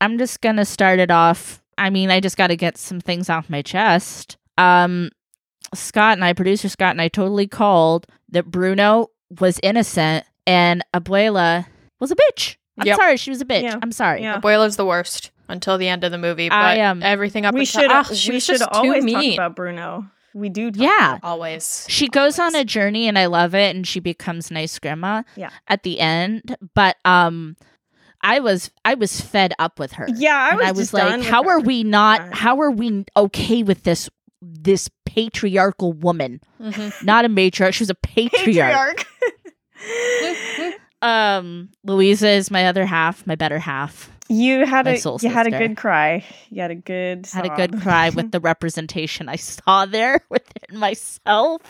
I'm 0.00 0.18
just 0.18 0.40
gonna 0.40 0.64
start 0.64 0.98
it 0.98 1.10
off. 1.10 1.62
I 1.78 1.90
mean, 1.90 2.10
I 2.10 2.20
just 2.20 2.36
got 2.36 2.48
to 2.48 2.56
get 2.56 2.76
some 2.76 3.00
things 3.00 3.30
off 3.30 3.48
my 3.48 3.62
chest. 3.62 4.36
Um, 4.58 5.10
Scott 5.72 6.14
and 6.18 6.24
I, 6.24 6.32
producer 6.34 6.68
Scott 6.68 6.90
and 6.90 7.00
I, 7.00 7.08
totally 7.08 7.46
called 7.46 8.06
that 8.30 8.44
Bruno 8.46 9.08
was 9.40 9.58
innocent 9.62 10.24
and 10.46 10.84
Abuela 10.92 11.66
was 11.98 12.10
a 12.10 12.16
bitch. 12.16 12.56
I'm 12.78 12.86
Yep. 12.86 12.96
sorry, 12.96 13.16
she 13.16 13.30
was 13.30 13.40
a 13.40 13.44
bitch. 13.46 13.62
Yeah. 13.62 13.78
I'm 13.80 13.92
sorry. 13.92 14.22
Yeah. 14.22 14.40
Abuela's 14.40 14.76
the 14.76 14.84
worst 14.84 15.30
until 15.48 15.78
the 15.78 15.88
end 15.88 16.04
of 16.04 16.12
the 16.12 16.18
movie. 16.18 16.48
But 16.48 16.54
I, 16.56 16.80
um, 16.82 17.02
everything 17.02 17.46
up 17.46 17.54
we 17.54 17.60
until 17.60 17.80
should 17.82 17.90
ah, 17.90 18.06
we 18.10 18.40
should 18.40 18.62
always 18.62 19.04
talk 19.12 19.24
about 19.34 19.56
Bruno. 19.56 20.06
We 20.34 20.48
do. 20.48 20.70
Talk 20.70 20.82
Yeah. 20.82 21.18
Always. 21.22 21.86
She 21.88 22.08
goes 22.08 22.38
on 22.38 22.54
a 22.54 22.64
journey 22.64 23.08
and 23.08 23.18
I 23.18 23.26
love 23.26 23.54
it 23.54 23.74
and 23.74 23.86
she 23.86 24.00
becomes 24.00 24.50
nice 24.50 24.78
grandma 24.78 25.22
Yeah. 25.36 25.50
at 25.68 25.82
the 25.82 25.98
end. 26.00 26.56
But 26.74 26.96
um 27.04 27.56
I 28.22 28.40
was 28.40 28.70
I 28.84 28.94
was 28.94 29.20
fed 29.20 29.52
up 29.58 29.78
with 29.78 29.92
her. 29.92 30.06
Yeah, 30.14 30.36
I 30.36 30.48
and 30.50 30.58
was, 30.58 30.66
I 30.68 30.72
was 30.72 30.92
like, 30.92 31.22
how 31.22 31.44
her. 31.44 31.50
are 31.52 31.60
we 31.60 31.84
not 31.84 32.34
how 32.34 32.60
are 32.60 32.70
we 32.70 33.04
okay 33.16 33.62
with 33.62 33.82
this 33.84 34.08
this 34.42 34.90
patriarchal 35.06 35.92
woman? 35.92 36.40
Mhm. 36.60 37.02
Not 37.04 37.24
a 37.24 37.28
matriarch, 37.28 37.74
she 37.74 37.82
was 37.82 37.90
a 37.90 37.94
patriarch. 37.94 39.06
patriarch? 39.80 40.76
Um 41.02 41.70
Luisa 41.82 42.28
is 42.28 42.50
my 42.50 42.66
other 42.66 42.84
half, 42.84 43.26
my 43.26 43.34
better 43.34 43.58
half. 43.58 44.10
you 44.28 44.66
had 44.66 44.86
a 44.86 44.98
you 45.22 45.30
had 45.30 45.46
a 45.46 45.50
good 45.50 45.74
cry. 45.78 46.24
You 46.50 46.60
had 46.60 46.70
a 46.70 46.74
good 46.74 47.26
Had 47.32 47.46
a 47.46 47.56
good 47.56 47.80
cry 47.80 48.10
with 48.10 48.30
the 48.32 48.40
representation 48.40 49.26
I 49.26 49.36
saw 49.36 49.86
there 49.86 50.20
within 50.28 50.78
myself. 50.78 51.62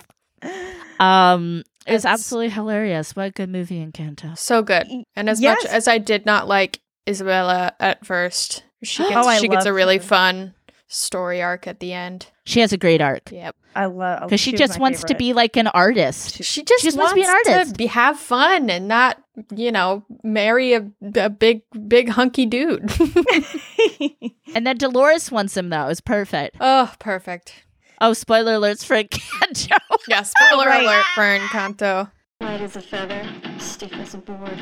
Um 0.99 1.63
it 1.87 1.93
was 1.93 2.05
It's- 2.05 2.13
absolutely 2.13 2.51
hilarious. 2.51 3.17
What 3.17 3.27
a 3.27 3.31
good 3.31 3.49
movie, 3.51 3.85
Encanto. 3.85 4.37
So 4.39 4.63
good. 4.63 4.87
And 5.17 5.29
as 5.31 5.41
Yes. 5.41 5.63
much 5.65 5.73
as 5.73 5.89
I 5.89 5.99
did 5.99 6.27
not 6.27 6.47
like 6.49 6.81
Isabella 7.09 7.73
at 7.81 8.05
first, 8.07 8.65
she 8.83 9.03
gets 9.09 9.15
Oh, 9.27 9.39
she 9.39 9.49
gets 9.49 9.67
a 9.67 9.73
really 9.73 9.97
her. 9.99 10.03
fun 10.03 10.55
story 10.89 11.41
arc 11.41 11.67
at 11.67 11.81
the 11.81 11.93
end. 11.93 12.27
She 12.45 12.61
has 12.61 12.73
a 12.73 12.77
great 12.77 13.01
arc. 13.01 13.31
Yep. 13.31 13.55
I 13.77 13.85
love 13.87 14.23
Because 14.23 14.33
oh, 14.33 14.37
she 14.43 14.51
was 14.51 14.59
just 14.59 14.79
my 14.79 14.83
wants 14.83 15.05
to 15.05 15.15
be 15.15 15.33
like 15.33 15.57
an 15.57 15.69
artist. 15.69 16.43
She 16.43 16.65
just, 16.65 16.83
She 16.83 16.89
just 16.89 16.97
wants 16.99 17.13
wants 17.13 17.13
to 17.13 17.15
be 17.15 17.23
an 17.53 17.57
artist. 17.59 17.77
be, 17.77 17.87
have 17.87 18.19
fun 18.19 18.69
and 18.69 18.89
not, 18.89 19.23
you 19.55 19.71
know, 19.71 20.05
marry 20.25 20.73
a, 20.75 20.85
a 21.15 21.31
big 21.31 21.63
big 21.87 22.09
hunky 22.09 22.47
dude. 22.47 22.91
And 24.55 24.67
then 24.67 24.77
Dolores 24.79 25.31
wants 25.31 25.57
him 25.57 25.69
though. 25.71 25.87
It's 25.87 26.01
perfect. 26.01 26.57
oh, 26.61 26.93
perfect. 26.99 27.55
Oh, 28.01 28.13
spoiler 28.15 28.55
alerts 28.57 28.85
for 28.85 28.97
Encanto. 28.97 29.77
Yeah, 30.09 30.23
spoiler 30.23 30.67
right. 30.67 30.85
alert 30.85 31.05
for 31.15 31.23
Encanto. 31.23 32.11
Light 32.41 32.61
as 32.63 32.77
a 32.77 32.81
feather, 32.81 33.23
stiff 33.59 33.93
as 33.93 34.15
a 34.15 34.19
board. 34.19 34.59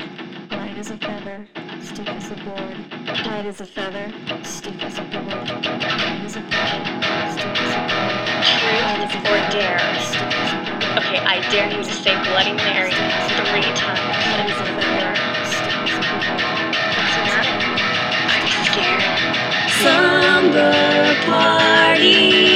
Light 0.51 0.77
as 0.77 0.91
a 0.91 0.97
feather, 0.97 1.47
stiff 1.81 2.07
as 2.09 2.31
a 2.31 2.35
board. 2.35 2.77
Light 3.25 3.45
as 3.45 3.61
a 3.61 3.65
feather, 3.65 4.11
stiff 4.43 4.81
as 4.83 4.97
a 4.99 5.03
board. 5.03 5.47
Light 5.49 6.21
as 6.25 6.35
a 6.35 6.41
feather, 6.41 6.91
stiff 7.31 7.61
as 7.61 7.77
a 7.77 7.79
board. 7.79 8.03
Light 8.43 8.99
as 8.99 9.15
a 9.15 9.19
Truth 9.19 9.31
or 9.31 9.39
dare? 9.49 9.79
stiff 10.03 10.33
as 10.35 10.51
a 10.51 10.55
board. 10.57 10.83
Okay, 10.99 11.19
I 11.23 11.39
dare 11.49 11.69
you 11.71 11.77
to 11.77 11.83
say 11.85 12.13
Bloody 12.27 12.51
Mary 12.53 12.91
three 12.91 13.63
Light 13.63 13.75
times. 13.77 13.99
as 14.51 14.59
a 14.59 14.65
feather, 14.75 15.15
stiff 15.47 15.79
as 15.87 15.95
a 15.95 16.11
board. 16.11 16.67
I'm 18.35 18.47
scared. 18.67 19.03
Slumber 19.79 21.15
party. 21.25 22.48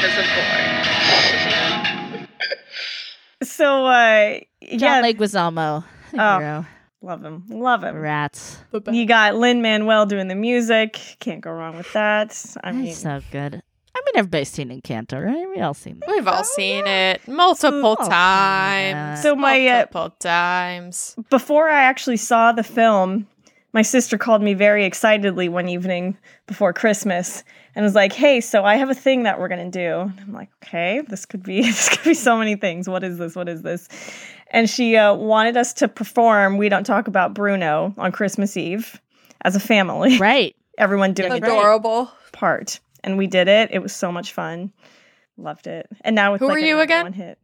Stiff 0.00 0.18
as 0.18 1.44
a 3.42 3.44
so 3.44 3.86
uh 3.86 4.38
John 4.76 4.78
yeah, 4.80 5.02
Leguizamo. 5.02 5.84
the 6.12 6.22
Oh. 6.22 6.38
hero. 6.38 6.66
love 7.02 7.24
him, 7.24 7.44
love 7.48 7.84
him. 7.84 7.96
Rats. 7.96 8.58
You 8.90 9.06
got 9.06 9.34
Lin 9.36 9.62
Manuel 9.62 10.06
doing 10.06 10.28
the 10.28 10.34
music. 10.34 10.98
Can't 11.20 11.40
go 11.40 11.50
wrong 11.50 11.76
with 11.76 11.92
that. 11.92 12.36
I 12.62 12.72
mean, 12.72 12.86
That's 12.86 12.98
so 12.98 13.20
good. 13.30 13.62
I 13.94 14.00
mean, 14.06 14.16
everybody's 14.16 14.48
seen 14.50 14.68
Encanto, 14.70 15.24
right? 15.24 15.48
We 15.54 15.60
all 15.60 15.74
seen 15.74 15.98
that. 16.00 16.08
We've 16.08 16.26
all 16.26 16.44
seen 16.44 16.86
it 16.86 17.26
multiple 17.28 17.96
Oh, 17.98 18.08
times. 18.08 19.22
So 19.22 19.34
my, 19.36 19.66
uh, 19.66 19.72
multiple 19.74 20.10
times. 20.20 21.16
before 21.28 21.68
I 21.68 21.82
actually 21.82 22.16
saw 22.16 22.52
the 22.52 22.62
film, 22.62 23.26
my 23.72 23.82
sister 23.82 24.16
called 24.18 24.42
me 24.42 24.54
very 24.54 24.84
excitedly 24.84 25.48
one 25.48 25.68
evening 25.68 26.16
before 26.46 26.72
Christmas 26.72 27.44
and 27.74 27.84
was 27.84 27.94
like, 27.94 28.12
"Hey, 28.12 28.40
so 28.40 28.64
I 28.64 28.76
have 28.76 28.90
a 28.90 28.94
thing 28.94 29.24
that 29.24 29.38
we're 29.38 29.48
gonna 29.48 29.70
do." 29.70 30.00
And 30.00 30.20
I'm 30.20 30.32
like, 30.32 30.50
"Okay, 30.64 31.02
this 31.08 31.26
could 31.26 31.42
be 31.42 31.62
this 31.62 31.88
could 31.88 32.04
be 32.04 32.14
so 32.14 32.36
many 32.36 32.56
things. 32.56 32.88
What 32.88 33.04
is 33.04 33.18
this? 33.18 33.34
What 33.36 33.48
is 33.48 33.62
this?" 33.62 33.88
And 34.52 34.68
she 34.68 34.96
uh, 34.96 35.14
wanted 35.14 35.56
us 35.56 35.72
to 35.74 35.88
perform 35.88 36.56
"We 36.56 36.68
Don't 36.68 36.84
Talk 36.84 37.08
About 37.08 37.34
Bruno" 37.34 37.94
on 37.98 38.12
Christmas 38.12 38.56
Eve 38.56 39.00
as 39.42 39.56
a 39.56 39.60
family. 39.60 40.18
Right. 40.20 40.54
Everyone 40.78 41.12
doing 41.12 41.28
That's 41.28 41.40
their 41.42 41.50
right. 41.50 41.58
Adorable. 41.58 42.10
part, 42.32 42.80
and 43.04 43.18
we 43.18 43.26
did 43.26 43.48
it. 43.48 43.70
It 43.70 43.80
was 43.80 43.94
so 43.94 44.10
much 44.10 44.32
fun. 44.32 44.72
Loved 45.36 45.66
it. 45.66 45.86
And 46.02 46.16
now 46.16 46.32
it's 46.34 46.40
Who 46.40 46.48
like 46.48 46.54
were 46.54 46.58
a 46.64 46.66
you 46.66 46.80
again? 46.80 47.04
One 47.04 47.12
hit. 47.12 47.38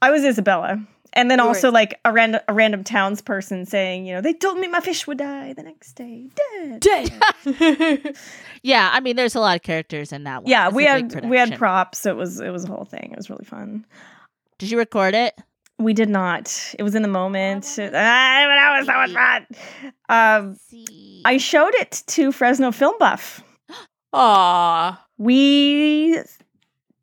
I 0.00 0.10
was 0.10 0.24
Isabella. 0.24 0.80
And 1.12 1.30
then 1.30 1.38
You 1.38 1.44
were 1.44 1.48
also 1.48 1.70
like 1.72 1.98
a 2.04 2.12
random 2.12 2.40
a 2.48 2.52
random 2.54 2.84
townsperson 2.84 3.66
saying, 3.66 4.06
you 4.06 4.14
know, 4.14 4.20
they 4.20 4.32
told 4.32 4.58
me 4.58 4.68
my 4.68 4.80
fish 4.80 5.06
would 5.06 5.18
die 5.18 5.52
the 5.52 5.62
next 5.64 5.94
day. 5.94 6.28
Dead. 6.80 6.80
Dead. 7.58 8.16
Yeah, 8.62 8.90
I 8.92 9.00
mean, 9.00 9.16
there's 9.16 9.34
a 9.34 9.40
lot 9.40 9.56
of 9.56 9.62
characters 9.62 10.12
in 10.12 10.24
that 10.24 10.42
one. 10.42 10.50
Yeah, 10.50 10.66
It's 10.68 10.76
we 10.76 10.84
had 10.84 11.12
we 11.28 11.36
had 11.36 11.46
production. 11.48 11.58
props. 11.58 12.06
It 12.06 12.16
was 12.16 12.40
it 12.40 12.50
was 12.50 12.64
a 12.64 12.68
whole 12.68 12.84
thing. 12.84 13.10
It 13.12 13.16
was 13.16 13.28
really 13.30 13.44
fun. 13.44 13.84
Did 14.58 14.70
you 14.70 14.78
record 14.78 15.14
it? 15.14 15.34
We 15.78 15.94
did 15.94 16.10
not. 16.10 16.74
It 16.78 16.82
was 16.82 16.94
in 16.94 17.00
the 17.02 17.08
moment. 17.08 17.64
Ah, 17.78 17.80
but 17.82 17.90
that 17.92 18.76
was 18.78 18.86
so 18.86 18.92
much 18.92 19.12
fun. 19.12 19.46
Um, 20.10 20.56
I 21.24 21.38
showed 21.38 21.74
it 21.76 22.02
to 22.08 22.32
Fresno 22.32 22.70
Film 22.70 22.94
Buff. 22.98 23.42
Ah, 24.12 25.04
We 25.18 26.20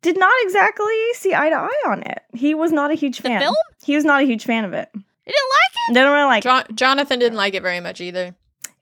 did 0.02 0.18
not 0.18 0.32
exactly 0.44 0.94
see 1.14 1.34
eye 1.34 1.48
to 1.48 1.56
eye 1.56 1.82
on 1.86 2.02
it. 2.02 2.20
He 2.34 2.54
was 2.54 2.70
not 2.70 2.90
a 2.90 2.94
huge 2.94 3.16
The 3.16 3.22
fan. 3.30 3.40
film? 3.40 3.54
He 3.88 3.96
was 3.96 4.04
not 4.04 4.22
a 4.22 4.26
huge 4.26 4.44
fan 4.44 4.66
of 4.66 4.74
it. 4.74 4.90
You 4.94 5.00
didn't 5.32 5.50
like 5.50 5.72
it? 5.72 5.94
Didn't 5.94 6.12
really 6.12 6.24
like. 6.24 6.44
it. 6.70 6.76
Jonathan 6.76 7.18
didn't 7.18 7.38
like 7.38 7.54
it 7.54 7.62
very 7.62 7.80
much 7.80 8.02
either. 8.02 8.34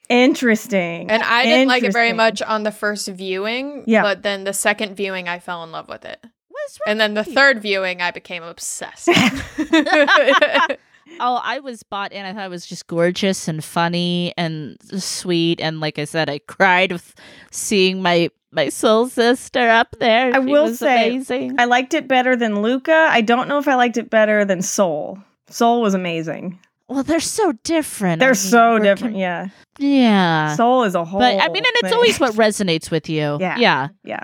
Interesting. 0.09 1.13
And 1.13 1.23
I 1.23 1.45
didn't 1.45 1.69
like 1.69 1.85
it 1.85 1.93
very 1.93 2.13
much 2.13 2.43
on 2.43 2.65
the 2.65 2.73
first 2.73 3.07
viewing. 3.07 3.85
Yeah. 3.87 4.03
But 4.03 4.25
then 4.25 4.43
the 4.43 4.53
second 4.53 4.97
viewing, 4.97 5.29
I 5.29 5.39
fell 5.39 5.63
in 5.63 5.71
love 5.71 5.89
with 5.89 6.05
it. 6.05 6.19
What's 6.49 6.81
wrong 6.81 6.91
And 6.91 7.01
then 7.01 7.15
the 7.15 7.23
third 7.23 7.63
viewing, 7.63 8.03
I 8.03 8.11
became 8.11 8.43
obsessed. 8.43 9.09
Oh, 11.21 11.41
I 11.43 11.61
was 11.61 11.83
bought 11.83 12.13
in. 12.13 12.25
I 12.25 12.33
thought 12.33 12.47
it 12.47 12.51
was 12.51 12.67
just 12.67 12.87
gorgeous 12.87 13.49
and 13.49 13.63
funny 13.65 14.33
and 14.37 14.77
sweet. 15.03 15.61
And 15.61 15.81
like 15.81 15.99
I 15.99 16.05
said, 16.05 16.29
I 16.29 16.39
cried 16.41 16.93
with 16.93 17.15
seeing 17.51 18.03
my 18.03 18.31
my 18.53 18.69
soul 18.69 19.09
sister 19.09 19.69
up 19.69 19.97
there. 19.99 20.35
I 20.35 20.41
She 20.41 20.47
will 20.47 20.65
was 20.65 20.79
say, 20.79 21.11
amazing. 21.11 21.57
I 21.61 21.65
liked 21.67 21.93
it 21.95 22.09
better 22.09 22.37
than 22.37 22.63
Luca. 22.63 23.09
I 23.11 23.21
don't 23.21 23.49
know 23.49 23.59
if 23.59 23.69
I 23.69 23.75
liked 23.75 23.97
it 23.99 24.09
better 24.11 24.45
than 24.45 24.63
Soul. 24.63 25.19
Soul 25.51 25.83
was 25.83 25.95
amazing. 25.95 26.59
well, 26.89 27.03
they're 27.03 27.21
so 27.21 27.53
different. 27.65 28.21
They're 28.21 28.29
I 28.31 28.33
mean, 28.33 28.35
so 28.37 28.79
different. 28.79 29.15
com- 29.15 29.21
Yeah. 29.21 29.49
yeah. 29.79 30.55
Soul 30.57 30.85
is 30.85 30.95
a 30.95 31.05
whole. 31.05 31.21
but 31.21 31.35
I 31.35 31.49
mean, 31.49 31.57
and 31.65 31.67
it's 31.77 31.83
thing. 31.89 31.93
always 31.95 32.19
what 32.21 32.33
resonates 32.35 32.91
with 32.91 33.09
you. 33.11 33.37
Yeah. 33.41 33.59
Yeah. 33.59 33.89
Yeah. 34.05 34.23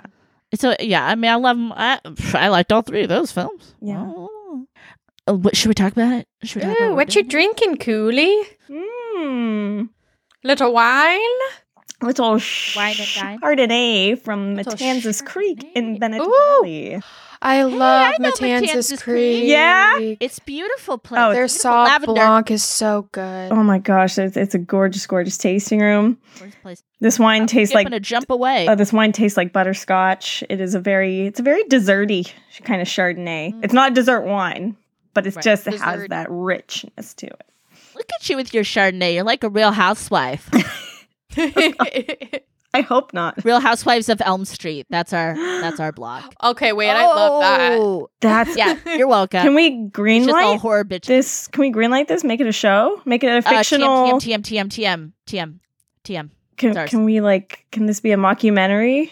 So 0.55 0.75
yeah, 0.79 1.05
I 1.05 1.15
mean, 1.15 1.31
I 1.31 1.35
love 1.35 1.57
'em. 1.57 1.71
I, 1.73 1.99
I 2.33 2.47
liked 2.49 2.71
all 2.71 2.81
three 2.83 3.03
of 3.03 3.09
those 3.09 3.31
films. 3.31 3.73
Yeah. 3.81 4.03
Oh. 4.07 4.29
Uh, 5.27 5.33
what 5.35 5.55
should 5.55 5.69
we 5.69 5.73
talk 5.73 5.93
about 5.93 6.11
it? 6.13 6.27
Should 6.43 6.63
we 6.63 6.67
talk 6.67 6.81
Ooh, 6.81 6.89
we're 6.89 6.95
what 6.95 7.15
you 7.15 7.23
drinking, 7.23 7.77
Cooley? 7.77 8.43
Mmm. 8.69 9.89
Little 10.43 10.73
wine? 10.73 11.19
Little 12.01 12.41
Wine 12.75 12.95
and 12.99 13.09
dine? 13.15 13.39
Chardonnay 13.39 14.19
from 14.19 14.55
Little 14.55 14.73
Matanzas 14.73 15.25
Creek 15.25 15.63
in 15.75 15.95
Chardonnay. 15.95 15.99
Bennett 15.99 16.21
Ooh. 16.21 16.59
Valley. 16.61 17.01
I 17.41 17.63
love 17.63 18.15
I 18.15 18.17
Matanzas, 18.21 18.61
Matanzas 18.61 18.87
Creek. 18.89 19.39
Creek. 19.39 19.49
Yeah? 19.49 19.97
It's 20.19 20.39
beautiful 20.39 20.97
place. 20.97 21.19
Oh, 21.21 21.31
Their 21.31 21.45
Beautiful 21.47 21.71
Sauv 21.71 21.85
lavender. 21.85 22.13
Blanc 22.13 22.51
is 22.51 22.63
so 22.63 23.07
good. 23.13 23.51
Oh 23.51 23.63
my 23.63 23.79
gosh, 23.79 24.17
it's, 24.17 24.35
it's 24.35 24.55
a 24.55 24.59
gorgeous, 24.59 25.05
gorgeous 25.07 25.37
tasting 25.37 25.79
room. 25.79 26.17
Gorgeous 26.39 26.55
place. 26.61 26.83
This 26.99 27.19
wine 27.19 27.47
tastes 27.47 27.71
Skip 27.71 27.75
like 27.75 27.85
and 27.85 27.95
a 27.95 27.99
jump 27.99 28.29
away. 28.29 28.67
Oh, 28.67 28.75
this 28.75 28.91
wine 28.93 29.11
tastes 29.13 29.37
like 29.37 29.53
butterscotch. 29.53 30.43
It 30.49 30.59
is 30.61 30.73
a 30.75 30.79
very, 30.79 31.27
it's 31.27 31.39
a 31.39 31.43
very 31.43 31.63
desserty 31.65 32.31
kind 32.63 32.81
of 32.81 32.87
Chardonnay. 32.87 33.53
Mm. 33.53 33.63
It's 33.63 33.73
not 33.73 33.91
a 33.91 33.93
dessert 33.93 34.21
wine, 34.21 34.77
but 35.13 35.25
it's 35.27 35.35
Right. 35.37 35.43
just 35.43 35.67
it 35.67 35.79
has 35.79 36.07
that 36.09 36.27
richness 36.29 37.13
to 37.15 37.27
it. 37.27 37.43
Look 37.95 38.09
at 38.19 38.29
you 38.29 38.35
with 38.35 38.53
your 38.53 38.63
Chardonnay. 38.63 39.13
You're 39.13 39.23
like 39.23 39.43
a 39.43 39.49
real 39.49 39.71
housewife. 39.71 40.49
I 42.75 42.81
hope 42.81 43.13
not. 43.13 43.43
Real 43.45 43.59
Housewives 43.59 44.09
of 44.09 44.19
Elm 44.25 44.45
Street. 44.45 44.87
That's 44.89 45.13
our 45.13 45.35
that's 45.35 45.79
our 45.79 45.91
block. 45.91 46.33
Okay, 46.43 46.73
wait, 46.73 46.89
I 46.89 47.05
love 47.05 47.41
that. 47.41 47.71
Oh, 47.73 48.09
That's 48.19 48.57
Yeah, 48.57 48.77
you're 48.97 49.07
welcome. 49.07 49.41
Can 49.43 49.53
we 49.55 49.67
It's 49.67 50.25
just 50.25 50.35
all 50.35 50.55
greenlight 50.55 50.59
horror 50.59 50.83
bitches. 50.83 51.05
this? 51.05 51.47
Can 51.47 51.61
we 51.61 51.71
greenlight 51.71 52.07
this? 52.07 52.23
Make 52.23 52.41
it 52.41 52.47
a 52.47 52.51
show? 52.51 52.99
Make 53.05 53.23
it 53.23 53.27
a 53.27 53.37
Uh, 53.37 53.41
fictional? 53.41 54.19
TM, 54.19 54.41
TM, 54.41 54.69
TM, 54.69 54.69
TM, 54.69 55.11
TM, 55.27 55.59
TM. 56.03 56.29
can, 56.57 56.87
can 56.87 57.03
we 57.05 57.21
like? 57.21 57.65
Can 57.71 57.85
this 57.85 57.99
be 57.99 58.11
a 58.11 58.17
mockumentary? 58.17 59.11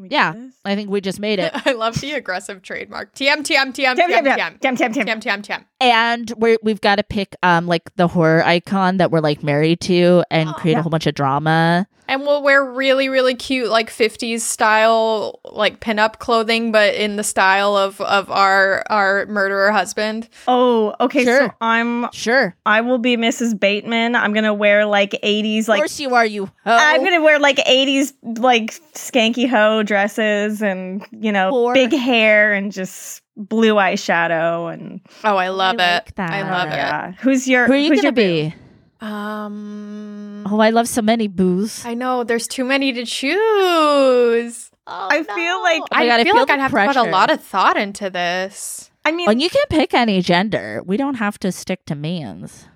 Can 0.00 0.02
we? 0.04 0.08
do 0.08 0.14
Yeah. 0.16 0.32
this? 0.32 0.54
I 0.64 0.74
think 0.76 0.88
we 0.90 1.00
just 1.00 1.20
made 1.20 1.38
it. 1.38 1.52
I 1.66 1.72
love 1.72 2.00
the 2.00 2.12
aggressive 2.12 2.62
trademark. 2.62 3.14
TM, 3.14 3.38
TM, 3.38 3.72
TM, 3.72 3.74
Tam, 3.74 3.96
TM, 3.96 4.10
tam, 4.10 4.24
TM. 4.24 4.58
tam, 4.60 4.76
tam, 4.76 4.76
tam, 4.76 4.92
tam. 4.92 5.20
TM, 5.20 5.22
TM, 5.22 5.42
TM. 5.42 5.64
And 5.82 6.32
we're, 6.36 6.58
we've 6.62 6.80
got 6.80 6.96
to 6.96 7.02
pick 7.02 7.36
um 7.42 7.66
like 7.66 7.94
the 7.96 8.08
horror 8.08 8.42
icon 8.44 8.96
that 8.98 9.10
we're 9.10 9.20
like 9.20 9.42
married 9.42 9.80
to 9.82 10.24
and 10.30 10.48
Oh, 10.50 10.52
create 10.58 10.72
yeah. 10.74 10.78
a 10.80 10.82
whole 10.82 10.90
bunch 10.90 11.06
of 11.06 11.14
drama. 11.14 11.86
And 12.08 12.22
we'll 12.22 12.42
wear 12.42 12.64
really, 12.64 13.08
really 13.08 13.36
cute, 13.36 13.70
like 13.70 13.88
50s 13.88 14.40
style, 14.40 15.38
like 15.44 15.78
pinup 15.78 16.18
clothing, 16.18 16.72
but 16.72 16.94
in 16.96 17.14
the 17.14 17.22
style 17.22 17.76
of, 17.76 18.00
of 18.00 18.28
our 18.32 18.82
our 18.90 19.26
murderer 19.26 19.70
husband. 19.70 20.28
Oh, 20.48 20.92
okay. 20.98 21.24
So 21.24 21.30
Sure. 21.38 21.56
I'm. 21.60 22.10
Sure. 22.12 22.56
I 22.66 22.80
will 22.80 22.98
be 22.98 23.16
Mrs. 23.16 23.58
Bateman. 23.58 24.16
I'm 24.16 24.32
gonna 24.32 24.52
wear 24.52 24.86
like 24.86 25.12
80s 25.22 25.60
Of 25.62 25.68
like. 25.68 25.78
course 25.78 26.00
you 26.00 26.12
are, 26.16 26.26
you 26.26 26.46
ho. 26.46 26.50
I'm 26.66 27.04
gonna 27.04 27.22
wear 27.22 27.38
like 27.38 27.58
80s 27.58 28.12
like 28.38 28.72
skanky 28.94 29.48
hoe 29.48 29.84
dresses 29.90 30.62
and 30.62 31.04
you 31.10 31.32
know 31.32 31.50
Poor- 31.50 31.74
big 31.74 31.92
hair 31.92 32.52
and 32.54 32.70
just 32.70 33.22
blue 33.36 33.74
eyeshadow 33.74 34.72
and 34.72 35.00
Oh, 35.24 35.36
I 35.36 35.48
love 35.48 35.76
I 35.80 35.82
it. 35.82 35.94
like 36.06 36.14
that. 36.14 36.30
I 36.30 36.42
love 36.48 36.70
it. 36.70 37.16
Who's 37.20 37.48
your 37.48 37.66
Who 37.66 37.72
are 37.72 37.76
you 37.76 37.88
who's 37.90 37.98
gonna 38.02 38.14
your 38.20 38.50
boo? 38.50 38.50
be? 38.50 38.54
Um, 39.00 40.46
Oh, 40.48 40.60
I 40.60 40.70
love 40.70 40.86
so 40.88 41.02
many 41.02 41.26
booze. 41.26 41.84
I 41.84 41.94
know 41.94 42.22
there's 42.22 42.46
too 42.46 42.64
many 42.64 42.92
to 42.92 43.04
choose. 43.04 44.70
Oh, 44.86 45.08
I 45.10 45.22
feel 45.24 45.60
like- 45.62 45.82
Oh 45.82 45.96
my 45.96 46.06
I 46.06 46.14
I 46.20 46.24
feel 46.24 46.34
feel 46.34 46.42
like 46.42 46.50
I'd 46.50 46.60
have 46.60 46.70
to 46.72 46.86
put 46.86 46.96
a 46.96 47.10
lot 47.10 47.30
of 47.30 47.42
thought 47.42 47.76
into 47.76 48.10
this. 48.10 48.90
I 49.04 49.10
mean, 49.12 49.28
And 49.28 49.40
you 49.42 49.48
can 49.50 49.64
pick 49.70 49.94
any 49.94 50.20
gender. 50.22 50.82
We 50.86 50.96
don't 50.96 51.14
have 51.16 51.38
to 51.40 51.50
stick 51.52 51.84
to 51.86 51.94
man's. 51.94 52.66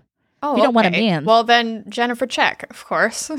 Oh, 0.42 0.56
You 0.56 0.62
don't 0.64 0.74
want 0.74 0.86
a 0.88 0.90
man. 0.90 1.24
Well, 1.24 1.42
then 1.44 1.84
Jennifer 1.88 2.26
Check, 2.26 2.66
of 2.70 2.84
course. 2.84 3.30
oh, 3.30 3.36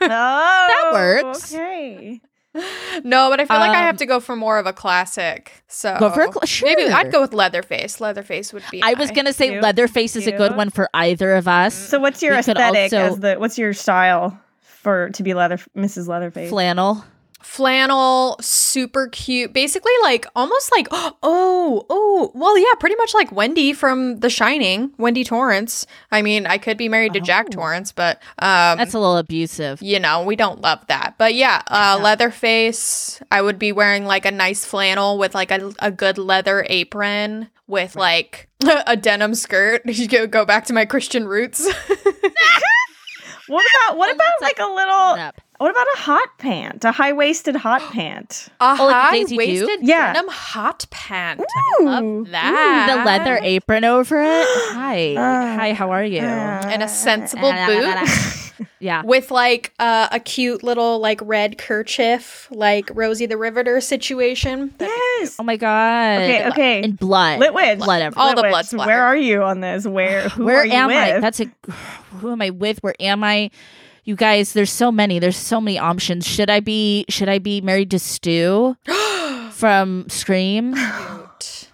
that 0.00 0.90
works. 0.92 1.52
Okay. 1.54 2.20
no, 3.04 3.30
but 3.30 3.40
I 3.40 3.44
feel 3.44 3.58
like 3.58 3.70
I 3.70 3.80
Um, 3.80 3.86
have 3.86 3.96
to 3.98 4.06
go 4.06 4.20
for 4.20 4.36
more 4.36 4.58
of 4.58 4.66
a 4.66 4.72
classic. 4.72 5.52
So 5.68 5.96
Go 5.98 6.10
for 6.10 6.22
a 6.22 6.32
cl- 6.32 6.64
maybe 6.76 6.90
I'd 6.92 7.12
go 7.12 7.20
with 7.20 7.32
Leatherface. 7.32 8.00
Leatherface 8.00 8.52
would 8.52 8.62
be. 8.70 8.82
I 8.82 8.94
was 8.94 9.10
gonna 9.10 9.32
say 9.32 9.50
Cute. 9.50 9.62
Leatherface 9.62 10.16
is 10.16 10.26
a 10.26 10.32
good 10.32 10.56
one 10.56 10.70
for 10.70 10.88
either 10.94 11.34
of 11.34 11.46
us. 11.48 11.74
So 11.74 11.98
what's 11.98 12.22
your 12.22 12.32
We 12.34 12.38
aesthetic 12.40 12.92
also- 12.92 12.96
as 12.98 13.18
the 13.20 13.34
what's 13.36 13.58
your 13.58 13.72
style 13.72 14.38
for 14.62 15.10
to 15.10 15.22
be 15.22 15.34
leather 15.34 15.58
Mrs. 15.76 16.08
Leatherface? 16.08 16.50
Flannel. 16.50 17.04
Flannel, 17.40 18.36
super 18.40 19.08
cute. 19.08 19.52
Basically, 19.52 19.92
like 20.02 20.26
almost 20.36 20.70
like 20.72 20.88
oh 20.92 21.86
oh 21.88 22.30
well, 22.34 22.58
yeah, 22.58 22.74
pretty 22.80 22.96
much 22.96 23.14
like 23.14 23.30
Wendy 23.32 23.72
from 23.72 24.20
The 24.20 24.30
Shining, 24.30 24.92
Wendy 24.98 25.24
Torrance. 25.24 25.86
I 26.10 26.22
mean, 26.22 26.46
I 26.46 26.58
could 26.58 26.76
be 26.76 26.88
married 26.88 27.14
to 27.14 27.20
Jack 27.20 27.46
Oh. 27.48 27.52
Torrance, 27.52 27.92
but 27.92 28.16
um, 28.38 28.78
That's 28.78 28.94
a 28.94 28.98
little 28.98 29.16
abusive. 29.16 29.80
you 29.82 29.98
know, 30.00 30.24
we 30.24 30.36
don't 30.36 30.60
love 30.60 30.86
that. 30.88 31.14
But 31.18 31.34
yeah, 31.34 31.62
uh, 31.68 31.98
Leatherface. 32.02 33.20
I 33.30 33.42
would 33.42 33.58
be 33.58 33.72
wearing 33.72 34.04
like 34.04 34.24
a 34.26 34.30
nice 34.30 34.64
flannel 34.64 35.18
with 35.18 35.34
like 35.34 35.50
a, 35.50 35.72
a 35.78 35.90
good 35.90 36.18
leather 36.18 36.66
apron 36.68 37.48
with 37.66 37.96
like 37.96 38.48
a 38.86 38.96
denim 38.96 39.34
skirt. 39.34 39.82
You 39.86 40.06
go 40.08 40.26
go 40.26 40.44
back 40.44 40.66
to 40.66 40.72
my 40.72 40.84
Christian 40.84 41.26
roots. 41.26 41.68
What 43.48 43.64
about 43.86 43.96
what 43.96 44.14
about 44.14 44.32
like 44.42 44.58
a 44.58 44.66
little. 44.66 45.32
What 45.58 45.70
about 45.70 45.86
a 45.94 45.98
hot 45.98 46.28
pant? 46.38 46.84
A 46.84 46.92
high 46.92 47.12
waisted 47.12 47.56
hot 47.56 47.82
pant. 47.92 48.48
a 48.60 48.76
Oh, 48.80 48.86
like 48.86 48.94
a 48.94 49.00
high 49.30 49.36
waisted 49.36 49.80
Yeah. 49.82 50.12
denim 50.12 50.28
hot 50.30 50.86
pant. 50.90 51.40
I 51.40 51.82
love 51.82 52.30
that. 52.30 52.94
The 52.96 53.04
leather 53.04 53.38
apron 53.42 53.84
over 53.84 54.20
it. 54.20 54.44
Hi. 54.72 55.14
Uh, 55.14 55.56
Hi, 55.58 55.72
how 55.74 55.90
are 55.90 56.04
you? 56.04 56.20
and 56.20 56.82
a 56.82 56.88
sensible 56.88 57.52
boot. 57.66 58.66
yeah. 58.80 59.02
with 59.04 59.30
like 59.30 59.72
uh, 59.78 60.08
a 60.10 60.18
cute 60.20 60.62
little 60.62 60.98
like 61.00 61.20
red 61.22 61.58
kerchief, 61.58 62.48
like 62.50 62.90
Rosie 62.94 63.26
the 63.26 63.36
Riveter 63.36 63.80
situation. 63.80 64.72
That'd 64.78 64.94
yes. 65.20 65.36
Oh 65.38 65.42
my 65.44 65.56
god. 65.56 66.22
Okay, 66.22 66.48
okay. 66.48 66.82
In 66.82 66.92
blood. 66.92 67.40
Litwitch. 67.40 67.78
Blood 67.78 68.02
everywhere. 68.02 68.28
All 68.28 68.34
the 68.34 68.42
Litwitch, 68.42 68.50
blood 68.50 68.66
splatter. 68.66 68.90
Where 68.90 69.02
are 69.04 69.16
you 69.16 69.42
on 69.42 69.60
this? 69.60 69.86
Where 69.86 70.28
who 70.28 70.44
Where 70.44 70.58
are 70.58 70.66
you 70.66 70.72
am 70.72 70.90
I? 70.90 71.18
That's 71.20 71.40
a 71.40 71.46
who 72.20 72.32
am 72.32 72.42
I 72.42 72.50
with? 72.50 72.78
Where 72.82 72.94
am 73.00 73.22
I? 73.24 73.50
You 74.08 74.16
guys, 74.16 74.54
there's 74.54 74.72
so 74.72 74.90
many. 74.90 75.18
There's 75.18 75.36
so 75.36 75.60
many 75.60 75.78
options. 75.78 76.26
Should 76.26 76.48
I 76.48 76.60
be 76.60 77.04
should 77.10 77.28
I 77.28 77.38
be 77.38 77.60
married 77.60 77.90
to 77.90 77.98
Stu 77.98 78.74
from 79.52 80.08
Scream? 80.08 80.72
cute. 80.72 81.68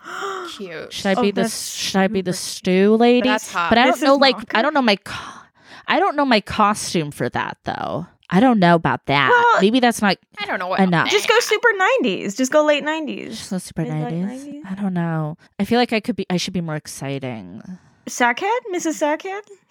Cute. 0.56 0.92
Should 0.92 1.06
I 1.06 1.14
Oh, 1.16 1.22
be 1.22 1.30
the 1.30 1.48
should 1.48 1.94
I 2.00 2.08
be 2.08 2.22
the 2.22 2.32
Stu 2.32 2.96
lady? 2.96 3.28
That's 3.28 3.52
hot. 3.52 3.70
But 3.70 3.78
I 3.78 3.86
don't 3.86 4.00
know 4.02 4.16
like 4.16 4.52
I 4.52 4.62
don't 4.62 4.74
know 4.74 4.82
my 4.82 4.96
co- 4.96 5.40
I 5.86 6.00
don't 6.00 6.16
know 6.16 6.24
my 6.24 6.40
costume 6.40 7.12
for 7.12 7.28
that 7.28 7.56
though. 7.62 8.06
I 8.30 8.40
don't 8.40 8.58
know 8.58 8.74
about 8.74 9.06
that. 9.06 9.28
Well, 9.30 9.60
Maybe 9.62 9.78
that's 9.78 10.02
not 10.02 10.16
I 10.40 10.46
don't 10.46 10.58
know 10.58 10.66
what. 10.66 10.80
Enough. 10.80 11.10
Just 11.10 11.28
go 11.28 11.38
super 11.38 11.68
90s. 12.02 12.36
Just 12.36 12.50
go 12.50 12.64
late 12.64 12.82
90s. 12.82 13.28
Just 13.30 13.50
go 13.50 13.58
super 13.58 13.82
Mid, 13.82 13.92
like, 13.92 14.12
90s. 14.12 14.44
90s? 14.44 14.60
I 14.70 14.74
don't 14.74 14.94
know. 14.94 15.36
I 15.60 15.64
feel 15.64 15.78
like 15.78 15.92
I 15.92 16.00
could 16.00 16.16
be 16.16 16.26
I 16.28 16.36
should 16.36 16.52
be 16.54 16.60
more 16.60 16.74
exciting. 16.74 17.62
Sackhead? 18.06 18.58
Mrs. 18.72 19.00
Sackhead? 19.00 19.42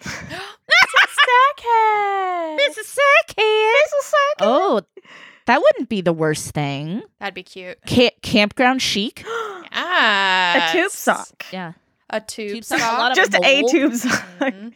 Stackhead. 1.24 2.58
Mrs. 2.58 2.96
Sackhead. 2.98 3.72
Mrs. 3.72 4.04
Sackhead? 4.10 4.40
Oh, 4.40 4.82
that 5.46 5.60
wouldn't 5.60 5.88
be 5.88 6.00
the 6.00 6.12
worst 6.12 6.50
thing. 6.52 7.02
That'd 7.20 7.34
be 7.34 7.42
cute. 7.42 7.78
Ca- 7.88 8.16
campground 8.22 8.82
chic. 8.82 9.24
Ah, 9.26 10.68
A 10.70 10.72
tube 10.72 10.90
sock. 10.90 11.44
Yeah. 11.52 11.72
A 12.10 12.20
tube, 12.20 12.50
Tube 12.56 12.64
sock, 12.64 12.78
sock. 12.80 12.92
a 12.92 12.98
lot 13.00 13.10
of 13.12 13.16
Just 13.16 13.34
a 13.34 13.62
tube 13.68 13.94
sock. 13.94 14.24
Mhm. 14.40 14.74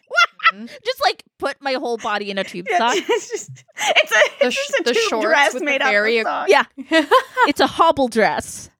Just 0.84 1.00
like 1.02 1.24
put 1.38 1.60
my 1.60 1.74
whole 1.74 1.98
body 1.98 2.30
in 2.30 2.38
a 2.38 2.44
tube 2.44 2.66
Yeah, 2.70 2.78
sock. 2.78 2.94
it's 2.96 3.28
just 3.30 3.50
it's 3.76 4.10
a, 4.12 4.14
The 4.40 4.46
it's 4.46 4.54
sh- 4.56 4.66
just 4.66 4.80
a 4.80 4.82
the 4.84 4.92
tube 4.94 5.02
shorts 5.10 5.26
dress 5.26 5.54
with 5.54 5.62
made 5.62 5.82
very- 5.82 6.20
out 6.20 6.26
of 6.48 6.50
sock. 6.50 6.66
Yeah. 6.90 7.02
It's 7.48 7.60
a 7.60 7.66
hobble 7.66 8.08
dress. 8.08 8.70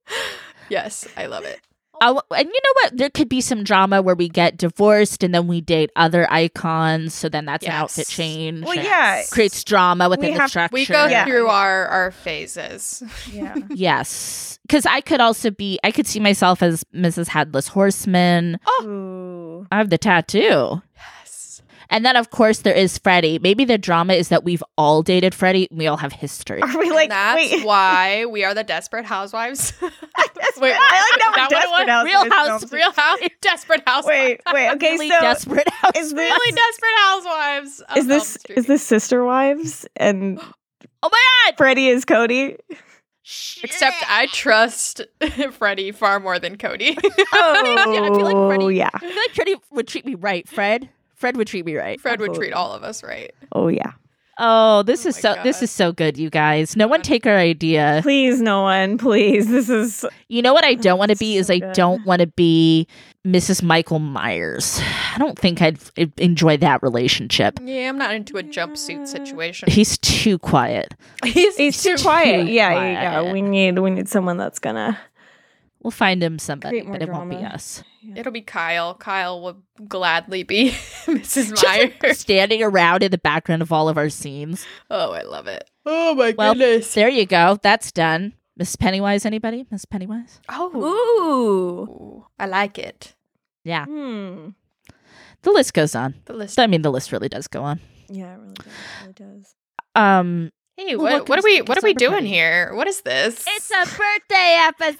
yes, 0.71 1.07
I 1.17 1.27
love 1.27 1.45
it. 1.45 1.61
I 2.01 2.07
w- 2.07 2.21
and 2.31 2.47
you 2.49 2.61
know 2.65 2.73
what? 2.83 2.97
There 2.97 3.11
could 3.11 3.29
be 3.29 3.41
some 3.41 3.65
drama 3.65 4.03
where 4.03 4.15
we 4.15 4.29
get 4.29 4.57
divorced 4.57 5.23
and 5.25 5.35
then 5.35 5.47
we 5.49 5.61
date 5.61 5.91
other 5.97 6.31
icons. 6.31 7.15
So 7.15 7.29
then 7.29 7.45
that's 7.47 7.65
an 7.65 7.73
outfit 7.73 8.07
change. 8.09 8.65
Well, 8.65 8.73
and 8.77 8.85
yeah. 8.85 9.23
Creates 9.31 9.65
drama 9.65 10.09
within 10.09 10.35
the 10.35 10.41
have- 10.41 10.51
structure. 10.51 10.73
We 10.75 10.87
go 10.87 11.07
Yeah. 11.07 11.25
through 11.25 11.49
our 11.49 11.87
our 11.87 12.11
phases. 12.11 13.03
Yeah. 13.33 13.55
Yes. 13.71 14.59
Because 14.63 14.85
I 14.85 15.01
could 15.01 15.21
also 15.21 15.51
be, 15.51 15.79
I 15.83 15.91
could 15.91 16.07
see 16.07 16.21
myself 16.21 16.63
as 16.63 16.85
Mrs. 16.95 17.29
Headless 17.29 17.69
Horseman. 17.69 18.59
Oh. 18.67 18.87
Ooh. 18.87 19.67
I 19.73 19.79
have 19.79 19.89
the 19.89 19.97
tattoo. 19.99 20.83
Yes. 21.91 21.97
And 21.97 22.05
then, 22.07 22.17
of 22.17 22.31
course, 22.31 22.59
there 22.61 22.75
is 22.75 22.99
Freddie. 22.99 23.39
Maybe 23.39 23.65
the 23.65 23.79
drama 23.79 24.13
is 24.15 24.29
that 24.29 24.45
we've 24.45 24.63
all 24.77 25.03
dated 25.03 25.35
Freddie. 25.35 25.69
And 25.71 25.79
we 25.79 25.87
all 25.87 25.97
have 25.97 26.13
history. 26.13 26.61
Are 26.63 26.79
we 26.79 26.91
like 26.91 27.05
and 27.11 27.13
that's 27.13 27.53
wait? 27.53 27.65
why 27.65 28.27
we 28.27 28.45
are 28.45 28.53
the 28.55 28.63
Desperate 28.65 29.05
Housewives. 29.07 29.73
Wait, 30.61 30.73
Wait, 30.73 30.77
I 30.77 31.07
like 31.13 31.21
that 31.21 31.49
is 31.51 31.51
that 31.51 31.67
we're 31.67 31.71
what 31.71 31.83
it 31.83 31.87
desperate 31.87 31.89
housewives. 31.89 32.05
Real 32.05 32.31
House- 32.33 32.61
films. 32.61 32.73
Real 32.73 32.93
House, 32.93 33.19
Desperate 33.41 33.83
Housewives. 33.87 34.09
Wait, 34.19 34.41
wait. 34.53 34.71
Okay, 34.73 34.93
Really 34.95 35.09
so 35.09 35.21
desperate 35.21 35.69
house. 35.71 35.93
is 35.97 36.13
this 36.13 36.31
really 36.33 36.53
Desperate 36.57 36.91
Housewives. 37.05 37.83
is 37.97 38.07
this 38.09 38.39
is 38.51 38.67
this 38.67 38.83
Sister 38.83 39.25
Wives 39.25 39.87
and 39.95 40.41
Oh 41.03 41.09
my 41.13 41.25
god! 41.47 41.55
Freddie 41.59 41.87
is 41.89 42.05
Kody? 42.05 42.57
Except 43.63 43.97
I 44.09 44.27
trust 44.33 45.03
Freddie 45.53 45.93
far 45.93 46.19
more 46.19 46.39
than 46.41 46.57
Kody. 46.57 46.97
Oh, 47.33 47.93
yeah, 47.93 48.01
I 48.01 48.07
feel 48.17 48.25
like 48.25 48.49
Freddie- 48.49 48.65
oh, 48.65 48.69
yeah. 48.69 48.91
I 48.93 48.99
feel 48.99 49.09
like 49.11 49.31
Freddie 49.35 49.55
would 49.71 49.87
treat 49.87 50.07
me 50.07 50.15
right. 50.17 50.49
Fred, 50.49 50.89
Fred 51.19 51.37
would 51.37 51.49
treat 51.49 51.67
me 51.67 51.77
right. 51.77 52.01
Fred 52.01 52.21
would 52.21 52.35
treat 52.35 52.53
all 52.53 52.73
of 52.73 52.83
us 52.83 53.03
right. 53.03 53.33
Oh 53.53 53.69
yeah. 53.69 53.93
Oh, 54.41 54.85
this 54.85 55.05
Oh 55.05 55.09
is 55.09 55.17
my 55.17 55.21
so. 55.35 55.43
This 55.43 55.63
is 55.63 55.71
so 55.71 55.91
good, 55.91 56.17
you 56.17 56.31
guys. 56.31 56.77
No 56.77 56.87
one 56.87 57.03
take 57.03 57.27
our 57.27 57.37
idea. 57.37 57.99
Please, 58.05 58.41
no 58.41 58.63
one. 58.63 58.97
Please, 58.97 59.49
this 59.49 59.69
is 59.69 60.05
You 60.29 60.43
know 60.43 60.55
what 60.55 60.65
I 60.65 60.75
don't 60.75 60.97
want 60.99 61.09
to 61.09 61.15
That's 61.15 61.19
be 61.21 61.37
is 61.37 61.51
I 61.51 61.59
good. 61.59 61.73
don't 61.75 62.07
want 62.07 62.21
to 62.21 62.29
be 62.29 62.87
Mrs. 63.27 63.65
Michael 63.65 63.99
Myers. 63.99 64.81
I 65.13 65.19
don't 65.19 65.37
think 65.37 65.61
I'd 65.61 65.79
f- 65.99 66.09
enjoy 66.19 66.57
that 66.59 66.85
relationship. 66.85 67.59
Yeah, 67.65 67.89
I'm 67.89 67.99
not 67.99 68.15
into 68.15 68.39
a 68.39 68.45
jumpsuit 68.45 69.09
situation. 69.09 69.71
He's 69.73 69.99
too 69.99 70.39
quiet. 70.39 70.95
He's, 71.25 71.59
it's 71.59 71.83
too 71.83 71.97
quiet. 71.97 72.47
too 72.47 72.53
Yeah, 72.53 72.71
yeah, 72.71 73.23
yeah. 73.25 73.33
We 73.33 73.43
need 73.43 73.81
we 73.81 73.91
need 73.91 74.09
someone 74.09 74.37
that's 74.37 74.61
gonna. 74.61 74.97
We'll 75.81 75.91
find 75.93 76.23
him 76.23 76.39
somebody, 76.41 76.81
but 76.83 77.01
it 77.03 77.09
won't 77.09 77.31
be 77.31 77.37
drama. 77.37 77.55
us. 77.55 77.85
It'll 78.17 78.33
be 78.33 78.41
Kyle. 78.41 78.95
Kyle 78.95 79.41
will 79.41 79.63
gladly 79.87 80.43
be 80.43 80.71
Mrs. 81.07 81.51
Just 81.51 81.65
like 81.65 82.03
Myers. 82.03 82.19
standing 82.19 82.63
around 82.63 83.03
in 83.05 83.11
the 83.13 83.19
background 83.19 83.63
of 83.63 83.73
all 83.73 83.89
of 83.89 83.97
our 83.97 84.09
scenes. 84.09 84.67
Oh, 84.91 85.13
I 85.13 85.23
love 85.23 85.47
it. 85.47 85.71
Oh 85.87 86.15
my 86.15 86.35
Well, 86.37 86.55
goodness. 86.55 86.93
There 86.95 87.09
you 87.09 87.27
go. 87.27 87.59
That's 87.63 87.93
done. 87.93 88.33
Miss 88.57 88.75
Pennywise, 88.75 89.25
anybody? 89.25 89.67
Miss 89.71 89.85
Pennywise? 89.85 90.41
Oh, 90.49 90.75
Ooh. 90.77 92.27
I 92.41 92.47
like 92.47 92.77
it. 92.79 93.15
Yeah. 93.63 93.85
Hmm. 93.85 94.49
The 95.43 95.53
list 95.53 95.75
goes 95.75 95.95
on. 95.95 96.15
The 96.25 96.33
list. 96.33 96.59
I 96.59 96.67
mean, 96.67 96.83
the 96.83 96.91
list 96.91 97.13
really 97.13 97.29
does 97.29 97.47
go 97.47 97.63
on. 97.63 97.79
Yeah, 98.09 98.35
it 98.35 98.39
really 98.41 98.55
does. 98.55 98.67
It 98.67 99.21
really 99.21 99.35
does. 99.39 99.55
Um, 99.95 100.51
Hey, 100.79 100.95
Well, 100.95 101.19
what, 101.19 101.29
what 101.29 101.39
are 101.41 101.43
we 101.43 101.61
what 101.63 101.77
are 101.77 101.83
we 101.83 101.93
doing 101.93 102.13
party. 102.13 102.29
here? 102.29 102.73
What 102.73 102.87
is 102.87 103.01
this? 103.01 103.45
It's 103.49 103.69
a 103.73 103.85
birthday 103.85 104.59
episode. 104.63 104.95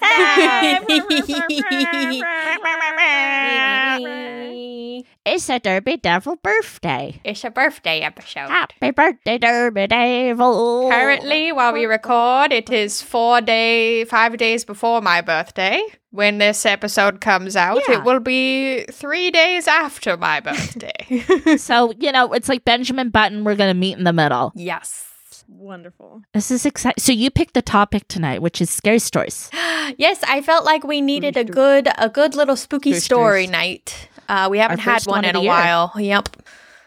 it's 5.25 5.49
a 5.49 5.59
Derby 5.59 5.95
Devil 5.95 6.35
birthday. 6.35 7.21
It's 7.23 7.45
a 7.45 7.49
birthday 7.49 8.01
episode. 8.01 8.49
Happy 8.49 8.91
birthday, 8.91 9.37
Derby 9.37 9.87
Devil. 9.87 10.89
Currently, 10.89 11.53
while 11.53 11.71
we 11.71 11.85
record, 11.85 12.51
it 12.51 12.69
is 12.69 13.01
four 13.01 13.39
day, 13.39 14.03
five 14.03 14.35
days 14.35 14.65
before 14.65 15.01
my 15.01 15.21
birthday. 15.21 15.81
When 16.11 16.39
this 16.39 16.65
episode 16.65 17.21
comes 17.21 17.55
out, 17.55 17.81
Yeah. 17.87 17.99
it 17.99 18.03
will 18.03 18.19
be 18.19 18.83
three 18.91 19.31
days 19.31 19.65
after 19.67 20.17
my 20.17 20.39
birthday. 20.41 21.55
So, 21.55 21.93
you 21.99 22.11
know, 22.11 22.33
it's 22.33 22.49
like 22.49 22.65
Benjamin 22.65 23.11
Button. 23.11 23.45
We're 23.45 23.55
going 23.55 23.69
to 23.73 23.79
meet 23.79 23.97
in 23.97 24.03
the 24.03 24.11
middle. 24.13 24.51
yes. 24.55 25.05
Wonderful. 25.51 26.21
This 26.33 26.51
is 26.51 26.65
exciting. 26.65 27.01
So, 27.01 27.11
you 27.11 27.31
picked 27.31 27.53
the 27.55 27.61
topic 27.61 28.07
tonight, 28.07 28.41
which 28.41 28.61
is 28.61 28.69
scary 28.69 28.99
stories. 28.99 29.49
Yes, 29.97 30.21
I 30.27 30.41
felt 30.41 30.65
like 30.65 30.83
we 30.83 31.01
needed 31.01 31.35
a 31.35 31.43
good, 31.43 31.87
a 31.97 32.09
good 32.09 32.35
little 32.35 32.55
spooky 32.55 32.91
Spooky 32.91 32.99
story 32.99 33.43
stories. 33.45 33.49
night. 33.51 34.09
Uh, 34.29 34.47
we 34.51 34.59
haven't 34.59 34.77
had 34.77 35.03
one 35.07 35.23
one 35.23 35.25
in 35.25 35.35
a 35.35 35.39
year. 35.41 35.49
while. 35.49 35.91
Yep, 35.97 36.29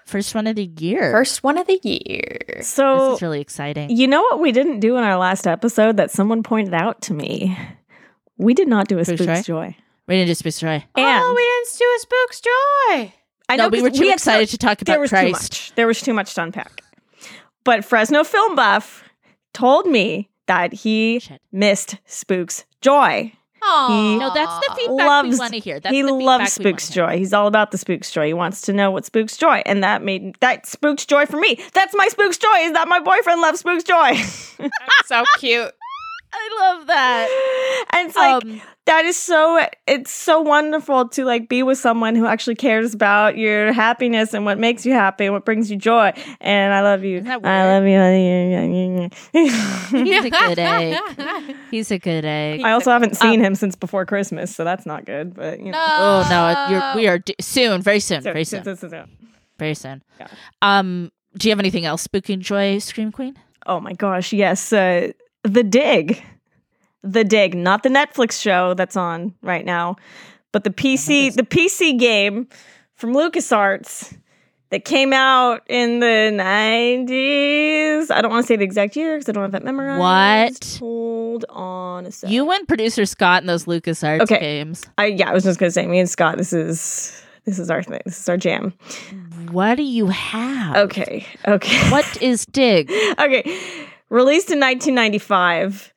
First 0.05 0.37
one 0.37 0.47
of 0.47 0.55
the 0.55 0.71
year. 0.79 1.11
first 1.11 1.43
one 1.43 1.59
of 1.59 1.67
the 1.67 1.81
year. 1.83 2.39
So 2.47 2.57
This 2.59 2.69
So, 2.69 3.15
is 3.15 3.23
really 3.23 3.41
exciting. 3.41 3.91
you 3.91 4.07
know 4.07 4.23
what 4.23 4.39
we 4.39 4.53
didn't 4.53 4.79
do 4.79 4.97
in 4.99 5.03
our 5.03 5.17
last 5.17 5.49
episode 5.49 5.97
that 5.97 6.13
someone 6.13 6.45
pointed 6.45 6.75
out 6.75 7.03
to 7.03 7.15
me? 7.15 7.59
We 8.39 8.55
did 8.55 8.69
not 8.69 8.87
do 8.87 8.99
a 9.01 9.05
Spook's 9.05 9.23
Spook's 9.23 9.47
Joy? 9.47 9.71
Joy. 9.71 9.77
We 10.07 10.15
didn't 10.15 10.29
just 10.29 10.45
be 10.45 10.53
story. 10.53 10.85
And 10.95 11.25
oh, 11.25 11.35
we 11.35 11.43
didn't 11.43 11.79
do 11.79 11.85
a 11.97 12.01
spook's 12.01 12.41
joy. 12.41 13.13
I 13.49 13.57
No, 13.57 13.69
we 13.69 13.83
were 13.83 13.91
too 13.91 14.05
had 14.07 14.15
excited 14.15 14.49
so- 14.49 14.53
to 14.53 14.59
talk 14.59 14.81
about 14.81 14.93
there 14.93 14.97
about 14.97 15.01
was 15.03 15.11
too 15.11 15.17
Christ. 15.17 15.53
much. 15.53 15.73
There 15.75 15.87
was 15.89 16.01
too 16.01 16.15
much 16.15 16.35
to 16.35 16.43
unpack. 16.45 16.83
But 17.65 17.85
Fresno 17.85 18.25
Film 18.25 18.55
Buff 18.57 19.05
told 19.55 19.87
me 19.87 20.29
that 20.47 20.73
he 20.73 21.21
Shit. 21.21 21.41
missed 21.53 21.97
Spook's 22.07 22.65
Joy. 22.81 23.33
Oh, 23.65 24.17
No, 24.19 24.35
that's 24.35 24.67
the 24.67 24.75
feedback 24.75 24.99
we 25.23 25.29
Loves- 25.31 25.39
want 25.39 25.53
to 25.53 25.61
hear. 25.61 25.79
That's 25.79 25.95
he 25.95 26.03
the 26.03 26.13
loves 26.13 26.53
Spook's. 26.53 26.91
Joy. 26.91 27.17
He's 27.19 27.33
all 27.33 27.47
about 27.47 27.71
the 27.71 27.79
Spook's 27.79 28.11
Joy. 28.11 28.27
He 28.27 28.35
wants 28.35 28.61
to 28.63 28.73
know 28.73 28.91
what 28.91 29.05
Spook's 29.05 29.37
Joy, 29.37 29.63
and 29.65 29.85
that 29.85 30.03
made 30.03 30.35
that 30.41 30.67
Spook's 30.67 31.07
Joy 31.07 31.27
for 31.27 31.37
me. 31.39 31.61
That's 31.73 31.95
my 31.95 32.09
Spook's 32.09 32.39
Joy. 32.39 32.57
Is 32.63 32.73
that 32.73 32.89
my 32.89 32.99
boyfriend 32.99 33.41
loves 33.41 33.61
Spook's 33.61 33.85
Joy? 33.85 34.15
so 35.07 35.23
cute. 35.39 35.71
I 36.35 36.59
love 36.61 36.87
that. 36.87 37.85
and 37.93 38.09
it's 38.09 38.17
like 38.17 38.45
Um, 38.45 38.61
that 38.87 39.05
is 39.05 39.17
so 39.17 39.61
it's 39.87 40.11
so 40.11 40.41
wonderful 40.41 41.09
to 41.11 41.25
like 41.25 41.49
be 41.49 41.63
with 41.63 41.79
someone 41.79 42.15
who 42.17 42.27
actually 42.27 42.55
cares 42.57 42.95
about 42.95 43.37
your 43.39 43.73
happiness 43.73 44.35
and 44.35 44.45
what 44.45 44.59
makes 44.59 44.85
you 44.87 44.93
happy 44.93 45.25
and 45.27 45.33
what 45.35 45.45
brings 45.45 45.71
you 45.71 45.77
joy 45.77 46.13
and 46.41 46.75
i 46.75 46.81
love 46.81 47.05
you 47.05 47.19
Isn't 47.19 47.43
that 47.43 47.45
i 47.45 47.79
love 47.79 47.85
you. 47.87 49.09
He's 49.93 49.93
you 49.93 50.19
a 50.25 50.31
good 50.31 50.59
egg. 50.59 51.57
He's 51.71 51.91
a 51.93 51.99
good 51.99 52.25
egg. 52.25 52.63
i 52.65 52.73
also 52.73 52.91
haven't 52.91 53.17
seen 53.17 53.41
him 53.41 53.55
since 53.55 53.77
before 53.77 54.05
christmas 54.05 54.55
so 54.55 54.65
that's 54.65 54.85
not 54.87 55.05
good 55.05 55.33
but 55.35 55.61
you 55.61 55.71
know 55.71 55.79
Oh 55.79 56.27
no, 56.29 56.67
you're, 56.71 56.97
we 56.97 57.07
are 57.09 57.19
d- 57.19 57.35
soon, 57.41 57.83
very 57.83 58.01
soon, 58.01 58.23
So- 58.23 58.33
very 58.33 58.45
so- 58.45 58.57
soon, 58.59 58.65
so- 58.65 58.75
so- 58.75 58.89
so. 58.89 59.05
very 59.59 59.75
soon. 59.75 60.03
Yeah. 60.19 60.27
Um, 60.61 61.13
do 61.39 61.47
you 61.49 61.53
have 61.53 61.61
anything 61.61 61.85
else, 61.85 62.03
Spooky 62.03 62.37
Joy, 62.37 62.79
Scream 62.79 63.13
Queen? 63.13 63.37
oh 63.65 63.79
my 63.79 63.93
gosh 63.93 64.33
yes 64.33 64.73
uh, 64.73 65.13
the 65.45 65.63
dig 65.63 66.23
the 67.03 67.25
dig 67.25 67.55
not 67.55 67.83
the 67.83 67.89
netflix 67.89 68.41
show 68.41 68.75
that's 68.75 68.97
on 68.97 69.35
right 69.43 69.65
now 69.65 69.97
but 70.53 70.65
the 70.65 70.71
pc 70.71 71.35
the 71.35 71.43
pc 71.43 71.99
game 71.99 72.47
from 72.95 73.13
lucasarts 73.13 74.17
that 74.71 74.87
came 74.87 75.13
out 75.13 75.61
in 75.69 76.01
the 76.01 76.31
90s. 76.33 78.11
I 78.11 78.23
don't 78.23 78.31
want 78.31 78.45
to 78.45 78.47
say 78.47 78.57
the 78.57 78.65
exact 78.65 78.97
year 78.97 79.17
because 79.19 79.29
I 79.29 79.33
don't 79.33 79.43
have 79.43 79.53
that 79.53 79.63
memorized. 79.65 80.01
What? 80.01 80.79
Hold 80.79 81.45
on 81.51 82.07
a 82.07 82.11
sec. 82.11 82.31
You 82.31 82.51
and 82.51 82.67
producer 82.67 83.05
Scott 83.05 83.43
in 83.43 83.47
those 83.49 83.67
LucasArts 83.67 84.23
Okay. 84.23 84.41
games. 84.41 84.85
I, 84.97 85.07
yeah, 85.07 85.29
I 85.29 85.35
was 85.35 85.45
just 85.45 85.59
going 85.61 85.69
to 85.69 85.75
say, 85.75 85.87
me 85.87 85.99
and 85.99 86.09
Scott, 86.09 86.39
this 86.39 86.55
is 86.55 87.23
this 87.45 87.59
is 87.59 87.69
our 87.71 87.83
thing. 87.83 88.01
This 88.07 88.19
is 88.19 88.29
our 88.31 88.39
jam. 88.39 88.73
What 89.51 89.75
do 89.75 89.83
you 89.83 90.07
have? 90.07 90.77
Okay. 90.77 91.27
Okay. 91.47 91.91
What 91.91 92.23
is 92.23 92.47
Dig? 92.47 92.91
okay. 93.19 93.59
Released 94.13 94.51
in 94.51 94.61
1995. 94.61 95.93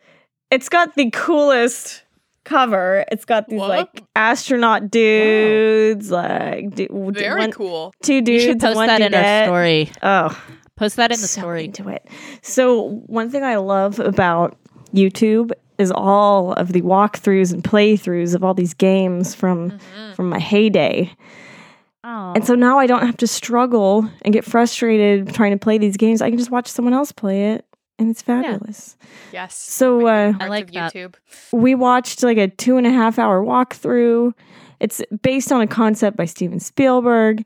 It's 0.52 0.70
got 0.70 0.96
the 0.96 1.10
coolest 1.12 2.04
cover. 2.46 3.04
It's 3.12 3.26
got 3.26 3.48
these 3.50 3.60
What? 3.60 3.70
like 3.70 4.04
astronaut 4.16 4.90
dudes, 4.92 6.12
like 6.12 6.74
du- 6.76 6.88
Very 7.12 7.42
one- 7.42 7.52
cool. 7.52 7.94
two 8.04 8.16
You 8.16 8.22
dudes. 8.22 8.44
should 8.46 8.60
post 8.60 8.76
one 8.76 8.88
that 8.88 9.02
in 9.02 9.14
our 9.14 9.46
story. 9.46 9.92
Oh, 10.04 10.40
Post 10.78 10.96
that 10.98 11.12
in 11.12 11.20
the 11.22 11.28
so 11.28 11.42
story. 11.42 11.66
into 11.66 11.88
it. 11.90 12.08
So 12.42 13.02
one 13.08 13.30
thing 13.30 13.44
I 13.44 13.56
love 13.58 14.00
about 14.00 14.58
YouTube 14.94 15.52
is 15.78 15.92
all 15.92 16.54
of 16.54 16.72
the 16.74 16.82
walkthroughs 16.84 17.52
and 17.54 17.64
playthroughs 17.64 18.34
of 18.36 18.44
all 18.44 18.54
these 18.54 18.74
games 18.74 19.34
from 19.36 19.72
Mm-hmm. 19.72 20.14
from 20.14 20.30
my 20.30 20.40
heyday. 20.40 21.12
Oh, 22.04 22.34
And 22.36 22.46
so 22.46 22.56
now 22.56 22.78
I 22.80 22.88
don't 22.88 23.06
have 23.06 23.18
to 23.18 23.28
struggle 23.28 24.08
and 24.22 24.34
get 24.34 24.46
frustrated 24.46 25.34
trying 25.34 25.52
to 25.52 25.58
play 25.58 25.78
these 25.78 25.98
games. 25.98 26.22
I 26.22 26.30
can 26.30 26.38
just 26.38 26.52
watch 26.52 26.68
someone 26.68 26.94
else 26.94 27.12
play 27.12 27.52
it 27.54 27.66
and 27.98 28.10
it's 28.10 28.22
fabulous. 28.22 28.98
Yes. 29.32 29.58
So 29.58 30.06
uh, 30.08 30.34
Parts 30.34 30.50
like 30.50 30.66
of 30.66 30.72
that. 30.74 30.94
YouTube. 30.94 31.16
we 31.52 31.76
watched 31.76 32.24
like 32.24 32.38
a 32.38 32.48
two 32.48 32.78
and 32.78 32.86
a 32.86 32.92
half 32.92 33.18
hour 33.20 33.44
walkthrough. 33.44 34.34
It's 34.80 35.02
based 35.22 35.52
on 35.52 35.62
a 35.62 35.68
concept 35.68 36.18
by 36.18 36.26
Steven 36.26 36.60
Spielberg, 36.60 37.46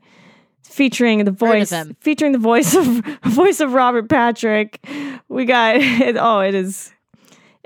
featuring 0.64 1.24
the 1.24 1.30
voice 1.30 1.72
featuring 2.00 2.32
the 2.32 2.38
voice 2.38 2.74
of 2.74 2.86
voice 3.24 3.60
of 3.60 3.72
Robert 3.72 4.08
Patrick. 4.08 4.84
We 5.28 5.44
got 5.44 5.76
it. 5.78 6.16
Oh, 6.18 6.40
it 6.40 6.54
is 6.54 6.92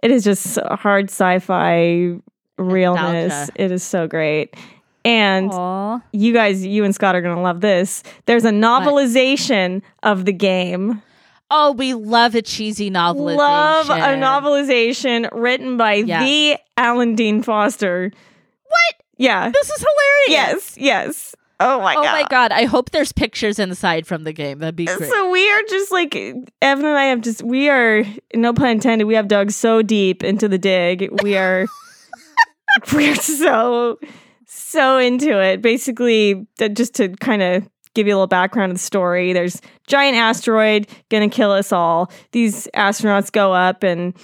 it 0.03 0.11
is 0.11 0.25
just 0.25 0.59
hard 0.71 1.07
sci-fi 1.11 2.17
realness. 2.59 3.33
Nostalgia. 3.33 3.63
It 3.63 3.73
is 3.73 3.83
so 3.83 4.07
great. 4.07 4.55
And 5.07 5.51
Aw. 5.53 6.01
you 6.13 6.33
guys, 6.33 6.65
you 6.65 6.85
and 6.85 6.95
Scott 6.95 7.15
are 7.15 7.21
gonna 7.21 7.43
love 7.43 7.61
this. 7.61 8.03
There's 8.27 8.45
a 8.45 8.51
novelization 8.51 9.83
of 10.03 10.25
the 10.25 10.33
game. 10.33 11.03
Oh, 11.57 11.73
we 11.73 11.95
love 11.95 12.35
a 12.35 12.43
cheesy 12.43 12.91
novelization. 12.91 13.37
Love 13.37 13.91
a 13.91 13.93
novelization 14.17 15.29
written 15.33 15.77
by 15.77 15.95
Yeah. 15.95 16.25
the 16.25 16.57
Alan 16.77 17.15
Dean 17.15 17.43
Foster. 17.43 18.11
What? 18.67 19.05
Yeah. 19.17 19.51
This 19.51 19.71
is 19.71 19.79
hilarious. 19.79 20.29
Yes. 20.29 20.77
Yes. 20.77 21.35
Oh 21.61 21.81
my 21.81 21.93
Oh 21.95 22.03
god. 22.03 22.09
Oh 22.09 22.13
my 22.23 22.27
god! 22.29 22.51
I 22.53 22.65
hope 22.65 22.91
there's 22.91 23.13
pictures 23.13 23.61
inside 23.61 24.09
from 24.09 24.25
the 24.25 24.33
game. 24.33 24.59
That'd 24.59 24.75
be 24.75 24.87
great. 24.87 25.09
So 25.09 25.31
we 25.31 25.49
are 25.53 25.63
just 25.69 25.93
like 25.93 26.17
Evan 26.17 26.85
and 26.85 26.99
I 26.99 27.05
have 27.05 27.21
just 27.21 27.45
we 27.45 27.69
are 27.69 28.03
no 28.35 28.53
pun 28.53 28.71
intended. 28.71 29.05
We 29.07 29.15
have 29.15 29.29
dug 29.29 29.53
so 29.53 29.81
deep 29.81 30.25
into 30.25 30.49
the 30.49 30.59
dig. 30.59 31.09
We 31.23 31.37
are 31.37 31.67
we're 32.93 33.15
so 33.15 33.99
so 34.47 34.99
into 34.99 35.41
it. 35.41 35.63
Basically, 35.63 36.45
just 36.73 36.95
to 36.97 37.11
kind 37.11 37.41
of 37.41 37.69
give 37.95 38.07
you 38.07 38.15
a 38.15 38.17
little 38.17 38.27
background 38.27 38.73
of 38.73 38.79
the 38.79 38.83
story. 38.83 39.33
There's 39.33 39.61
giant 39.87 40.17
asteroid 40.17 40.89
gonna 41.11 41.29
kill 41.29 41.51
us 41.53 41.73
all. 41.73 42.11
These 42.33 42.69
astronauts 42.75 43.31
go 43.33 43.53
up 43.53 43.83
and 43.83 44.15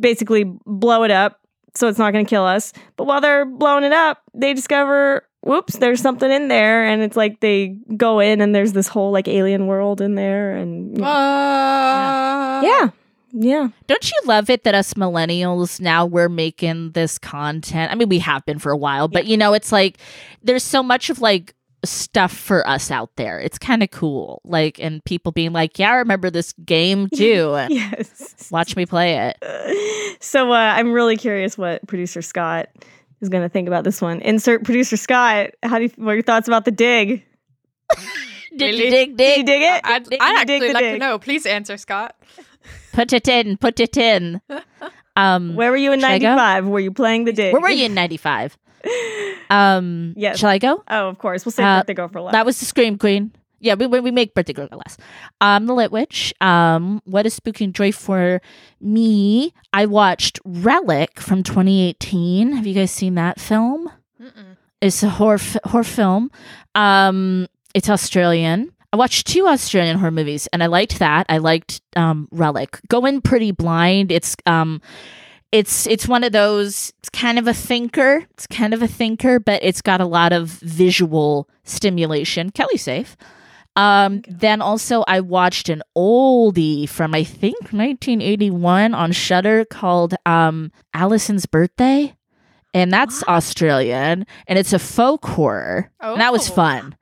basically 0.00 0.44
blow 0.64 1.02
it 1.02 1.10
up 1.10 1.40
so 1.74 1.88
it's 1.88 1.98
not 1.98 2.12
gonna 2.12 2.24
kill 2.24 2.44
us. 2.44 2.72
But 2.96 3.04
while 3.06 3.20
they're 3.20 3.44
blowing 3.44 3.84
it 3.84 3.92
up, 3.92 4.22
they 4.34 4.54
discover 4.54 5.26
whoops, 5.42 5.78
there's 5.78 6.00
something 6.00 6.30
in 6.30 6.48
there, 6.48 6.84
and 6.84 7.02
it's 7.02 7.16
like 7.16 7.40
they 7.40 7.78
go 7.96 8.18
in 8.18 8.40
and 8.40 8.54
there's 8.54 8.72
this 8.72 8.88
whole 8.88 9.12
like 9.12 9.28
alien 9.28 9.66
world 9.66 10.00
in 10.00 10.14
there, 10.16 10.52
and 10.52 11.00
Uh, 11.00 12.60
yeah, 12.64 12.88
yeah, 13.32 13.68
Don't 13.86 14.10
you 14.10 14.16
love 14.24 14.48
it 14.50 14.64
that 14.64 14.74
us 14.74 14.94
millennials 14.94 15.80
now 15.80 16.06
we're 16.06 16.28
making 16.28 16.92
this 16.92 17.18
content? 17.18 17.92
I 17.92 17.94
mean, 17.94 18.08
we 18.08 18.18
have 18.20 18.44
been 18.46 18.58
for 18.58 18.72
a 18.72 18.76
while, 18.76 19.08
but 19.08 19.26
you 19.26 19.36
know, 19.36 19.52
it's 19.52 19.70
like 19.72 19.98
there's 20.42 20.64
so 20.64 20.82
much 20.82 21.10
of 21.10 21.20
like 21.20 21.54
stuff 21.86 22.32
for 22.32 22.66
us 22.68 22.90
out 22.90 23.10
there. 23.16 23.38
It's 23.40 23.58
kind 23.58 23.82
of 23.82 23.90
cool. 23.90 24.40
Like, 24.44 24.78
and 24.80 25.04
people 25.04 25.32
being 25.32 25.52
like, 25.52 25.78
yeah, 25.78 25.90
I 25.92 25.94
remember 25.96 26.30
this 26.30 26.52
game 26.64 27.08
too. 27.14 27.56
yes. 27.68 28.48
Watch 28.50 28.76
me 28.76 28.86
play 28.86 29.32
it. 29.32 29.36
So 30.18 30.50
uh, 30.50 30.56
I'm 30.56 30.92
really 30.92 31.16
curious 31.18 31.58
what 31.58 31.86
producer 31.86 32.22
Scott 32.22 32.68
is 33.20 33.28
going 33.28 33.42
to 33.42 33.50
think 33.50 33.68
about 33.68 33.84
this 33.84 34.00
one. 34.00 34.20
Insert 34.22 34.64
producer 34.64 34.96
Scott. 34.96 35.50
How 35.62 35.76
do 35.78 35.84
you? 35.84 35.90
What 35.96 36.12
are 36.12 36.14
your 36.14 36.22
thoughts 36.22 36.48
about 36.48 36.64
the 36.64 36.70
dig? 36.70 37.22
Did 38.56 38.60
Really? 38.62 38.84
you 38.86 38.90
dig, 38.90 39.16
Did 39.18 39.38
you 39.38 39.44
dig? 39.44 39.46
dig 39.46 39.62
it? 39.62 39.80
I'd, 39.84 40.04
Did 40.04 40.18
I'd 40.20 40.38
you 40.40 40.44
dig 40.46 40.54
actually 40.62 40.68
the 40.68 40.74
like 40.74 40.84
to 40.84 40.98
know. 40.98 41.18
Please 41.18 41.44
answer, 41.44 41.76
Scott. 41.76 42.16
Put 42.94 43.12
it 43.12 43.28
in, 43.28 43.58
put 43.58 43.78
it 43.78 43.98
in. 43.98 44.40
Um, 45.14 45.54
Where 45.54 45.70
were 45.70 45.76
you 45.76 45.92
in 45.92 46.00
Should 46.00 46.08
I 46.08 46.18
go? 46.18 46.34
'95? 46.34 46.66
Were 46.68 46.80
you 46.80 46.92
playing 46.92 47.24
the 47.24 47.32
dig? 47.34 47.52
where 47.52 47.60
were 47.60 47.68
you 47.68 47.84
in 47.86 47.94
95? 47.94 48.56
Um, 49.50 50.14
Yes. 50.16 50.38
Shall 50.38 50.50
I 50.50 50.58
go? 50.58 50.82
Oh, 50.88 51.08
of 51.08 51.18
course. 51.18 51.44
We'll 51.44 51.52
save 51.52 51.66
Uh, 51.66 51.80
birthday 51.80 51.94
girl 51.94 52.08
for 52.08 52.20
last. 52.20 52.32
That 52.32 52.46
was 52.46 52.58
the 52.58 52.64
Scream 52.66 52.98
Queen. 52.98 53.32
Yeah, 53.58 53.74
we 53.74 53.86
we 53.86 54.10
make 54.10 54.34
birthday 54.34 54.52
girl 54.52 54.68
last. 54.70 55.00
Um, 55.40 55.66
the 55.66 55.74
Lit 55.74 55.90
Witch. 55.90 56.34
Um, 56.40 57.00
what 57.04 57.24
is 57.26 57.38
spooking 57.38 57.72
joy 57.72 57.90
for 57.90 58.40
me? 58.80 59.52
I 59.72 59.86
watched 59.86 60.38
Relic 60.44 61.18
from 61.20 61.42
2018. 61.42 62.52
Have 62.52 62.66
you 62.66 62.74
guys 62.74 62.90
seen 62.90 63.14
that 63.14 63.40
film? 63.40 63.90
Mm-mm. 64.20 64.56
It's 64.82 65.02
a 65.02 65.08
horror 65.08 65.36
f- 65.36 65.56
horror 65.64 65.84
film. 65.84 66.30
Um, 66.74 67.46
it's 67.74 67.88
Australian. 67.88 68.72
I 68.92 68.96
watched 68.98 69.26
two 69.26 69.46
Australian 69.46 69.98
horror 69.98 70.10
movies 70.10 70.48
and 70.52 70.62
I 70.62 70.66
liked 70.66 70.98
that. 70.98 71.26
I 71.28 71.38
liked 71.38 71.80
um 71.96 72.28
Relic. 72.30 72.78
Go 72.88 73.04
in 73.06 73.20
pretty 73.22 73.52
blind. 73.52 74.12
It's 74.12 74.36
um 74.44 74.80
it's 75.58 75.86
it's 75.86 76.06
one 76.08 76.24
of 76.24 76.32
those 76.32 76.92
it's 76.98 77.08
kind 77.08 77.38
of 77.38 77.46
a 77.46 77.54
thinker. 77.54 78.24
It's 78.32 78.46
kind 78.46 78.74
of 78.74 78.82
a 78.82 78.88
thinker, 78.88 79.38
but 79.40 79.62
it's 79.62 79.82
got 79.82 80.00
a 80.00 80.06
lot 80.06 80.32
of 80.32 80.48
visual 80.48 81.48
stimulation. 81.64 82.50
Kelly 82.50 82.76
safe. 82.76 83.16
Um 83.76 84.22
then 84.28 84.62
also 84.62 85.04
I 85.06 85.20
watched 85.20 85.68
an 85.68 85.82
oldie 85.96 86.88
from 86.88 87.14
I 87.14 87.24
think 87.24 87.56
1981 87.72 88.94
on 88.94 89.12
Shudder 89.12 89.64
called 89.64 90.14
um 90.24 90.70
Allison's 90.94 91.46
Birthday. 91.46 92.14
And 92.74 92.92
that's 92.92 93.22
Australian 93.24 94.26
and 94.46 94.58
it's 94.58 94.72
a 94.74 94.78
folk 94.78 95.24
horror. 95.24 95.90
And 96.00 96.20
that 96.20 96.32
was 96.32 96.50
Oh. 96.50 96.54
fun. 96.54 96.96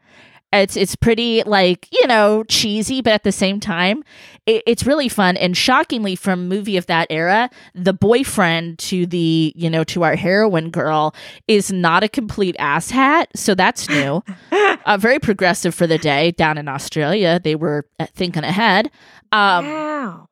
It's 0.53 0.77
it's 0.77 0.95
pretty 0.95 1.43
like 1.45 1.89
you 1.91 2.07
know 2.07 2.45
cheesy, 2.45 3.03
but 3.03 3.13
at 3.13 3.25
the 3.25 3.33
same 3.33 3.59
time, 3.59 4.05
it, 4.47 4.63
it's 4.67 4.87
really 4.87 5.09
fun. 5.09 5.37
And 5.37 5.57
shockingly, 5.57 6.17
from 6.17 6.41
a 6.41 6.43
movie 6.45 6.77
of 6.77 6.87
that 6.87 7.07
era, 7.11 7.51
the 7.75 7.93
boyfriend 7.93 8.79
to 8.81 9.07
the 9.07 9.53
you 9.57 9.71
know 9.71 9.85
to 9.85 10.05
our 10.05 10.17
heroine 10.17 10.71
girl 10.71 11.15
is 11.49 11.73
not 11.73 12.05
a 12.05 12.09
complete 12.09 12.57
asshat. 12.59 13.27
So 13.35 13.55
that's 13.55 13.89
new. 13.95 14.23
uh, 14.53 14.97
very 14.99 15.19
progressive 15.19 15.75
for 15.75 15.87
the 15.87 15.99
day 15.99 16.33
down 16.33 16.59
in 16.59 16.69
Australia. 16.69 17.41
They 17.43 17.55
were 17.55 17.87
uh, 17.99 18.07
thinking 18.15 18.45
ahead. 18.45 18.91
Um, 19.33 19.67
wow. 19.67 20.29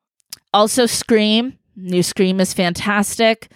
also, 0.52 0.86
Scream. 0.86 1.58
New 1.74 2.02
Scream 2.02 2.38
is 2.40 2.52
fantastic. 2.52 3.50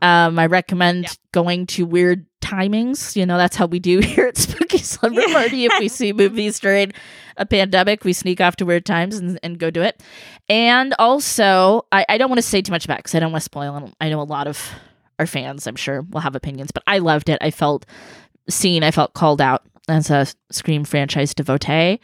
Um, 0.00 0.38
I 0.38 0.46
recommend 0.46 1.18
going 1.32 1.66
to 1.66 1.84
weird 1.84 2.24
timings. 2.40 3.16
You 3.16 3.26
know, 3.26 3.36
that's 3.36 3.56
how 3.56 3.66
we 3.66 3.80
do 3.80 3.98
here 4.02 4.26
at 4.26 4.36
Spooky 4.36 4.78
Slumber 4.78 5.26
Party. 5.32 5.64
If 5.64 5.78
we 5.80 5.88
see 5.88 6.12
movies 6.12 6.60
during 6.60 6.92
a 7.38 7.46
pandemic, 7.46 8.04
we 8.04 8.12
sneak 8.12 8.40
off 8.40 8.56
to 8.56 8.66
weird 8.66 8.84
times 8.84 9.16
and, 9.16 9.38
and 9.42 9.58
go 9.58 9.70
do 9.70 9.82
it. 9.82 10.02
And 10.48 10.94
also, 10.98 11.86
I, 11.92 12.04
I 12.08 12.18
don't 12.18 12.28
want 12.28 12.38
to 12.38 12.42
say 12.46 12.60
too 12.62 12.72
much 12.72 12.84
about 12.84 12.98
because 12.98 13.14
I 13.14 13.20
don't 13.20 13.32
want 13.32 13.40
to 13.42 13.44
spoil. 13.46 13.76
it. 13.76 13.94
I 14.00 14.08
know 14.10 14.20
a 14.20 14.22
lot 14.22 14.46
of 14.46 14.60
our 15.18 15.26
fans, 15.26 15.66
I'm 15.66 15.76
sure, 15.76 16.02
will 16.02 16.20
have 16.20 16.34
opinions, 16.36 16.70
but 16.72 16.82
I 16.86 16.98
loved 16.98 17.28
it. 17.28 17.38
I 17.40 17.50
felt 17.50 17.86
seen. 18.50 18.82
I 18.82 18.90
felt 18.90 19.14
called 19.14 19.40
out 19.40 19.62
as 19.88 20.10
a 20.10 20.26
Scream 20.50 20.84
franchise 20.84 21.34
devotee. 21.34 22.00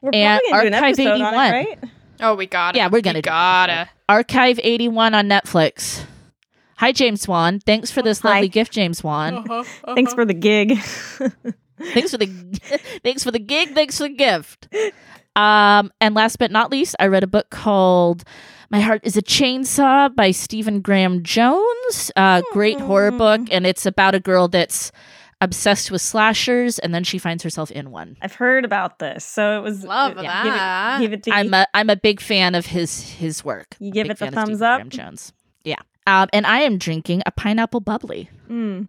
We're 0.00 0.10
and 0.12 0.40
probably 0.50 0.50
gonna 0.50 0.62
do 0.62 0.66
an 0.66 0.74
Archive 0.74 0.98
episode 0.98 1.08
on 1.22 1.34
81. 1.34 1.34
it, 1.34 1.50
right? 1.52 1.78
Oh, 2.20 2.34
we 2.34 2.46
got 2.46 2.74
it. 2.74 2.78
Yeah, 2.78 2.88
we're 2.88 3.00
gonna 3.00 3.18
We 3.18 3.22
do 3.22 3.28
it. 3.28 3.30
gotta. 3.30 3.88
Archive 4.08 4.60
81 4.62 5.14
on 5.14 5.28
Netflix. 5.28 6.04
Hi, 6.76 6.90
James 6.92 7.20
Swan. 7.22 7.60
Thanks 7.60 7.90
for 7.92 8.02
this 8.02 8.20
Hi. 8.20 8.30
lovely 8.34 8.48
gift, 8.48 8.72
James 8.72 8.98
Swan. 8.98 9.34
Uh-huh, 9.48 9.94
Thanks 9.94 10.12
for 10.14 10.24
the 10.24 10.34
gig. 10.34 10.78
thanks 11.78 12.10
for 12.10 12.18
the 12.18 12.26
thanks 13.04 13.24
for 13.24 13.30
the 13.30 13.38
gig. 13.38 13.74
Thanks 13.74 13.96
for 13.98 14.04
the 14.04 14.14
gift. 14.14 14.68
Um, 15.34 15.90
and 16.00 16.14
last 16.14 16.38
but 16.38 16.50
not 16.50 16.70
least, 16.70 16.94
I 17.00 17.06
read 17.06 17.22
a 17.22 17.26
book 17.26 17.48
called 17.50 18.24
"My 18.70 18.80
Heart 18.80 19.00
Is 19.04 19.16
a 19.16 19.22
Chainsaw" 19.22 20.14
by 20.14 20.30
Stephen 20.30 20.80
Graham 20.80 21.22
Jones. 21.22 22.10
Uh, 22.16 22.42
great 22.52 22.78
horror 22.80 23.10
book, 23.12 23.40
and 23.50 23.66
it's 23.66 23.86
about 23.86 24.14
a 24.14 24.20
girl 24.20 24.48
that's 24.48 24.92
obsessed 25.40 25.90
with 25.90 26.00
slashers, 26.02 26.78
and 26.78 26.94
then 26.94 27.02
she 27.02 27.18
finds 27.18 27.42
herself 27.42 27.70
in 27.72 27.90
one. 27.90 28.16
I've 28.22 28.34
heard 28.34 28.64
about 28.64 28.98
this, 29.00 29.24
so 29.24 29.58
it 29.58 29.62
was 29.62 29.82
Love 29.84 30.12
give 30.16 30.24
it- 30.24 30.26
that. 30.28 31.00
Give 31.00 31.12
it, 31.14 31.22
to 31.24 31.30
I'm 31.32 31.46
you. 31.46 31.52
a 31.54 31.66
I'm 31.74 31.88
a 31.90 31.96
big 31.96 32.20
fan 32.20 32.54
of 32.54 32.66
his 32.66 33.10
his 33.12 33.44
work. 33.44 33.74
You 33.80 33.90
give 33.90 34.10
it 34.10 34.18
the 34.18 34.30
thumbs 34.30 34.60
up? 34.60 34.78
Graham 34.78 34.90
Jones. 34.90 35.32
Yeah. 35.64 35.76
Um, 36.06 36.28
and 36.32 36.46
I 36.46 36.60
am 36.60 36.78
drinking 36.78 37.22
a 37.26 37.30
pineapple 37.30 37.80
bubbly. 37.80 38.28
Mm. 38.50 38.88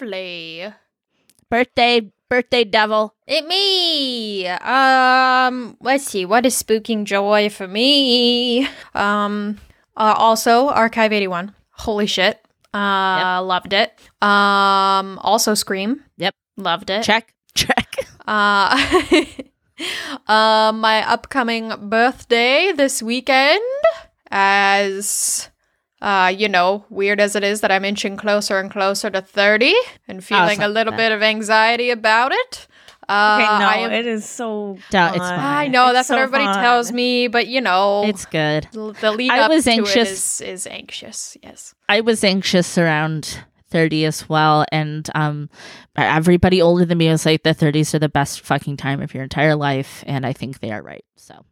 Lovely. 0.00 0.72
Birthday, 1.54 2.10
birthday 2.28 2.64
devil. 2.64 3.14
It 3.28 3.46
me. 3.46 4.48
Um, 4.48 5.76
let's 5.80 6.02
see. 6.02 6.24
What 6.24 6.44
is 6.44 6.60
spooking 6.60 7.04
joy 7.04 7.48
for 7.48 7.68
me? 7.68 8.66
Um, 8.92 9.60
uh, 9.96 10.16
also 10.18 10.66
Archive 10.70 11.12
81. 11.12 11.54
Holy 11.70 12.08
shit. 12.08 12.44
Uh, 12.74 13.40
loved 13.40 13.72
it. 13.72 13.92
Um, 14.20 15.20
also 15.22 15.54
Scream. 15.54 16.02
Yep. 16.16 16.34
Loved 16.56 16.90
it. 16.90 17.04
Check, 17.04 17.32
check. 17.54 17.98
Uh, 18.26 18.74
uh, 20.26 20.72
my 20.74 21.06
upcoming 21.06 21.70
birthday 21.88 22.72
this 22.74 23.02
weekend, 23.02 23.62
as 24.30 25.50
uh, 26.04 26.28
you 26.28 26.48
know, 26.48 26.84
weird 26.90 27.18
as 27.20 27.34
it 27.34 27.42
is 27.42 27.60
that 27.62 27.70
I'm 27.72 27.84
inching 27.84 28.16
closer 28.16 28.58
and 28.60 28.70
closer 28.70 29.08
to 29.10 29.20
30 29.22 29.74
and 30.08 30.22
feeling 30.22 30.60
a 30.62 30.68
little 30.68 30.90
bad. 30.92 30.96
bit 30.98 31.12
of 31.12 31.22
anxiety 31.22 31.88
about 31.90 32.32
it. 32.32 32.66
Uh, 33.08 33.38
Okay, 33.40 33.58
no, 33.58 33.68
I, 33.68 33.76
am- 33.84 33.92
it 33.92 34.06
is 34.06 34.24
so. 34.24 34.78
Don't- 34.90 35.10
it's 35.16 35.18
fun. 35.18 35.36
fine. 35.38 35.64
I 35.64 35.66
know 35.68 35.84
It's 35.88 35.94
that's 35.94 36.08
what 36.10 36.18
everybody 36.20 36.44
fun. 36.44 36.62
tells 36.62 36.90
me, 36.92 37.28
but 37.28 37.46
you 37.46 37.60
know, 37.60 38.04
It's 38.06 38.24
good. 38.26 38.66
the 38.72 38.92
the 39.00 39.12
lead 39.12 39.30
I 39.30 39.40
up 39.40 39.50
was 39.50 39.64
to 39.64 39.72
anxious- 39.72 40.40
it 40.40 40.48
is, 40.48 40.60
is 40.64 40.66
anxious. 40.66 41.36
Yes. 41.42 41.74
I 41.88 42.00
was 42.00 42.24
anxious 42.24 42.78
around 42.78 43.44
30 43.70 44.04
as 44.06 44.26
well. 44.28 44.64
And 44.72 45.08
um, 45.14 45.50
everybody 45.96 46.62
older 46.62 46.84
than 46.86 46.96
me 46.98 47.08
was 47.10 47.26
like, 47.26 47.42
the 47.42 47.54
30s 47.54 47.92
are 47.94 47.98
the 47.98 48.08
best 48.08 48.40
fucking 48.40 48.76
time 48.78 49.02
of 49.02 49.12
your 49.14 49.22
entire 49.24 49.56
life. 49.56 50.02
And 50.06 50.24
I 50.24 50.32
think 50.32 50.60
they 50.60 50.70
are 50.70 50.82
right. 50.82 51.04
So, 51.16 51.44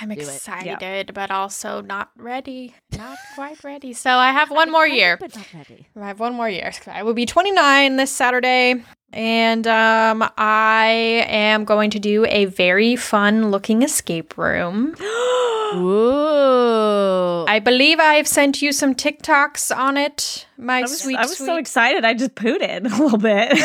I'm 0.00 0.08
Do 0.08 0.14
it. 0.14 0.20
excited, 0.22 1.14
but 1.14 1.30
also 1.30 1.80
not 1.80 2.10
ready. 2.16 2.74
Not 2.96 3.16
quite 3.36 3.62
ready. 3.62 3.92
So 3.92 4.10
I 4.10 4.32
have 4.32 4.50
one 4.50 4.70
more 4.72 4.86
year. 4.86 5.16
But 5.18 5.36
not 5.36 5.46
ready. 5.54 5.86
I 6.00 6.06
have 6.08 6.18
one 6.20 6.34
more 6.34 6.48
year. 6.48 6.72
I 6.86 7.02
will 7.04 7.14
be 7.14 7.26
29 7.26 7.96
this 7.96 8.10
Saturday. 8.10 8.82
And 9.12 9.66
um, 9.68 10.28
I 10.36 11.24
am 11.28 11.64
going 11.64 11.90
to 11.90 12.00
do 12.00 12.26
a 12.26 12.46
very 12.46 12.96
fun 12.96 13.52
looking 13.52 13.82
escape 13.82 14.36
room. 14.36 14.96
Ooh. 15.74 17.44
I 17.46 17.60
believe 17.62 18.00
I've 18.00 18.26
sent 18.26 18.60
you 18.62 18.72
some 18.72 18.94
TikToks 18.94 19.76
on 19.76 19.96
it, 19.96 20.46
my 20.56 20.78
I 20.78 20.82
was, 20.82 21.00
sweet, 21.00 21.16
I 21.16 21.22
was 21.22 21.36
sweet. 21.36 21.46
so 21.46 21.56
excited. 21.56 22.04
I 22.04 22.14
just 22.14 22.34
pooted 22.34 22.86
a 22.92 22.96
little 22.96 23.18
bit. 23.18 23.52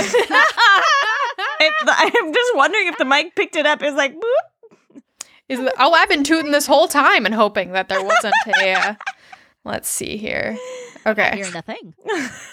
It- 1.62 1.74
I'm 1.88 2.34
just 2.34 2.56
wondering 2.56 2.88
if 2.88 2.98
the 2.98 3.04
mic 3.06 3.36
picked 3.36 3.56
it 3.58 3.65
up. 3.65 3.82
It's 3.82 3.96
like, 3.98 4.15
boop. 4.15 4.22
Is 5.50 5.60
oh, 5.80 5.94
I've 5.94 6.10
been 6.10 6.24
tooting 6.24 6.52
this 6.52 6.68
whole 6.68 6.88
time 6.88 7.26
and 7.26 7.34
hoping 7.34 7.72
that 7.74 7.90
there 7.90 8.04
wasn't 8.04 8.36
a. 8.62 8.74
Uh, 8.74 8.94
let's 9.66 9.90
see 9.90 10.16
here. 10.18 10.58
Okay. 11.06 11.38
Hearing 11.38 11.54
nothing. 11.54 11.94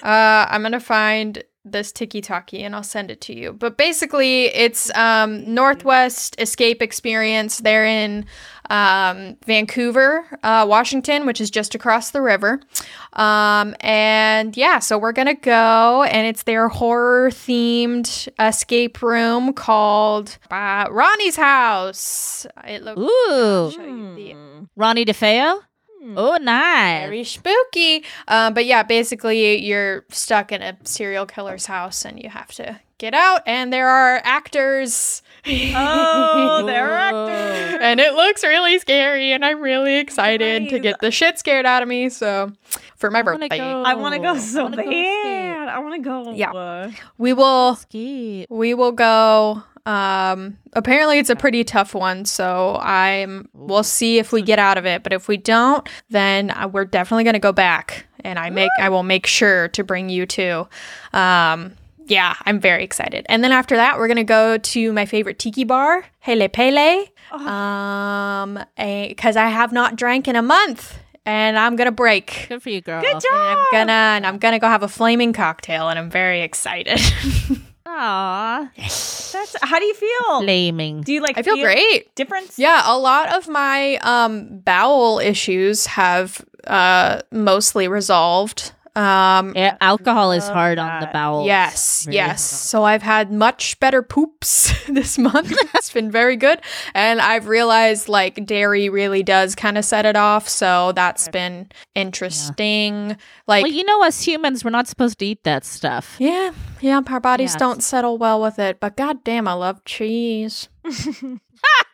Uh, 0.03 0.47
I'm 0.49 0.63
gonna 0.63 0.81
find 0.81 1.43
this 1.73 1.93
tiki 1.93 2.21
talkie 2.21 2.63
and 2.63 2.75
I'll 2.75 2.83
send 2.83 3.11
it 3.11 3.21
to 3.23 3.35
you. 3.35 3.53
But 3.53 3.77
basically, 3.77 4.47
it's 4.47 4.95
um, 4.97 5.53
Northwest 5.53 6.37
Escape 6.41 6.81
Experience. 6.81 7.59
They're 7.59 7.85
in 7.85 8.25
um, 8.71 9.37
Vancouver, 9.47 10.27
uh, 10.43 10.67
Washington, 10.69 11.27
which 11.27 11.41
is 11.41 11.51
just 11.51 11.75
across 11.75 12.11
the 12.11 12.21
river. 12.23 12.61
Um, 13.13 13.75
and 13.81 14.57
yeah, 14.57 14.79
so 14.79 14.99
we're 14.99 15.13
gonna 15.13 15.35
go, 15.35 16.03
and 16.05 16.27
it's 16.27 16.45
their 16.45 16.69
horror 16.69 17.31
themed 17.31 18.29
escape 18.39 19.03
room 19.03 19.53
called 19.53 20.39
uh, 20.51 20.87
Ronnie's 20.91 21.37
House. 21.37 22.47
It 22.65 22.83
looks. 22.83 23.01
Ooh. 23.01 23.71
show 23.73 23.85
you 23.85 24.15
the 24.15 24.37
Ronnie 24.77 25.05
DeFeo? 25.05 25.61
Oh, 26.17 26.37
nice. 26.41 27.05
very 27.05 27.25
spooky. 27.25 28.05
Um, 28.29 28.55
but 28.55 28.67
yeah, 28.67 28.83
basically, 28.83 29.65
you're 29.65 30.05
stuck 30.11 30.53
in 30.53 30.63
a 30.63 30.77
serial 30.85 31.27
killer's 31.27 31.67
house 31.67 32.05
and 32.05 32.23
you 32.23 32.29
have 32.31 32.49
to 32.53 32.81
get 32.99 33.13
out, 33.15 33.43
and 33.47 33.73
there 33.73 33.89
are 33.89 34.21
actors. 34.25 35.23
Oh, 35.47 36.63
they're 36.67 36.93
actors. 36.95 37.79
and 37.83 38.01
it 38.01 38.15
looks 38.15 38.43
really 38.43 38.79
scary, 38.79 39.33
and 39.33 39.45
I'm 39.45 39.61
really 39.61 39.97
excited 39.97 40.69
to 40.71 40.79
get 40.79 41.01
the 41.01 41.11
shit 41.11 41.39
scared 41.39 41.67
out 41.67 41.83
of 41.83 41.89
me. 41.89 42.09
So, 42.09 42.53
for 42.97 43.11
my 43.11 43.23
wanna 43.23 43.41
birthday, 43.41 43.59
go. 43.59 43.83
I 43.83 43.95
want 43.95 44.15
to 44.15 44.21
go 44.21 44.31
I 44.35 44.39
so 44.39 44.63
wanna 44.65 44.77
go 44.83 44.91
bad. 44.91 45.69
I 45.69 45.79
want 45.81 45.95
to 45.95 46.01
go. 46.01 46.33
Yeah. 46.33 46.53
uh, 46.53 46.91
we 47.19 47.33
will 47.33 47.73
Escape. 47.73 48.47
we 48.51 48.73
will 48.75 48.93
go. 48.93 49.63
Um, 49.87 50.59
apparently, 50.73 51.19
it's 51.19 51.31
a 51.31 51.37
pretty 51.37 51.63
tough 51.65 51.95
one, 51.95 52.25
so 52.25 52.77
I'm. 52.83 53.49
We'll 53.55 53.85
see 53.85 54.19
if 54.19 54.33
we 54.33 54.43
get 54.43 54.59
out 54.59 54.77
of 54.77 54.85
it. 54.85 55.03
But 55.03 55.13
if 55.13 55.29
we 55.29 55.37
don't, 55.37 55.89
then 56.11 56.51
uh, 56.51 56.69
we're 56.69 56.85
definitely 56.85 57.25
gonna 57.25 57.39
go 57.39 57.53
back, 57.53 58.07
and 58.25 58.39
I 58.39 58.51
make 58.51 58.71
I 58.81 58.89
will 58.89 59.05
make 59.05 59.27
sure 59.27 59.69
to 59.69 59.85
bring 59.85 60.09
you 60.09 60.27
too. 60.27 60.67
Um, 61.13 61.75
yeah, 62.07 62.35
I'm 62.45 62.61
very 62.61 62.83
excited. 62.85 63.27
And 63.29 63.43
then 63.45 63.53
after 63.53 63.77
that, 63.77 63.99
we're 63.99 64.09
gonna 64.09 64.25
go 64.25 64.59
to 64.59 64.93
my 64.93 65.07
favorite 65.07 65.39
tiki 65.39 65.65
bar, 65.65 66.05
Hale 66.21 66.49
Pele. 66.49 67.07
Um, 67.33 68.59
because 68.77 69.37
I 69.37 69.49
have 69.49 69.73
not 69.73 69.97
drank 69.97 70.27
in 70.27 70.35
a 70.37 70.43
month, 70.43 70.99
and 71.25 71.57
I'm 71.57 71.77
gonna 71.77 71.93
break. 71.93 72.47
Good 72.49 72.63
for 72.63 72.71
you, 72.71 72.81
girl. 72.81 73.01
Good 73.01 73.21
job. 73.21 73.23
And 73.33 73.59
I'm 73.59 73.67
gonna 73.73 73.93
and 73.93 74.27
I'm 74.27 74.39
gonna 74.39 74.59
go 74.59 74.69
have 74.69 74.83
a 74.83 74.89
flaming 74.89 75.33
cocktail, 75.33 75.89
and 75.89 75.99
I'm 75.99 76.11
very 76.11 76.43
excited. 76.43 77.01
Aw. 77.87 78.71
That's 78.77 79.57
how 79.63 79.79
do 79.79 79.85
you 79.85 79.95
feel? 79.95 80.41
Flaming. 80.43 81.03
Do 81.03 81.13
you 81.13 81.21
like? 81.21 81.39
I 81.39 81.43
feel 81.43 81.57
great. 81.57 82.15
Difference? 82.15 82.59
Yeah, 82.59 82.83
a 82.85 82.99
lot 82.99 83.35
of 83.35 83.49
my 83.49 83.97
um 83.99 84.59
bowel 84.59 85.19
issues 85.19 85.87
have 85.87 86.45
uh 86.67 87.21
mostly 87.31 87.89
resolved. 87.89 88.73
Um, 88.97 89.53
A- 89.57 89.77
alcohol 89.83 90.33
is 90.33 90.45
love 90.45 90.55
hard 90.55 90.79
on 90.79 91.01
the 91.01 91.07
bowels. 91.13 91.47
Yes, 91.47 92.05
Very 92.07 92.17
yes. 92.17 92.43
So 92.43 92.83
I've 92.85 93.03
had 93.03 93.31
much 93.31 93.79
better 93.79 94.03
poops 94.03 94.73
this 94.89 95.19
month. 95.19 95.53
it's 95.75 95.93
been 95.93 96.11
very 96.11 96.37
good. 96.37 96.61
And 96.95 97.21
I've 97.21 97.47
realized 97.47 98.09
like 98.09 98.47
dairy 98.47 98.89
really 98.89 99.23
does 99.23 99.55
kind 99.55 99.77
of 99.77 99.85
set 99.85 100.07
it 100.07 100.17
off. 100.17 100.49
So 100.49 100.93
that's 100.93 101.29
been 101.29 101.69
interesting. 101.95 103.17
Like, 103.47 103.65
well, 103.65 103.73
you 103.73 103.85
know, 103.85 104.03
us 104.03 104.23
humans, 104.23 104.65
we're 104.65 104.71
not 104.71 104.89
supposed 104.89 105.19
to 105.19 105.27
eat 105.27 105.45
that 105.45 105.65
stuff. 105.65 106.17
yeah, 106.19 106.53
yeah, 106.81 107.01
our 107.07 107.21
bodies 107.21 107.53
Yes. 107.53 107.57
don't 107.57 107.83
settle 107.83 108.19
well 108.19 108.41
with 108.41 108.59
it. 108.59 108.81
But 108.81 108.97
goddamn, 108.97 109.47
I 109.47 109.53
love 109.53 109.85
cheese. 109.85 110.69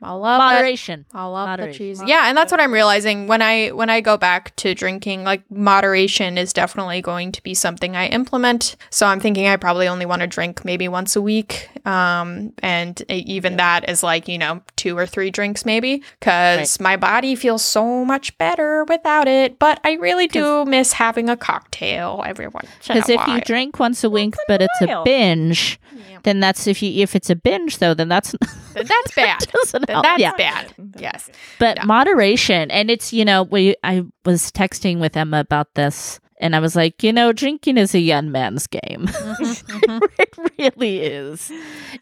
I 0.02 0.12
love 0.12 0.38
it. 0.40 0.54
Moderation. 0.54 1.06
I 1.14 1.24
love 1.26 1.46
the 1.46 1.50
Moderation. 1.50 1.78
cheese. 1.78 2.02
Yeah, 2.04 2.28
and 2.28 2.36
that's 2.36 2.50
what 2.50 2.60
I'm 2.60 2.72
realizing 2.72 3.26
when 3.28 3.40
I 3.40 3.68
when 3.68 3.88
I 3.88 4.00
go 4.00 4.16
back 4.16 4.54
to 4.56 4.74
drinking. 4.74 5.24
Like 5.24 5.48
moderation 5.50 6.38
is 6.38 6.52
definitely 6.52 7.00
going 7.00 7.32
to 7.32 7.42
be 7.42 7.54
something 7.54 7.94
I 7.94 8.08
implement. 8.08 8.76
So 8.90 9.06
I'm 9.06 9.20
thinking 9.20 9.46
I 9.46 9.56
probably 9.56 9.86
only 9.88 10.06
want 10.06 10.22
to 10.22 10.26
drink 10.26 10.64
maybe 10.64 10.88
once 10.88 11.14
a 11.14 11.22
week, 11.22 11.68
um, 11.86 12.52
and 12.62 13.00
even 13.10 13.56
that 13.58 13.88
is 13.88 14.02
like 14.02 14.28
you 14.28 14.38
know 14.38 14.62
two 14.76 14.96
or 14.98 15.06
three 15.06 15.30
drinks 15.30 15.64
maybe, 15.64 16.02
because 16.18 16.80
my 16.80 16.96
body 16.96 17.34
feels 17.36 17.64
so 17.64 18.04
much 18.04 18.36
better 18.38 18.84
without 18.84 19.28
it. 19.28 19.58
But 19.58 19.80
I 19.84 19.92
really 19.94 20.26
do 20.26 20.64
miss 20.64 20.92
having 20.94 21.28
a 21.28 21.36
cocktail 21.36 22.22
every 22.26 22.48
once 22.48 22.68
Because 22.80 23.08
if 23.08 23.26
you 23.28 23.40
drink 23.42 23.78
once 23.78 24.02
a 24.02 24.10
week, 24.10 24.34
but 24.48 24.62
it's 24.62 24.80
a 24.80 25.02
binge, 25.04 25.78
Yeah. 25.94 26.01
Then 26.24 26.40
that's 26.40 26.66
if 26.66 26.82
you 26.82 27.02
if 27.02 27.14
it's 27.16 27.30
a 27.30 27.36
binge 27.36 27.78
though, 27.78 27.94
then 27.94 28.08
that's 28.08 28.32
Then 28.74 28.86
that's 28.86 29.14
bad. 29.14 29.40
Then 29.72 30.02
that's 30.02 30.20
yeah. 30.20 30.32
bad. 30.36 30.72
Yes. 30.98 31.28
But 31.58 31.76
Yeah. 31.78 31.84
moderation, 31.84 32.70
and 32.70 32.90
it's 32.90 33.12
you 33.12 33.24
know 33.24 33.42
we 33.44 33.76
I 33.84 34.04
was 34.24 34.50
texting 34.50 34.98
with 34.98 35.16
Emma 35.16 35.40
about 35.40 35.74
this, 35.74 36.20
and 36.40 36.56
I 36.56 36.58
was 36.60 36.74
like, 36.74 37.02
you 37.02 37.12
know, 37.12 37.32
drinking 37.32 37.76
is 37.78 37.94
a 37.94 38.00
young 38.00 38.30
man's 38.32 38.66
game. 38.66 39.06
Mm-hmm. 39.06 39.98
it 40.18 40.34
really 40.58 41.00
is. 41.00 41.52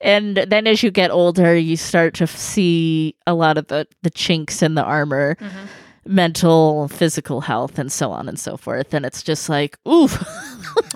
And 0.01 0.37
then 0.37 0.67
as 0.67 0.83
you 0.83 0.91
get 0.91 1.11
older, 1.11 1.57
you 1.57 1.77
start 1.77 2.15
to 2.15 2.27
see 2.27 3.15
a 3.27 3.35
lot 3.35 3.59
of 3.59 3.67
the 3.69 3.87
the 4.03 4.11
chinks 4.11 4.63
in 4.63 4.75
the 4.75 4.85
armor. 4.85 5.35
Mm-hmm. 5.41 5.67
Mental, 6.07 6.89
physical 6.89 7.43
health, 7.43 7.79
and 7.79 7.93
so 7.93 8.11
on 8.11 8.27
and 8.27 8.41
so 8.41 8.57
forth. 8.57 8.95
And 8.95 9.05
it's 9.05 9.23
just 9.23 9.51
like, 9.51 9.79
ooh, 9.87 10.09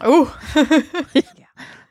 Ooh. 0.05 0.31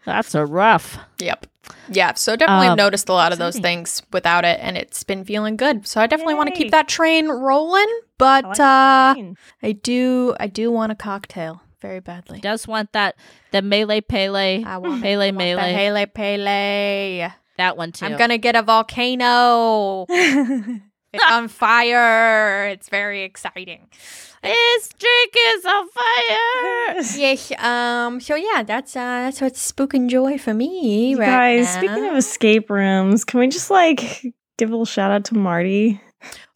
That's 0.06 0.36
a 0.36 0.46
rough. 0.46 0.98
Yep. 1.20 1.48
Yeah. 1.90 2.14
So 2.16 2.36
definitely 2.36 2.68
Um, 2.68 2.78
noticed 2.78 3.08
a 3.10 3.14
lot 3.14 3.32
of 3.32 3.38
those 3.40 3.58
things 3.58 4.02
without 4.12 4.44
it, 4.46 4.60
and 4.62 4.78
it's 4.78 5.04
been 5.04 5.24
feeling 5.24 5.56
good. 5.58 5.88
So 5.88 6.02
I 6.02 6.08
definitely 6.08 6.34
want 6.36 6.50
to 6.50 6.56
keep 6.56 6.72
that 6.72 6.88
train 6.88 7.30
rolling. 7.30 7.88
But 8.18 8.46
I 8.46 8.48
like 8.50 8.60
uh, 8.60 9.14
green. 9.14 9.38
I 9.62 9.72
do, 9.72 10.36
I 10.40 10.48
do 10.48 10.72
want 10.72 10.92
a 10.92 10.96
cocktail 10.96 11.62
very 11.82 12.00
badly. 12.00 12.40
Does 12.40 12.68
want 12.68 12.92
that 12.94 13.16
the 13.52 13.62
melee 13.62 14.02
pele, 14.02 14.64
I 14.64 14.78
want 14.78 15.02
Pele 15.04 15.26
I 15.28 15.32
want 15.32 15.38
melee. 15.38 15.74
Pele 15.74 16.06
Pele. 16.06 17.34
that 17.58 17.78
one 17.78 17.92
too. 17.92 18.06
I'm 18.06 18.18
gonna 18.18 18.38
get 18.38 18.56
a 18.56 18.62
volcano. 18.64 20.06
it's 20.10 21.24
on 21.30 21.48
fire. 21.50 22.68
It's 22.70 22.90
very 22.90 23.24
exciting. 23.24 23.90
This 24.44 24.90
drink 25.00 25.34
is 25.56 25.66
on 25.66 25.88
fire. 25.90 27.02
Yes. 27.18 27.52
Um. 27.60 28.20
So 28.20 28.36
yeah, 28.36 28.64
that's 28.64 28.96
uh, 28.96 29.00
that's 29.00 29.42
what's 29.42 29.72
spooking 29.72 30.10
joy 30.10 30.38
for 30.38 30.54
me 30.54 31.10
You 31.12 31.20
right 31.20 31.26
guys, 31.58 31.66
now. 31.76 31.80
speaking 31.82 32.06
of 32.06 32.16
escape 32.16 32.70
rooms, 32.70 33.24
can 33.26 33.40
we 33.40 33.48
just 33.48 33.70
like 33.72 34.22
give 34.58 34.70
a 34.70 34.72
little 34.72 34.86
shout 34.86 35.12
out 35.12 35.26
to 35.26 35.36
Marty? 35.36 36.00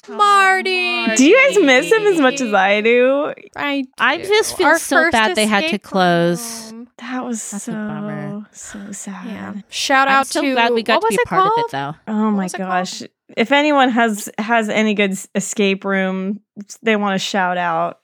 Marty. 0.10 1.15
Do 1.15 1.26
you 1.26 1.38
guys 1.38 1.63
miss 1.63 1.91
him 1.91 2.04
as 2.08 2.20
much 2.20 2.41
as 2.41 2.54
I 2.54 2.82
do? 2.82 3.34
I 3.56 3.86
I 3.98 4.17
just 4.20 4.58
feel 4.58 4.67
Our 4.67 4.80
so 4.80 5.10
bad 5.12 5.36
they 5.36 5.46
had 5.46 5.70
to 5.70 5.80
close. 5.80 6.72
room. 6.72 6.89
That 6.98 7.24
was 7.26 7.52
That's 7.52 7.63
so 7.65 8.46
so 8.52 8.91
sad. 8.91 9.26
Yeah. 9.26 9.54
Shout 9.70 10.08
I'm 10.08 10.15
out 10.15 10.28
so 10.28 10.41
to 10.41 10.52
glad 10.54 10.74
we 10.74 10.82
got 10.84 10.96
what 10.96 11.02
to 11.02 11.06
was 11.13 11.17
be 11.17 11.22
it 11.22 11.28
part 11.28 11.43
called? 11.43 11.60
of 11.60 11.65
it 11.65 11.72
though. 11.72 11.96
Oh 12.13 12.32
my 12.32 12.43
was 12.43 12.54
called? 12.54 12.70
gosh. 12.70 13.04
If 13.36 13.52
anyone 13.52 13.89
has 13.89 14.30
has 14.39 14.70
any 14.70 14.93
good 14.93 15.13
escape 15.36 15.84
room 15.86 16.41
they 16.82 16.96
want 16.96 17.13
to 17.13 17.20
shout 17.20 17.58
out, 17.58 18.00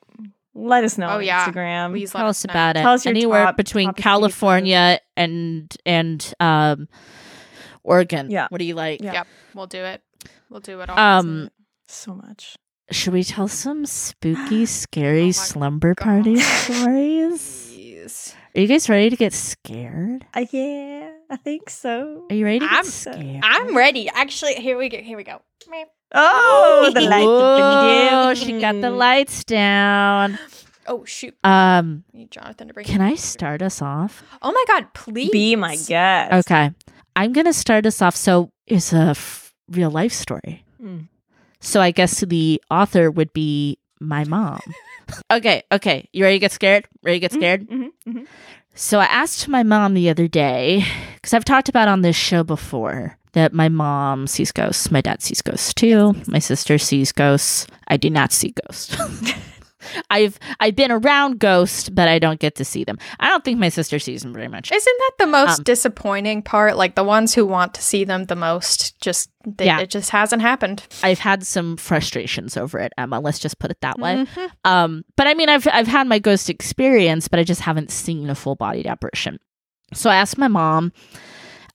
let 0.54 0.84
us 0.84 0.98
know 1.00 1.08
Oh, 1.08 1.16
on 1.18 1.24
yeah. 1.24 1.46
Instagram. 1.48 1.92
Please 1.92 2.12
Tell 2.12 2.28
us 2.28 2.44
us 2.44 2.48
know. 2.48 2.52
about 2.52 2.76
it. 2.78 2.82
Tell 2.82 2.94
us 2.94 3.06
your 3.06 3.12
Anywhere 3.16 3.46
top- 3.46 3.58
between 3.58 3.88
top 3.88 3.96
escape 3.98 4.04
California 4.04 5.00
and 5.18 5.76
and 5.86 6.34
um 6.40 6.88
Oregon. 7.84 8.30
Yeah. 8.30 8.48
What 8.50 8.60
do 8.60 8.66
you 8.66 8.76
like? 8.76 9.02
Yeah. 9.02 9.14
Yep, 9.14 9.28
we'll 9.56 9.68
do 9.68 9.80
it. 9.84 10.02
We'll 10.50 10.60
do 10.60 10.80
it 10.82 10.90
all. 10.90 11.00
Um 11.00 11.50
so 11.88 12.14
much. 12.16 12.56
should 12.92 13.14
we 13.14 13.24
tell 13.24 13.48
some 13.48 13.86
spooky, 13.86 14.66
scary 14.82 15.28
Oh 15.30 15.32
slumber 15.32 15.94
God. 15.96 16.04
party 16.04 16.36
stories? 16.40 17.70
Please. 17.72 18.36
Are 18.56 18.62
you 18.62 18.68
guys 18.68 18.88
ready 18.90 19.10
to 19.10 19.16
get 19.16 19.34
scared? 19.34 20.26
Uh, 20.34 20.46
yeah, 20.52 21.12
I 21.30 21.38
think 21.38 21.70
so. 21.70 22.26
Are 22.30 22.36
you 22.36 22.46
ready 22.46 22.60
to 22.60 22.66
I'm- 22.66 22.84
scared? 22.86 23.42
I'm 23.44 23.76
ready. 23.76 24.10
Actually, 24.10 24.56
here 24.56 24.78
we 24.78 24.90
go. 24.90 24.98
Here 25.00 25.18
we 25.18 25.24
go. 25.24 25.42
Oh, 26.16 26.92
the 26.94 27.02
lights 27.02 27.26
Whoa, 27.26 28.34
she 28.36 28.60
got 28.62 28.80
the 28.82 28.92
lights 28.92 29.44
down. 29.44 30.38
Oh 30.86 31.06
shoot! 31.06 31.34
Um, 31.46 32.04
Jonathan 32.30 32.68
to 32.68 32.74
bring. 32.74 32.86
can 32.86 33.00
I 33.00 33.16
start 33.16 33.62
us 33.62 33.82
off? 33.82 34.22
Oh 34.42 34.52
my 34.52 34.66
god! 34.68 34.94
Please 34.94 35.32
Be 35.32 35.56
my 35.56 35.78
guest. 35.78 36.34
Okay. 36.46 36.72
I'm 37.16 37.32
going 37.32 37.46
to 37.46 37.54
start 37.54 37.86
us 37.86 38.02
off. 38.02 38.18
So 38.18 38.50
it's 38.68 38.92
a 38.92 39.16
f- 39.16 39.54
real 39.72 39.90
life 39.90 40.12
story. 40.12 40.66
Mm. 40.84 41.08
So 41.64 41.80
I 41.82 41.92
guess 41.92 42.20
the 42.20 42.62
author 42.70 43.10
would 43.10 43.32
be 43.34 43.78
my 44.00 44.26
mom. 44.26 44.60
okay. 45.32 45.64
Okay. 45.72 46.10
You 46.12 46.24
ready 46.26 46.36
to 46.36 46.40
get 46.40 46.52
scared? 46.52 46.88
Ready 47.04 47.18
to 47.18 47.22
get 47.22 47.32
scared? 47.32 47.68
Mhm, 47.70 47.90
mhm. 48.08 48.28
So 48.76 49.00
I 49.00 49.06
asked 49.06 49.48
my 49.48 49.64
mom 49.64 49.94
the 49.94 50.10
other 50.10 50.28
day, 50.28 50.84
because 51.16 51.34
I've 51.34 51.46
talked 51.46 51.70
about 51.70 51.88
on 51.88 52.02
this 52.02 52.16
show 52.16 52.44
before 52.44 53.18
that 53.34 53.54
my 53.54 53.70
mom 53.70 54.28
sees 54.28 54.52
ghosts. 54.52 54.92
My 54.92 55.00
dad 55.02 55.22
sees 55.22 55.42
ghosts 55.42 55.74
too. 55.74 56.16
My 56.28 56.40
sister 56.40 56.78
sees 56.78 57.12
ghosts. 57.12 57.66
I 57.88 57.98
do 57.98 58.10
not 58.10 58.32
see 58.32 58.54
ghosts. 58.68 58.96
I've 60.10 60.40
I've 60.60 60.76
been 60.76 60.92
around 60.92 61.40
ghosts, 61.40 61.90
but 61.90 62.08
I 62.08 62.20
don't 62.20 62.40
get 62.40 62.56
to 62.56 62.66
see 62.66 62.84
them. 62.84 62.98
I 63.20 63.30
don't 63.30 63.44
think 63.44 63.60
my 63.60 63.70
sister 63.70 64.00
sees 64.00 64.22
them 64.24 64.34
very 64.34 64.48
much. 64.48 64.72
Isn't 64.72 64.98
that 65.00 65.12
the 65.20 65.28
most 65.28 65.60
Um, 65.60 65.64
disappointing 65.64 66.42
part? 66.42 66.78
Like 66.78 66.96
the 66.96 67.04
ones 67.04 67.34
who 67.34 67.46
want 67.46 67.74
to 67.76 67.82
see 67.82 68.04
them 68.04 68.26
the 68.26 68.36
most, 68.36 69.00
just 69.02 69.30
they, 69.46 69.66
Yeah. 69.66 69.80
it 69.80 69.90
just 69.90 70.10
hasn't 70.12 70.42
happened. 70.42 70.84
I've 71.04 71.20
had 71.20 71.46
some 71.46 71.76
frustrations 71.78 72.56
over 72.58 72.80
it, 72.80 72.94
Emma. 72.98 73.20
Let's 73.20 73.40
just 73.40 73.60
put 73.60 73.72
it 73.72 73.82
that 73.82 74.00
way. 74.00 74.26
Mhm. 74.26 74.50
Um, 74.64 75.04
but 75.18 75.28
I 75.28 75.34
mean, 75.34 75.50
I've 75.50 75.68
I've 75.72 75.88
had 75.88 76.08
my 76.08 76.20
ghost 76.20 76.50
experience, 76.50 77.28
but 77.28 77.40
I 77.40 77.44
just 77.44 77.62
haven't 77.62 77.92
seen 77.92 78.30
a 78.30 78.36
full 78.36 78.56
bodied 78.56 78.88
apparition. 78.88 79.40
So 79.94 80.10
I 80.10 80.16
asked 80.16 80.38
my 80.38 80.48
mom, 80.48 80.92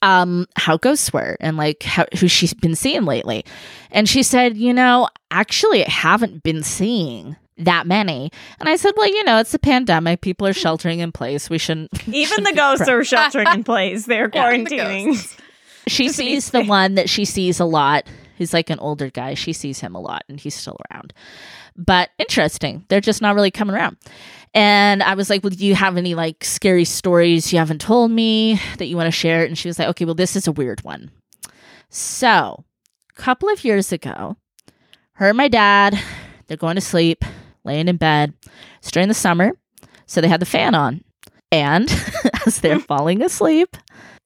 um, 0.01 0.47
how 0.57 0.77
ghosts 0.77 1.12
were 1.12 1.37
and 1.40 1.57
like 1.57 1.83
how 1.83 2.07
who 2.18 2.29
she's 2.29 2.55
been 2.55 2.75
seeing 2.77 3.05
lately, 3.05 3.44
and 3.90 4.09
she 4.09 4.23
said, 4.23 4.57
you 4.57 4.73
know, 4.73 5.09
actually, 5.31 5.85
I 5.85 5.90
haven't 5.90 6.42
been 6.42 6.62
seeing 6.62 7.37
that 7.59 7.87
many. 7.87 8.31
And 8.61 8.68
I 8.68 8.77
said, 8.77 8.92
well, 8.97 9.09
you 9.09 9.25
know, 9.25 9.38
it's 9.38 9.55
a 9.55 9.59
pandemic. 9.59 10.21
People 10.21 10.47
are 10.47 10.53
hmm. 10.53 10.61
sheltering 10.61 11.01
in 11.01 11.12
place. 11.12 11.51
We 11.51 11.59
shouldn't. 11.59 11.90
Even 12.09 12.27
shouldn't 12.27 12.49
the 12.49 12.55
ghosts 12.55 12.85
cra- 12.85 12.94
are 12.94 13.05
sheltering 13.05 13.49
in 13.49 13.64
place. 13.64 14.07
They're 14.07 14.31
Yeah, 14.33 14.51
the 14.51 14.64
quarantining. 14.64 15.40
she 15.87 16.09
sees 16.09 16.51
the 16.51 16.64
one 16.64 16.94
that 16.94 17.09
she 17.09 17.25
sees 17.25 17.61
a 17.61 17.64
lot. 17.64 18.07
He's 18.37 18.53
like 18.53 18.71
an 18.71 18.79
older 18.79 19.11
guy. 19.11 19.35
She 19.35 19.53
sees 19.53 19.81
him 19.81 19.94
a 19.94 20.01
lot 20.01 20.23
and 20.29 20.38
he's 20.38 20.55
still 20.55 20.77
around. 20.90 21.12
But 21.77 22.11
interesting. 22.18 22.85
They're 22.88 23.01
just 23.01 23.23
not 23.23 23.35
really 23.35 23.51
coming 23.51 23.75
around. 23.75 23.97
And 24.55 25.03
I 25.03 25.14
was 25.14 25.29
like, 25.29 25.42
Well, 25.42 25.51
do 25.51 25.64
you 25.64 25.75
have 25.75 25.97
any 25.97 26.14
like 26.14 26.44
scary 26.44 26.85
stories 26.85 27.53
you 27.53 27.59
haven't 27.59 27.81
told 27.81 28.11
me 28.11 28.61
that 28.79 28.87
you 28.87 28.97
want 28.97 29.09
to 29.09 29.12
share? 29.12 29.44
And 29.44 29.59
she 29.59 29.68
was 29.68 29.79
like, 29.79 29.88
Okay, 29.88 30.05
well, 30.05 30.14
this 30.14 30.37
is 30.37 30.47
a 30.47 30.53
weird 30.53 30.83
one. 30.85 31.11
So, 31.90 32.64
a 33.16 33.21
couple 33.21 33.49
of 33.49 33.64
years 33.64 33.92
ago, 33.92 34.37
her 35.12 35.29
and 35.29 35.37
my 35.37 35.49
dad, 35.49 35.99
they're 36.47 36.57
going 36.57 36.77
to 36.77 36.81
sleep, 36.81 37.25
laying 37.68 37.88
in 37.88 37.96
bed. 37.96 38.35
It's 38.78 38.90
during 38.90 39.09
the 39.09 39.14
summer. 39.14 39.52
So 40.07 40.20
they 40.20 40.28
had 40.28 40.40
the 40.40 40.46
fan 40.46 40.74
on. 40.74 41.04
And 41.52 41.88
as 42.46 42.61
they're 42.61 42.81
falling 42.92 43.22
asleep, 43.22 43.76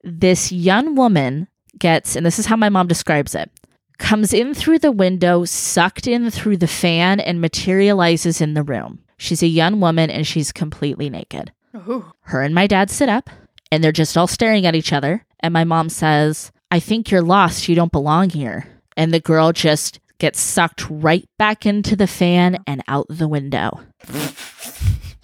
this 0.02 0.50
young 0.50 0.94
woman 0.94 1.48
gets, 1.78 2.16
and 2.16 2.24
this 2.24 2.38
is 2.38 2.46
how 2.46 2.56
my 2.56 2.68
mom 2.68 2.86
describes 2.86 3.34
it, 3.34 3.50
comes 3.98 4.32
in 4.32 4.54
through 4.54 4.78
the 4.78 4.92
window, 4.92 5.44
sucked 5.44 6.06
in 6.06 6.30
through 6.30 6.56
the 6.56 6.66
fan, 6.66 7.20
and 7.20 7.40
materializes 7.40 8.40
in 8.40 8.54
the 8.54 8.62
room. 8.62 9.00
She's 9.16 9.42
a 9.42 9.46
young 9.46 9.80
woman 9.80 10.10
and 10.10 10.26
she's 10.26 10.50
completely 10.50 11.08
naked. 11.08 11.52
Ooh. 11.76 12.12
Her 12.22 12.42
and 12.42 12.54
my 12.54 12.66
dad 12.66 12.90
sit 12.90 13.08
up 13.08 13.30
and 13.70 13.82
they're 13.82 13.92
just 13.92 14.16
all 14.16 14.26
staring 14.26 14.66
at 14.66 14.74
each 14.74 14.92
other. 14.92 15.24
And 15.40 15.52
my 15.52 15.64
mom 15.64 15.88
says, 15.88 16.50
I 16.70 16.80
think 16.80 17.10
you're 17.10 17.22
lost. 17.22 17.68
You 17.68 17.74
don't 17.74 17.92
belong 17.92 18.30
here. 18.30 18.66
And 18.96 19.12
the 19.12 19.20
girl 19.20 19.52
just 19.52 20.00
gets 20.22 20.40
sucked 20.40 20.88
right 20.88 21.28
back 21.36 21.66
into 21.66 21.96
the 21.96 22.06
fan 22.06 22.56
and 22.64 22.80
out 22.86 23.06
the 23.10 23.26
window. 23.28 23.80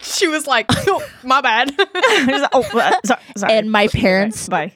She 0.01 0.29
was 0.29 0.47
like, 0.47 0.67
oh, 0.71 1.05
"My 1.25 1.41
bad." 1.41 1.75
oh, 2.53 2.65
uh, 2.73 2.93
sorry, 3.05 3.21
sorry. 3.37 3.53
And 3.53 3.71
my 3.71 3.89
parents 3.89 4.49
Bye. 4.49 4.73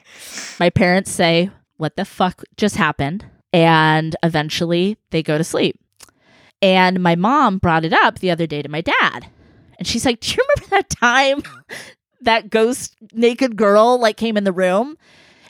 my 0.59 0.69
parents 0.69 1.11
say, 1.11 1.49
What 1.77 1.95
the 1.95 2.03
fuck 2.03 2.43
just 2.57 2.75
happened? 2.75 3.25
And 3.53 4.15
eventually 4.21 4.97
they 5.11 5.23
go 5.23 5.37
to 5.37 5.43
sleep. 5.43 5.79
And 6.61 7.01
my 7.01 7.15
mom 7.15 7.57
brought 7.57 7.85
it 7.85 7.93
up 7.93 8.19
the 8.19 8.31
other 8.31 8.45
day 8.45 8.61
to 8.61 8.69
my 8.69 8.81
dad. 8.81 9.23
And 9.23 9.27
And 9.79 9.87
she's 9.87 10.05
like, 10.05 10.19
Do 10.19 10.35
you 10.35 10.45
remember 10.57 10.75
that 10.75 10.89
time 10.89 11.41
that 12.21 12.49
ghost 12.49 12.93
naked 13.13 13.55
girl 13.55 13.97
like 13.99 14.17
came 14.17 14.35
in 14.35 14.43
the 14.43 14.53
room? 14.53 14.97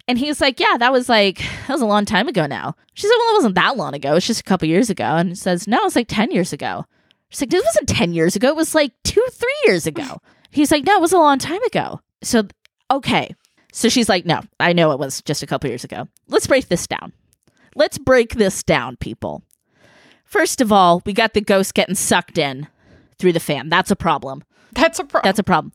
And 0.08 0.18
he 0.18 0.28
was 0.28 0.42
like, 0.42 0.60
Yeah, 0.60 0.78
that 0.80 0.92
was 0.92 1.10
like 1.10 1.38
that 1.68 1.70
was 1.70 1.82
a 1.82 1.86
long 1.88 2.06
time 2.06 2.28
ago 2.28 2.46
now. 2.46 2.76
She 2.94 3.08
said, 3.08 3.16
Well, 3.18 3.32
it 3.32 3.38
wasn't 3.38 3.56
that 3.56 3.78
long 3.78 3.94
ago. 3.94 4.16
It's 4.16 4.28
just 4.28 4.42
a 4.42 4.44
couple 4.44 4.68
years 4.68 4.90
ago. 4.90 5.04
And 5.04 5.30
he 5.30 5.36
says, 5.36 5.68
No, 5.68 5.80
it's 5.86 5.96
like 5.96 6.08
ten 6.08 6.32
years 6.32 6.54
ago. 6.54 6.86
She's 7.30 7.42
like, 7.42 7.50
This 7.50 7.66
wasn't 7.66 7.90
ten 7.90 8.14
years 8.14 8.36
ago. 8.36 8.50
It 8.50 8.56
was 8.56 8.76
like 8.76 8.92
two, 9.04 9.26
three 9.32 9.62
years 9.66 9.88
ago. 9.88 10.20
He's 10.52 10.72
like, 10.72 10.86
No, 10.86 10.96
it 10.96 11.02
was 11.02 11.14
a 11.14 11.18
long 11.18 11.40
time 11.40 11.64
ago. 11.64 12.00
So 12.22 12.44
okay. 12.92 13.36
So 13.72 13.90
she's 13.90 14.10
like, 14.10 14.26
No, 14.26 14.42
I 14.60 14.74
know 14.74 14.92
it 14.92 15.00
was 15.00 15.22
just 15.24 15.42
a 15.42 15.48
couple 15.48 15.70
years 15.70 15.84
ago. 15.84 16.08
Let's 16.28 16.48
break 16.48 16.68
this 16.68 16.86
down. 16.86 17.14
Let's 17.76 17.98
break 17.98 18.36
this 18.36 18.62
down, 18.62 18.98
people. 18.98 19.44
First 20.26 20.62
of 20.62 20.72
all, 20.72 21.02
we 21.06 21.14
got 21.14 21.34
the 21.34 21.42
ghost 21.42 21.74
getting 21.74 21.96
sucked 21.96 22.38
in 22.38 22.68
through 23.18 23.34
the 23.34 23.40
fan. 23.40 23.70
That's 23.70 23.92
a 23.92 23.96
problem. 23.96 24.44
That's 24.74 25.00
a 25.00 25.04
problem. 25.04 25.28
That's 25.28 25.40
a 25.40 25.44
problem. 25.44 25.74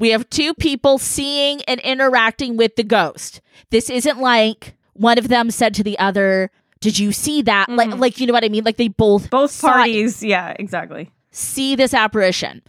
We 0.00 0.10
have 0.10 0.28
two 0.30 0.54
people 0.54 0.98
seeing 0.98 1.62
and 1.68 1.78
interacting 1.80 2.56
with 2.56 2.74
the 2.74 2.82
ghost. 2.82 3.40
This 3.70 3.88
isn't 3.88 4.18
like 4.18 4.74
one 4.94 5.18
of 5.18 5.28
them 5.28 5.50
said 5.50 5.74
to 5.74 5.84
the 5.84 5.98
other, 5.98 6.50
"Did 6.80 6.98
you 6.98 7.12
see 7.12 7.42
that?" 7.42 7.68
Like, 7.68 7.94
like 7.96 8.18
you 8.18 8.26
know 8.26 8.32
what 8.32 8.44
I 8.44 8.48
mean? 8.48 8.64
Like 8.64 8.78
they 8.78 8.88
both 8.88 9.30
Both 9.30 9.52
saw 9.52 9.68
it, 9.68 9.72
parties, 9.72 10.22
yeah, 10.22 10.56
exactly. 10.58 11.10
see 11.30 11.76
this 11.76 11.94
apparition, 11.94 12.62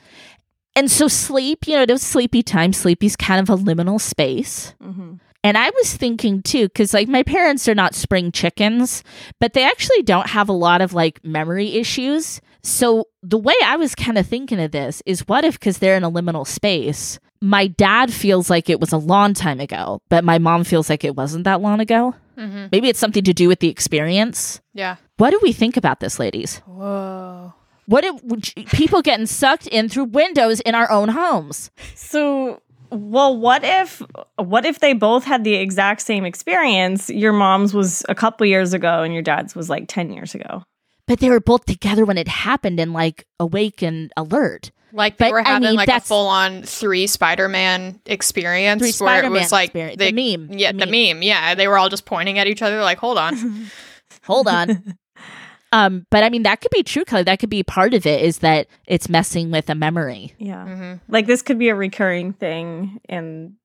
and 0.76 0.92
so 0.92 1.08
sleep. 1.08 1.68
You 1.68 1.78
know, 1.78 1.84
it 1.84 1.90
was 1.90 2.04
sleepy 2.04 2.44
time. 2.44 2.74
Sleepy's 2.74 3.16
kind 3.16 3.42
of 3.42 3.50
a 3.50 3.62
liminal 3.62 4.00
space. 4.00 4.76
Mm-hmm. 4.84 5.14
And 5.44 5.58
I 5.58 5.72
was 5.72 5.96
thinking 5.96 6.44
too, 6.44 6.68
because 6.68 6.94
like 6.94 7.08
my 7.08 7.24
parents 7.24 7.68
are 7.68 7.74
not 7.74 7.96
spring 7.96 8.32
chickens, 8.32 9.04
but 9.40 9.54
they 9.54 9.64
actually 9.64 10.04
don't 10.04 10.28
have 10.28 10.50
a 10.50 10.54
lot 10.54 10.82
of 10.82 10.94
like 10.94 11.24
memory 11.26 11.74
issues. 11.78 12.42
So 12.64 13.08
the 13.24 13.38
way 13.38 13.56
I 13.66 13.76
was 13.76 13.96
kind 13.96 14.18
of 14.18 14.28
thinking 14.28 14.60
of 14.60 14.72
this 14.72 15.02
is 15.06 15.28
what 15.28 15.44
if, 15.44 15.60
because 15.60 15.80
they're 15.80 15.98
in 15.98 16.04
a 16.04 16.12
liminal 16.12 16.46
space, 16.46 17.20
my 17.42 17.68
dad 17.68 18.14
feels 18.14 18.50
like 18.50 18.70
it 18.70 18.80
was 18.80 18.92
a 18.92 18.98
long 18.98 19.34
time 19.34 19.60
ago, 19.60 20.00
but 20.10 20.24
my 20.24 20.38
mom 20.38 20.64
feels 20.64 20.90
like 20.90 21.04
it 21.04 21.16
wasn't 21.16 21.44
that 21.46 21.62
long 21.62 21.80
ago? 21.80 22.14
hmm 22.38 22.68
Maybe 22.72 22.88
it's 22.88 23.00
something 23.00 23.24
to 23.24 23.34
do 23.34 23.48
with 23.48 23.60
the 23.60 23.68
experience. 23.70 24.62
Yeah. 24.74 24.98
What 25.18 25.32
do 25.32 25.40
we 25.42 25.52
think 25.54 25.76
about 25.76 26.00
this, 26.00 26.20
ladies? 26.20 26.58
Whoa. 26.66 27.54
What 27.88 28.06
if 28.06 28.56
people 28.72 29.02
getting 29.02 29.26
sucked 29.26 29.68
in 29.68 29.90
through 29.90 30.06
windows 30.06 30.60
in 30.62 30.76
our 30.76 30.90
own 30.90 31.10
homes? 31.10 31.72
So, 31.96 32.62
well, 32.90 33.36
what 33.38 33.64
if 33.64 34.02
what 34.38 34.66
if 34.66 34.80
they 34.80 34.94
both 34.94 35.24
had 35.26 35.44
the 35.44 35.56
exact 35.56 36.02
same 36.02 36.24
experience? 36.24 37.10
Your 37.10 37.34
mom's 37.34 37.74
was 37.74 38.06
a 38.08 38.16
couple 38.16 38.46
years 38.46 38.74
ago, 38.74 39.02
and 39.02 39.14
your 39.14 39.24
dad's 39.24 39.56
was 39.56 39.70
like 39.70 39.86
ten 39.88 40.12
years 40.14 40.36
ago. 40.36 40.64
But 41.12 41.20
they 41.20 41.30
were 41.30 41.42
both 41.42 41.66
together 41.66 42.06
when 42.06 42.18
it 42.18 42.30
happened 42.30 42.80
and 42.80 42.94
like 42.94 43.26
awake 43.38 43.82
and 43.82 44.14
alert. 44.16 44.72
Like 44.94 45.18
they 45.18 45.26
But, 45.26 45.32
were 45.34 45.42
I 45.42 45.50
having 45.50 45.68
mean, 45.68 45.76
like 45.76 45.90
a 45.90 46.00
full 46.00 46.28
on 46.28 46.64
three 46.64 47.06
Spider 47.06 47.50
Man 47.50 48.00
experience 48.06 48.80
Three 48.80 49.06
where 49.06 49.16
it 49.16 49.20
Spider-Man 49.24 49.42
was 49.42 49.52
like 49.52 49.66
experience. 49.76 49.98
they- 49.98 50.12
The 50.14 50.38
meme. 50.38 50.58
Yeah, 50.58 50.72
The 50.72 50.86
the 50.86 51.14
meme. 51.14 51.22
Yeah. 51.22 51.54
They 51.56 51.68
were 51.68 51.78
all 51.78 51.90
just 51.90 52.06
pointing 52.06 52.40
at 52.40 52.48
each 52.48 52.62
other 52.62 52.80
like, 52.82 52.98
hold 53.00 53.18
on. 53.18 53.68
Hold 54.24 54.48
on. 54.48 54.96
um, 55.74 56.06
but 56.12 56.24
I 56.24 56.30
mean 56.30 56.44
that 56.44 56.62
could 56.62 56.72
be 56.72 56.82
true, 56.84 57.04
Kelly. 57.04 57.24
That 57.24 57.40
could 57.40 57.50
be 57.50 57.62
part 57.64 57.94
of 57.94 58.06
it 58.06 58.22
is 58.22 58.38
that 58.40 58.68
it's 58.88 59.10
messing 59.10 59.52
with 59.52 59.70
a 59.70 59.76
memory. 59.76 60.34
Yeah, 60.38 60.66
hmm 60.66 60.94
like 61.10 61.28
this 61.28 61.42
could 61.42 61.60
be 61.60 61.68
a 61.70 61.76
recurring 61.76 62.32
thing, 62.34 63.02
and 63.10 63.56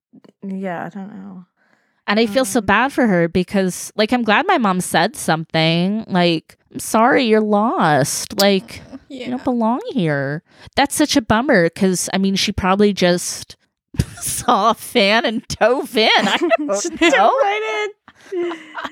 yeah, 0.42 0.84
I 0.86 0.88
don't 0.88 1.14
know. 1.14 1.44
And 2.08 2.20
I 2.20 2.26
feel 2.26 2.44
so 2.44 2.60
Um. 2.60 2.66
bad 2.66 2.92
for 2.92 3.06
her 3.06 3.28
because 3.28 3.92
like 3.96 4.12
I'm 4.12 4.22
glad 4.22 4.46
my 4.46 4.58
mom 4.58 4.80
said 4.80 5.16
something. 5.16 6.04
Like, 6.06 6.56
I'm 6.72 6.78
sorry 6.78 7.24
you're 7.24 7.40
lost. 7.40 8.38
Like 8.40 8.80
you 9.08 9.26
don't 9.26 9.42
belong 9.44 9.80
here. 9.92 10.42
That's 10.76 10.94
such 10.94 11.16
a 11.16 11.22
bummer 11.22 11.64
because 11.64 12.08
I 12.12 12.18
mean 12.18 12.34
she 12.36 12.52
probably 12.52 12.92
just 12.92 13.56
saw 14.20 14.70
a 14.70 14.74
fan 14.74 15.24
and 15.24 15.46
dove 15.48 15.96
in. 15.96 16.08
I 16.16 16.36
don't 16.58 17.00
know. 17.00 17.30
right 17.42 17.88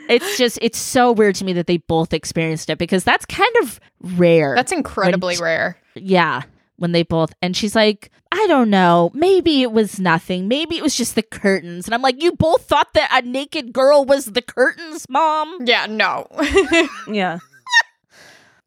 It's 0.08 0.38
just 0.38 0.58
it's 0.62 0.78
so 0.78 1.12
weird 1.12 1.34
to 1.36 1.44
me 1.44 1.52
that 1.54 1.66
they 1.66 1.78
both 1.78 2.12
experienced 2.12 2.70
it 2.70 2.78
because 2.78 3.04
that's 3.04 3.24
kind 3.26 3.54
of 3.62 3.80
rare. 4.00 4.54
That's 4.56 4.72
incredibly 4.72 5.36
When- 5.36 5.42
rare. 5.44 5.76
yeah, 5.94 6.42
when 6.76 6.92
they 6.92 7.02
both 7.02 7.32
and 7.42 7.56
she's 7.56 7.74
like, 7.76 8.10
I 8.32 8.46
don't 8.48 8.68
know, 8.70 9.10
maybe 9.14 9.62
it 9.62 9.70
was 9.72 10.00
nothing. 10.00 10.48
Maybe 10.48 10.76
it 10.76 10.82
was 10.82 10.96
just 10.96 11.14
the 11.14 11.22
curtains. 11.22 11.86
And 11.86 11.94
I'm 11.94 12.02
like, 12.02 12.20
you 12.22 12.32
both 12.32 12.64
thought 12.66 12.92
that 12.94 13.10
a 13.12 13.26
naked 13.26 13.72
girl 13.72 14.04
was 14.04 14.26
the 14.26 14.42
curtains, 14.42 15.06
mom? 15.08 15.58
Yeah, 15.64 15.86
no. 15.86 16.26
Yeah, 17.08 17.38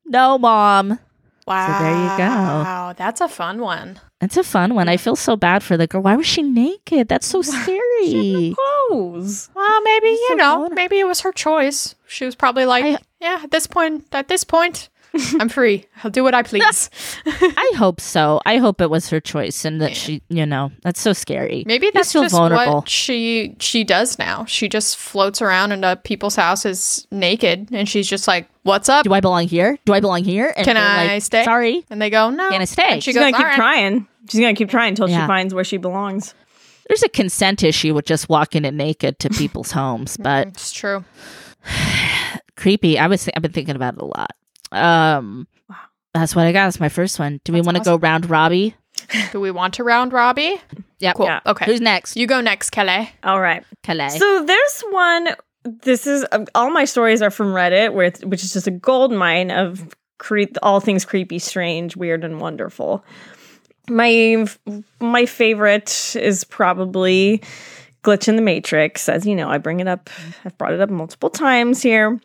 No, 0.06 0.38
mom. 0.38 1.00
wow. 1.46 1.67
so 1.78 1.84
there 1.84 1.91
you 1.91 2.17
go. 2.17 2.63
Wow, 2.63 2.93
that's 2.96 3.20
a 3.22 3.28
fun 3.28 3.60
one. 3.60 4.00
that's 4.22 4.38
a 4.38 4.43
fun 4.43 4.74
one. 4.74 4.88
I 4.88 4.96
feel 4.98 5.15
so 5.17 5.36
bad 5.36 5.63
for 5.63 5.76
the 5.76 5.86
girl. 5.88 6.02
Why 6.02 6.15
was 6.15 6.26
she 6.28 6.41
naked? 6.43 7.10
That's 7.10 7.28
so 7.28 7.41
scary. 7.41 8.56
clothes. 8.56 9.50
Well, 9.54 9.82
maybe, 9.82 10.08
you 10.10 10.26
so 10.30 10.36
know, 10.36 10.52
vulnerable. 10.54 10.76
maybe 10.76 11.00
it 11.00 11.08
was 11.08 11.22
her 11.22 11.32
choice. 11.34 11.96
She 12.08 12.24
was 12.26 12.36
probably 12.36 12.65
like, 12.65 12.86
I- 12.86 12.98
yeah, 13.20 13.39
at 13.43 13.52
this 13.52 13.67
point, 13.67 14.06
at 14.13 14.28
this 14.30 14.43
point, 14.46 14.88
I'm 15.39 15.49
free. 15.49 15.86
I'll 16.03 16.12
do 16.12 16.23
what 16.23 16.34
I 16.34 16.43
please. 16.43 16.89
I 17.25 17.71
hope 17.75 17.99
so. 18.01 18.41
I 18.45 18.58
hope 18.58 18.82
it 18.82 18.89
was 18.89 19.10
her 19.10 19.19
choice 19.19 19.65
and 19.65 19.82
that 19.82 19.95
she, 19.95 20.21
you 20.30 20.45
know, 20.45 20.71
that's 20.84 20.99
so 21.01 21.13
scary. 21.13 21.63
Maybe 21.65 21.89
that's 21.93 22.12
feel 22.13 22.23
just 22.23 22.36
vulnerable. 22.36 22.75
what 22.82 22.89
she 22.89 23.56
she 23.60 23.84
does 23.84 24.17
now. 24.19 24.45
She 24.45 24.69
just 24.69 24.97
floats 24.97 25.41
around 25.41 25.71
into 25.71 25.95
people's 26.03 26.36
houses 26.36 27.08
naked, 27.12 27.69
and 27.71 27.88
she's 27.89 28.08
just 28.08 28.27
like, 28.27 28.47
"What's 28.63 28.89
up?" 28.89 29.03
Do 29.03 29.13
I 29.13 29.19
belong 29.19 29.47
here? 29.47 29.77
Do 29.86 29.93
I 29.93 29.99
belong 29.99 30.23
here? 30.23 30.53
And 30.56 30.65
Can 30.65 30.77
I 30.77 31.08
like, 31.13 31.23
stay? 31.23 31.43
Sorry. 31.43 31.86
And 31.89 32.01
they 32.01 32.10
go, 32.10 32.30
"No." 32.30 32.49
Can 32.49 32.62
I 32.62 32.65
stay? 32.65 32.84
And 32.93 33.03
she 33.03 33.12
She's 33.12 33.15
goes, 33.15 33.23
gonna 33.32 33.38
keep 33.38 33.39
"All 33.41 33.49
right." 33.49 33.56
trying. 33.56 34.08
She's 34.30 34.39
gonna 34.41 34.53
keep 34.56 34.69
trying 34.69 34.89
until 34.89 35.10
Yeah. 35.10 35.23
she 35.23 35.27
finds 35.27 35.53
where 35.53 35.63
she 35.63 35.77
belongs. 35.77 36.34
There's 36.88 37.03
a 37.03 37.10
consent 37.10 37.63
issue 37.63 37.93
with 37.93 38.06
just 38.06 38.30
walking 38.30 38.63
in 38.63 38.77
naked 38.77 39.19
to 39.19 39.30
people's 39.30 39.71
homes, 39.71 40.15
but 40.17 40.47
It's 40.47 40.71
true. 40.71 41.03
creepy. 42.56 42.97
I 42.97 43.08
was 43.08 43.23
th- 43.25 43.34
I've 43.36 43.41
been 43.41 43.51
thinking 43.51 43.75
about 43.75 43.95
it 43.95 44.01
a 44.01 44.06
lot. 44.06 44.32
Um, 44.71 45.47
that's 46.13 46.36
what 46.36 46.45
I 46.45 46.51
got. 46.51 46.65
That's 46.65 46.80
my 46.80 46.89
first 46.89 47.19
one. 47.19 47.39
Do 47.43 47.53
we 47.53 47.62
want 47.62 47.77
to 47.77 47.84
go 47.84 47.97
round 47.97 48.30
Robbie? 48.30 48.75
Do 49.32 49.39
we 49.39 49.51
want 49.51 49.75
to 49.75 49.84
round 49.84 50.12
Robbie? 50.13 50.60
Yeah, 50.99 51.13
Cool. 51.13 51.27
Yeah. 51.27 51.39
Okay. 51.45 51.65
Who's 51.65 51.82
next? 51.82 52.17
You 52.17 52.25
go 52.25 52.41
next, 52.41 52.71
Kelly. 52.71 53.10
All 53.23 53.39
right. 53.39 53.63
Calais. 53.84 54.17
So 54.17 54.43
there's 54.43 54.82
one. 54.89 55.30
This 55.63 56.08
is 56.08 56.25
um, 56.32 56.47
all 56.56 56.71
my 56.71 56.86
stories 56.86 57.21
are 57.21 57.30
from 57.30 57.47
Reddit, 57.47 57.93
where 57.93 58.06
it's, 58.08 58.23
which 58.25 58.43
is 58.43 58.53
just 58.53 58.67
a 58.67 58.71
gold 58.71 59.12
mine 59.12 59.51
of 59.51 59.88
cre- 60.17 60.43
all 60.63 60.80
things 60.80 61.06
creepy, 61.06 61.39
strange, 61.39 61.95
weird, 61.95 62.23
and 62.23 62.39
wonderful. 62.41 63.06
My 63.89 64.45
my 64.99 65.25
favorite 65.25 66.15
is 66.19 66.43
probably 66.43 67.41
glitch 68.03 68.27
in 68.27 68.36
the 68.36 68.41
matrix. 68.41 69.08
As 69.08 69.25
you 69.25 69.36
know, 69.36 69.49
I 69.49 69.58
bring 69.60 69.80
it 69.80 69.88
up. 69.88 70.10
I've 70.43 70.58
brought 70.58 70.73
it 70.73 70.82
up 70.82 70.89
multiple 70.89 71.30
times 71.30 71.82
here. 71.84 72.19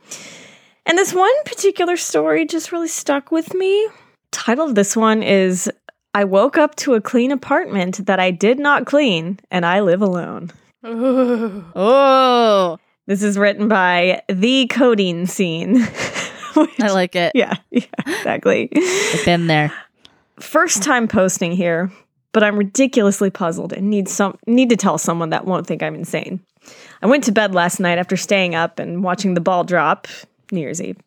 And 0.87 0.99
this 0.99 1.15
one 1.15 1.33
particular 1.45 1.97
story 1.97 2.45
just 2.45 2.73
really 2.73 2.89
stuck 2.89 3.31
with 3.31 3.55
me. 3.55 3.89
Title 4.31 4.67
of 4.67 4.75
this 4.75 4.97
one 4.97 5.23
is 5.23 5.71
I 6.15 6.25
woke 6.25 6.59
up 6.59 6.75
to 6.77 6.95
a 6.95 7.01
clean 7.01 7.31
apartment 7.33 8.07
that 8.07 8.19
I 8.19 8.31
did 8.31 8.59
not 8.59 8.87
clean 8.87 9.39
and 9.51 9.65
I 9.65 9.81
live 9.81 10.03
alone. 10.03 10.51
Ooh. 10.87 11.65
oh, 11.77 12.79
This 13.07 13.23
is 13.23 13.39
written 13.39 13.69
by 13.69 14.23
the 14.29 14.67
coding 14.69 15.27
scene. 15.27 15.81
Which- 16.55 16.81
I 16.81 16.91
like 16.91 17.15
it. 17.17 17.33
yeah, 17.35 17.55
yeah, 17.71 17.85
exactly. 18.07 18.69
I've 18.75 19.25
been 19.25 19.47
there. 19.47 19.73
First 20.41 20.83
time 20.83 21.07
posting 21.09 21.53
here, 21.53 21.91
but 22.33 22.43
I'm 22.43 22.57
ridiculously 22.59 23.31
puzzled 23.31 23.73
and 23.73 23.89
need 23.89 24.09
some 24.09 24.37
need 24.47 24.69
to 24.71 24.77
tell 24.77 24.99
someone 24.99 25.31
that 25.31 25.47
won't 25.47 25.67
think 25.67 25.83
I'm 25.83 25.95
insane. 25.95 26.41
I 27.01 27.07
went 27.07 27.25
to 27.25 27.33
bed 27.33 27.55
last 27.55 27.81
night 27.81 27.99
after 27.99 28.17
staying 28.17 28.55
up 28.55 28.79
and 28.79 29.03
watching 29.05 29.35
the 29.35 29.41
ball 29.41 29.65
drop 29.65 30.09
New 30.53 30.61
Year's 30.61 30.81
Eve. 30.81 30.99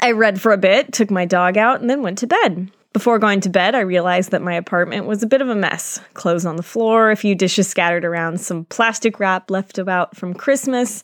I 0.00 0.12
read 0.12 0.40
for 0.40 0.52
a 0.52 0.58
bit, 0.58 0.92
took 0.92 1.10
my 1.10 1.24
dog 1.24 1.56
out, 1.56 1.80
and 1.80 1.88
then 1.88 2.02
went 2.02 2.18
to 2.18 2.26
bed. 2.26 2.70
Before 2.92 3.18
going 3.18 3.40
to 3.40 3.48
bed, 3.48 3.74
I 3.74 3.80
realized 3.80 4.32
that 4.32 4.42
my 4.42 4.54
apartment 4.54 5.06
was 5.06 5.22
a 5.22 5.26
bit 5.26 5.40
of 5.40 5.48
a 5.48 5.54
mess. 5.54 6.00
Clothes 6.12 6.44
on 6.44 6.56
the 6.56 6.62
floor, 6.62 7.10
a 7.10 7.16
few 7.16 7.34
dishes 7.34 7.68
scattered 7.68 8.04
around, 8.04 8.40
some 8.40 8.66
plastic 8.66 9.18
wrap 9.18 9.50
left 9.50 9.78
about 9.78 10.16
from 10.16 10.34
Christmas, 10.34 11.02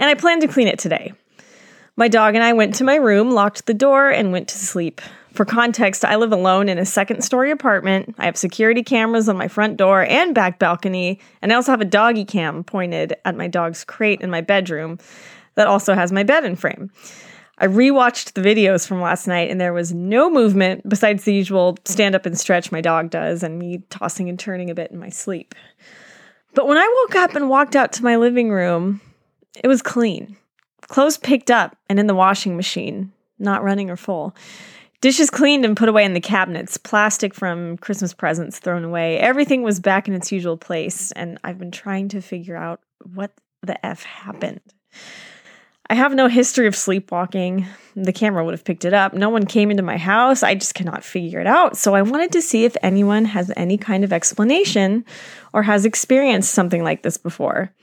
and 0.00 0.08
I 0.10 0.14
plan 0.14 0.40
to 0.40 0.48
clean 0.48 0.66
it 0.66 0.78
today. 0.78 1.12
My 1.94 2.08
dog 2.08 2.34
and 2.34 2.42
I 2.42 2.52
went 2.52 2.74
to 2.76 2.84
my 2.84 2.96
room, 2.96 3.30
locked 3.30 3.66
the 3.66 3.74
door, 3.74 4.08
and 4.08 4.32
went 4.32 4.48
to 4.48 4.58
sleep. 4.58 5.00
For 5.34 5.44
context, 5.44 6.04
I 6.04 6.16
live 6.16 6.32
alone 6.32 6.68
in 6.68 6.78
a 6.78 6.86
second 6.86 7.22
story 7.22 7.52
apartment. 7.52 8.16
I 8.18 8.24
have 8.24 8.36
security 8.36 8.82
cameras 8.82 9.28
on 9.28 9.36
my 9.36 9.46
front 9.46 9.76
door 9.76 10.04
and 10.04 10.34
back 10.34 10.58
balcony, 10.58 11.20
and 11.42 11.52
I 11.52 11.54
also 11.54 11.70
have 11.70 11.80
a 11.80 11.84
doggy 11.84 12.24
cam 12.24 12.64
pointed 12.64 13.16
at 13.24 13.36
my 13.36 13.46
dog's 13.46 13.84
crate 13.84 14.22
in 14.22 14.30
my 14.30 14.40
bedroom 14.40 14.98
that 15.54 15.66
also 15.66 15.94
has 15.94 16.12
my 16.12 16.22
bed 16.22 16.44
in 16.44 16.56
frame. 16.56 16.90
I 17.58 17.66
rewatched 17.66 18.32
the 18.32 18.40
videos 18.40 18.86
from 18.86 19.02
last 19.02 19.26
night 19.26 19.50
and 19.50 19.60
there 19.60 19.74
was 19.74 19.92
no 19.92 20.30
movement 20.30 20.88
besides 20.88 21.24
the 21.24 21.34
usual 21.34 21.76
stand 21.84 22.14
up 22.14 22.24
and 22.24 22.38
stretch 22.38 22.72
my 22.72 22.80
dog 22.80 23.10
does 23.10 23.42
and 23.42 23.58
me 23.58 23.82
tossing 23.90 24.30
and 24.30 24.38
turning 24.38 24.70
a 24.70 24.74
bit 24.74 24.90
in 24.90 24.98
my 24.98 25.10
sleep. 25.10 25.54
But 26.54 26.66
when 26.66 26.78
I 26.78 27.04
woke 27.04 27.16
up 27.16 27.34
and 27.34 27.50
walked 27.50 27.76
out 27.76 27.92
to 27.92 28.02
my 28.02 28.16
living 28.16 28.50
room, 28.50 29.02
it 29.62 29.68
was 29.68 29.82
clean. 29.82 30.36
Clothes 30.82 31.18
picked 31.18 31.50
up 31.50 31.76
and 31.88 32.00
in 32.00 32.06
the 32.06 32.14
washing 32.14 32.56
machine, 32.56 33.12
not 33.38 33.62
running 33.62 33.90
or 33.90 33.96
full. 33.96 34.34
Dishes 35.00 35.30
cleaned 35.30 35.64
and 35.64 35.76
put 35.76 35.88
away 35.88 36.04
in 36.04 36.14
the 36.14 36.20
cabinets, 36.20 36.76
plastic 36.76 37.34
from 37.34 37.78
Christmas 37.78 38.12
presents 38.12 38.58
thrown 38.58 38.84
away. 38.84 39.18
Everything 39.18 39.62
was 39.62 39.80
back 39.80 40.08
in 40.08 40.14
its 40.14 40.30
usual 40.30 40.58
place, 40.58 41.10
and 41.12 41.38
I've 41.42 41.58
been 41.58 41.70
trying 41.70 42.08
to 42.08 42.20
figure 42.20 42.56
out 42.56 42.80
what 43.14 43.32
the 43.62 43.84
F 43.84 44.02
happened. 44.02 44.60
I 45.90 45.94
have 45.94 46.14
no 46.14 46.28
history 46.28 46.68
of 46.68 46.76
sleepwalking. 46.76 47.66
The 47.96 48.12
camera 48.12 48.44
would 48.44 48.54
have 48.54 48.64
picked 48.64 48.84
it 48.84 48.94
up. 48.94 49.12
No 49.12 49.28
one 49.28 49.44
came 49.44 49.72
into 49.72 49.82
my 49.82 49.96
house. 49.96 50.44
I 50.44 50.54
just 50.54 50.74
cannot 50.74 51.02
figure 51.02 51.40
it 51.40 51.48
out. 51.48 51.76
So 51.76 51.96
I 51.96 52.02
wanted 52.02 52.30
to 52.32 52.42
see 52.42 52.64
if 52.64 52.76
anyone 52.80 53.24
has 53.24 53.50
any 53.56 53.76
kind 53.76 54.04
of 54.04 54.12
explanation 54.12 55.04
or 55.52 55.64
has 55.64 55.84
experienced 55.84 56.52
something 56.52 56.84
like 56.84 57.02
this 57.02 57.16
before. 57.16 57.74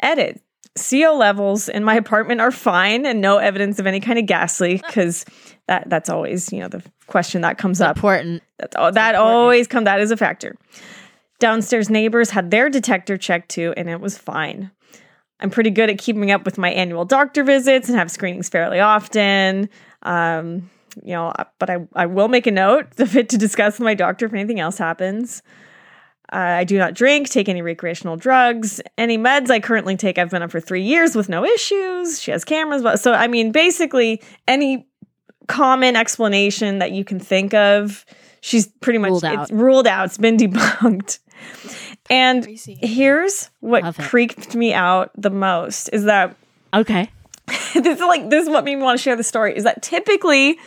Edit. 0.00 0.42
CO 0.76 1.16
levels 1.16 1.70
in 1.70 1.82
my 1.84 1.94
apartment 1.94 2.42
are 2.42 2.50
fine 2.50 3.06
and 3.06 3.22
no 3.22 3.38
evidence 3.38 3.78
of 3.78 3.86
any 3.86 3.98
kind 3.98 4.18
of 4.18 4.26
gas 4.26 4.60
leak 4.60 4.86
because 4.86 5.24
that 5.68 5.88
that's 5.88 6.10
always, 6.10 6.52
you 6.52 6.60
know, 6.60 6.68
the 6.68 6.84
question 7.06 7.40
that 7.40 7.56
comes 7.56 7.80
up. 7.80 7.96
Important. 7.96 8.42
That's 8.58 8.76
all 8.76 8.92
that 8.92 9.14
always 9.14 9.66
come 9.66 9.84
that 9.84 10.00
is 10.00 10.10
a 10.10 10.18
factor. 10.18 10.54
Downstairs 11.38 11.88
neighbors 11.88 12.28
had 12.28 12.50
their 12.50 12.68
detector 12.68 13.16
checked 13.16 13.48
too, 13.48 13.72
and 13.78 13.88
it 13.88 14.02
was 14.02 14.18
fine. 14.18 14.70
I'm 15.40 15.50
pretty 15.50 15.70
good 15.70 15.90
at 15.90 15.98
keeping 15.98 16.30
up 16.30 16.44
with 16.44 16.58
my 16.58 16.70
annual 16.70 17.04
doctor 17.04 17.44
visits 17.44 17.88
and 17.88 17.98
have 17.98 18.10
screenings 18.10 18.48
fairly 18.48 18.80
often. 18.80 19.68
Um, 20.02 20.70
you 21.04 21.12
know, 21.12 21.32
but 21.58 21.68
I, 21.68 21.86
I 21.94 22.06
will 22.06 22.28
make 22.28 22.46
a 22.46 22.50
note 22.50 22.86
of 23.00 23.16
it 23.16 23.28
to 23.30 23.38
discuss 23.38 23.78
with 23.78 23.84
my 23.84 23.94
doctor 23.94 24.26
if 24.26 24.32
anything 24.32 24.60
else 24.60 24.78
happens. 24.78 25.42
Uh, 26.32 26.36
I 26.38 26.64
do 26.64 26.76
not 26.76 26.94
drink, 26.94 27.28
take 27.28 27.48
any 27.48 27.62
recreational 27.62 28.16
drugs. 28.16 28.80
Any 28.98 29.16
meds 29.16 29.48
I 29.48 29.60
currently 29.60 29.96
take, 29.96 30.18
I've 30.18 30.30
been 30.30 30.42
on 30.42 30.48
for 30.48 30.60
three 30.60 30.82
years 30.82 31.14
with 31.14 31.28
no 31.28 31.44
issues. 31.44 32.20
She 32.20 32.32
has 32.32 32.44
cameras. 32.44 32.82
But, 32.82 32.98
so, 32.98 33.12
I 33.12 33.28
mean, 33.28 33.52
basically, 33.52 34.20
any 34.48 34.88
common 35.46 35.94
explanation 35.94 36.80
that 36.80 36.90
you 36.90 37.04
can 37.04 37.20
think 37.20 37.54
of, 37.54 38.04
she's 38.40 38.66
pretty 38.66 38.98
much 38.98 39.10
Ruled 39.10 39.24
it's 39.24 39.36
out. 39.36 39.50
ruled 39.52 39.86
out. 39.86 40.06
It's 40.06 40.18
been 40.18 40.36
debunked. 40.36 41.20
And 42.10 42.44
Crazy. 42.44 42.78
here's 42.80 43.50
what 43.60 43.82
Love 43.82 43.98
it. 43.98 44.02
creeped 44.04 44.54
me 44.54 44.72
out 44.74 45.10
the 45.16 45.30
most 45.30 45.88
is 45.92 46.04
that 46.04 46.36
Okay. 46.74 47.10
this 47.74 47.86
is 47.86 48.00
like 48.00 48.28
this 48.30 48.44
is 48.44 48.50
what 48.50 48.64
made 48.64 48.76
me 48.76 48.82
want 48.82 48.98
to 48.98 49.02
share 49.02 49.16
the 49.16 49.22
story 49.24 49.56
is 49.56 49.64
that 49.64 49.82
typically 49.82 50.58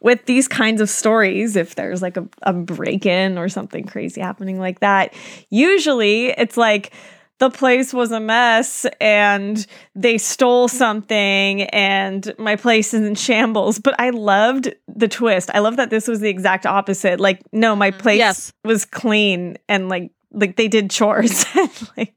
with 0.00 0.24
these 0.26 0.46
kinds 0.46 0.80
of 0.80 0.88
stories 0.90 1.56
if 1.56 1.74
there's 1.74 2.02
like 2.02 2.16
a, 2.16 2.26
a 2.42 2.52
break-in 2.52 3.36
or 3.38 3.48
something 3.48 3.84
crazy 3.84 4.20
happening 4.20 4.58
like 4.60 4.80
that 4.80 5.12
usually 5.50 6.26
it's 6.26 6.56
like 6.56 6.92
the 7.38 7.50
place 7.50 7.94
was 7.94 8.10
a 8.12 8.20
mess 8.20 8.84
and 9.00 9.66
they 9.94 10.18
stole 10.18 10.68
something 10.68 11.62
and 11.62 12.34
my 12.38 12.56
place 12.56 12.92
is 12.92 13.04
in 13.06 13.14
shambles 13.14 13.78
but 13.78 13.94
i 13.98 14.10
loved 14.10 14.74
the 14.86 15.08
twist 15.08 15.50
i 15.54 15.58
love 15.60 15.76
that 15.76 15.88
this 15.90 16.06
was 16.06 16.20
the 16.20 16.28
exact 16.28 16.66
opposite 16.66 17.18
like 17.20 17.40
no 17.52 17.74
my 17.74 17.90
mm-hmm. 17.90 18.00
place 18.00 18.18
Yes. 18.18 18.52
was 18.64 18.84
clean 18.84 19.56
and 19.68 19.88
like 19.88 20.10
like 20.32 20.56
they 20.56 20.68
did 20.68 20.90
chores 20.90 21.44
like 21.96 22.14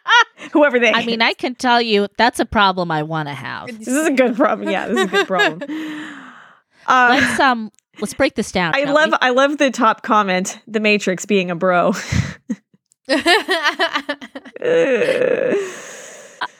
whoever 0.52 0.78
they 0.78 0.92
I 0.92 1.04
mean, 1.06 1.22
I 1.22 1.32
can 1.32 1.54
tell 1.54 1.80
you 1.80 2.08
that's 2.18 2.38
a 2.40 2.44
problem 2.44 2.90
I 2.90 3.02
want 3.02 3.28
to 3.28 3.34
have. 3.34 3.66
this 3.78 3.88
is 3.88 4.06
a 4.06 4.12
good 4.12 4.36
problem. 4.36 4.68
Yeah, 4.68 4.88
this 4.88 4.98
is 4.98 5.04
a 5.04 5.08
good 5.08 5.26
problem. 5.26 5.62
Uh, 6.86 7.16
Let's 7.18 7.40
um 7.40 7.72
let's 7.98 8.12
break 8.12 8.34
this 8.34 8.52
down. 8.52 8.74
I 8.76 8.84
love 8.84 9.08
we? 9.12 9.16
I 9.22 9.30
love 9.30 9.56
the 9.56 9.70
top 9.70 10.02
comment, 10.02 10.60
the 10.66 10.80
Matrix 10.80 11.24
being 11.24 11.50
a 11.50 11.56
bro. 11.56 11.94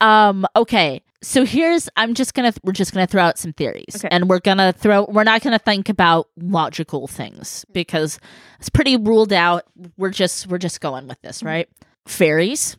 Um 0.00 0.46
okay. 0.56 1.02
So 1.24 1.44
here's 1.44 1.88
I'm 1.96 2.14
just 2.14 2.34
to 2.52 2.60
we're 2.64 2.72
just 2.72 2.92
to 3.06 3.10
throw 3.10 3.22
out 3.22 3.38
some 3.38 3.52
theories 3.52 3.96
Okay. 3.96 4.08
and 4.10 4.28
we're 4.28 4.40
to 4.58 4.72
throw 4.72 5.04
we're 5.08 5.24
not 5.24 5.42
to 5.58 5.58
think 5.64 5.88
about 5.88 6.28
logical 6.36 7.06
things 7.06 7.64
because 7.72 8.18
it's 8.60 8.68
pretty 8.68 8.96
ruled 8.96 9.32
out. 9.32 9.64
We're 9.96 10.10
just 10.10 10.46
we're 10.46 10.58
just 10.58 10.80
going 10.80 11.08
with 11.08 11.20
this, 11.22 11.42
right? 11.42 11.68
Fairies, 12.06 12.76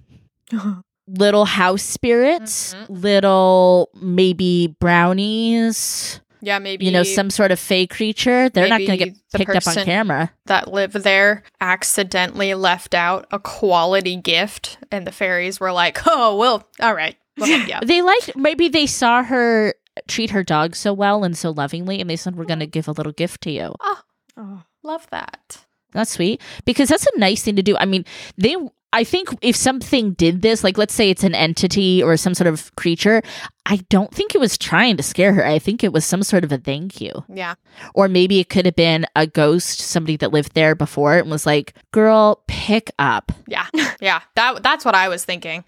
little 1.08 1.46
house 1.46 1.82
spirits, 1.84 2.74
Mhm. 2.74 2.86
little 2.90 3.90
maybe 3.96 4.76
brownies, 4.80 6.20
yeah, 6.42 6.60
maybe 6.60 6.86
you 6.86 6.92
know, 6.92 7.04
some 7.04 7.30
sort 7.32 7.52
of 7.52 7.60
fey 7.60 7.88
creature. 7.88 8.50
They're 8.50 8.68
not 8.70 8.80
going 8.80 9.00
to 9.00 9.06
get 9.06 9.16
picked 9.34 9.50
up 9.56 9.66
on 9.68 9.84
camera. 9.86 10.32
that 10.46 10.72
live 10.72 10.94
there 10.94 11.44
accidentally 11.62 12.54
left 12.54 12.94
out 12.94 13.26
a 13.32 13.40
quality 13.40 14.16
gift, 14.16 14.78
and 14.92 15.08
the 15.08 15.12
fairies 15.12 15.60
were 15.60 15.72
like, 15.72 16.00
"Oh, 16.06 16.36
well, 16.38 16.68
all 16.80 16.94
right, 16.94 17.16
well, 17.38 17.50
yeah, 17.68 17.80
They 17.84 18.02
liked 18.02 18.36
maybe 18.36 18.68
they 18.68 18.86
saw 18.86 19.24
her 19.24 19.74
treat 20.08 20.32
her 20.32 20.44
dog 20.44 20.76
so 20.76 20.94
well 20.94 21.24
and 21.24 21.38
so 21.38 21.52
lovingly 21.52 22.02
and 22.02 22.10
they 22.10 22.16
said 22.16 22.36
we're 22.36 22.46
going 22.46 22.60
to 22.60 22.68
mm. 22.68 22.72
give 22.72 22.88
a 22.88 22.92
little 22.92 23.14
gift 23.14 23.42
to 23.42 23.52
you. 23.52 23.76
Ah, 23.82 24.04
oh. 24.38 24.64
love 24.84 25.08
that." 25.12 25.66
That's 25.94 26.12
sweet 26.12 26.42
because 26.66 26.90
that's 26.90 27.08
a 27.16 27.20
nice 27.20 27.42
thing 27.42 27.56
to 27.56 27.64
do. 27.64 27.78
I 27.78 27.86
mean, 27.86 28.04
they 28.38 28.58
I 28.96 29.04
think 29.04 29.30
if 29.42 29.58
something 29.58 30.14
did 30.14 30.42
this, 30.42 30.64
like 30.64 30.78
let's 30.78 30.94
say 30.94 31.10
it's 31.10 31.26
an 31.26 31.36
entity 31.36 32.02
or 32.02 32.16
some 32.16 32.34
sort 32.34 32.48
of 32.48 32.74
creature, 32.78 33.22
I 33.66 33.78
don't 33.90 34.14
think 34.14 34.34
it 34.34 34.38
was 34.40 34.58
trying 34.58 34.96
to 34.96 35.04
scare 35.04 35.34
her. 35.34 35.46
I 35.46 35.60
think 35.60 35.84
it 35.84 35.92
was 35.92 36.06
some 36.06 36.24
sort 36.24 36.46
of 36.46 36.52
a 36.54 36.58
thank 36.58 37.02
you. 37.02 37.12
Yeah, 37.28 37.56
Or 37.94 38.08
maybe 38.08 38.40
it 38.40 38.48
could 38.48 38.66
have 38.66 38.78
been 38.78 39.06
a 39.14 39.28
ghost, 39.28 39.80
somebody 39.80 40.16
that 40.18 40.32
lived 40.32 40.54
there 40.54 40.76
before 40.76 41.18
and 41.18 41.30
was 41.30 41.46
like, 41.46 41.74
"Girl, 41.92 42.42
pick 42.48 42.90
up." 42.98 43.34
yeah, 43.48 43.68
yeah. 44.00 44.22
That 44.36 44.64
that's 44.64 44.86
what 44.86 44.96
I 44.96 45.10
was 45.10 45.26
thinking. 45.26 45.66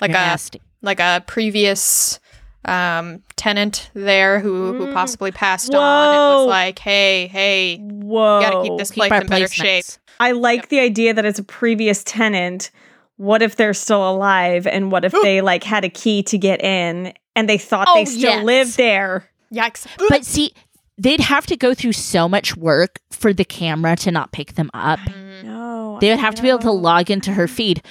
Like 0.00 0.10
You're 0.10 0.18
a 0.18 0.26
nasty. 0.26 0.60
Like 0.82 1.00
a 1.00 1.22
previous 1.26 2.18
um 2.66 3.22
tenant 3.36 3.90
there 3.94 4.38
who 4.38 4.74
who 4.74 4.86
Mm. 4.88 4.92
possibly 4.92 5.30
passed 5.32 5.74
on 5.74 6.08
and 6.08 6.18
Whoa. 6.18 6.38
was 6.44 6.46
like, 6.48 6.78
"Hey, 6.78 7.26
hey, 7.28 7.78
Whoa. 7.78 8.40
you 8.40 8.46
gotta 8.50 8.62
keep 8.68 8.78
this 8.78 8.90
Keep 8.90 8.96
place 8.96 9.12
our 9.12 9.20
in 9.22 9.26
better 9.28 9.48
shape." 9.48 9.84
placements. 9.84 9.98
I 10.20 10.32
like 10.32 10.68
the 10.68 10.80
idea 10.80 11.14
that 11.14 11.24
it's 11.24 11.38
a 11.38 11.42
previous 11.44 12.04
tenant. 12.04 12.70
What 13.16 13.40
if 13.42 13.56
they're 13.56 13.72
still 13.74 14.08
alive 14.10 14.66
and 14.66 14.92
what 14.92 15.04
if 15.06 15.12
they 15.22 15.40
like 15.40 15.64
had 15.64 15.84
a 15.84 15.88
key 15.88 16.22
to 16.24 16.36
get 16.38 16.62
in 16.62 17.14
and 17.34 17.48
they 17.48 17.56
thought 17.58 17.86
Oh, 17.88 17.94
they 17.94 18.04
still 18.04 18.20
yes. 18.36 18.44
lived 18.44 18.76
there? 18.76 19.30
Yikes! 19.54 19.86
But 20.10 20.24
see, 20.26 20.52
they'd 20.98 21.20
have 21.20 21.46
to 21.46 21.56
go 21.56 21.72
through 21.74 21.92
so 21.94 22.28
much 22.28 22.56
work 22.56 23.00
for 23.10 23.32
the 23.32 23.44
camera 23.44 23.96
to 23.96 24.10
not 24.10 24.32
pick 24.32 24.54
them 24.54 24.70
up. 24.74 25.00
No. 25.42 25.98
They 26.00 26.10
would 26.10 26.18
have 26.18 26.34
to 26.34 26.42
be 26.42 26.48
able 26.50 26.60
to 26.60 26.70
log 26.72 27.10
into 27.10 27.32
her 27.32 27.48
feed, 27.48 27.82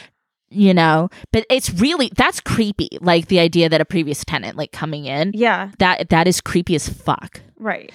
you 0.51 0.73
know. 0.73 1.09
But 1.31 1.45
it's 1.49 1.69
really 1.71 2.11
that's 2.15 2.39
creepy. 2.39 2.89
Like 3.01 3.27
the 3.27 3.39
idea 3.39 3.69
that 3.69 3.81
a 3.81 3.85
previous 3.85 4.23
tenant 4.25 4.57
like 4.57 4.71
coming 4.71 5.05
in. 5.05 5.31
Yeah, 5.33 5.71
That 5.79 6.09
that 6.09 6.27
is 6.27 6.41
creepy 6.41 6.75
as 6.75 6.87
fuck. 6.89 7.41
right. 7.57 7.91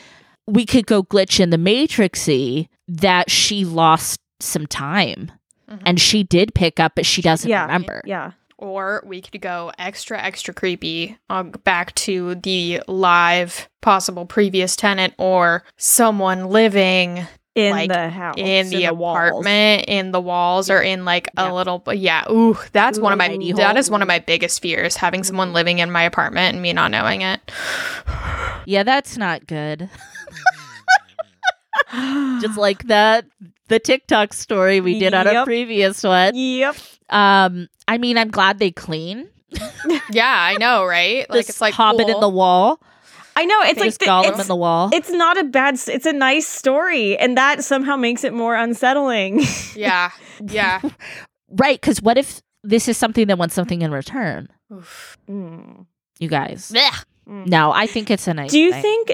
We 0.47 0.67
could 0.67 0.87
go 0.87 1.03
glitch 1.03 1.40
in 1.40 1.49
the 1.51 1.57
matrixy 1.57 2.69
that 2.87 3.31
she 3.31 3.64
lost 3.64 4.21
some 4.40 4.67
time. 4.67 5.33
Mhm. 5.71 5.83
And 5.87 6.01
she 6.01 6.23
did 6.23 6.55
pick 6.55 6.79
up, 6.79 6.93
but 6.97 7.07
she 7.07 7.23
doesn't 7.23 7.49
Yeah. 7.49 7.62
remember. 7.62 8.03
Yeah. 8.05 8.33
Or 8.59 9.03
we 9.07 9.23
could 9.23 9.40
go 9.40 9.73
extra, 9.79 10.21
extra 10.23 10.53
creepy 10.53 11.17
uh, 11.31 11.45
back 11.45 11.95
to 11.97 12.35
the 12.37 12.83
live 12.87 13.69
possible 13.81 14.27
previous 14.27 14.77
tenant 14.77 15.14
or 15.19 15.64
someone 15.79 16.47
living 16.51 17.27
In 17.55 17.71
Like, 17.71 17.88
the 17.88 18.09
house. 18.11 18.35
in 18.37 18.69
the, 18.69 18.90
walls. 18.90 19.17
apartment, 19.17 19.85
in 19.87 20.11
the 20.11 20.21
walls, 20.21 20.71
or 20.71 20.83
in 20.83 21.05
like 21.05 21.29
Yeah. 21.37 21.53
a 21.53 21.55
little. 21.55 21.79
But 21.79 21.99
yeah, 21.99 22.25
ooh, 22.31 22.59
that's 22.73 22.99
one 22.99 23.12
of 23.12 23.19
my 23.19 23.29
Tiny 23.29 23.53
that 23.53 23.77
is 23.77 23.87
hole. 23.87 23.93
one 23.95 24.03
of 24.03 24.09
my 24.09 24.19
biggest 24.19 24.61
fears: 24.61 24.97
having 24.97 25.23
someone 25.23 25.53
living 25.53 25.79
in 25.79 25.93
my 25.93 26.03
apartment 26.03 26.55
and 26.55 26.62
me 26.62 26.73
not 26.73 26.90
knowing 26.90 27.23
it. 27.23 27.40
Yeah, 28.67 28.83
that's 28.83 29.19
not 29.19 29.47
good. 29.47 29.90
Just 32.40 32.57
like 32.59 32.85
that 32.85 33.27
the 33.69 33.79
TikTok 33.79 34.33
story 34.33 34.81
we 34.81 34.99
did 34.99 35.14
on 35.14 35.27
a 35.27 35.45
previous 35.45 36.03
one. 36.03 36.33
Yep. 36.35 36.77
Um, 37.11 37.69
I 37.87 37.99
mean, 37.99 38.17
I'm 38.19 38.31
glad 38.31 38.59
they 38.59 38.71
clean. 38.71 39.29
yeah, 40.11 40.35
I 40.35 40.57
know, 40.57 40.85
right? 40.85 41.27
Like 41.31 41.38
This 41.40 41.49
it's 41.51 41.61
like 41.61 41.75
Hobbit 41.75 42.09
in 42.09 42.19
the 42.21 42.29
wall. 42.29 42.81
I 43.37 43.44
know 43.44 43.61
it's 43.62 43.75
This 43.75 43.94
like 43.94 43.99
the, 43.99 44.07
Gollum 44.07 44.31
it's, 44.31 44.40
in 44.42 44.47
the 44.49 44.57
wall. 44.57 44.90
it's 44.92 45.11
not 45.11 45.38
a 45.38 45.44
bad. 45.44 45.75
It's 45.88 46.07
a 46.07 46.12
nice 46.12 46.47
story, 46.47 47.16
and 47.18 47.37
that 47.37 47.64
somehow 47.64 47.97
makes 47.97 48.23
it 48.25 48.33
more 48.33 48.55
unsettling. 48.55 49.42
yeah, 49.77 50.11
yeah. 50.47 50.81
Right, 51.57 51.81
because 51.81 52.03
what 52.03 52.18
if 52.18 52.40
this 52.64 52.88
is 52.88 52.97
something 52.97 53.29
that 53.29 53.38
wants 53.38 53.55
something 53.55 53.81
in 53.83 53.92
return? 53.92 54.49
Oof. 54.73 55.16
Mm. 55.29 55.87
You 56.18 56.29
guys. 56.29 56.73
Mm. 57.29 57.47
No, 57.47 57.70
I 57.73 57.87
think 57.87 58.11
it's 58.11 58.27
a 58.27 58.35
nice 58.35 58.51
Do 58.51 58.59
you 58.59 58.73
thing. 58.73 58.83
think? 58.83 59.12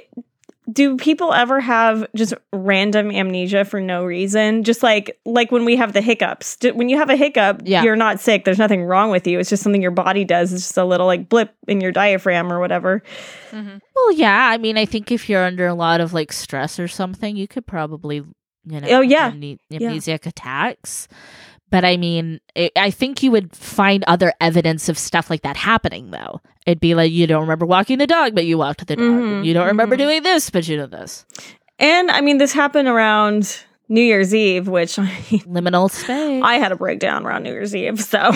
Do 0.70 0.96
people 0.96 1.32
ever 1.32 1.58
have 1.60 2.06
just 2.14 2.34
random 2.52 3.10
amnesia 3.10 3.64
for 3.64 3.80
no 3.80 4.04
reason? 4.04 4.62
Just 4.62 4.82
like 4.82 5.18
like 5.24 5.50
when 5.50 5.64
we 5.64 5.76
have 5.76 5.92
the 5.94 6.00
hiccups. 6.02 6.56
D- 6.56 6.72
When 6.72 6.88
you 6.88 6.98
have 6.98 7.08
a 7.10 7.16
hiccup, 7.16 7.62
Yeah. 7.64 7.82
you're 7.82 7.96
not 7.96 8.20
sick. 8.20 8.44
There's 8.44 8.58
nothing 8.58 8.84
wrong 8.84 9.10
with 9.10 9.26
you. 9.26 9.38
It's 9.38 9.50
just 9.50 9.62
something 9.62 9.82
your 9.82 9.90
body 9.90 10.24
does. 10.24 10.52
It's 10.52 10.62
just 10.64 10.76
a 10.76 10.84
little 10.84 11.06
like 11.06 11.28
blip 11.28 11.54
in 11.66 11.80
your 11.80 11.92
diaphragm 11.92 12.52
or 12.52 12.60
whatever. 12.60 13.02
Mhm. 13.50 13.80
Well, 13.96 14.12
yeah. 14.12 14.48
I 14.52 14.58
mean, 14.58 14.76
I 14.78 14.84
think 14.84 15.10
if 15.10 15.28
you're 15.28 15.44
under 15.44 15.66
a 15.66 15.74
lot 15.74 16.00
of 16.00 16.12
like 16.12 16.32
stress 16.32 16.78
or 16.78 16.88
something, 16.88 17.36
you 17.36 17.48
could 17.48 17.66
probably, 17.66 18.16
you 18.16 18.80
know, 18.80 18.88
Oh, 18.90 19.00
yeah. 19.00 19.30
have 19.30 19.34
amne- 19.34 19.58
amnesiac 19.72 20.26
attacks. 20.26 21.08
But 21.70 21.84
I 21.84 21.96
mean, 21.96 22.40
it, 22.54 22.72
I 22.76 22.90
think 22.90 23.22
you 23.22 23.30
would 23.30 23.54
find 23.54 24.02
other 24.06 24.32
evidence 24.40 24.88
of 24.88 24.98
stuff 24.98 25.30
like 25.30 25.42
that 25.42 25.56
happening, 25.56 26.10
though. 26.10 26.40
It'd 26.66 26.80
be 26.80 26.94
like 26.94 27.12
you 27.12 27.26
don't 27.26 27.42
remember 27.42 27.64
walking 27.66 27.98
the 27.98 28.06
dog, 28.06 28.34
but 28.34 28.44
you 28.44 28.58
walked 28.58 28.86
the 28.86 28.96
dog. 28.96 29.06
Mhm, 29.06 29.44
You 29.44 29.54
don't 29.54 29.66
remember 29.68 29.94
mhm. 29.94 30.00
doing 30.00 30.22
this, 30.22 30.50
but 30.50 30.66
you 30.68 30.76
know 30.76 30.86
this. 30.86 31.24
And 31.78 32.10
I 32.10 32.20
mean, 32.20 32.38
this 32.38 32.52
happened 32.52 32.88
around 32.88 33.64
New 33.88 34.02
Year's 34.02 34.34
Eve, 34.34 34.68
which 34.68 34.98
I, 34.98 35.06
Liminal 35.46 35.90
space. 36.02 36.42
I 36.44 36.54
had 36.56 36.72
a 36.72 36.76
breakdown 36.76 37.24
around 37.24 37.44
New 37.44 37.52
Year's 37.52 37.74
Eve. 37.74 38.00
So 38.00 38.30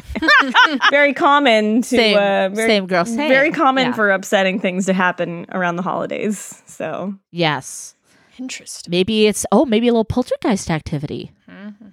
very 0.90 1.12
common 1.14 1.82
to 1.82 1.88
same, 1.88 2.16
uh, 2.16 2.48
very, 2.54 2.68
same 2.68 2.86
girl. 2.86 3.04
Same. 3.04 3.28
very 3.28 3.50
common 3.50 3.86
Yeah. 3.88 3.92
for 3.94 4.10
upsetting 4.10 4.60
things 4.60 4.86
to 4.86 4.92
happen 4.92 5.46
around 5.52 5.76
the 5.76 5.82
holidays. 5.82 6.62
So 6.66 7.14
yes. 7.30 7.94
Interesting. 8.38 8.90
Maybe 8.90 9.26
it's 9.26 9.44
oh 9.52 9.66
maybe 9.66 9.88
a 9.88 9.92
little 9.92 10.04
poltergeist 10.04 10.70
activity. 10.70 11.30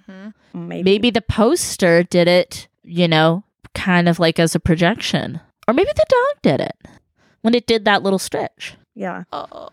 Mm-hmm. 0.08 0.68
maybe, 0.68 0.82
Maybe 0.82 1.10
the 1.10 1.20
poster 1.22 2.02
did 2.02 2.28
it. 2.28 2.68
You 2.84 3.06
know, 3.08 3.44
kind 3.74 4.08
of 4.08 4.18
like 4.18 4.38
as 4.38 4.54
a 4.54 4.60
projection, 4.60 5.40
or 5.66 5.74
maybe 5.74 5.90
the 5.94 6.06
dog 6.08 6.42
did 6.42 6.60
it 6.60 6.76
when 7.42 7.54
it 7.54 7.66
did 7.66 7.84
that 7.84 8.02
little 8.02 8.18
stretch. 8.18 8.76
yeah, 8.94 9.24
Oh, 9.32 9.68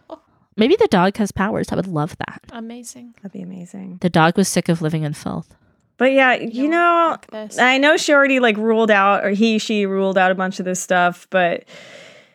Maybe 0.57 0.75
the 0.77 0.87
dog 0.87 1.15
has 1.17 1.31
powers. 1.31 1.71
I 1.71 1.75
would 1.75 1.87
love 1.87 2.15
that. 2.17 2.41
amazing. 2.51 3.13
that'd 3.17 3.31
be 3.31 3.41
amazing. 3.41 3.97
The 4.01 4.09
dog 4.09 4.37
was 4.37 4.47
sick 4.49 4.67
of 4.69 4.81
living 4.81 5.03
in 5.03 5.13
filth. 5.13 5.55
But 5.97 6.11
yeah, 6.11 6.33
you 6.35 6.67
know, 6.67 7.17
Like. 7.31 7.57
I 7.57 7.77
know 7.77 7.95
she 7.95 8.11
already 8.13 8.39
like 8.41 8.57
ruled 8.57 8.91
out, 8.91 9.23
or 9.23 9.29
he, 9.29 9.57
she 9.59 9.85
ruled 9.85 10.17
out 10.17 10.29
a 10.31 10.35
bunch 10.35 10.59
of 10.59 10.65
this 10.65 10.81
stuff, 10.81 11.25
but 11.29 11.63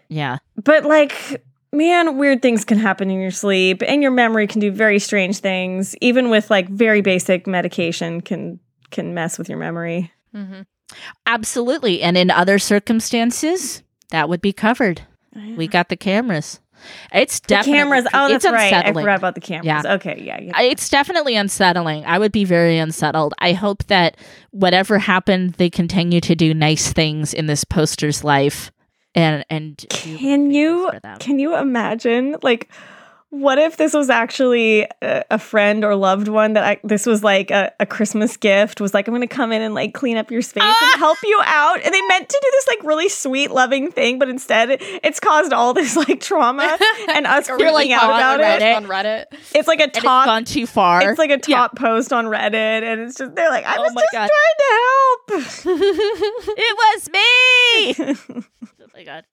Yeah. 0.08 0.38
but 0.64 0.84
like 0.86 1.44
man 1.72 2.18
weird 2.18 2.42
things 2.42 2.64
can 2.64 2.78
happen 2.78 3.10
in 3.10 3.20
your 3.20 3.30
sleep 3.30 3.82
and 3.86 4.02
your 4.02 4.10
memory 4.10 4.46
can 4.46 4.60
do 4.60 4.70
very 4.72 4.98
strange 4.98 5.38
things 5.38 5.94
even 6.00 6.28
with 6.30 6.50
like 6.50 6.68
very 6.68 7.00
basic 7.00 7.46
medication 7.46 8.20
can 8.20 8.58
can 8.90 9.14
mess 9.14 9.38
with 9.38 9.48
your 9.48 9.58
memory 9.58 10.10
Mhm. 10.34 10.66
Absolutely. 11.26 12.02
And 12.02 12.16
in 12.16 12.30
other 12.30 12.58
circumstances, 12.58 13.82
that 14.10 14.28
would 14.28 14.40
be 14.40 14.52
covered. 14.52 15.02
We 15.56 15.68
got 15.68 15.88
the 15.88 15.96
cameras. 15.96 16.58
It's 17.12 17.38
the 17.40 17.62
cameras 17.64 18.06
oh 18.14 18.28
that's 18.28 18.44
right 18.46 18.72
i 18.72 18.92
forgot 18.92 19.18
about 19.18 19.34
the 19.34 19.40
cameras 19.40 19.66
Yeah. 19.66 19.94
okay 19.94 20.20
yeah, 20.24 20.40
yeah. 20.40 20.60
It's 20.62 20.88
definitely 20.88 21.36
unsettling. 21.36 22.04
I 22.06 22.18
would 22.18 22.32
be 22.32 22.44
very 22.44 22.78
unsettled. 22.78 23.34
I 23.38 23.52
hope 23.52 23.84
that 23.84 24.16
whatever 24.50 24.98
happened, 24.98 25.54
they 25.54 25.68
continue 25.70 26.20
to 26.22 26.34
do 26.34 26.54
nice 26.54 26.92
things 26.92 27.34
in 27.34 27.46
this 27.46 27.64
poster's 27.64 28.24
life, 28.24 28.72
and 29.14 29.44
and 29.50 29.84
can 29.88 30.50
you 30.50 30.84
things 30.84 30.94
for 30.94 31.00
them. 31.00 31.18
can 31.18 31.38
you 31.38 31.56
imagine 31.56 32.36
like 32.42 32.70
what 33.32 33.58
if 33.58 33.76
this 33.76 33.94
was 33.94 34.10
actually 34.10 34.82
a, 35.02 35.24
a 35.30 35.38
friend 35.38 35.84
or 35.84 35.94
loved 35.94 36.26
one 36.26 36.54
that 36.54 36.64
I, 36.64 36.80
this 36.82 37.06
was 37.06 37.22
like 37.22 37.52
a, 37.52 37.72
a 37.78 37.86
Christmas 37.86 38.36
gift 38.36 38.80
was 38.80 38.92
like 38.92 39.06
I'm 39.06 39.14
gonna 39.14 39.28
come 39.28 39.52
in 39.52 39.62
and 39.62 39.72
like 39.72 39.94
clean 39.94 40.16
up 40.16 40.30
your 40.32 40.42
space 40.42 40.64
Ah! 40.66 40.90
and 40.94 40.98
help 40.98 41.16
you 41.22 41.40
out 41.44 41.80
and 41.84 41.94
they 41.94 42.02
meant 42.02 42.28
to 42.28 42.38
do 42.42 42.48
this 42.50 42.66
like 42.66 42.82
really 42.82 43.08
sweet 43.08 43.52
loving 43.52 43.92
thing 43.92 44.18
but 44.18 44.28
instead 44.28 44.78
it's 44.80 45.20
caused 45.20 45.52
all 45.52 45.72
this 45.74 45.96
like 45.96 46.20
trauma 46.20 46.76
and 47.10 47.24
us 47.26 47.48
Or 47.48 47.56
freaking 47.56 47.72
like, 47.72 47.90
out 47.92 48.10
on 48.10 48.16
about 48.18 48.40
Reddit. 48.40 48.60
it 48.72 48.76
on 48.76 48.86
Reddit. 48.86 49.24
it's 49.54 49.68
like 49.68 49.80
a 49.80 49.88
top 49.88 50.26
gone 50.26 50.44
too 50.44 50.66
far. 50.66 51.08
it's 51.08 51.18
like 51.18 51.30
a 51.30 51.40
Yeah. 51.46 51.56
top 51.56 51.76
post 51.76 52.12
on 52.12 52.24
Reddit 52.26 52.82
and 52.82 53.00
it's 53.02 53.16
just 53.16 53.36
they're 53.36 53.50
like 53.50 53.64
I 53.64 53.76
Oh 53.78 53.82
was 53.82 53.94
just 53.94 54.06
God. 54.12 54.28
trying 54.28 54.58
to 54.58 54.70
help 54.74 55.10
it 56.58 56.76
was 56.76 57.10
me. 57.10 58.44
oh 58.82 58.86
my 58.94 59.04
god, 59.04 59.24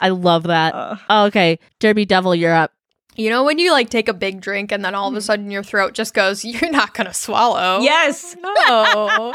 I 0.00 0.10
love 0.10 0.42
that. 0.44 0.74
Uh, 0.74 1.26
okay, 1.28 1.58
Derby 1.80 2.04
Devil, 2.04 2.34
you're 2.34 2.52
up. 2.54 2.72
You 3.18 3.30
know 3.30 3.42
when 3.42 3.58
you 3.58 3.72
like 3.72 3.90
take 3.90 4.08
a 4.08 4.14
big 4.14 4.40
drink 4.40 4.70
and 4.70 4.84
then 4.84 4.94
all 4.94 5.08
of 5.08 5.14
a 5.16 5.20
sudden 5.20 5.50
your 5.50 5.64
throat 5.64 5.92
just 5.92 6.14
goes, 6.14 6.44
"You're 6.44 6.70
not 6.70 6.94
gonna 6.94 7.12
swallow." 7.12 7.80
yes 7.80 8.36
No. 8.42 9.34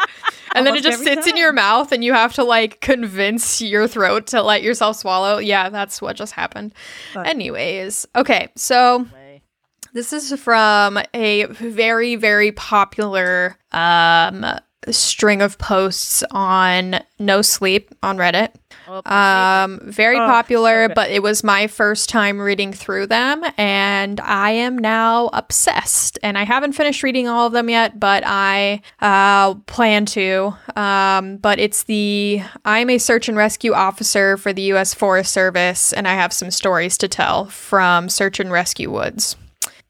and 0.56 0.66
then 0.66 0.76
it 0.76 0.84
just 0.84 1.04
sits 1.04 1.28
in 1.28 1.36
your 1.38 1.52
mouth 1.52 1.92
and 1.92 2.04
you 2.04 2.14
have 2.14 2.34
to 2.36 2.44
like 2.44 2.80
convince 2.80 3.62
your 3.62 3.88
throat 3.88 4.28
to 4.28 4.42
let 4.42 4.64
yourself 4.64 4.96
swallow. 4.96 5.38
Yeah, 5.38 5.70
that's 5.70 6.02
what 6.02 6.16
just 6.16 6.32
happened. 6.34 6.74
Fuck. 7.14 7.28
Anyways, 7.28 8.08
okay, 8.16 8.50
so 8.56 9.06
this 9.94 10.14
is 10.14 10.34
from 10.40 10.98
a 11.14 11.46
very, 11.46 12.16
very 12.16 12.52
popular 12.54 13.58
um, 13.74 14.46
string 14.90 15.42
of 15.42 15.58
posts 15.58 16.24
on 16.32 17.00
No 17.20 17.42
Sleep 17.42 17.94
on 18.02 18.18
Reddit. 18.18 18.54
Um, 18.88 19.80
very 19.84 20.18
Oh, 20.18 20.26
popular, 20.28 20.88
so 20.90 20.94
but 20.94 21.12
it 21.12 21.22
was 21.24 21.44
my 21.44 21.68
first 21.68 22.10
time 22.10 22.40
reading 22.40 22.74
through 22.74 23.08
them, 23.08 23.44
and 23.58 24.20
I 24.22 24.52
am 24.52 24.78
now 24.78 25.30
obsessed. 25.34 26.20
And 26.24 26.38
I 26.38 26.44
haven't 26.44 26.74
finished 26.74 27.04
reading 27.04 27.28
all 27.28 27.48
of 27.48 27.54
them 27.54 27.70
yet, 27.70 28.00
but 28.00 28.24
I 28.26 28.82
uh, 29.02 29.56
plan 29.68 30.06
to. 30.08 30.54
Um, 30.76 31.38
but 31.38 31.60
it's 31.60 31.84
the 31.84 32.42
I'm 32.66 32.90
a 32.90 32.98
search 32.98 33.28
and 33.28 33.38
rescue 33.38 33.74
officer 33.74 34.38
for 34.38 34.54
the 34.54 34.64
U.S. 34.64 34.94
Forest 34.94 35.32
Service, 35.32 35.94
and 35.94 36.08
I 36.08 36.14
have 36.14 36.34
some 36.34 36.52
stories 36.52 36.98
to 37.00 37.08
tell 37.08 37.46
from 37.46 38.10
Search 38.10 38.40
and 38.40 38.52
Rescue 38.52 38.92
Woods. 38.92 39.36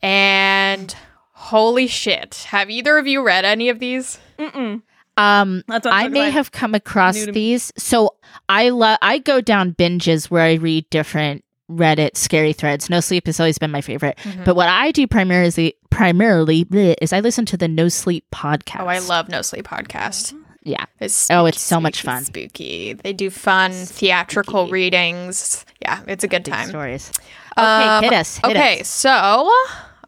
And 0.01 0.95
holy 1.31 1.87
shit, 1.87 2.45
have 2.49 2.69
either 2.69 2.97
of 2.97 3.07
you 3.07 3.23
read 3.25 3.45
any 3.45 3.69
of 3.69 3.79
these? 3.79 4.19
Mm-mm. 4.37 4.81
Um, 5.17 5.63
I 5.69 6.07
may 6.07 6.29
have 6.31 6.51
come 6.51 6.73
across 6.73 7.23
these. 7.25 7.71
So 7.77 8.15
I 8.49 8.69
love. 8.69 8.97
I 9.01 9.19
go 9.19 9.41
down 9.41 9.73
binges 9.73 10.31
where 10.31 10.43
I 10.43 10.53
read 10.53 10.89
different 10.89 11.43
Reddit 11.71 12.17
scary 12.17 12.53
threads. 12.53 12.89
No 12.89 12.99
sleep 12.99 13.25
has 13.27 13.39
always 13.39 13.57
been 13.57 13.71
my 13.71 13.81
favorite. 13.81 14.17
Mm-hmm. 14.23 14.43
But 14.43 14.55
what 14.55 14.69
I 14.69 14.91
do 14.91 15.07
primarily, 15.07 15.75
primarily 15.89 16.65
bleh, 16.65 16.95
is 17.01 17.13
I 17.13 17.19
listen 17.19 17.45
to 17.47 17.57
the 17.57 17.67
No 17.67 17.87
Sleep 17.89 18.25
podcast. 18.33 18.81
Oh, 18.81 18.87
I 18.87 18.99
love 18.99 19.29
No 19.29 19.41
Sleep 19.41 19.65
podcast. 19.67 20.33
Yeah. 20.63 20.85
It's 20.99 21.29
Oh, 21.29 21.45
it's 21.45 21.59
spooky, 21.59 21.67
so 21.75 21.81
much 21.81 22.01
fun. 22.01 22.23
Spooky. 22.25 22.93
They 22.93 23.13
do 23.13 23.29
fun 23.29 23.71
theatrical 23.71 24.67
readings. 24.69 25.65
Yeah, 25.81 26.01
it's 26.07 26.23
a 26.23 26.27
good 26.27 26.43
Big 26.43 26.53
time. 26.53 26.67
stories. 26.69 27.11
Okay, 27.57 27.65
Um, 27.65 28.03
hit 28.03 28.13
us. 28.13 28.37
Hit 28.37 28.45
okay, 28.57 28.79
us. 28.81 28.87
so 28.87 29.51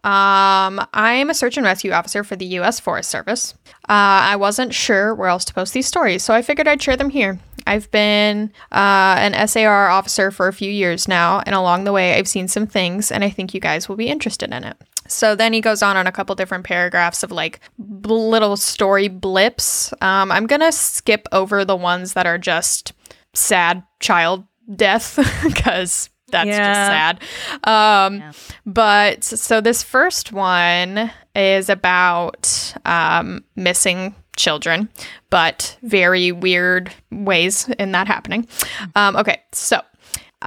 um, 0.05 0.85
I'm 0.93 1.31
a 1.31 1.33
search 1.33 1.57
and 1.57 1.65
rescue 1.65 1.91
officer 1.91 2.23
for 2.23 2.35
the 2.35 2.45
U.S. 2.45 2.79
Forest 2.79 3.09
Service. 3.09 3.55
Uh, 3.89 4.21
I 4.29 4.35
wasn't 4.35 4.71
sure 4.71 5.15
where 5.15 5.29
else 5.29 5.43
to 5.45 5.53
post 5.53 5.73
these 5.73 5.87
stories, 5.87 6.21
so 6.21 6.31
I 6.31 6.43
figured 6.43 6.67
I'd 6.67 6.81
share 6.81 6.95
them 6.95 7.09
here. 7.09 7.39
I've 7.65 7.89
been 7.89 8.51
uh, 8.71 9.15
an 9.17 9.47
SAR 9.47 9.89
officer 9.89 10.29
for 10.29 10.47
a 10.47 10.53
few 10.53 10.69
years 10.69 11.07
now, 11.07 11.41
and 11.47 11.55
along 11.55 11.85
the 11.85 11.91
way, 11.91 12.13
I've 12.13 12.27
seen 12.27 12.47
some 12.47 12.67
things, 12.67 13.11
and 13.11 13.23
I 13.23 13.31
think 13.31 13.55
you 13.55 13.59
guys 13.59 13.89
will 13.89 13.95
be 13.95 14.07
interested 14.07 14.53
in 14.53 14.63
it. 14.63 14.77
So 15.07 15.33
then 15.35 15.53
he 15.53 15.61
goes 15.61 15.81
on 15.81 15.97
on 15.97 16.05
a 16.05 16.11
couple 16.11 16.35
different 16.35 16.65
paragraphs 16.65 17.23
of 17.23 17.31
like 17.31 17.59
little 17.79 18.57
story 18.57 19.07
blips. 19.07 19.91
Um, 20.01 20.31
I'm 20.31 20.45
gonna 20.45 20.71
skip 20.71 21.27
over 21.31 21.65
the 21.65 21.75
ones 21.75 22.13
that 22.13 22.27
are 22.27 22.37
just 22.37 22.93
sad 23.33 23.81
child 23.99 24.45
death 24.75 25.17
because 25.43 26.09
that's 26.31 26.47
Yeah. 26.47 27.17
just 27.17 27.23
sad. 27.63 28.05
Um, 28.07 28.17
Yeah. 28.17 28.31
But 28.65 29.23
so 29.23 29.61
this 29.61 29.83
first 29.83 30.31
one 30.31 31.11
is 31.35 31.69
about 31.69 32.73
um, 32.85 33.43
missing 33.55 34.15
children, 34.37 34.89
but 35.29 35.77
very 35.83 36.31
weird 36.31 36.91
ways 37.11 37.69
in 37.79 37.91
that 37.93 38.07
happening. 38.07 38.47
Um, 38.95 39.15
okay, 39.15 39.41
so. 39.51 39.81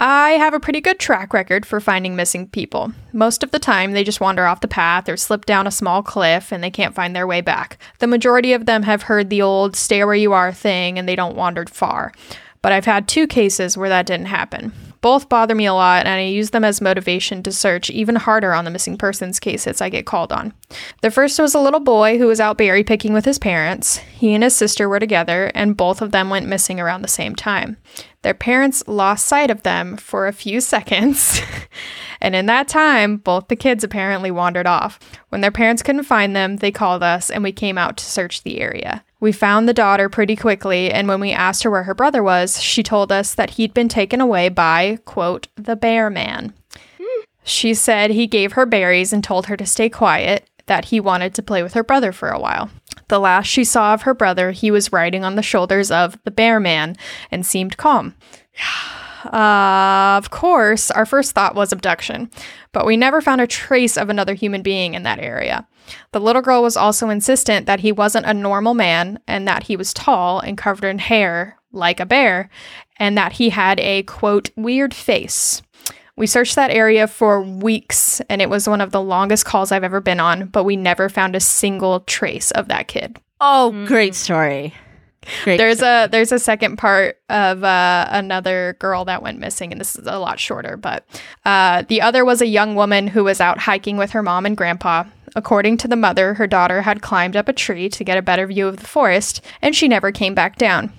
I 0.01 0.33
have 0.33 0.55
a 0.55 0.61
pretty 0.61 0.81
good 0.81 1.01
track 1.01 1.33
record 1.35 1.66
for 1.66 1.81
finding 1.81 2.14
missing 2.14 2.47
people. 2.47 2.93
Most 3.12 3.43
of 3.43 3.51
the 3.51 3.59
time, 3.59 3.93
they 3.93 4.05
just 4.05 4.20
wander 4.20 4.47
off 4.47 4.61
the 4.61 4.68
path 4.68 5.09
or 5.09 5.16
slip 5.16 5.45
down 5.45 5.66
a 5.66 5.72
small 5.72 6.05
cliff 6.05 6.53
and 6.53 6.62
they 6.62 6.70
can't 6.70 6.95
find 6.95 7.16
their 7.16 7.26
way 7.26 7.41
back. 7.41 7.79
The 7.99 8.07
majority 8.07 8.53
of 8.53 8.66
them 8.66 8.85
have 8.85 9.03
heard 9.05 9.29
the 9.29 9.43
old 9.43 9.74
stay 9.74 10.05
where 10.05 10.14
you 10.14 10.33
are 10.35 10.53
thing 10.53 11.01
and 11.01 11.09
they 11.09 11.16
don't 11.16 11.35
wander 11.35 11.64
far. 11.66 12.12
But 12.62 12.70
I've 12.70 12.85
had 12.85 13.09
two 13.09 13.26
cases 13.26 13.76
where 13.76 13.89
that 13.89 14.07
didn't 14.07 14.26
happen. 14.26 14.72
Both 15.01 15.28
bother 15.28 15.55
me 15.55 15.66
a 15.66 15.74
lot, 15.74 16.07
and 16.07 16.14
I 16.14 16.22
use 16.22 16.51
them 16.51 16.64
as 16.64 16.80
motivation 16.80 17.42
to 17.44 17.53
search 17.53 17.88
even 17.90 18.16
harder 18.16 18.53
on 18.53 18.64
the 18.64 18.70
missing 18.70 18.96
persons 18.96 19.38
cases 19.38 19.80
I 19.80 19.88
get 19.88 20.07
called 20.07 20.32
on. 20.32 20.53
The 21.03 21.11
first 21.11 21.38
was 21.38 21.55
a 21.55 21.61
little 21.61 21.80
boy 21.80 22.18
who 22.18 22.26
was 22.26 22.40
out 22.40 22.59
berry 22.59 22.82
picking 22.82 23.12
with 23.12 23.24
his 23.24 23.38
parents. 23.38 23.99
He 23.99 24.34
and 24.34 24.42
his 24.42 24.57
sister 24.57 24.88
were 24.88 24.99
together, 24.99 25.53
and 25.55 25.76
both 25.76 26.03
of 26.03 26.11
them 26.11 26.30
went 26.30 26.49
missing 26.49 26.80
around 26.80 27.03
the 27.03 27.09
same 27.09 27.36
time. 27.36 27.76
Their 28.22 28.34
parents 28.34 28.82
lost 28.88 29.26
sight 29.26 29.51
of 29.51 29.62
them 29.62 29.96
for 29.96 30.26
a 30.26 30.32
few 30.32 30.61
seconds, 30.74 31.40
and 32.20 32.34
in 32.34 32.46
that 32.46 32.66
time, 32.66 33.18
both 33.18 33.49
the 33.49 33.57
kids 33.57 33.84
apparently 33.84 34.30
wandered 34.30 34.66
off. 34.66 34.99
When 35.28 35.40
their 35.40 35.53
parents 35.53 35.82
couldn't 35.82 36.05
find 36.05 36.34
them, 36.34 36.57
they 36.57 36.72
called 36.72 37.03
us, 37.03 37.30
and 37.30 37.44
we 37.44 37.53
came 37.53 37.78
out 37.78 37.96
to 37.99 38.05
search 38.05 38.42
the 38.42 38.61
area. 38.61 39.05
We 39.21 39.33
found 39.33 39.69
the 39.69 39.75
daughter 39.75 40.09
pretty 40.09 40.37
quickly, 40.37 40.93
and 40.93 41.09
when 41.09 41.21
we 41.21 41.33
asked 41.33 41.64
her 41.64 41.71
where 41.71 41.83
her 41.85 41.95
brother 41.95 42.23
was, 42.23 42.62
she 42.62 42.83
told 42.83 43.11
us 43.11 43.35
that 43.35 43.51
he'd 43.51 43.75
been 43.75 43.89
taken 43.89 44.21
away 44.21 44.49
by, 44.49 44.99
quote, 45.05 45.49
the 45.57 45.75
bear 45.75 46.09
man. 46.09 46.53
She 47.43 47.75
said 47.75 48.11
he 48.11 48.27
gave 48.27 48.53
her 48.53 48.66
berries 48.66 49.12
and 49.12 49.25
told 49.25 49.47
her 49.47 49.57
to 49.57 49.66
stay 49.66 49.89
quiet, 49.89 50.49
that 50.66 50.87
he 50.87 51.01
wanted 51.01 51.35
to 51.35 51.43
play 51.43 51.62
with 51.62 51.75
her 51.75 51.83
brother 51.83 52.12
for 52.12 52.29
a 52.29 52.39
while. 52.39 52.71
The 53.09 53.19
last 53.19 53.47
she 53.47 53.64
saw 53.64 53.95
of 53.95 54.03
her 54.03 54.14
brother, 54.14 54.51
he 54.53 54.71
was 54.71 54.93
riding 54.93 55.25
on 55.25 55.35
the 55.35 55.43
shoulders 55.43 55.91
of 55.91 56.19
the 56.25 56.31
bear 56.31 56.61
man 56.61 56.95
and 57.31 57.45
seemed 57.45 57.77
calm. 57.77 58.14
Uh, 59.25 60.16
of 60.19 60.31
course, 60.31 60.91
our 60.91 61.07
first 61.07 61.33
thought 61.33 61.55
was 61.55 61.73
abduction, 61.73 62.31
but 62.73 62.87
we 62.87 62.97
never 62.97 63.21
found 63.21 63.41
a 63.41 63.47
trace 63.47 63.97
of 63.97 64.09
another 64.11 64.35
human 64.35 64.62
being 64.62 64.95
in 64.95 65.03
that 65.05 65.19
area. 65.19 65.66
The 66.12 66.21
little 66.21 66.43
girl 66.43 66.62
was 66.62 66.77
also 66.77 67.09
insistent 67.09 67.66
that 67.66 67.81
he 67.81 67.93
wasn't 67.93 68.27
a 68.27 68.35
normal 68.35 68.75
man 68.75 69.19
and 69.27 69.49
that 69.49 69.64
he 69.64 69.77
was 69.77 69.95
tall 69.95 70.41
and 70.41 70.57
covered 70.59 70.85
in 70.87 70.99
hair 70.99 71.59
like 71.73 72.01
a 72.01 72.07
bear 72.07 72.49
and 72.99 73.16
that 73.16 73.33
he 73.33 73.51
had 73.51 73.79
a 73.81 74.03
quote 74.05 74.51
weird 74.57 74.93
face. 74.95 75.62
We 76.16 76.27
searched 76.27 76.57
that 76.57 76.73
area 76.73 77.07
for 77.07 77.41
weeks, 77.41 78.21
and 78.29 78.43
it 78.43 78.51
was 78.51 78.69
one 78.69 78.81
of 78.81 78.91
the 78.91 79.01
longest 79.01 79.45
calls 79.45 79.71
I've 79.71 79.85
ever 79.85 80.01
been 80.01 80.19
on, 80.19 80.47
but 80.47 80.64
we 80.64 80.75
never 80.77 81.09
found 81.09 81.37
a 81.37 81.41
single 81.41 82.01
trace 82.01 82.51
of 82.51 82.66
that 82.69 82.89
kid. 82.89 83.19
Oh, 83.41 83.71
Mm. 83.73 83.87
great 83.87 84.14
story. 84.16 84.75
Great. 85.45 85.59
There's 85.59 85.83
a 85.83 86.09
there's 86.11 86.33
a 86.33 86.39
second 86.39 86.76
part 86.76 87.18
of 87.29 87.64
uh, 87.64 88.07
another 88.11 88.76
girl 88.79 89.05
that 89.07 89.22
went 89.22 89.39
missing, 89.39 89.72
and 89.72 89.81
this 89.81 89.97
is 89.97 90.07
a 90.07 90.18
lot 90.18 90.39
shorter. 90.41 90.76
But 90.76 91.07
uh, 91.45 91.83
the 91.89 92.01
other 92.01 92.24
was 92.24 92.41
a 92.41 92.47
young 92.47 92.74
woman 92.74 93.09
who 93.09 93.24
was 93.24 93.41
out 93.41 93.59
hiking 93.59 93.97
with 93.97 94.11
her 94.11 94.22
mom 94.22 94.47
and 94.47 94.57
grandpa. 94.57 95.05
According 95.37 95.76
to 95.79 95.89
the 95.89 95.97
mother, 95.97 96.35
her 96.35 96.47
daughter 96.47 96.83
had 96.83 97.03
climbed 97.03 97.37
up 97.37 97.49
a 97.49 97.53
tree 97.53 97.89
to 97.91 98.05
get 98.05 98.18
a 98.18 98.22
better 98.22 98.47
view 98.47 98.66
of 98.66 98.79
the 98.79 98.87
forest, 98.87 99.41
and 99.61 99.76
she 99.76 99.87
never 99.87 100.11
came 100.11 100.35
back 100.35 100.57
down. 100.57 100.93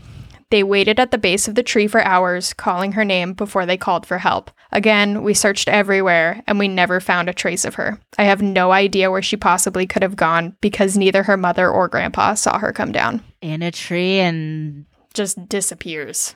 They 0.51 0.63
waited 0.63 0.99
at 0.99 1.11
the 1.11 1.17
base 1.19 1.47
of 1.47 1.55
the 1.55 1.61
tree 1.63 1.85
for 1.87 2.01
hours, 2.03 2.53
calling 2.53 2.93
her 2.93 3.05
name 3.05 3.33
before 3.33 3.65
they 3.67 3.77
called 3.77 4.05
for 4.05 4.17
help. 4.17 4.49
Again, 4.71 5.21
we 5.23 5.33
searched 5.35 5.67
everywhere 5.69 6.41
and 6.47 6.57
we 6.57 6.67
never 6.67 6.99
found 6.99 7.29
a 7.29 7.33
trace 7.33 7.65
of 7.65 7.75
her. 7.75 7.99
I 8.17 8.23
have 8.23 8.41
no 8.41 8.71
idea 8.71 9.11
where 9.11 9.21
she 9.21 9.37
possibly 9.37 9.85
could 9.85 10.01
have 10.01 10.15
gone 10.15 10.55
because 10.61 10.97
neither 10.97 11.23
her 11.23 11.37
mother 11.37 11.69
or 11.69 11.87
grandpa 11.87 12.33
saw 12.33 12.57
her 12.59 12.71
come 12.73 12.91
down. 12.91 13.23
in 13.41 13.61
a 13.61 13.71
tree 13.71 14.19
and 14.19 14.85
Just 15.13 15.47
disappears. 15.49 16.35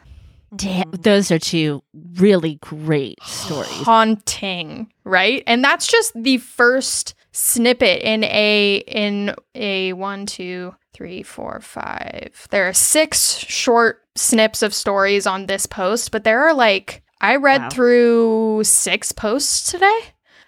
damn, 0.55 0.91
those 0.91 1.31
are 1.31 1.39
two 1.39 1.81
really 2.17 2.55
great 2.61 3.17
stories. 3.23 3.69
haunting, 3.71 4.91
right? 5.03 5.43
And 5.47 5.63
that's 5.63 5.87
just 5.87 6.11
the 6.15 6.37
first 6.37 7.15
snippet 7.31 8.03
in 8.03 8.23
a 8.25 8.75
in 8.87 9.33
a 9.55 9.93
one, 9.93 10.27
two, 10.27 10.75
three, 10.93 11.23
four, 11.23 11.59
five. 11.61 12.47
There 12.51 12.67
are 12.69 12.73
six 12.73 13.37
short 13.37 14.01
snips 14.15 14.61
of 14.61 14.73
stories 14.73 15.25
on 15.27 15.45
this 15.47 15.65
post, 15.65 16.11
but 16.11 16.23
there 16.23 16.43
are 16.47 16.53
like 16.53 17.03
I 17.21 17.37
read 17.37 17.61
Wow. 17.63 17.69
through 17.69 18.63
six 18.65 19.11
posts 19.11 19.71
today. 19.71 19.99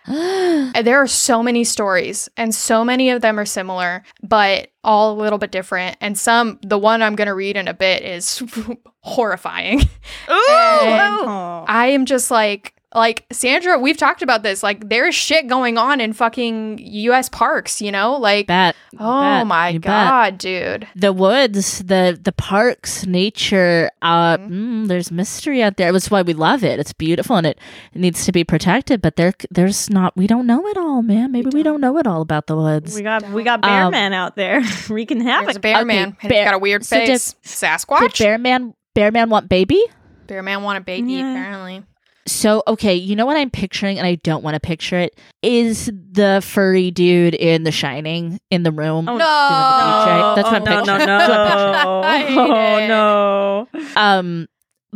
There 0.84 1.02
are 1.02 1.08
so 1.08 1.42
many 1.42 1.64
stories, 1.64 2.30
and 2.38 2.54
so 2.54 2.86
many 2.86 3.10
of 3.10 3.22
them 3.22 3.40
are 3.40 3.46
similar, 3.46 4.04
but 4.22 4.70
all 4.84 5.14
a 5.14 5.20
little 5.20 5.40
bit 5.40 5.52
different. 5.52 5.98
And 6.00 6.16
some, 6.16 6.60
the 6.62 6.78
one 6.78 7.02
I'm 7.02 7.16
going 7.16 7.28
to 7.28 7.34
read 7.34 7.58
in 7.58 7.68
a 7.68 7.74
bit, 7.74 8.04
is 8.04 8.44
horrifying. 9.00 9.80
And 9.80 9.90
Oh. 10.28 11.66
I 11.68 11.88
am 11.88 12.06
just 12.06 12.30
like, 12.30 12.76
like 12.96 13.26
Sandra, 13.32 13.78
we've 13.78 13.98
talked 13.98 14.22
about 14.22 14.42
this. 14.42 14.64
Like, 14.64 14.90
there's 14.90 15.14
shit 15.14 15.48
going 15.48 15.78
on 15.78 16.00
in 16.02 16.14
fucking 16.14 16.80
U.S. 16.80 17.30
parks, 17.30 17.82
you 17.82 17.92
know? 17.92 18.16
Like, 18.16 18.48
bet. 18.48 18.76
oh 19.00 19.22
bet, 19.22 19.48
my 19.48 19.70
you 19.70 19.80
bet. 19.80 19.88
god, 20.08 20.38
dude. 20.38 20.88
the 20.96 21.12
woods, 21.14 21.80
the 21.80 22.18
the 22.22 22.32
parks, 22.32 23.06
nature. 23.06 23.92
Uh, 24.02 24.38
Mm-hmm. 24.38 24.84
mm, 24.84 24.88
there's 24.88 25.12
mystery 25.12 25.62
out 25.62 25.78
there. 25.78 25.92
That's 25.92 26.10
why 26.10 26.22
we 26.22 26.34
love 26.34 26.64
it. 26.64 26.80
It's 26.80 26.94
beautiful 26.94 27.36
and 27.36 27.46
it, 27.48 27.60
it 27.94 28.00
needs 28.00 28.26
to 28.26 28.32
be 28.32 28.44
protected. 28.44 29.02
But 29.02 29.16
there, 29.18 29.34
there's 29.52 29.90
not. 29.90 30.16
We 30.16 30.26
don't 30.28 30.48
know 30.48 30.66
it 30.68 30.78
all, 30.78 31.02
man. 31.02 31.32
Maybe 31.32 31.50
we 31.54 31.64
don't 31.64 31.82
know 31.82 31.98
it 31.98 32.08
all 32.08 32.22
about 32.22 32.48
the 32.48 32.56
woods. 32.56 32.96
We 32.96 33.02
got 33.02 33.30
we 33.32 33.44
got 33.44 33.62
Bear 33.62 33.84
Um, 33.86 33.92
Man 33.92 34.14
out 34.14 34.36
there 34.36 34.62
We 34.90 34.96
wreaking 34.96 35.24
There's 35.26 35.56
a 35.56 35.60
bear 35.60 35.76
Okay, 35.78 35.84
man. 35.86 36.18
He's 36.22 36.30
bear- 36.30 36.46
got 36.46 36.54
a 36.54 36.60
weird 36.60 36.86
so 36.86 36.96
face. 36.98 37.34
Did 37.34 37.44
Sasquatch. 37.44 38.20
Bear 38.20 38.38
Man, 38.38 38.74
Bear 38.94 39.12
Man 39.12 39.30
want 39.30 39.50
baby? 39.50 39.84
bear 40.28 40.42
man 40.42 40.64
want 40.64 40.78
a 40.80 40.82
baby, 40.82 41.14
Yeah. 41.14 41.32
apparently. 41.34 41.84
So 42.28 42.64
okay, 42.68 42.96
you 42.96 43.16
know 43.16 43.26
what 43.26 43.38
I'm 43.38 43.52
picturing, 43.52 43.98
and 44.00 44.08
I 44.08 44.16
don't 44.16 44.44
want 44.44 44.56
to 44.56 44.60
picture 44.60 44.98
it. 44.98 45.20
Is 45.44 45.92
the 46.12 46.42
furry 46.44 46.90
dude 46.90 47.36
in 47.36 47.64
The 47.64 47.72
Shining 47.72 48.40
in 48.50 48.64
the 48.64 48.72
room? 48.72 49.08
Oh, 49.08 49.18
No. 49.18 49.26
DJ. 49.26 50.36
That's 50.36 50.46
what 50.52 50.56
I'm 50.56 50.64
no, 50.64 50.84
no, 50.84 50.98
no, 50.98 51.08
That's 51.18 51.30
what 51.30 51.88
I'm 51.88 52.04
I 52.04 52.18
hate 52.24 52.38
oh 52.38 52.78
it. 52.78 52.88
no. 52.88 53.68
Um, 53.96 54.48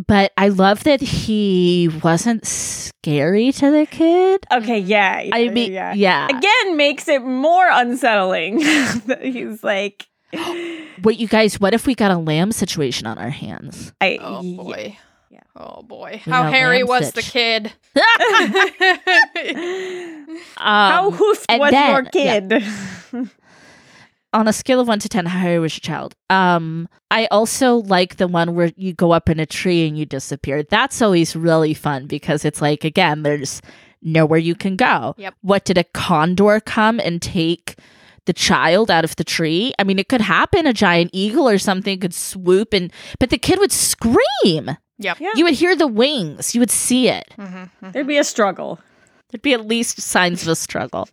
but 0.07 0.31
I 0.37 0.47
love 0.47 0.83
that 0.85 1.01
he 1.01 1.89
wasn't 2.03 2.45
scary 2.47 3.51
to 3.53 3.69
the 3.71 3.85
kid. 3.85 4.45
Okay, 4.51 4.79
yeah. 4.79 5.21
yeah 5.21 5.35
I 5.35 5.49
mean, 5.49 5.71
yeah. 5.71 5.93
yeah. 5.93 6.27
Again, 6.35 6.77
makes 6.77 7.07
it 7.07 7.21
more 7.21 7.67
unsettling. 7.69 8.59
that 9.05 9.19
He's 9.21 9.63
like, 9.63 10.07
Wait, 10.33 11.19
you 11.19 11.27
guys, 11.27 11.59
what 11.59 11.73
if 11.73 11.85
we 11.85 11.95
got 11.95 12.11
a 12.11 12.17
lamb 12.17 12.51
situation 12.51 13.07
on 13.07 13.17
our 13.17 13.29
hands? 13.29 13.93
I, 14.01 14.17
Oh 14.21 14.41
yeah. 14.41 14.57
boy. 14.63 14.97
Yeah. 15.29 15.41
Oh 15.55 15.81
boy. 15.83 16.21
We 16.25 16.31
How 16.31 16.43
got 16.43 16.53
hairy 16.53 16.83
was 16.83 17.11
the 17.11 17.21
stitch. 17.21 17.33
kid? 17.33 17.73
How 20.57 21.07
Um, 21.07 21.13
hoofed 21.13 21.45
was 21.49 21.71
then- 21.71 21.91
your 21.91 22.03
yeah. 22.13 22.39
kid? 22.39 22.63
on 24.33 24.47
a 24.47 24.53
scale 24.53 24.79
of 24.79 24.87
one 24.87 24.99
to 24.99 25.09
ten, 25.09 25.25
how 25.25 25.39
hairy 25.39 25.59
was 25.59 25.73
your 25.75 25.81
child? 25.81 26.15
Um, 26.29 26.87
I 27.09 27.25
also 27.31 27.77
like 27.77 28.17
the 28.17 28.27
one 28.27 28.53
where 28.55 28.71
you 28.75 28.93
go 28.93 29.11
up 29.11 29.29
in 29.29 29.39
a 29.39 29.45
tree 29.45 29.87
and 29.87 29.97
you 29.97 30.05
disappear. 30.05 30.61
That's 30.63 31.01
always 31.01 31.35
really 31.35 31.73
fun 31.73 32.05
because 32.05 32.45
it's 32.45 32.61
like 32.61 32.83
again, 32.83 33.23
there's 33.23 33.61
nowhere 34.01 34.39
you 34.39 34.55
can 34.55 34.75
go. 34.75 35.15
Yep. 35.17 35.33
What 35.41 35.65
did 35.65 35.77
a 35.77 35.83
condor 35.83 36.59
come 36.59 36.99
and 36.99 37.21
take 37.21 37.75
the 38.25 38.33
child 38.33 38.91
out 38.91 39.03
of 39.03 39.15
the 39.15 39.23
tree? 39.23 39.73
I 39.79 39.83
mean, 39.83 39.97
it 39.99 40.09
could 40.09 40.21
happen. 40.21 40.67
A 40.67 40.73
giant 40.73 41.09
eagle 41.11 41.49
or 41.49 41.57
something 41.57 41.99
could 41.99 42.13
swoop 42.13 42.73
and, 42.73 42.93
but 43.19 43.31
the 43.31 43.37
kid 43.39 43.57
would 43.59 43.71
scream. 43.71 44.77
Yep. 44.99 45.17
Yeah. 45.19 45.31
You 45.35 45.45
would 45.45 45.53
hear 45.53 45.75
the 45.75 45.87
wings. 45.87 46.53
You 46.53 46.59
would 46.61 46.71
see 46.71 47.09
it. 47.09 47.33
Mhm, 47.37 47.69
There'd 47.93 48.05
be 48.07 48.17
a 48.17 48.23
struggle. 48.23 48.79
There'd 49.31 49.41
be 49.41 49.53
at 49.53 49.65
least 49.65 50.01
signs 50.01 50.41
of 50.43 50.47
a 50.49 50.55
struggle. 50.55 51.07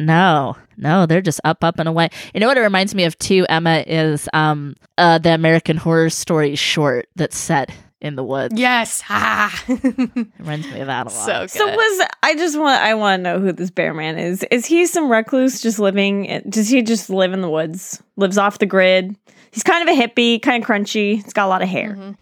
No, 0.00 0.56
no, 0.76 1.06
they're 1.06 1.20
just 1.20 1.40
up, 1.44 1.64
up 1.64 1.78
and 1.78 1.88
away. 1.88 2.08
You 2.32 2.40
know 2.40 2.46
what 2.46 2.56
it 2.56 2.60
reminds 2.62 2.94
me 2.94 3.04
of 3.04 3.18
too, 3.18 3.44
Emma, 3.48 3.82
is 3.86 4.28
um 4.32 4.76
uh 4.96 5.18
the 5.18 5.30
American 5.34 5.76
Horror 5.76 6.10
Story 6.10 6.54
short 6.54 7.08
that's 7.16 7.36
set 7.36 7.70
in 8.00 8.14
the 8.14 8.22
woods. 8.22 8.54
Yes. 8.58 9.02
Ah. 9.08 9.64
It 9.68 10.28
reminds 10.38 10.66
me 10.68 10.80
of 10.80 10.86
that 10.86 11.06
a 11.06 11.10
lot. 11.10 11.12
so 11.12 11.40
good. 11.40 11.50
So 11.50 11.66
was 11.66 12.06
I 12.22 12.36
just 12.36 12.56
want 12.58 12.80
I 12.80 12.94
want 12.94 13.18
to 13.18 13.22
know 13.24 13.40
who 13.40 13.52
this 13.52 13.70
bear 13.70 13.92
man 13.92 14.18
is. 14.18 14.44
Is 14.52 14.66
he 14.66 14.86
some 14.86 15.10
recluse 15.10 15.60
just 15.60 15.80
living? 15.80 16.42
Does 16.48 16.68
he 16.68 16.82
just 16.82 17.10
live 17.10 17.32
in 17.32 17.40
the 17.40 17.50
woods? 17.50 18.00
Lives 18.16 18.38
off 18.38 18.58
the 18.60 18.66
grid? 18.66 19.16
He's 19.50 19.64
kind 19.64 19.88
of 19.88 19.96
a 19.96 20.00
hippie, 20.00 20.40
kind 20.40 20.62
of 20.62 20.68
crunchy. 20.68 21.16
He's 21.22 21.32
got 21.32 21.46
a 21.46 21.48
lot 21.48 21.62
of 21.62 21.68
hair. 21.68 21.96
Mhm. 21.98 22.16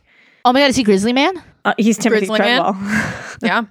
Oh 0.47 0.53
my 0.53 0.61
god, 0.61 0.71
is 0.71 0.77
he 0.77 0.83
Grizzly 0.83 1.13
Man? 1.13 1.43
Uh, 1.65 1.75
he's 1.77 1.99
Timothy 1.99 2.27
Grizzly 2.27 2.39
man? 2.39 2.75
Yeah. 3.43 3.65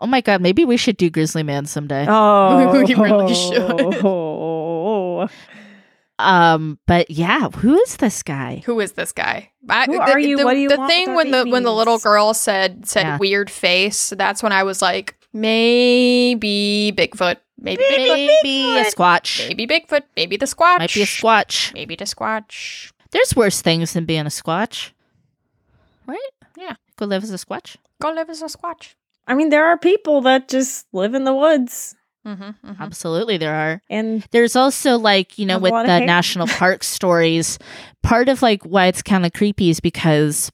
Oh 0.00 0.06
my 0.06 0.20
god, 0.22 0.40
maybe 0.40 0.64
we 0.64 0.76
should 0.76 0.96
do 0.96 1.10
Grizzly 1.10 1.42
Man 1.42 1.66
someday. 1.66 2.06
oh, 2.08 2.72
We 2.84 2.94
really 2.94 3.34
should. 3.34 5.30
Um, 6.18 6.78
but 6.86 7.10
yeah, 7.10 7.48
who 7.48 7.78
is 7.80 7.96
this 7.96 8.22
guy? 8.22 8.62
Who 8.66 8.78
is 8.80 8.92
this 8.92 9.10
guy? 9.10 9.52
I, 9.70 9.86
Who 9.86 9.98
are 9.98 10.18
you? 10.18 10.36
The, 10.36 10.44
What 10.44 10.52
do 10.52 10.60
you 10.60 10.68
the 10.68 10.76
want 10.76 10.92
thing 10.92 11.14
when 11.14 11.32
our 11.34 11.44
the 11.46 11.50
when 11.50 11.62
the 11.62 11.72
little 11.72 11.98
girl 11.98 12.34
said 12.34 12.86
said 12.86 13.04
Yeah. 13.04 13.16
weird 13.18 13.48
face, 13.48 14.10
that's 14.10 14.42
when 14.42 14.52
I 14.52 14.62
was 14.62 14.82
like, 14.82 15.16
maybe 15.32 16.92
Bigfoot, 16.94 17.36
maybe 17.58 17.82
Bigfoot, 17.84 18.26
Maybe 18.42 18.78
a 18.80 18.84
Squatch. 18.84 19.48
maybe 19.48 19.66
Bigfoot, 19.66 20.02
maybe 20.14 20.36
the 20.36 20.44
Squatch, 20.46 20.78
Might 20.78 20.92
be 20.92 21.00
a 21.02 21.06
Squatch. 21.06 21.72
maybe 21.72 21.96
the 21.96 22.04
Squatch. 22.04 22.92
There's 23.12 23.34
worse 23.34 23.62
things 23.62 23.94
than 23.94 24.04
being 24.04 24.26
a 24.26 24.30
Squatch. 24.30 24.90
Right? 26.10 26.30
Yeah. 26.56 26.74
Go 26.96 27.06
live 27.06 27.22
as 27.22 27.30
a 27.32 27.38
Squatch. 27.38 27.76
Go 28.02 28.10
live 28.12 28.28
as 28.30 28.42
a 28.42 28.46
Squatch. 28.46 28.94
I 29.26 29.34
mean, 29.34 29.48
there 29.50 29.64
are 29.66 29.78
people 29.78 30.20
that 30.22 30.48
just 30.48 30.86
live 30.92 31.14
in 31.14 31.24
the 31.24 31.34
woods, 31.34 31.94
Mm-hmm, 32.26 32.42
mm-hmm. 32.42 32.82
Absolutely, 32.82 33.38
there 33.38 33.54
are. 33.54 33.80
and 33.88 34.26
There's 34.30 34.54
also 34.54 34.98
like, 34.98 35.38
you 35.38 35.46
know, 35.46 35.58
with 35.58 35.72
the 35.72 35.86
hair. 35.98 36.04
national 36.06 36.46
park 36.60 36.84
stories, 36.84 37.58
part 38.02 38.28
of 38.28 38.42
like 38.42 38.62
why 38.64 38.86
it's 38.88 39.00
kind 39.02 39.24
of 39.24 39.32
creepy 39.32 39.70
is 39.70 39.80
because, 39.80 40.52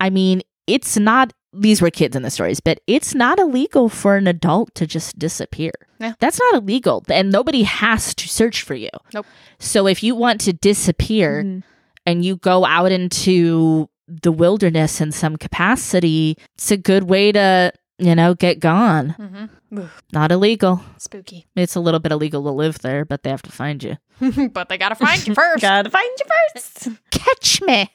I 0.00 0.08
mean, 0.08 0.40
it's 0.66 0.96
not, 0.96 1.34
these 1.52 1.82
were 1.82 1.90
kids 1.90 2.16
in 2.16 2.22
the 2.22 2.30
stories, 2.30 2.58
but 2.60 2.80
it's 2.86 3.14
not 3.14 3.38
illegal 3.38 3.90
for 3.90 4.16
an 4.16 4.26
adult 4.26 4.74
to 4.76 4.86
just 4.86 5.18
disappear. 5.18 5.72
Yeah. 6.00 6.14
That's 6.20 6.40
not 6.40 6.62
illegal. 6.62 7.04
And 7.10 7.30
nobody 7.30 7.64
has 7.64 8.14
to 8.14 8.26
search 8.26 8.62
for 8.62 8.74
you. 8.74 8.88
Nope. 9.12 9.26
So 9.58 9.86
if 9.86 10.02
you 10.02 10.14
want 10.14 10.40
to 10.42 10.54
disappear 10.54 11.42
Mhm. 11.44 11.62
and 12.06 12.24
you 12.24 12.36
go 12.36 12.64
out 12.64 12.90
into 12.92 13.90
the 14.08 14.32
wilderness 14.32 15.00
in 15.00 15.12
some 15.12 15.36
capacity, 15.36 16.36
it's 16.54 16.70
a 16.70 16.76
good 16.76 17.04
way 17.04 17.32
to, 17.32 17.72
you 17.98 18.14
know, 18.14 18.34
get 18.34 18.60
gone. 18.60 19.14
Mm-hmm. 19.18 19.84
Not 20.12 20.30
illegal. 20.30 20.80
Spooky, 20.98 21.46
It's 21.56 21.74
a 21.74 21.80
little 21.80 22.00
bit 22.00 22.12
illegal 22.12 22.42
to 22.44 22.50
live 22.50 22.78
there, 22.80 23.04
but 23.04 23.22
they 23.22 23.30
have 23.30 23.42
to 23.42 23.52
find 23.52 23.82
you. 23.82 23.96
but 24.52 24.68
they 24.68 24.78
gotta 24.78 24.94
find 24.94 25.26
you 25.26 25.34
first. 25.42 25.62
gotta 25.62 25.90
find 25.90 26.08
you 26.18 26.26
first. 26.54 26.88
catch 27.10 27.60
me. 27.62 27.90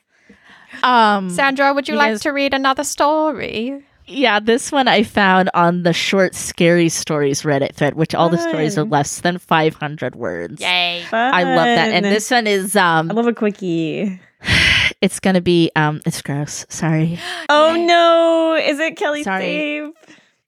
Um, 0.84 1.30
Sandra, 1.30 1.74
would 1.74 1.88
you, 1.88 1.93
You 1.93 1.97
like 1.97 2.12
guys- 2.14 2.22
to 2.22 2.32
read 2.32 2.53
another 2.53 2.84
story? 2.84 3.86
yeah, 4.12 4.39
this 4.39 4.72
one 4.72 4.88
I 4.88 5.03
found 5.03 5.49
on 5.53 5.84
the 5.84 5.93
short 5.93 6.34
scary 6.34 6.89
stories 6.89 7.43
Reddit 7.43 7.76
thread, 7.76 7.93
which 7.93 8.16
all 8.16 8.28
the 8.30 8.38
stories 8.39 8.76
are 8.78 8.84
less 8.84 9.22
than 9.22 9.38
500 9.38 10.16
words. 10.16 10.60
Yay! 10.62 11.05
I 11.14 11.43
love 11.43 11.66
that. 11.66 11.91
And 11.93 12.03
this 12.05 12.30
one 12.32 12.47
is 12.47 12.76
I 12.76 12.99
um 12.99 13.07
love 13.10 13.28
a 13.28 13.34
quickie. 13.34 14.20
it's 15.02 15.20
going 15.20 15.34
to 15.36 15.41
be 15.41 15.72
um 15.76 16.02
it's 16.06 16.22
gross. 16.22 16.66
Sorry. 16.70 17.20
Oh 17.50 17.76
no! 17.76 18.56
Is 18.62 18.80
it 18.80 18.95
Kelly 18.95 19.24
Sorry. 19.24 19.41
Save? 19.43 19.91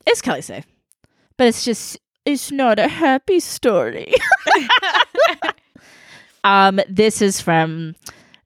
It's 0.05 0.21
Kelly 0.21 0.41
safe. 0.41 0.65
But 1.37 1.47
it's 1.47 1.65
just 1.65 1.97
it's 2.25 2.51
not 2.51 2.79
a 2.79 2.87
happy 2.87 3.39
story. 3.39 4.13
um 6.43 6.79
this 6.89 7.21
is 7.21 7.41
from 7.41 7.95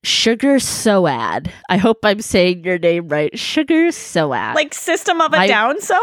Sugar 0.04 0.60
Soad. 0.60 1.52
I 1.70 1.78
hope 1.78 2.00
I'm 2.04 2.22
saying 2.22 2.64
your 2.64 2.78
name 2.78 3.08
right. 3.08 3.38
Sugar 3.38 3.92
Soad. 3.92 4.56
Like 4.56 4.74
System 4.74 5.22
of 5.22 5.34
a 5.34 5.38
I- 5.38 5.48
Down 5.48 5.82
Soad? 5.82 6.00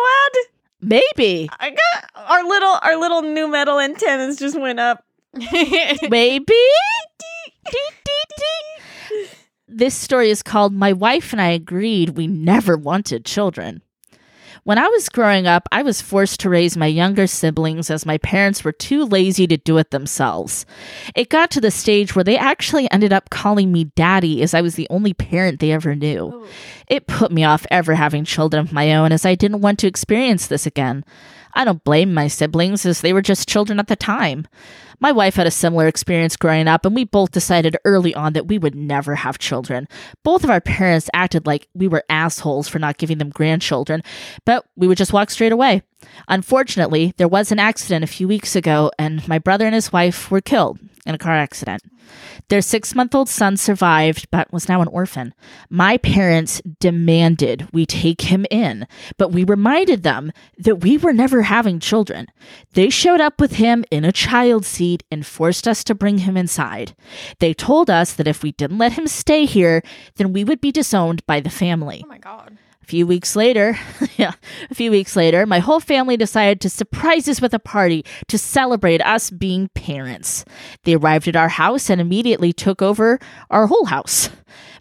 Maybe. 0.81 1.49
I 1.61 1.71
got 1.71 2.11
our 2.17 2.45
little 2.45 2.79
our 2.83 2.97
little 2.97 3.23
new 3.23 3.47
metal 3.49 3.79
antennas 3.79 4.37
just 4.37 4.59
went 4.61 4.81
up. 4.81 5.05
Maybe. 6.03 6.55
This 9.75 9.95
story 9.95 10.29
is 10.29 10.43
called 10.43 10.75
My 10.75 10.93
Wife 10.93 11.33
and 11.33 11.41
I 11.41 11.49
Agreed 11.49 12.11
We 12.11 12.27
Never 12.27 12.77
Wanted 12.77 13.25
Children. 13.25 13.81
When 14.65 14.77
I 14.77 14.87
was 14.87 15.09
growing 15.09 15.47
up, 15.47 15.67
I 15.73 15.83
was 15.83 16.03
forced 16.03 16.41
to 16.41 16.51
raise 16.51 16.77
my 16.77 16.87
younger 16.87 17.27
siblings 17.27 17.91
as 17.91 18.05
my 18.05 18.19
parents 18.19 18.63
were 18.63 18.73
too 18.73 19.07
lazy 19.07 19.47
to 19.47 19.57
do 19.57 19.79
it 19.79 19.91
themselves. 19.91 20.67
It 21.17 21.31
got 21.31 21.51
to 21.53 21.61
the 21.61 21.71
stage 21.71 22.15
where 22.15 22.23
they 22.23 22.37
actually 22.37 22.89
ended 22.91 23.15
up 23.15 23.31
calling 23.31 23.73
me 23.73 23.85
daddy 23.85 24.43
as 24.43 24.53
I 24.53 24.61
was 24.61 24.75
the 24.75 24.87
only 24.91 25.15
parent 25.15 25.59
they 25.59 25.73
ever 25.73 25.95
knew. 25.95 26.31
Oh. 26.35 26.47
It 26.87 27.07
put 27.07 27.33
me 27.33 27.43
off 27.43 27.67
ever 27.71 27.95
having 27.95 28.27
children 28.27 28.61
of 28.61 28.75
my 28.75 28.95
own 28.95 29.11
as 29.11 29.25
I 29.25 29.35
didn't 29.35 29.63
want 29.63 29.79
to 29.79 29.87
experience 29.87 30.49
this 30.49 30.67
again. 30.67 31.03
I 31.55 31.65
don't 31.65 31.85
blame 31.85 32.15
my 32.15 32.29
siblings 32.29 32.87
as 32.87 33.01
they 33.01 33.13
were 33.13 33.23
just 33.23 33.49
children 33.49 33.79
at 33.79 33.89
the 33.89 33.97
time. 33.97 34.47
My 35.01 35.11
wife 35.11 35.35
had 35.35 35.47
a 35.47 35.51
similar 35.51 35.89
experience 35.89 36.37
growing 36.37 36.69
up, 36.69 36.87
and 36.87 36.95
we 36.95 37.05
both 37.05 37.33
decided 37.33 37.77
early 37.85 38.15
on 38.15 38.35
that 38.35 38.47
we 38.47 38.57
would 38.59 38.77
never 38.77 39.17
have 39.17 39.39
children. 39.39 39.89
Both 40.23 40.45
of 40.45 40.51
our 40.51 40.61
parents 40.61 41.11
acted 41.13 41.45
like 41.45 41.69
we 41.75 41.89
were 41.89 42.05
assholes 42.09 42.69
for 42.69 42.79
not 42.79 42.99
giving 42.99 43.19
them 43.19 43.31
grandchildren, 43.31 44.03
but 44.45 44.65
we 44.77 44.87
would 44.87 44.99
just 44.99 45.13
walk 45.13 45.31
straight 45.31 45.53
away. 45.53 45.83
Unfortunately, 46.29 47.15
there 47.17 47.29
was 47.29 47.51
an 47.51 47.59
accident 47.59 48.05
a 48.05 48.09
few 48.09 48.29
weeks 48.29 48.55
ago, 48.55 48.93
and 48.99 49.27
my 49.27 49.39
brother 49.39 49.67
and 49.67 49.75
his 49.75 49.93
wife 49.93 50.31
were 50.31 50.41
killed 50.41 50.79
in 51.05 51.15
a 51.15 51.19
car 51.19 51.35
accident. 51.35 51.83
Their 52.49 52.63
six 52.63 52.95
month 52.95 53.15
old 53.15 53.29
son 53.29 53.57
survived, 53.57 54.29
but 54.31 54.53
was 54.53 54.69
now 54.69 54.83
an 54.83 54.89
orphan. 54.89 55.35
My 55.71 55.97
parents 55.97 56.61
demanded 56.81 57.69
we 57.73 57.87
take 57.87 58.23
him 58.23 58.47
in, 58.51 58.87
but 59.17 59.33
we 59.33 59.45
reminded 59.45 60.03
them 60.03 60.33
that 60.59 60.77
we 60.77 60.99
were 60.99 61.13
never 61.13 61.43
having 61.43 61.81
children. 61.81 62.27
They 62.75 62.91
showed 62.91 63.21
up 63.21 63.41
with 63.41 63.53
him 63.53 63.85
in 63.91 64.05
a 64.05 64.13
child 64.13 64.65
seat 64.65 65.03
and 65.11 65.27
forced 65.27 65.67
us 65.67 65.83
to 65.85 65.95
bring 65.95 66.19
him 66.19 66.37
inside. 66.37 66.95
They 67.39 67.55
told 67.55 67.91
us 67.91 68.13
that 68.15 68.29
if 68.29 68.43
we 68.43 68.53
didn't 68.53 68.79
let 68.79 68.93
him 68.93 69.07
stay 69.07 69.45
here, 69.45 69.83
then 70.17 70.33
we 70.33 70.45
would 70.45 70.61
be 70.61 70.73
disowned 70.73 71.25
by 71.27 71.41
the 71.41 71.51
family. 71.51 72.03
oh 72.05 72.09
my 72.09 72.19
god. 72.19 72.59
A 72.83 72.87
few 72.87 73.07
weeks 73.07 73.37
later, 73.37 73.79
yeah, 74.17 74.33
a 74.71 74.75
few 74.75 74.91
weeks 74.91 75.15
later, 75.15 75.47
my 75.47 75.61
whole 75.61 75.81
family 75.81 76.17
decided 76.17 76.61
to 76.61 76.69
surprise 76.69 77.29
us 77.29 77.41
with 77.41 77.55
a 77.55 77.59
party 77.59 78.05
to 78.29 78.37
celebrate 78.37 79.01
us 79.03 79.31
being 79.31 79.69
parents. 79.75 80.45
They 80.85 80.95
arrived 80.95 81.29
at 81.29 81.37
our 81.37 81.49
house 81.49 81.89
and 81.89 82.01
immediately 82.01 82.53
took 82.53 82.83
over 82.83 83.21
our 83.51 83.67
whole 83.67 83.87
house. 83.87 84.31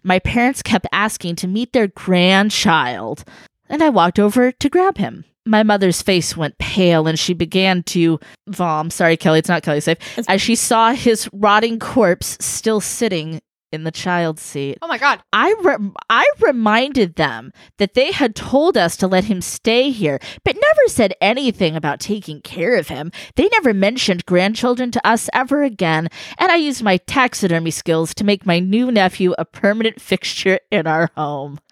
My 0.02 0.18
parents 0.18 0.62
kept 0.62 0.86
asking 0.92 1.36
to 1.36 1.46
meet 1.46 1.72
their 1.72 1.86
grandchild, 1.86 3.24
and 3.68 3.82
I 3.82 3.88
walked 3.88 4.18
over 4.18 4.50
to 4.50 4.68
grab 4.68 4.98
him. 4.98 5.24
My 5.44 5.62
mother's 5.62 6.02
face 6.02 6.36
went 6.36 6.58
pale 6.58 7.08
and 7.08 7.18
she 7.18 7.34
began 7.34 7.82
to 7.84 8.20
vom. 8.48 8.90
Sorry, 8.90 9.16
Kelly, 9.16 9.40
it's 9.40 9.48
not 9.48 9.62
Kelly 9.64 9.80
safe. 9.80 9.98
As 10.28 10.40
she 10.40 10.54
saw 10.54 10.92
his 10.92 11.28
rotting 11.32 11.80
corpse 11.80 12.36
still 12.40 12.80
sitting 12.80 13.40
in 13.72 13.84
the 13.84 13.90
child's 13.90 14.42
seat. 14.42 14.78
Oh 14.82 14.86
my 14.86 14.98
god. 14.98 15.22
I 15.32 15.54
re- 15.62 15.90
I 16.10 16.30
reminded 16.40 17.16
them 17.16 17.52
that 17.78 17.94
they 17.94 18.12
had 18.12 18.34
told 18.36 18.76
us 18.76 18.96
to 18.98 19.06
let 19.06 19.24
him 19.24 19.40
stay 19.40 19.90
here, 19.90 20.20
but 20.44 20.54
never 20.54 20.88
said 20.88 21.14
anything 21.20 21.74
about 21.74 21.98
taking 22.00 22.40
care 22.42 22.76
of 22.76 22.88
him. 22.88 23.10
They 23.36 23.48
never 23.48 23.72
mentioned 23.74 24.26
grandchildren 24.26 24.90
to 24.92 25.06
us 25.06 25.28
ever 25.32 25.62
again, 25.62 26.08
and 26.38 26.52
I 26.52 26.56
used 26.56 26.82
my 26.82 26.98
taxidermy 26.98 27.70
skills 27.70 28.14
to 28.14 28.24
make 28.24 28.46
my 28.46 28.58
new 28.58 28.92
nephew 28.92 29.34
a 29.38 29.44
permanent 29.44 30.00
fixture 30.00 30.60
in 30.70 30.86
our 30.86 31.10
home. 31.16 31.58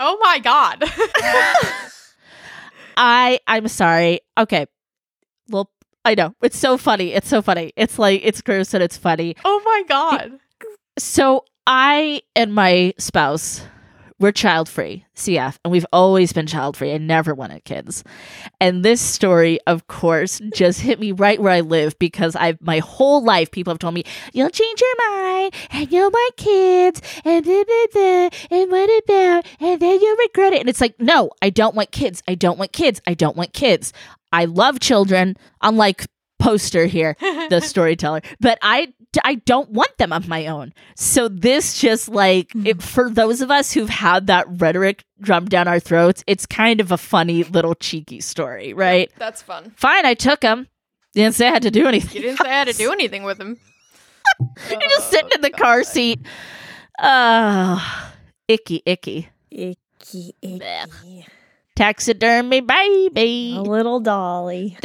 Oh 0.00 0.16
my 0.20 0.38
god. 0.38 0.84
I 2.96 3.40
I'm 3.48 3.66
sorry. 3.66 4.20
Okay. 4.38 4.66
Well, 5.48 5.70
I 6.08 6.14
know. 6.14 6.34
It's 6.40 6.56
so 6.56 6.78
funny. 6.78 7.12
It's 7.12 7.28
so 7.28 7.42
funny. 7.42 7.74
It's 7.76 7.98
like 7.98 8.22
it's 8.24 8.40
gross 8.40 8.72
and 8.72 8.82
it's 8.82 8.96
funny. 8.96 9.36
oh 9.44 9.60
my 9.62 9.82
god. 9.86 10.38
So 10.98 11.44
I 11.66 12.22
and 12.34 12.54
my 12.54 12.94
spouse 12.96 13.60
we're 14.20 14.32
child 14.32 14.68
free, 14.68 15.04
CF, 15.14 15.58
and 15.64 15.70
we've 15.70 15.86
always 15.92 16.32
been 16.32 16.48
child 16.48 16.76
free. 16.76 16.92
I 16.92 16.98
never 16.98 17.34
wanted 17.34 17.64
kids. 17.64 18.02
And 18.60 18.84
this 18.84 19.00
story, 19.00 19.60
of 19.68 19.86
course, 19.86 20.40
just 20.52 20.80
hit 20.80 20.98
me 20.98 21.12
right 21.12 21.40
where 21.40 21.52
I 21.52 21.60
live 21.60 21.96
because 22.00 22.34
I've 22.34 22.60
my 22.60 22.80
whole 22.80 23.22
life 23.22 23.52
people 23.52 23.72
have 23.72 23.78
told 23.78 23.94
me, 23.94 24.02
You'll 24.32 24.50
change 24.50 24.80
your 24.80 25.10
mind 25.10 25.54
and 25.70 25.92
you'll 25.92 26.10
want 26.10 26.36
kids 26.36 27.00
and 27.24 27.44
blah, 27.44 27.62
blah, 27.64 27.86
blah, 27.92 28.28
and 28.50 28.70
what 28.70 29.02
about 29.04 29.46
and 29.60 29.80
then 29.80 30.00
you'll 30.00 30.16
regret 30.16 30.52
it. 30.52 30.60
And 30.60 30.68
it's 30.68 30.80
like, 30.80 30.98
no, 30.98 31.30
I 31.40 31.50
don't 31.50 31.76
want 31.76 31.92
kids. 31.92 32.22
I 32.26 32.34
don't 32.34 32.58
want 32.58 32.72
kids. 32.72 33.00
I 33.06 33.14
don't 33.14 33.36
want 33.36 33.52
kids. 33.52 33.92
I 34.32 34.44
love 34.46 34.80
children, 34.80 35.36
unlike 35.62 36.06
poster 36.38 36.86
here, 36.86 37.16
the 37.20 37.60
storyteller. 37.60 38.22
But 38.40 38.58
I 38.62 38.92
I 39.24 39.36
don't 39.36 39.70
want 39.70 39.96
them 39.98 40.12
of 40.12 40.28
my 40.28 40.46
own. 40.46 40.72
So 40.94 41.28
this 41.28 41.80
just 41.80 42.08
like 42.08 42.54
it, 42.54 42.74
hmm. 42.74 42.80
for 42.80 43.10
those 43.10 43.40
of 43.40 43.50
us 43.50 43.72
who've 43.72 43.88
had 43.88 44.26
that 44.26 44.46
rhetoric 44.48 45.04
drummed 45.20 45.48
down 45.48 45.68
our 45.68 45.80
throats, 45.80 46.22
it's 46.26 46.46
kind 46.46 46.80
of 46.80 46.92
a 46.92 46.98
funny 46.98 47.44
little 47.44 47.74
cheeky 47.74 48.20
story, 48.20 48.72
right? 48.72 49.10
That's 49.18 49.42
fun. 49.42 49.72
Fine, 49.76 50.06
I 50.06 50.14
took 50.14 50.42
him. 50.42 50.68
Didn't 51.14 51.34
say 51.34 51.48
I 51.48 51.52
had 51.52 51.62
to 51.62 51.70
do 51.70 51.86
anything. 51.86 52.14
You 52.16 52.22
didn't 52.22 52.38
say 52.38 52.48
I 52.48 52.52
had 52.52 52.68
to 52.68 52.74
do 52.74 52.92
anything 52.92 53.24
with 53.24 53.40
him. 53.40 53.58
You're 54.70 54.80
just 54.80 55.10
sitting 55.10 55.30
in 55.34 55.40
the 55.40 55.52
oh, 55.52 55.58
car 55.58 55.82
seat. 55.82 56.20
Oh, 57.00 58.12
icky, 58.46 58.82
icky. 58.84 59.28
Icky, 59.50 60.34
icky. 60.42 61.26
Taxidermy 61.78 62.60
baby. 62.60 63.54
A 63.56 63.62
little 63.62 64.00
dolly. 64.00 64.76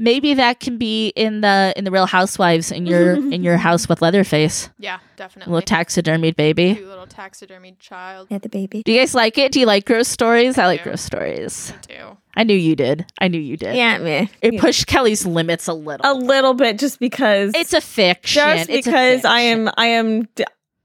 Maybe 0.00 0.34
that 0.34 0.60
can 0.60 0.78
be 0.78 1.08
in 1.08 1.40
the 1.40 1.74
in 1.76 1.82
the 1.84 1.90
Real 1.90 2.06
Housewives 2.06 2.70
in 2.70 2.86
your 2.86 3.14
in 3.34 3.42
your 3.42 3.56
house 3.56 3.88
with 3.88 4.00
Leatherface. 4.00 4.70
Yeah, 4.78 4.96
A 4.96 5.16
definitely. 5.16 5.52
little 5.52 5.66
taxidermied 5.66 6.36
baby. 6.36 6.74
Cute 6.76 6.86
little 6.86 7.08
taxidermied 7.08 7.80
child. 7.80 8.28
Yeah, 8.30 8.38
the 8.38 8.48
baby. 8.48 8.84
Do 8.84 8.92
you 8.92 9.00
guys 9.00 9.12
like 9.16 9.36
it? 9.38 9.50
Do 9.50 9.58
you 9.58 9.66
like 9.66 9.84
gross 9.86 10.06
stories? 10.06 10.56
I 10.56 10.66
like 10.66 10.78
Yeah. 10.80 10.84
gross 10.84 11.00
stories. 11.00 11.72
I 11.76 11.80
do. 11.92 12.16
I 12.36 12.44
knew 12.44 12.54
you 12.54 12.76
did. 12.76 13.06
I 13.20 13.26
knew 13.26 13.40
you 13.40 13.56
did. 13.56 13.74
Yeah, 13.74 13.98
me. 13.98 14.30
It 14.40 14.60
pushed 14.60 14.86
Kelly's 14.86 15.26
limits 15.26 15.66
a 15.66 15.74
little. 15.74 16.08
A 16.08 16.14
little 16.14 16.54
bit, 16.54 16.78
just 16.78 17.00
because. 17.00 17.50
it's 17.56 17.72
a 17.72 17.80
fiction. 17.80 18.40
just 18.40 18.70
It's 18.70 18.86
a 18.86 18.90
because 18.90 19.24
I 19.24 19.40
am. 19.40 19.68
I 19.76 19.86
am. 19.86 20.28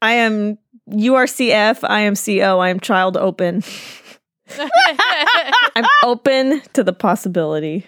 I 0.01 0.13
am. 0.13 0.57
You 0.87 1.13
are 1.15 1.25
CF. 1.25 1.87
I 1.87 1.99
am 2.01 2.15
CO. 2.15 2.57
I 2.59 2.69
am 2.69 2.79
child 2.79 3.15
open. 3.15 3.63
I'm 5.75 5.85
open 6.03 6.61
to 6.73 6.83
the 6.83 6.93
possibility. 6.93 7.85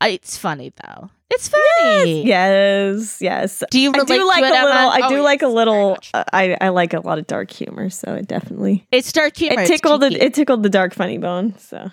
I- 0.00 0.08
It's 0.10 0.36
funny 0.36 0.72
though. 0.84 1.10
It's 1.34 1.48
funny. 1.48 2.26
Yes, 2.26 3.18
yes. 3.22 3.62
Do 3.70 3.80
you 3.80 3.90
I 3.94 4.04
do 4.04 4.26
like 4.28 4.42
to 4.44 4.48
it, 4.48 4.50
a 4.50 4.52
little. 4.52 4.68
Emma? 4.68 4.90
I 4.92 5.00
Oh, 5.04 5.08
do 5.08 5.22
like 5.22 5.40
a 5.40 5.46
yes, 5.46 5.52
very 5.52 5.54
little. 5.54 5.96
Uh, 6.12 6.24
I 6.30 6.56
I 6.60 6.68
like 6.68 6.92
a 6.92 7.00
lot 7.00 7.18
of 7.18 7.26
dark 7.26 7.50
humor, 7.50 7.88
so 7.88 8.12
it 8.14 8.28
definitely 8.28 8.86
It's 8.92 9.10
dark 9.12 9.34
humor. 9.38 9.62
it 9.62 9.66
tickled 9.66 10.02
the, 10.02 10.08
it 10.24 10.34
tickled 10.34 10.62
the 10.62 10.68
dark 10.68 10.92
funny 10.92 11.16
bone. 11.16 11.54
So 11.58 11.90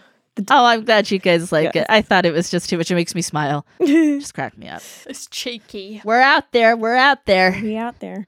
Oh, 0.52 0.66
I'm 0.66 0.84
glad 0.84 1.10
you 1.10 1.20
guys 1.20 1.54
like 1.54 1.74
Yes. 1.74 1.84
it. 1.84 1.86
I 1.90 2.02
thought 2.02 2.26
it 2.26 2.34
was 2.34 2.50
just 2.52 2.70
too 2.70 2.78
much. 2.78 2.92
It 2.92 2.96
makes 2.96 3.16
me 3.16 3.22
smile. 3.22 3.66
Just 3.86 4.34
crack 4.34 4.58
me 4.58 4.68
up. 4.70 4.82
it's 5.06 5.28
cheeky. 5.28 6.02
We're 6.04 6.20
out 6.22 6.52
there. 6.52 6.76
We're 6.78 6.96
out 6.96 7.26
there. 7.26 7.52
be 7.62 7.78
out 7.78 8.00
there. 8.00 8.28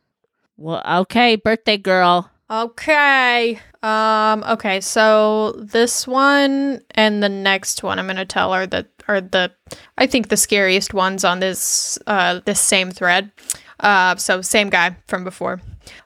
Well, 0.58 0.82
okay, 1.04 1.36
birthday 1.36 1.78
girl. 1.78 2.31
Okay. 2.52 3.60
Um. 3.82 4.44
Okay. 4.44 4.82
So 4.82 5.54
this 5.58 6.06
one 6.06 6.82
and 6.92 7.24
the 7.24 7.30
next 7.30 7.82
one, 7.82 7.98
I'm 7.98 8.08
gonna 8.08 8.26
tell 8.26 8.52
are 8.52 8.68
the 8.68 8.86
are 9.08 9.22
the 9.22 9.52
I 9.98 10.06
think 10.06 10.28
the 10.28 10.36
scariest 10.36 10.94
ones 10.94 11.24
on 11.24 11.40
this 11.40 11.98
uh 12.08 12.42
this 12.44 12.60
same 12.60 12.92
thread. 12.92 13.32
Uh. 13.80 14.18
So 14.18 14.42
same 14.42 14.70
guy 14.70 14.98
from 15.08 15.24
before. 15.24 15.62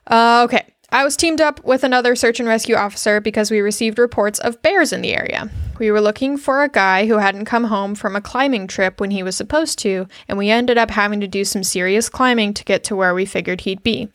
Uh. 0.06 0.42
Okay. 0.44 0.72
I 0.90 1.02
was 1.02 1.16
teamed 1.16 1.40
up 1.40 1.64
with 1.64 1.82
another 1.82 2.14
search 2.14 2.38
and 2.38 2.48
rescue 2.48 2.76
officer 2.76 3.20
because 3.20 3.50
we 3.50 3.60
received 3.60 3.98
reports 3.98 4.38
of 4.38 4.62
bears 4.62 4.92
in 4.92 5.00
the 5.00 5.14
area. 5.14 5.50
We 5.80 5.90
were 5.90 6.00
looking 6.00 6.38
for 6.38 6.62
a 6.62 6.68
guy 6.68 7.06
who 7.06 7.18
hadn't 7.18 7.44
come 7.44 7.64
home 7.64 7.94
from 7.96 8.14
a 8.14 8.20
climbing 8.20 8.66
trip 8.66 9.00
when 9.00 9.10
he 9.10 9.22
was 9.22 9.36
supposed 9.36 9.78
to, 9.80 10.06
and 10.28 10.38
we 10.38 10.48
ended 10.48 10.78
up 10.78 10.90
having 10.90 11.20
to 11.20 11.26
do 11.26 11.44
some 11.44 11.64
serious 11.64 12.08
climbing 12.08 12.54
to 12.54 12.64
get 12.64 12.84
to 12.84 12.96
where 12.96 13.14
we 13.14 13.26
figured 13.26 13.62
he'd 13.62 13.82
be. 13.82 14.08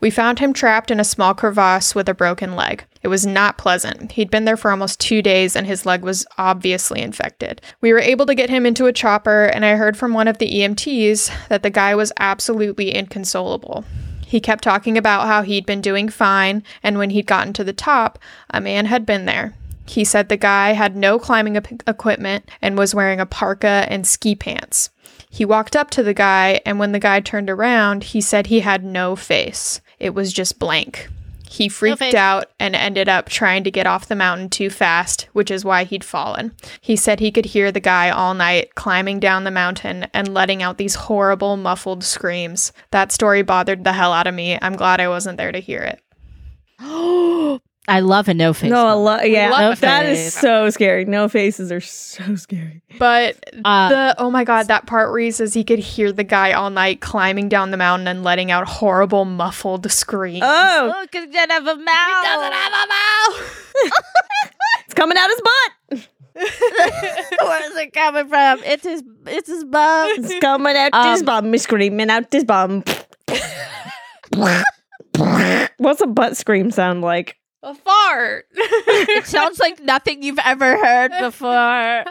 We 0.00 0.10
found 0.10 0.38
him 0.38 0.52
trapped 0.52 0.90
in 0.90 0.98
a 0.98 1.04
small 1.04 1.34
crevasse 1.34 1.94
with 1.94 2.08
a 2.08 2.14
broken 2.14 2.56
leg. 2.56 2.84
It 3.02 3.08
was 3.08 3.26
not 3.26 3.58
pleasant. 3.58 4.12
He'd 4.12 4.30
been 4.30 4.46
there 4.46 4.56
for 4.56 4.70
almost 4.70 4.98
two 4.98 5.20
days 5.20 5.54
and 5.54 5.66
his 5.66 5.84
leg 5.84 6.02
was 6.02 6.26
obviously 6.38 7.02
infected. 7.02 7.60
We 7.82 7.92
were 7.92 8.00
able 8.00 8.24
to 8.26 8.34
get 8.34 8.50
him 8.50 8.64
into 8.64 8.86
a 8.86 8.92
chopper, 8.92 9.44
and 9.44 9.64
I 9.64 9.76
heard 9.76 9.96
from 9.96 10.14
one 10.14 10.26
of 10.26 10.38
the 10.38 10.50
EMTs 10.50 11.48
that 11.48 11.62
the 11.62 11.70
guy 11.70 11.94
was 11.94 12.12
absolutely 12.18 12.94
inconsolable. 12.94 13.84
He 14.26 14.40
kept 14.40 14.64
talking 14.64 14.98
about 14.98 15.26
how 15.26 15.42
he'd 15.42 15.66
been 15.66 15.80
doing 15.80 16.08
fine, 16.08 16.62
and 16.82 16.98
when 16.98 17.10
he'd 17.10 17.26
gotten 17.26 17.52
to 17.54 17.64
the 17.64 17.72
top, 17.72 18.18
a 18.50 18.60
man 18.60 18.86
had 18.86 19.06
been 19.06 19.26
there. 19.26 19.54
He 19.86 20.04
said 20.04 20.28
the 20.28 20.36
guy 20.36 20.72
had 20.72 20.96
no 20.96 21.18
climbing 21.18 21.56
equipment 21.56 22.50
and 22.62 22.78
was 22.78 22.94
wearing 22.94 23.20
a 23.20 23.26
parka 23.26 23.86
and 23.88 24.06
ski 24.06 24.34
pants. 24.34 24.90
He 25.28 25.44
walked 25.44 25.76
up 25.76 25.90
to 25.90 26.02
the 26.02 26.14
guy, 26.14 26.60
and 26.64 26.78
when 26.78 26.92
the 26.92 26.98
guy 26.98 27.20
turned 27.20 27.50
around, 27.50 28.04
he 28.04 28.20
said 28.20 28.46
he 28.46 28.60
had 28.60 28.84
no 28.84 29.14
face. 29.16 29.80
It 29.98 30.14
was 30.14 30.32
just 30.32 30.58
blank. 30.58 31.08
He 31.54 31.68
freaked 31.68 32.00
face. 32.00 32.14
out 32.14 32.50
and 32.58 32.74
ended 32.74 33.08
up 33.08 33.28
trying 33.28 33.62
to 33.62 33.70
get 33.70 33.86
off 33.86 34.08
the 34.08 34.16
mountain 34.16 34.50
too 34.50 34.70
fast, 34.70 35.28
which 35.34 35.52
is 35.52 35.64
why 35.64 35.84
he'd 35.84 36.02
fallen. 36.02 36.50
He 36.80 36.96
said 36.96 37.20
he 37.20 37.30
could 37.30 37.44
hear 37.44 37.70
the 37.70 37.78
guy 37.78 38.10
all 38.10 38.34
night 38.34 38.74
climbing 38.74 39.20
down 39.20 39.44
the 39.44 39.52
mountain 39.52 40.08
and 40.12 40.34
letting 40.34 40.64
out 40.64 40.78
these 40.78 40.96
horrible, 40.96 41.56
muffled 41.56 42.02
screams. 42.02 42.72
That 42.90 43.12
story 43.12 43.42
bothered 43.42 43.84
the 43.84 43.92
hell 43.92 44.12
out 44.12 44.26
of 44.26 44.34
me. 44.34 44.58
I'm 44.60 44.74
glad 44.74 45.00
I 45.00 45.06
wasn't 45.06 45.38
there 45.38 45.52
to 45.52 45.60
hear 45.60 45.82
it. 45.82 47.60
I 47.86 48.00
love 48.00 48.28
a 48.28 48.34
no 48.34 48.54
face. 48.54 48.70
No, 48.70 48.80
a 48.80 48.84
moment. 48.94 49.00
lot. 49.04 49.30
Yeah, 49.30 49.50
love 49.50 49.80
that 49.80 50.06
a 50.06 50.10
is 50.10 50.32
so 50.32 50.70
scary. 50.70 51.04
No 51.04 51.28
faces 51.28 51.70
are 51.70 51.82
so 51.82 52.34
scary. 52.36 52.80
But 52.98 53.36
Uh, 53.64 53.88
the 53.90 54.14
oh 54.18 54.30
my 54.30 54.44
god, 54.44 54.68
that 54.68 54.86
part 54.86 55.10
where 55.10 55.20
he 55.20 55.30
says 55.30 55.52
he 55.52 55.64
could 55.64 55.78
hear 55.80 56.10
the 56.10 56.24
guy 56.24 56.52
all 56.52 56.70
night 56.70 57.00
climbing 57.02 57.48
down 57.50 57.70
the 57.72 57.76
mountain 57.76 58.08
and 58.08 58.24
letting 58.24 58.50
out 58.50 58.66
horrible, 58.66 59.24
muffled 59.26 59.90
screams. 59.92 60.40
Oh, 60.42 60.94
Look, 61.00 61.14
it 61.14 61.30
doesn't 61.32 61.50
have 61.50 61.66
a 61.66 61.76
mouth. 61.76 62.24
doesn't 62.24 62.52
have 62.52 62.72
a 62.72 62.86
mouth. 62.88 63.62
it's 64.86 64.94
coming 64.94 65.18
out 65.18 65.28
his 65.30 65.40
butt. 65.42 66.08
Where's 67.42 67.76
it 67.76 67.92
coming 67.92 68.28
from? 68.28 68.60
It's 68.64 68.82
his. 68.84 69.02
It's 69.26 69.48
his 69.48 69.64
bum. 69.64 70.08
It's 70.16 70.38
coming 70.40 70.74
out 70.76 70.94
his 71.12 71.20
Um, 71.20 71.26
bum. 71.26 71.52
He's 71.52 71.62
screaming 71.62 72.10
out 72.10 72.32
his 72.32 72.44
bum. 72.44 72.82
What's 75.76 76.00
a 76.00 76.06
butt 76.06 76.36
scream 76.36 76.70
sound 76.70 77.02
like? 77.02 77.36
A 77.64 77.74
fart. 77.74 78.46
it 78.54 79.26
sounds 79.26 79.58
like 79.58 79.80
nothing 79.80 80.22
you've 80.22 80.38
ever 80.38 80.76
heard 80.76 81.12
before. 81.20 82.04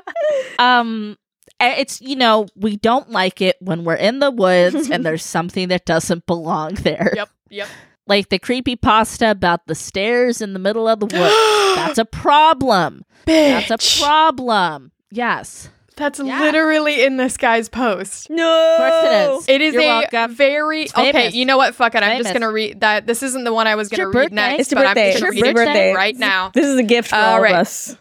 Um, 0.59 1.17
it's 1.59 2.01
you 2.01 2.15
know 2.15 2.47
we 2.55 2.75
don't 2.75 3.09
like 3.11 3.41
it 3.41 3.55
when 3.61 3.83
we're 3.85 3.95
in 3.95 4.19
the 4.19 4.31
woods 4.31 4.89
and 4.89 5.05
there's 5.05 5.23
something 5.37 5.69
that 5.69 5.85
doesn't 5.85 6.25
belong 6.25 6.73
there. 6.75 7.13
yep, 7.15 7.29
yep. 7.49 7.67
Like 8.05 8.27
the 8.27 8.39
creepy 8.39 8.75
pasta 8.75 9.31
about 9.31 9.67
the 9.67 9.75
stairs 9.75 10.41
in 10.41 10.51
the 10.51 10.59
middle 10.59 10.89
of 10.89 10.99
the 10.99 11.05
woods. 11.05 11.15
That's 11.75 11.97
a 11.97 12.05
problem. 12.05 13.05
That's 13.25 13.71
a 13.71 14.03
problem. 14.03 14.91
Yes. 15.09 15.69
That's 15.95 16.19
Yeah. 16.19 16.39
literally 16.39 17.03
in 17.03 17.17
this 17.17 17.37
guy's 17.37 17.69
post. 17.69 18.29
No. 18.29 18.43
Of 18.73 18.77
course 18.77 19.03
it 19.05 19.13
is. 19.13 19.49
It 19.49 19.61
is 19.61 19.73
You're 19.75 19.83
a 19.83 19.87
welcome. 19.87 20.35
very 20.35 20.83
It's 20.83 20.93
okay. 20.93 21.11
famous. 21.11 21.35
You 21.35 21.45
know 21.45 21.57
what? 21.57 21.75
Fuck 21.75 21.93
it. 21.95 22.01
I'm 22.03 22.17
just 22.21 22.33
gonna 22.33 22.51
read 22.51 22.79
that. 22.81 23.05
This 23.05 23.21
isn't 23.23 23.43
the 23.43 23.53
one 23.53 23.67
I 23.67 23.75
was 23.75 23.89
gonna 23.89 24.07
read 24.07 24.13
birthday. 24.13 24.35
next, 24.35 24.59
It's 24.61 24.71
your 24.71 24.81
but 24.81 24.87
birthday. 24.87 25.05
I'm 25.07 25.11
just 25.11 25.23
gonna 25.23 25.31
read 25.41 25.45
it 25.45 25.55
birthday. 25.55 25.93
right 25.93 26.15
now. 26.17 26.51
This 26.53 26.65
is 26.65 26.77
a 26.79 26.83
gift 26.83 27.09
for 27.09 27.15
All 27.15 27.35
all 27.35 27.41
right. 27.41 27.53
of 27.53 27.59
us. 27.59 27.95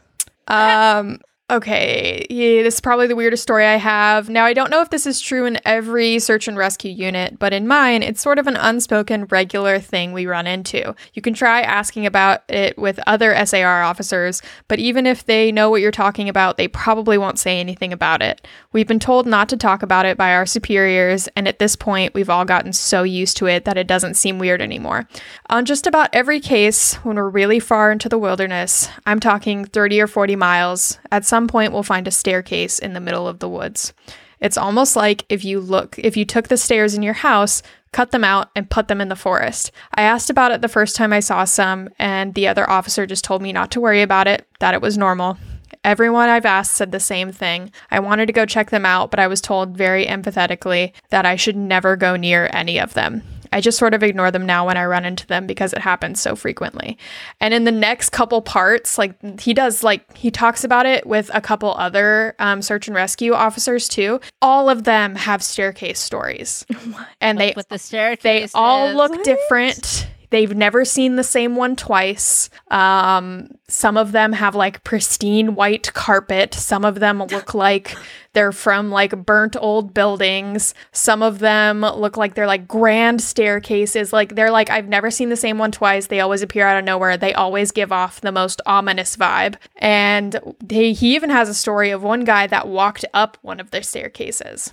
Um. 0.49 1.21
Okay, 1.53 2.25
yeah, 2.31 2.63
this 2.63 2.77
is 2.77 2.81
probably 2.81 3.07
the 3.07 3.15
weirdest 3.15 3.43
story 3.43 3.67
I 3.67 3.77
have. 3.77 4.31
Now, 4.31 4.47
I 4.47 4.55
don't 4.55 4.71
know 4.71 4.81
if 4.81 4.89
this 4.89 5.05
is 5.05 5.21
true 5.21 5.45
in 5.45 5.61
every 5.67 6.19
search 6.19 6.49
and 6.49 6.57
rescue 6.57 6.91
unit, 6.91 7.39
but 7.39 7.53
in 7.53 7.69
mine, 7.69 8.03
it's 8.03 8.23
sort 8.23 8.39
of 8.39 8.47
an 8.47 8.57
unspoken 8.57 9.27
regular 9.27 9.79
thing 9.79 10.15
we 10.15 10.25
run 10.25 10.47
into. 10.47 10.95
You 11.13 11.21
can 11.21 11.35
try 11.35 11.61
asking 11.61 12.07
about 12.07 12.41
it 12.49 12.79
with 12.79 12.99
other 13.07 13.37
SAR 13.45 13.83
officers, 13.83 14.41
but 14.67 14.79
even 14.79 15.07
if 15.07 15.27
they 15.27 15.53
know 15.53 15.69
what 15.69 15.83
you're 15.83 15.91
talking 15.91 16.27
about, 16.27 16.57
they 16.57 16.69
probably 16.69 17.19
won't 17.19 17.39
say 17.39 17.61
anything 17.61 17.93
about 17.93 18.23
it. 18.23 18.49
We've 18.73 18.89
been 18.89 18.99
told 18.99 19.27
not 19.27 19.51
to 19.51 19.59
talk 19.59 19.83
about 19.83 20.07
it 20.07 20.17
by 20.17 20.33
our 20.33 20.47
superiors, 20.47 21.29
and 21.37 21.47
at 21.47 21.59
this 21.59 21.77
point, 21.77 22.15
we've 22.15 22.31
all 22.31 22.47
gotten 22.47 22.73
so 22.73 23.03
used 23.03 23.37
to 23.37 23.47
it 23.47 23.67
that 23.67 23.77
it 23.77 23.87
doesn't 23.87 24.15
seem 24.15 24.39
weird 24.39 24.63
anymore. 24.63 25.07
On 25.51 25.67
just 25.67 25.87
about 25.87 26.09
every 26.15 26.41
case, 26.41 26.95
when 27.05 27.17
we're 27.17 27.29
really 27.29 27.61
far 27.61 27.93
into 27.93 28.09
the 28.09 28.17
wilderness, 28.17 28.89
I'm 29.05 29.21
talking 29.21 29.67
30 29.67 30.01
or 30.01 30.07
40 30.07 30.35
miles, 30.35 30.99
at 31.11 31.27
some 31.27 31.42
point 31.49 31.73
we'll 31.73 31.83
find 31.83 32.09
a 32.09 32.13
staircase 32.13 32.79
in 32.79 32.93
the 32.93 33.01
middle 33.01 33.29
of 33.29 33.39
the 33.39 33.49
woods. 33.49 33.93
It's 34.41 34.59
almost 34.59 34.97
like 34.97 35.25
if 35.29 35.45
you 35.45 35.61
look, 35.61 35.99
if 35.99 36.17
you 36.17 36.25
took 36.25 36.49
the 36.49 36.57
stairs 36.57 36.95
in 36.95 37.03
your 37.03 37.15
house, 37.15 37.63
cut 37.93 38.11
them 38.11 38.25
out, 38.25 38.51
and 38.57 38.71
put 38.71 38.89
them 38.89 39.01
in 39.01 39.09
the 39.09 39.17
forest. 39.17 39.71
I 39.95 40.03
asked 40.03 40.31
about 40.31 40.51
it 40.51 40.63
the 40.63 40.69
first 40.69 40.97
time 40.97 41.13
I 41.13 41.21
saw 41.21 41.45
some, 41.45 41.91
and 41.99 42.35
the 42.35 42.49
other 42.49 42.69
officer 42.69 43.07
just 43.07 43.25
told 43.25 43.43
me 43.43 43.53
not 43.53 43.71
to 43.73 43.81
worry 43.81 44.03
about 44.03 44.27
it, 44.27 44.47
that 44.61 44.75
it 44.75 44.83
was 44.83 44.99
normal. 44.99 45.37
Everyone 45.85 46.29
I've 46.29 46.47
asked 46.47 46.75
said 46.75 46.93
the 46.93 47.01
same 47.01 47.33
thing. 47.33 47.71
I 47.91 48.01
wanted 48.01 48.27
to 48.27 48.33
go 48.33 48.47
check 48.47 48.71
them 48.71 48.87
out, 48.87 49.11
but 49.11 49.21
I 49.21 49.27
was 49.27 49.41
told 49.41 49.77
very 49.77 50.07
empathetically 50.07 50.93
that 51.11 51.27
I 51.27 51.37
should 51.37 51.57
never 51.57 51.97
go 51.97 52.17
near 52.17 52.49
any 52.53 52.79
of 52.79 52.95
them. 52.95 53.23
I 53.53 53.61
just 53.61 53.79
sort 53.79 53.95
of 53.95 54.03
ignore 54.03 54.31
them 54.31 54.47
now 54.47 54.67
when 54.67 54.77
I 54.77 54.85
run 54.87 55.05
into 55.05 55.27
them 55.27 55.47
because 55.47 55.73
it 55.73 55.79
happens 55.81 56.21
so 56.21 56.35
frequently. 56.35 56.99
And 57.41 57.53
in 57.53 57.65
the 57.65 57.73
next 57.73 58.11
couple 58.11 58.41
parts, 58.43 58.99
like 58.99 59.41
he 59.41 59.55
does, 59.55 59.83
like 59.83 60.17
he 60.17 60.31
talks 60.31 60.65
about 60.65 60.87
it 60.87 61.07
with 61.07 61.31
a 61.35 61.41
couple 61.41 61.75
other 61.75 62.35
um, 62.39 62.63
search 62.63 62.89
and 62.89 62.95
rescue 62.95 63.33
officers 63.35 63.89
too. 63.89 64.21
All 64.41 64.69
of 64.71 64.85
them 64.85 65.15
have 65.17 65.43
staircase 65.43 66.01
stories, 66.01 66.65
and 67.21 67.39
they 67.39 67.53
with 67.57 67.69
the 67.69 67.79
staircase. 67.79 68.53
they 68.53 68.59
all 68.59 68.93
look 68.95 69.11
What? 69.13 69.25
different. 69.25 70.07
They've 70.33 70.57
never 70.57 70.87
seen 70.87 71.17
the 71.17 71.25
same 71.25 71.57
one 71.57 71.77
twice. 71.77 72.49
Um, 72.71 73.49
some 73.69 73.99
of 73.99 74.13
them 74.13 74.33
have 74.33 74.55
like 74.55 74.83
pristine 74.83 75.55
white 75.55 75.93
carpet. 75.93 76.55
Some 76.55 76.87
of 76.87 77.01
them 77.01 77.19
look 77.23 77.53
like 77.67 77.95
they're 78.33 78.51
from 78.51 78.91
like 78.91 79.27
burnt 79.27 79.57
old 79.61 79.93
buildings. 79.93 80.73
Some 80.91 81.23
of 81.23 81.39
them 81.41 81.83
look 81.83 82.17
like 82.17 82.35
they're 82.35 82.47
like 82.47 82.67
grand 82.67 83.21
staircases. 83.21 84.11
Like 84.11 84.35
they're 84.35 84.51
like, 84.51 84.71
I've 84.71 84.89
never 84.89 85.11
seen 85.11 85.29
the 85.29 85.37
same 85.37 85.59
one 85.59 85.71
twice. 85.71 86.07
They 86.07 86.21
always 86.21 86.41
appear 86.41 86.67
out 86.67 86.79
of 86.79 86.85
nowhere. 86.87 87.19
They 87.19 87.35
always 87.35 87.71
give 87.71 87.93
off 87.93 88.23
the 88.23 88.33
most 88.33 88.63
ominous 88.65 89.19
vibe. 89.19 89.57
And 89.77 90.41
they, 90.65 90.95
he 90.95 91.15
even 91.15 91.29
has 91.29 91.51
a 91.51 91.55
story 91.55 91.91
of 91.91 92.03
one 92.03 92.25
guy 92.25 92.47
that 92.47 92.69
walked 92.69 93.05
up 93.13 93.37
one 93.43 93.61
of 93.61 93.71
their 93.71 93.83
staircases 93.83 94.73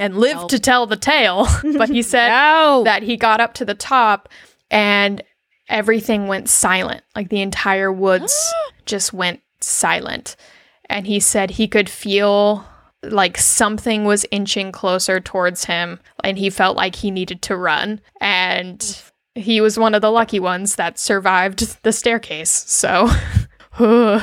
and 0.00 0.18
lived 0.18 0.40
Nope. 0.40 0.50
to 0.50 0.58
tell 0.58 0.86
the 0.86 0.96
tale. 0.96 1.46
but 1.78 1.88
he 1.88 2.02
said 2.02 2.30
No. 2.30 2.82
that 2.82 3.04
he 3.04 3.16
got 3.16 3.40
up 3.40 3.54
to 3.54 3.64
the 3.64 3.74
top 3.74 4.28
and 4.70 5.22
everything 5.68 6.28
went 6.28 6.48
silent. 6.48 7.02
Like 7.14 7.28
the 7.28 7.40
entire 7.40 7.92
woods 7.92 8.52
just 8.86 9.12
went 9.12 9.40
silent. 9.60 10.36
And 10.88 11.06
he 11.06 11.20
said 11.20 11.50
he 11.50 11.68
could 11.68 11.88
feel 11.88 12.64
like 13.02 13.38
something 13.38 14.04
was 14.04 14.26
inching 14.30 14.72
closer 14.72 15.20
towards 15.20 15.66
him 15.66 16.00
and 16.24 16.38
he 16.38 16.50
felt 16.50 16.76
like 16.76 16.96
he 16.96 17.10
needed 17.10 17.42
to 17.42 17.56
run. 17.56 18.00
And 18.20 19.02
he 19.34 19.60
was 19.60 19.78
one 19.78 19.94
of 19.94 20.02
the 20.02 20.10
lucky 20.10 20.40
ones 20.40 20.76
that 20.76 20.98
survived 20.98 21.82
the 21.82 21.92
staircase. 21.92 22.50
So. 22.50 23.08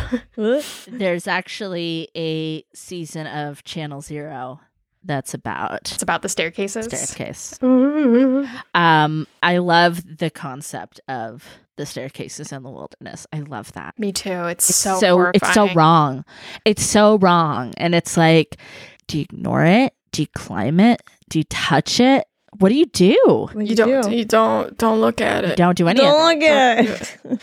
There's 0.88 1.28
actually 1.28 2.10
a 2.16 2.66
season 2.74 3.28
of 3.28 3.64
Channel 3.64 4.02
Zero 4.02 4.62
that's 5.06 5.34
about 5.34 5.92
It's 5.94 6.02
about 6.04 6.22
the 6.22 6.30
staircases. 6.30 6.86
staircase. 6.86 7.58
Um, 8.74 9.28
I 9.42 9.58
love 9.58 10.18
the 10.18 10.30
concept 10.30 11.00
of 11.08 11.46
the 11.76 11.86
staircases 11.86 12.52
in 12.52 12.64
the 12.64 12.70
wilderness. 12.70 13.26
I 13.34 13.40
love 13.40 13.72
that. 13.74 13.98
Me 13.98 14.12
too. 14.12 14.30
It's, 14.46 14.70
It's 14.70 14.78
so, 14.78 15.00
so 15.00 15.32
it's 15.34 15.54
so 15.54 15.74
wrong. 15.74 16.24
It's 16.66 16.84
so 16.84 17.18
wrong, 17.18 17.74
and 17.78 17.96
it's 17.96 18.16
like, 18.18 18.58
do 19.08 19.18
you 19.18 19.24
ignore 19.24 19.66
it? 19.66 19.94
Do 20.12 20.22
you 20.22 20.28
climb 20.36 20.80
it? 20.80 21.02
Do 21.30 21.40
you 21.40 21.44
touch 21.46 22.00
it? 22.00 22.26
What 22.60 22.70
do 22.70 22.76
you 22.76 22.86
do? 22.86 23.50
You 23.58 23.76
don't. 23.76 24.12
You 24.12 24.26
don't. 24.26 24.78
Don't 24.78 25.02
look 25.02 25.20
at 25.22 25.44
You 25.44 25.50
it. 25.52 25.58
don't 25.58 25.76
do 25.76 25.88
any 25.88 26.00
Don't 26.00 26.16
of 26.16 26.40
look 26.40 26.44
at 26.50 26.86
it. 26.86 27.42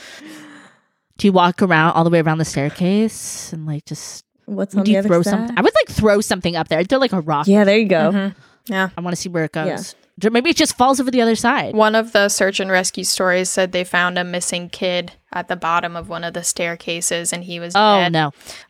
Do 1.18 1.26
you 1.26 1.32
walk 1.32 1.60
around 1.60 1.92
all 1.92 2.04
the 2.04 2.10
way 2.10 2.20
around 2.20 2.38
the 2.38 2.44
staircase 2.44 3.52
and 3.52 3.66
like 3.66 3.84
just 3.84 4.24
What's 4.54 4.74
on 4.74 4.82
do 4.84 4.88
the 4.88 4.92
you 4.92 4.98
other 4.98 5.08
throw 5.08 5.22
side? 5.22 5.30
something? 5.30 5.58
I 5.58 5.62
would 5.62 5.72
like 5.74 5.96
throw 5.96 6.20
something 6.20 6.56
up 6.56 6.68
there. 6.68 6.78
I'd 6.78 6.88
throw 6.88 6.98
like 6.98 7.12
a 7.12 7.20
rock. 7.20 7.46
yeah, 7.46 7.64
there 7.64 7.78
you 7.78 7.86
go. 7.88 8.10
Mhm. 8.12 8.34
Yeah. 8.66 8.88
I 8.96 9.00
want 9.00 9.14
to 9.16 9.20
see 9.20 9.28
where 9.28 9.44
it 9.44 9.52
goes. 9.52 9.94
Or 10.22 10.28
Maybe 10.30 10.50
it 10.50 10.56
just 10.56 10.76
falls 10.76 11.00
over 11.00 11.10
the 11.10 11.22
other 11.22 11.34
side. 11.34 11.74
One 11.74 11.94
of 11.94 12.12
the 12.12 12.28
search 12.28 12.60
and 12.60 12.70
rescue 12.70 13.04
stories 13.04 13.48
said 13.48 13.72
they 13.72 13.84
found 13.84 14.18
a 14.18 14.24
missing 14.24 14.68
kid 14.68 15.12
at 15.32 15.48
the 15.48 15.56
bottom 15.56 15.96
of 15.96 16.08
one 16.10 16.24
of 16.24 16.34
the 16.34 16.42
staircases 16.44 17.32
and 17.32 17.44
he 17.44 17.58
was 17.58 17.74
Oh 17.74 18.00
dead. 18.00 18.12
no! 18.12 18.26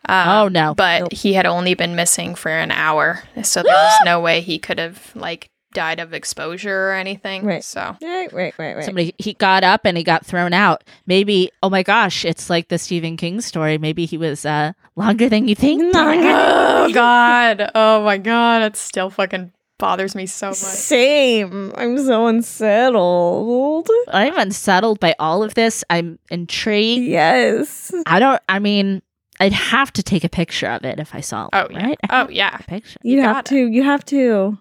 Um, 0.09 0.28
Oh, 0.28 0.49
no. 0.49 0.74
But 0.74 1.01
Nope. 1.01 1.12
he 1.12 1.33
had 1.33 1.47
only 1.47 1.74
been 1.74 1.97
missing 1.97 2.35
for 2.37 2.51
an 2.51 2.70
hour, 2.70 3.24
so 3.43 3.62
there 3.64 3.74
was 3.74 3.95
no 4.05 4.20
way 4.20 4.41
he 4.43 4.59
could 4.61 4.78
have 4.78 5.11
like 5.16 5.49
died 5.73 6.01
of 6.01 6.12
exposure 6.12 6.89
or 6.89 6.93
anything. 6.93 7.45
Right. 7.45 7.64
So 7.64 7.97
Right, 8.03 8.33
right, 8.33 8.55
right, 8.59 8.77
right. 8.77 8.85
Somebody 8.85 9.14
he 9.18 9.35
got 9.35 9.64
up 9.64 9.83
and 9.85 9.97
he 9.97 10.05
got 10.05 10.27
thrown 10.27 10.53
out. 10.53 10.85
Maybe 11.07 11.51
oh 11.62 11.71
my 11.71 11.83
gosh, 11.83 12.25
it's 12.25 12.51
like 12.51 12.68
the 12.68 12.79
Stephen 12.79 13.16
King 13.16 13.41
story. 13.41 13.79
Maybe 13.79 14.07
he 14.07 14.16
was 14.16 14.45
uh 14.45 14.73
longer 14.97 15.29
than 15.29 15.49
you 15.49 15.55
think. 15.55 15.81
Oh 16.81 16.93
God! 16.93 17.71
Oh 17.75 18.03
my 18.05 18.16
God! 18.16 18.62
It 18.62 18.77
still 18.77 19.11
fucking 19.11 19.53
bothers 19.79 20.14
me 20.14 20.27
so 20.27 20.49
much. 20.49 20.57
Same. 20.57 21.73
I'm 21.77 21.99
so 21.99 22.27
unsettled. 22.27 23.89
I'm 24.09 24.39
unsettled 24.39 25.01
by 25.01 25.14
all 25.18 25.43
of 25.43 25.55
this. 25.55 25.83
I'm 25.91 26.18
intrigued. 26.31 27.03
Yes. 27.03 27.93
I 28.07 28.21
don't. 28.21 28.41
I 28.49 28.61
mean, 28.61 29.03
I'd 29.41 29.53
have 29.53 29.93
to 29.95 30.03
take 30.03 30.23
a 30.23 30.29
picture 30.29 30.68
of 30.68 30.85
it 30.85 31.01
if 31.01 31.14
I 31.14 31.21
saw. 31.21 31.49
Oh, 31.53 31.62
it, 31.62 31.73
yeah. 31.73 31.87
right? 31.87 31.99
I 32.09 32.23
Oh 32.23 32.29
yeah. 32.31 32.57
picture. 32.59 32.99
You, 33.03 33.16
You 33.16 33.23
have 33.23 33.37
got 33.37 33.47
to. 33.47 33.66
You 33.66 33.83
have 33.83 34.05
to. 34.07 34.59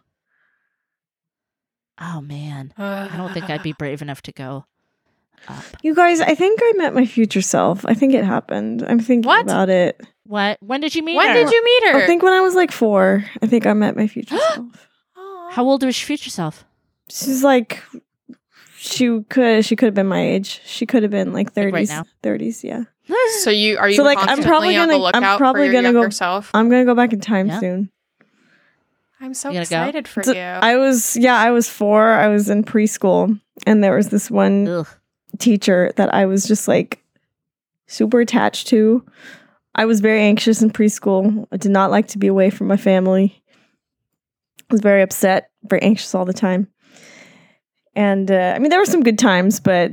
Oh 2.01 2.21
man, 2.21 2.73
I 2.77 3.15
don't 3.17 3.33
think 3.33 3.49
I'd 3.49 3.63
be 3.63 3.73
brave 3.73 4.01
enough 4.01 4.21
to 4.23 4.31
go 4.31 4.65
up. 5.47 5.63
You 5.81 5.95
guys, 5.95 6.19
I 6.21 6.35
think 6.35 6.59
I 6.61 6.73
met 6.77 6.93
my 6.93 7.05
future 7.05 7.41
self. 7.41 7.85
I 7.85 7.93
think 7.93 8.13
it 8.13 8.23
happened. 8.25 8.83
I'm 8.87 8.99
thinking 8.99 9.27
What? 9.27 9.43
about 9.43 9.69
it. 9.69 9.99
What? 10.25 10.57
When 10.61 10.81
did 10.81 10.93
you 10.95 11.03
meet 11.03 11.15
When 11.15 11.27
her? 11.27 11.33
did 11.33 11.49
you 11.51 11.63
meet 11.63 11.91
her? 11.91 12.03
I 12.03 12.05
think 12.05 12.21
when 12.23 12.33
I 12.33 12.41
was 12.41 12.55
like 12.55 12.71
four, 12.71 13.23
I 13.41 13.47
think 13.47 13.65
I 13.65 13.73
met 13.73 13.95
my 13.95 14.07
future 14.07 14.37
self. 14.53 14.87
How 15.51 15.63
old 15.65 15.83
was 15.83 15.99
your 15.99 16.05
future 16.05 16.29
self? 16.29 16.65
She's 17.09 17.43
like 17.43 17.81
she 18.77 19.21
could 19.29 19.65
she 19.65 19.75
could 19.75 19.87
have 19.87 19.93
been 19.95 20.07
my 20.07 20.21
age. 20.21 20.61
She 20.65 20.85
could 20.85 21.03
have 21.03 21.11
been 21.11 21.33
like 21.33 21.47
Like 21.55 21.65
right 21.65 21.71
thirties. 21.73 21.89
now? 21.89 22.03
Thirties, 22.23 22.63
yeah. 22.63 22.83
So 23.41 23.49
you 23.49 23.77
are 23.77 23.89
you 23.89 23.95
So, 23.95 24.03
like, 24.03 24.17
I'm 24.19 24.25
constantly 24.27 24.49
probably 24.49 24.77
on 24.77 24.87
the 24.87 24.97
gonna- 24.99 25.11
I'm 25.27 25.37
probably 25.37 25.71
gonna 25.71 25.91
go- 25.91 25.99
younger 26.01 26.11
self? 26.11 26.51
I'm 26.53 26.69
gonna 26.69 26.85
go 26.85 26.93
back 26.95 27.11
in 27.11 27.19
time 27.19 27.47
Yeah. 27.47 27.59
soon. 27.59 27.89
I'm 29.21 29.33
so 29.33 29.49
You 29.49 29.55
gonna 29.55 29.65
go? 29.65 29.81
excited 29.81 30.07
for 30.07 30.23
So 30.23 30.31
you. 30.33 30.39
I 30.39 30.77
was 30.77 31.17
yeah, 31.17 31.35
I 31.37 31.51
was 31.51 31.69
four. 31.69 32.09
I 32.09 32.27
was 32.29 32.49
in 32.49 32.63
preschool, 32.63 33.39
and 33.67 33.83
there 33.83 33.95
was 33.95 34.09
this 34.09 34.31
one 34.31 34.67
Ugh. 34.67 34.87
teacher 35.37 35.91
that 35.97 36.13
I 36.13 36.25
was 36.25 36.45
just 36.47 36.67
like 36.67 37.03
super 37.87 38.19
attached 38.21 38.67
to. 38.67 39.03
I 39.75 39.85
was 39.85 39.99
very 39.99 40.21
anxious 40.21 40.61
in 40.61 40.71
preschool. 40.71 41.47
I 41.51 41.57
did 41.57 41.71
not 41.71 41.91
like 41.91 42.07
to 42.09 42.17
be 42.17 42.27
away 42.27 42.49
from 42.49 42.67
my 42.67 42.77
family. 42.77 43.41
I 44.69 44.73
was 44.73 44.81
very 44.81 45.01
upset, 45.01 45.49
very 45.63 45.81
anxious 45.81 46.13
all 46.15 46.25
the 46.25 46.33
time. 46.33 46.67
And 47.95 48.29
uh, 48.31 48.53
I 48.55 48.59
mean, 48.59 48.69
there 48.69 48.79
were 48.79 48.85
some 48.85 49.03
good 49.03 49.19
times, 49.19 49.59
but 49.59 49.91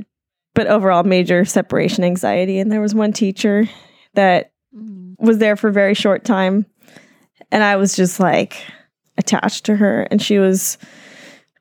but 0.55 0.67
overall, 0.67 1.03
major 1.03 1.45
separation 1.45 2.03
anxiety. 2.03 2.59
And 2.59 2.71
there 2.71 2.81
was 2.81 2.95
one 2.95 3.11
teacher 3.13 3.67
that 4.13 4.51
Mm. 4.75 5.15
was 5.17 5.37
there 5.37 5.55
for 5.55 5.69
a 5.69 5.73
very 5.73 5.93
short 5.93 6.25
time, 6.25 6.65
and 7.51 7.63
I 7.63 7.77
was 7.77 7.95
just 7.95 8.19
like 8.19 8.61
attached 9.17 9.65
to 9.65 9.75
her. 9.75 10.03
And 10.03 10.21
she 10.21 10.39
was 10.39 10.77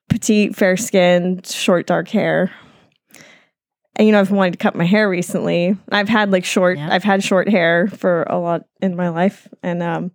petite, 0.09 0.55
fair 0.57 0.77
skinned, 0.77 1.47
short, 1.47 1.87
dark 1.87 2.09
hair. 2.09 2.53
And 3.97 4.07
you 4.07 4.13
know, 4.13 4.21
I've 4.21 4.31
wanted 4.31 4.53
to 4.53 4.59
cut 4.59 4.75
my 4.75 4.85
hair 4.85 5.09
recently. 5.09 5.77
I've 5.91 6.09
had 6.09 6.31
like 6.31 6.45
short, 6.45 6.77
Yeah. 6.77 6.89
I've 6.91 7.05
had 7.05 7.25
short 7.25 7.49
hair 7.49 7.89
for 7.89 8.25
a 8.25 8.39
lot 8.39 8.67
in 8.83 8.95
my 8.95 9.09
life, 9.09 9.49
and 9.63 9.83
um, 9.83 10.11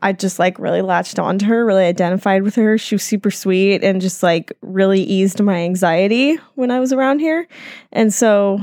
I 0.00 0.12
just 0.12 0.38
like 0.38 0.58
really 0.58 0.82
latched 0.82 1.18
onto 1.18 1.46
her, 1.46 1.64
really 1.64 1.86
identified 1.86 2.42
with 2.42 2.54
her. 2.54 2.78
She 2.78 2.94
was 2.94 3.02
super 3.02 3.30
sweet 3.30 3.82
and 3.82 4.00
just 4.00 4.22
like 4.22 4.52
really 4.60 5.02
eased 5.02 5.42
my 5.42 5.56
anxiety 5.56 6.36
when 6.54 6.70
I 6.70 6.78
was 6.78 6.92
around 6.92 7.20
here. 7.20 7.48
And 7.90 8.12
so 8.12 8.60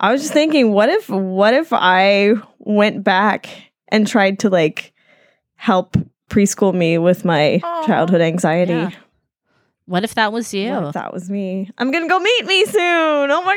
I 0.00 0.10
was 0.12 0.20
just 0.20 0.32
thinking, 0.32 0.72
what 0.72 0.88
if, 0.88 1.08
what 1.08 1.54
if 1.54 1.68
I 1.72 2.34
went 2.58 3.04
back 3.04 3.48
and 3.86 4.06
tried 4.06 4.40
to 4.40 4.50
like 4.50 4.92
help 5.54 5.96
preschool 6.28 6.74
me 6.74 6.98
with 6.98 7.24
my 7.24 7.60
Aw. 7.62 7.86
childhood 7.86 8.20
anxiety? 8.20 8.72
Yeah. 8.72 8.90
What 9.86 10.04
if 10.04 10.14
that 10.16 10.32
was 10.34 10.52
you? 10.52 10.70
What 10.70 10.84
if 10.88 10.94
that 10.94 11.14
was 11.14 11.30
me? 11.30 11.70
I'm 11.78 11.90
gonna 11.90 12.08
go 12.08 12.18
meet 12.18 12.44
me 12.46 12.66
soon. 12.66 13.30
Oh 13.30 13.42
my 13.42 13.56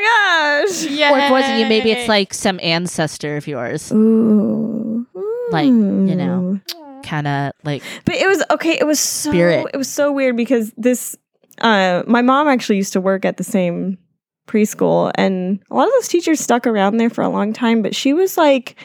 gosh. 0.66 0.84
yeah. 0.90 1.12
Or 1.12 1.18
if 1.18 1.24
it 1.24 1.30
wasn't 1.30 1.58
you, 1.60 1.66
maybe 1.66 1.90
it's 1.90 2.08
like 2.08 2.32
some 2.32 2.58
ancestor 2.62 3.36
of 3.36 3.46
yours. 3.46 3.92
Ooh. 3.92 5.06
Like, 5.50 5.66
you 5.66 5.72
know. 6.14 6.58
Kind 7.04 7.26
of 7.26 7.52
like, 7.64 7.82
But 8.06 8.14
it 8.14 8.26
was 8.26 8.42
okay. 8.50 8.78
It 8.80 8.86
was 8.86 8.98
so 9.00 9.30
Spirit. 9.30 9.66
it 9.74 9.76
was 9.76 9.88
so 9.88 10.10
weird 10.12 10.36
because 10.36 10.72
this 10.78 11.16
uh 11.60 12.02
my 12.06 12.22
mom 12.22 12.48
actually 12.48 12.76
used 12.76 12.94
to 12.94 13.00
work 13.00 13.26
at 13.26 13.36
the 13.36 13.44
same 13.44 13.98
preschool 14.46 15.10
and 15.16 15.60
a 15.70 15.74
lot 15.74 15.86
of 15.86 15.92
those 15.94 16.08
teachers 16.08 16.40
stuck 16.40 16.66
around 16.66 16.96
there 16.96 17.10
for 17.10 17.22
a 17.22 17.28
long 17.28 17.52
time, 17.52 17.82
but 17.82 17.94
she 17.94 18.14
was 18.14 18.38
like 18.38 18.76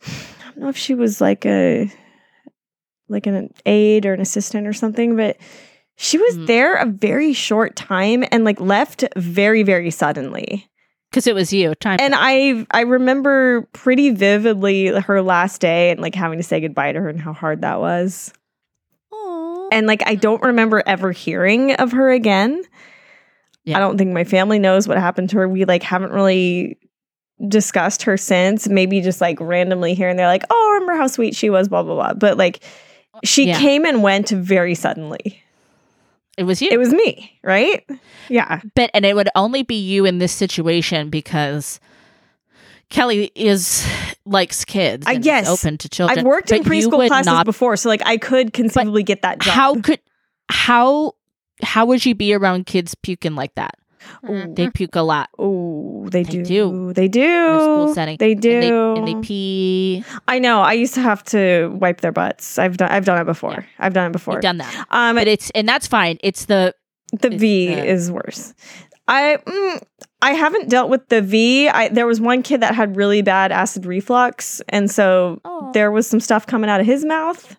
I 0.06 0.10
don't 0.54 0.58
know 0.60 0.68
if 0.70 0.76
she 0.78 0.94
was 0.94 1.20
like 1.20 1.44
a 1.44 1.92
like 3.08 3.26
an 3.26 3.52
aide 3.66 4.06
or 4.06 4.14
an 4.14 4.20
assistant 4.20 4.66
or 4.66 4.72
something, 4.72 5.16
but 5.16 5.36
she 5.96 6.18
was 6.18 6.36
Mm. 6.36 6.46
there 6.46 6.74
a 6.74 6.86
very 6.86 7.32
short 7.32 7.74
time 7.76 8.24
and 8.30 8.44
like 8.44 8.60
left 8.60 9.04
very 9.16 9.62
very 9.62 9.90
suddenly. 9.90 10.66
because 11.10 11.26
it 11.26 11.34
was 11.34 11.52
you. 11.52 11.74
Time. 11.76 11.98
And 12.00 12.14
I 12.14 12.66
I 12.72 12.82
remember 12.82 13.62
pretty 13.72 14.10
vividly 14.10 14.88
her 14.88 15.22
last 15.22 15.60
day 15.62 15.90
and 15.90 16.00
like 16.00 16.14
having 16.14 16.38
to 16.38 16.42
say 16.42 16.60
goodbye 16.60 16.92
to 16.92 17.00
her 17.00 17.08
and 17.08 17.20
how 17.20 17.32
hard 17.32 17.62
that 17.62 17.80
was. 17.80 18.32
Aw. 19.12 19.68
And 19.72 19.86
like 19.86 20.02
I 20.06 20.14
don't 20.16 20.42
remember 20.42 20.82
ever 20.86 21.12
hearing 21.12 21.72
of 21.74 21.92
her 21.92 22.10
again. 22.10 22.62
Yeah. 23.64 23.76
I 23.76 23.80
don't 23.80 23.96
think 23.98 24.12
my 24.12 24.24
family 24.24 24.58
knows 24.58 24.86
what 24.86 24.98
happened 24.98 25.30
to 25.30 25.38
her. 25.38 25.48
We 25.48 25.64
like 25.64 25.82
haven't 25.82 26.12
really 26.12 26.78
discussed 27.48 28.02
her 28.02 28.16
since. 28.16 28.68
Maybe 28.68 29.00
just 29.00 29.20
like 29.20 29.40
randomly 29.40 29.94
here 29.94 30.08
and 30.08 30.18
there, 30.18 30.26
like, 30.28 30.44
oh, 30.50 30.70
remember 30.74 30.96
how 30.96 31.06
sweet 31.06 31.34
she 31.34 31.50
was, 31.50 31.68
blah 31.68 31.82
blah 31.82 31.94
blah. 31.94 32.14
But 32.14 32.36
like 32.36 32.60
she 33.24 33.46
Yeah. 33.48 33.58
came 33.58 33.84
and 33.84 34.02
went 34.02 34.28
very 34.30 34.74
suddenly. 34.74 35.42
it 36.36 36.44
was 36.44 36.60
you. 36.60 36.68
It 36.70 36.78
was 36.78 36.92
me, 36.92 37.38
right? 37.42 37.84
Yeah. 38.28 38.60
but 38.74 38.90
and 38.92 39.04
it 39.06 39.14
would 39.16 39.28
only 39.34 39.62
be 39.62 39.76
you 39.76 40.04
in 40.04 40.18
this 40.18 40.32
situation 40.32 41.08
because 41.10 41.80
Kelly 42.90 43.32
is 43.34 43.86
likes 44.24 44.64
kids. 44.64 45.06
I 45.06 45.16
guess. 45.16 45.48
open 45.48 45.78
to 45.78 45.88
children. 45.88 46.18
I've 46.20 46.24
worked 46.24 46.52
in 46.52 46.62
preschool 46.62 47.06
classes 47.08 47.26
not- 47.26 47.46
before, 47.46 47.76
so 47.76 47.88
like 47.88 48.02
I 48.04 48.16
could 48.16 48.52
conceivably 48.52 49.02
get 49.02 49.22
that 49.22 49.38
job. 49.40 49.54
How 49.54 49.80
could 49.80 50.00
how 50.48 51.14
how 51.62 51.86
would 51.86 52.04
you 52.04 52.14
be 52.14 52.32
around 52.34 52.66
kids 52.66 52.94
puking 52.94 53.34
like 53.34 53.54
that? 53.56 53.74
Mhm. 54.24 54.56
They 54.56 54.70
puke 54.70 54.96
a 54.96 55.02
lot 55.02 55.28
Oh, 55.38 56.06
they, 56.10 56.22
They 56.22 56.30
do. 56.32 56.44
do. 56.44 56.92
They 56.92 57.08
do. 57.08 57.22
in 57.22 57.54
a 57.56 57.60
school 57.60 57.94
setting. 57.94 58.16
They 58.18 58.34
do. 58.34 58.50
and 58.52 58.62
they, 58.62 59.00
and 59.00 59.08
they 59.08 59.26
pee. 59.26 60.04
I 60.28 60.38
know. 60.38 60.60
I 60.62 60.72
used 60.72 60.94
to 60.94 61.00
have 61.00 61.22
to 61.24 61.68
wipe 61.80 62.00
their 62.00 62.12
butts. 62.12 62.58
I've 62.58 62.76
done. 62.76 62.90
I've 62.90 63.04
done 63.04 63.20
it 63.20 63.24
before. 63.24 63.52
Yeah. 63.52 63.64
I've 63.78 63.94
done 63.94 64.06
it 64.10 64.12
before. 64.12 64.34
You've 64.34 64.42
done 64.42 64.58
that, 64.58 64.86
um, 64.90 65.16
but 65.16 65.26
it's 65.28 65.50
and 65.50 65.68
that's 65.68 65.86
fine. 65.86 66.18
It's 66.22 66.46
the 66.46 66.74
the 67.12 67.28
it's 67.28 67.36
V 67.40 67.74
the- 67.74 67.84
is 67.86 68.10
worse. 68.10 68.54
I 69.08 69.38
mm, 69.46 69.80
I 70.22 70.32
haven't 70.32 70.68
dealt 70.68 70.90
with 70.90 71.08
the 71.08 71.22
V. 71.22 71.68
I 71.68 71.88
there 71.88 72.06
was 72.06 72.20
one 72.20 72.42
kid 72.42 72.60
that 72.62 72.74
had 72.74 72.96
really 72.96 73.22
bad 73.22 73.52
acid 73.52 73.86
reflux, 73.86 74.60
and 74.68 74.90
so 74.90 75.40
there 75.74 75.90
was 75.92 76.06
some 76.08 76.18
stuff 76.20 76.46
coming 76.46 76.68
out 76.70 76.80
of 76.80 76.86
his 76.86 77.04
mouth. 77.04 77.56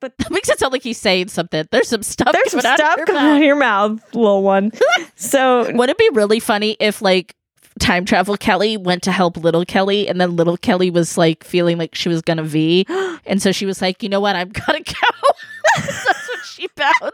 That 0.00 0.30
makes 0.30 0.48
it 0.48 0.58
sound 0.58 0.72
like 0.72 0.82
he's 0.82 0.98
saying 0.98 1.28
something. 1.28 1.66
There's 1.70 1.88
some 1.88 2.02
stuff. 2.02 2.32
There's 2.32 2.52
some 2.52 2.60
coming 2.60 2.80
out 2.80 2.92
of 2.92 2.98
your 2.98 3.06
coming 3.06 3.22
mouth. 3.22 3.32
out 3.32 3.36
of 3.36 3.42
your 3.42 3.56
mouth, 3.56 4.14
little 4.14 4.42
one. 4.42 4.72
so 5.14 5.70
Would 5.72 5.90
it 5.90 5.98
be 5.98 6.10
really 6.12 6.40
funny 6.40 6.76
if 6.80 7.02
like 7.02 7.36
time 7.78 8.04
travel 8.04 8.36
Kelly 8.36 8.76
went 8.76 9.02
to 9.04 9.12
help 9.12 9.36
little 9.36 9.64
Kelly 9.64 10.08
and 10.08 10.20
then 10.20 10.36
little 10.36 10.56
Kelly 10.56 10.90
was 10.90 11.16
like 11.16 11.44
feeling 11.44 11.78
like 11.78 11.94
she 11.94 12.08
was 12.08 12.20
gonna 12.20 12.42
V 12.42 12.86
and 13.26 13.40
so 13.40 13.52
she 13.52 13.66
was 13.66 13.80
like, 13.80 14.02
you 14.02 14.08
know 14.08 14.20
what, 14.20 14.36
I'm 14.36 14.50
gonna 14.50 14.80
go. 14.80 14.92
That's 15.76 16.28
when 16.28 16.38
she 16.44 16.68
bounced. 16.74 17.00
what 17.00 17.12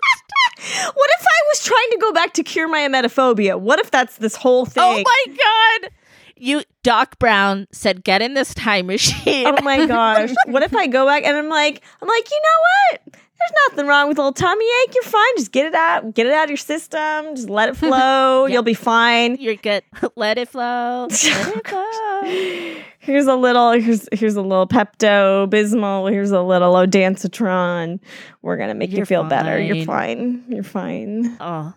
if 1.18 1.26
I 1.26 1.40
was 1.50 1.64
trying 1.64 1.90
to 1.90 1.98
go 2.00 2.12
back 2.12 2.32
to 2.34 2.42
cure 2.42 2.68
my 2.68 2.80
emetophobia? 2.80 3.60
What 3.60 3.78
if 3.78 3.90
that's 3.90 4.16
this 4.16 4.34
whole 4.34 4.62
oh 4.62 4.64
thing? 4.64 4.82
Oh 4.82 5.02
my 5.04 5.80
god. 5.82 5.90
You 6.36 6.62
Doc 6.82 7.18
Brown 7.18 7.66
said 7.72 8.04
get 8.04 8.22
in 8.22 8.34
this 8.34 8.54
time 8.54 8.86
machine. 8.88 9.46
Oh 9.46 9.62
my 9.62 9.86
gosh. 9.86 10.30
What 10.46 10.62
if 10.62 10.74
I 10.74 10.86
go 10.86 11.06
back 11.06 11.24
and 11.24 11.36
I'm 11.36 11.48
like, 11.48 11.82
I'm 12.02 12.08
like, 12.08 12.30
you 12.30 12.40
know 12.42 12.98
what? 12.98 13.20
There's 13.38 13.52
nothing 13.68 13.86
wrong 13.86 14.08
with 14.08 14.18
a 14.18 14.22
little 14.22 14.32
tummy 14.32 14.64
ache. 14.64 14.94
You're 14.94 15.02
fine. 15.04 15.36
Just 15.36 15.52
get 15.52 15.66
it 15.66 15.74
out. 15.74 16.14
Get 16.14 16.26
it 16.26 16.32
out 16.32 16.44
of 16.44 16.50
your 16.50 16.56
system. 16.56 17.36
Just 17.36 17.50
let 17.50 17.68
it 17.68 17.76
flow. 17.76 18.46
Yeah. 18.46 18.54
You'll 18.54 18.62
be 18.62 18.74
fine. 18.74 19.36
You're 19.38 19.56
good. 19.56 19.82
Let 20.16 20.38
it 20.38 20.48
flow. 20.48 21.06
Let 21.10 21.24
it 21.56 21.66
flow. 21.68 22.82
Here's 22.98 23.26
a 23.26 23.36
little 23.36 23.72
here's 23.72 24.08
here's 24.10 24.36
a 24.36 24.42
little 24.42 24.66
Pepto 24.66 25.48
Bismol. 25.48 26.10
Here's 26.10 26.30
a 26.32 26.40
little 26.42 26.72
Ondansetron. 26.74 28.00
We're 28.42 28.56
gonna 28.56 28.74
make 28.74 28.90
you 28.90 28.98
You're 28.98 29.06
feel 29.06 29.24
better. 29.24 29.60
You're 29.60 29.84
fine. 29.84 30.42
fine. 30.42 30.44
You're 30.48 30.64
fine. 30.64 31.36
Oh. 31.40 31.74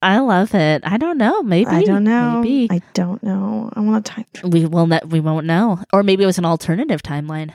I 0.00 0.18
love 0.20 0.54
it. 0.54 0.82
I 0.84 0.96
don't 0.96 1.18
know. 1.18 1.42
Maybe 1.42 1.70
I 1.70 1.82
don't 1.82 2.04
know. 2.04 2.40
Maybe 2.40 2.68
I 2.70 2.80
don't 2.94 3.22
know. 3.22 3.70
I 3.74 3.80
want 3.80 4.04
to 4.06 4.12
time 4.12 4.26
travel. 4.32 4.50
we 4.50 4.64
will. 4.66 4.86
Ne- 4.86 5.00
we 5.08 5.18
won't 5.20 5.44
know. 5.46 5.82
Or 5.92 6.02
maybe 6.02 6.22
it 6.22 6.26
was 6.26 6.38
an 6.38 6.44
alternative 6.44 7.02
timeline 7.02 7.52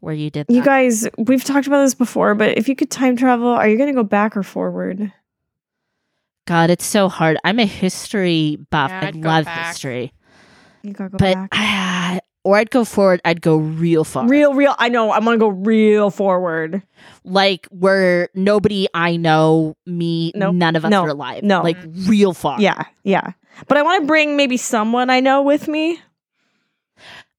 where 0.00 0.14
you 0.14 0.30
did. 0.30 0.46
You 0.48 0.62
guys, 0.62 1.06
we've 1.18 1.44
talked 1.44 1.66
about 1.66 1.82
this 1.82 1.94
before, 1.94 2.34
but 2.34 2.56
if 2.56 2.68
you 2.68 2.74
could 2.76 2.90
time 2.90 3.16
travel, 3.16 3.48
are 3.48 3.68
you 3.68 3.76
gonna 3.76 3.92
go 3.92 4.02
back 4.04 4.36
or 4.36 4.42
forward? 4.42 5.12
God, 6.46 6.70
it's 6.70 6.86
so 6.86 7.10
hard. 7.10 7.36
I'm 7.44 7.58
a 7.58 7.66
history 7.66 8.56
buff. 8.70 8.90
Yeah, 8.90 9.00
I 9.02 9.06
I'd 9.08 9.20
go 9.22 9.28
love 9.28 9.44
back. 9.44 9.66
history, 9.68 10.12
You 10.82 10.94
gotta 10.94 11.10
go 11.10 11.18
but 11.18 11.34
back. 11.34 11.48
ah, 11.52 12.18
or 12.48 12.56
I'd 12.56 12.70
go 12.70 12.84
forward. 12.84 13.20
I'd 13.24 13.40
go 13.42 13.56
real 13.56 14.04
far, 14.04 14.26
Real, 14.26 14.54
real. 14.54 14.74
I 14.78 14.88
know. 14.88 15.10
I 15.10 15.18
want 15.18 15.34
to 15.34 15.38
go 15.38 15.48
real 15.48 16.10
forward. 16.10 16.82
like 17.24 17.66
where 17.70 18.28
nobody 18.34 18.88
I 18.94 19.16
know, 19.16 19.76
me, 19.86 20.32
Nope. 20.34 20.54
none 20.54 20.74
of 20.76 20.84
us 20.84 20.90
No. 20.90 21.02
are 21.02 21.08
alive. 21.08 21.42
No. 21.42 21.62
like 21.62 21.76
real 22.06 22.32
far. 22.32 22.60
Yeah, 22.60 22.84
yeah. 23.04 23.32
But 23.66 23.76
I 23.76 23.82
want 23.82 24.02
to 24.02 24.06
bring 24.06 24.36
maybe 24.36 24.56
someone 24.56 25.10
I 25.10 25.20
know 25.20 25.42
with 25.42 25.68
me. 25.68 26.00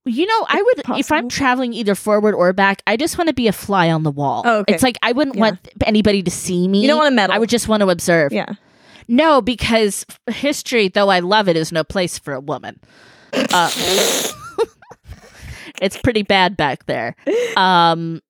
You 0.05 0.26
know, 0.26 0.45
I 0.47 0.62
would 0.62 0.99
if. 0.99 1.12
I'm 1.12 1.28
traveling 1.30 1.74
either 1.74 1.93
forward 1.93 2.34
or 2.34 2.51
back. 2.53 2.82
I 2.88 2.95
just 2.97 3.18
want 3.18 3.28
to 3.28 3.34
be 3.34 3.47
a 3.47 3.51
fly 3.51 3.91
on 3.91 4.03
the 4.03 4.12
wall. 4.12 4.43
Oh, 4.45 4.60
okay. 4.60 4.74
It's 4.74 4.82
like 4.84 4.97
I 5.03 5.12
wouldn't 5.12 5.36
Yeah. 5.36 5.41
want 5.41 5.68
anybody 5.86 6.24
to 6.24 6.32
see 6.32 6.68
me. 6.68 6.82
You 6.82 6.88
don't 6.88 6.97
want 6.97 7.12
to 7.12 7.16
meddle. 7.16 7.36
I 7.36 7.39
would 7.39 7.49
just 7.49 7.68
want 7.68 7.82
to 7.82 7.89
observe. 7.89 8.32
Yeah. 8.32 8.53
No, 9.07 9.41
because 9.41 10.05
history, 10.32 10.88
though 10.88 11.10
I 11.10 11.20
love 11.20 11.47
it, 11.49 11.55
is 11.57 11.72
no 11.72 11.84
place 11.84 12.18
for 12.20 12.34
a 12.34 12.39
woman. 12.39 12.80
Uh, 13.34 13.70
it's 15.82 15.97
pretty 15.97 16.24
bad 16.24 16.57
back 16.57 16.86
there. 16.86 17.15
Um, 17.57 18.22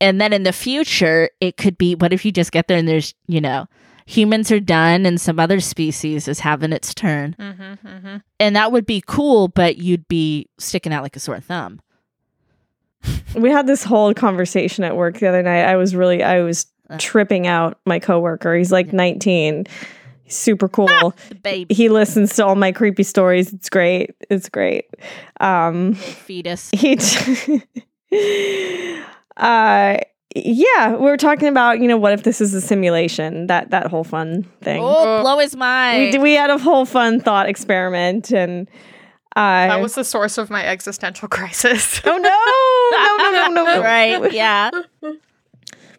and 0.00 0.20
then 0.20 0.32
in 0.32 0.42
the 0.42 0.52
future, 0.52 1.30
it 1.40 1.56
could 1.56 1.78
be 1.78 1.94
what 1.94 2.12
if 2.12 2.24
you 2.24 2.32
just 2.32 2.52
get 2.52 2.68
there 2.68 2.76
and 2.76 2.88
there's, 2.88 3.14
you 3.28 3.40
know, 3.40 3.66
humans 4.06 4.50
are 4.50 4.60
done 4.60 5.06
and 5.06 5.20
some 5.20 5.38
other 5.38 5.60
species 5.60 6.26
is 6.28 6.40
having 6.40 6.72
its 6.72 6.92
turn. 6.92 7.36
Mm-hmm, 7.38 7.86
mm-hmm. 7.86 8.16
And 8.40 8.56
that 8.56 8.72
would 8.72 8.86
be 8.86 9.02
cool, 9.06 9.48
but 9.48 9.78
you'd 9.78 10.08
be 10.08 10.48
sticking 10.58 10.92
out 10.92 11.02
like 11.02 11.16
a 11.16 11.20
sore 11.20 11.40
thumb. 11.40 11.80
We 13.34 13.50
had 13.50 13.66
this 13.66 13.82
whole 13.84 14.12
conversation 14.14 14.84
at 14.84 14.96
work 14.96 15.18
the 15.18 15.26
other 15.26 15.42
night. 15.42 15.64
I 15.64 15.76
was 15.76 15.94
really, 15.94 16.22
I 16.22 16.40
was 16.40 16.66
tripping 16.98 17.46
out 17.46 17.78
my 17.86 17.98
coworker. 17.98 18.54
He's 18.54 18.72
like 18.72 18.92
19. 18.92 19.66
He's 20.32 20.38
super 20.38 20.66
cool. 20.68 21.14
The 21.28 21.34
baby 21.34 21.74
he 21.74 21.88
listens 21.90 22.34
to 22.36 22.46
all 22.46 22.54
my 22.54 22.72
creepy 22.72 23.02
stories. 23.02 23.52
It's 23.52 23.68
great. 23.68 24.14
It's 24.30 24.48
great. 24.48 24.86
Um 25.40 25.92
fetus. 25.94 26.70
he 26.70 26.96
uh 29.36 29.98
yeah, 30.34 30.92
we 30.92 31.02
were 31.02 31.18
talking 31.18 31.48
about, 31.48 31.80
you 31.80 31.88
know, 31.88 31.98
what 31.98 32.14
if 32.14 32.22
this 32.22 32.40
is 32.40 32.54
a 32.54 32.62
simulation? 32.62 33.48
That 33.48 33.70
that 33.70 33.88
whole 33.88 34.04
fun 34.04 34.44
thing. 34.62 34.80
Oh, 34.82 35.20
blow 35.20 35.38
his 35.38 35.54
mind. 35.54 36.14
we 36.14 36.18
we 36.18 36.32
had 36.32 36.48
a 36.48 36.56
whole 36.56 36.86
fun 36.86 37.20
thought 37.20 37.48
experiment 37.48 38.32
and 38.32 38.68
uh 39.36 39.68
That 39.68 39.80
was 39.82 39.94
the 39.94 40.04
source 40.04 40.38
of 40.38 40.48
my 40.48 40.64
existential 40.64 41.28
crisis. 41.28 42.00
Oh 42.04 42.16
no. 42.16 42.38
No, 42.98 43.30
no, 43.30 43.48
no, 43.48 43.64
no, 43.64 43.76
no. 43.76 43.82
right? 43.82 44.32
Yeah. 44.32 44.70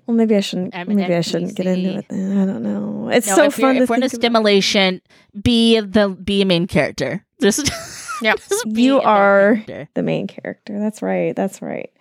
Well, 0.05 0.17
maybe 0.17 0.35
I 0.35 0.41
shouldn't. 0.41 0.75
I'm 0.75 0.89
an 0.89 0.97
maybe 0.97 1.13
I 1.15 1.21
shouldn't 1.21 1.55
get 1.55 1.65
into 1.65 1.97
it. 1.99 2.05
Then. 2.09 2.37
I 2.37 2.45
don't 2.45 2.61
know. 2.63 3.09
It's 3.09 3.27
No, 3.27 3.35
so 3.35 3.43
if, 3.45 3.55
fun 3.55 3.75
to 3.75 3.83
if 3.83 3.89
we're 3.89 3.95
in 3.95 4.03
a 4.03 4.09
think 4.09 4.13
about. 4.19 4.21
stimulation, 4.21 5.01
be 5.41 5.79
the 5.79 6.09
be 6.09 6.41
a 6.41 6.45
main 6.45 6.67
character. 6.67 7.25
Just, 7.41 7.69
Yep. 8.21 8.37
just 8.49 8.65
You 8.67 8.95
a 8.95 8.99
main 8.99 9.05
are- 9.07 9.55
character. 9.65 9.89
the 9.93 10.03
main 10.03 10.27
character. 10.27 10.79
That's 10.79 11.01
right. 11.01 11.35
That's 11.35 11.61
right. 11.61 11.91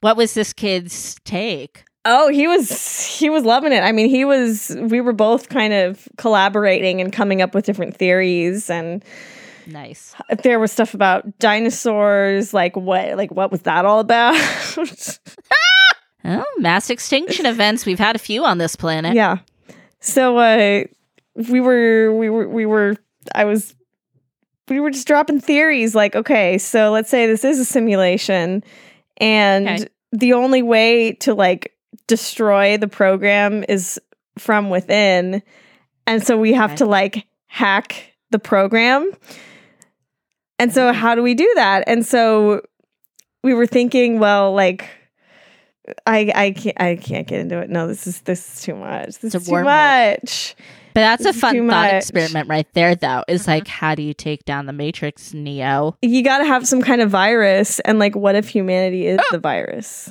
What 0.00 0.16
was 0.16 0.34
this 0.34 0.52
kid's 0.52 1.16
take? 1.24 1.84
Oh, 2.04 2.28
he 2.28 2.46
was 2.46 3.04
he 3.18 3.28
was 3.30 3.44
loving 3.44 3.72
it. 3.72 3.80
I 3.82 3.90
mean, 3.92 4.08
he 4.08 4.24
was. 4.24 4.76
We 4.80 5.00
were 5.00 5.12
both 5.12 5.48
kind 5.48 5.72
of 5.72 6.06
collaborating 6.18 7.00
and 7.00 7.12
coming 7.12 7.42
up 7.42 7.52
with 7.54 7.64
different 7.64 7.96
theories, 7.96 8.70
and 8.70 9.04
Nice. 9.66 10.14
there 10.44 10.60
was 10.60 10.70
stuff 10.70 10.94
about 10.94 11.38
dinosaurs. 11.40 12.54
Like 12.54 12.76
what? 12.76 13.16
Like 13.16 13.32
what 13.32 13.50
was 13.50 13.62
that 13.62 13.84
all 13.84 13.98
about? 13.98 14.34
Oh, 16.26 16.44
mass 16.58 16.90
extinction 16.90 17.46
events. 17.46 17.86
We've 17.86 17.98
had 17.98 18.16
a 18.16 18.18
few 18.18 18.44
on 18.44 18.58
this 18.58 18.74
planet. 18.76 19.14
yeah. 19.14 19.38
So 20.00 20.36
uh, 20.36 20.84
we 21.50 21.60
were 21.60 22.12
we 22.14 22.28
were 22.30 22.48
we 22.48 22.66
were. 22.66 22.96
I 23.34 23.44
was. 23.44 23.74
We 24.68 24.80
were 24.80 24.90
just 24.90 25.06
dropping 25.06 25.40
theories. 25.40 25.94
Like, 25.94 26.16
okay, 26.16 26.58
so 26.58 26.90
let's 26.90 27.08
say 27.08 27.26
this 27.26 27.44
is 27.44 27.58
a 27.60 27.64
simulation, 27.64 28.64
and 29.18 29.68
Okay. 29.68 29.86
the 30.12 30.32
only 30.32 30.62
way 30.62 31.12
to 31.12 31.34
like 31.34 31.72
destroy 32.08 32.76
the 32.76 32.88
program 32.88 33.64
is 33.68 34.00
from 34.38 34.68
within 34.70 35.42
and 36.06 36.22
so 36.24 36.36
we 36.36 36.52
have 36.52 36.70
Okay. 36.72 36.76
to 36.78 36.84
like 36.86 37.26
hack 37.46 38.12
the 38.30 38.38
program 38.38 39.10
and 40.58 40.72
so 40.72 40.92
how 40.92 41.14
do 41.14 41.22
we 41.22 41.34
do 41.34 41.50
that 41.56 41.82
and 41.86 42.04
so 42.06 42.60
we 43.42 43.54
were 43.54 43.66
thinking 43.66 44.18
well 44.20 44.52
like 44.52 44.88
I 46.06 46.30
I 46.34 46.50
can't 46.52 46.80
I 46.80 46.96
can't 46.96 47.26
get 47.26 47.40
into 47.40 47.58
it. 47.60 47.70
No, 47.70 47.86
this 47.86 48.06
is 48.06 48.20
this 48.22 48.56
is 48.56 48.62
too 48.62 48.74
much. 48.74 49.18
This 49.18 49.34
is 49.34 49.46
too 49.46 49.62
much. 49.64 50.56
But 50.94 51.00
that's 51.00 51.20
a 51.22 51.28
This 51.28 51.36
is 51.36 51.40
fun 51.42 51.56
thought 51.56 51.66
much. 51.66 51.92
experiment 51.92 52.48
right 52.48 52.66
there, 52.72 52.94
though. 52.94 53.22
Is 53.28 53.44
Mhm. 53.44 53.48
like, 53.48 53.68
how 53.68 53.94
do 53.94 54.02
you 54.02 54.14
take 54.14 54.44
down 54.46 54.64
the 54.66 54.72
Matrix, 54.72 55.34
Neo? 55.34 55.96
You 56.00 56.22
got 56.22 56.38
to 56.38 56.44
have 56.46 56.66
some 56.66 56.80
kind 56.80 57.02
of 57.02 57.10
virus, 57.10 57.80
and 57.80 57.98
like, 57.98 58.16
what 58.16 58.34
if 58.34 58.48
humanity 58.48 59.06
is 59.06 59.20
the 59.30 59.38
virus? 59.38 60.10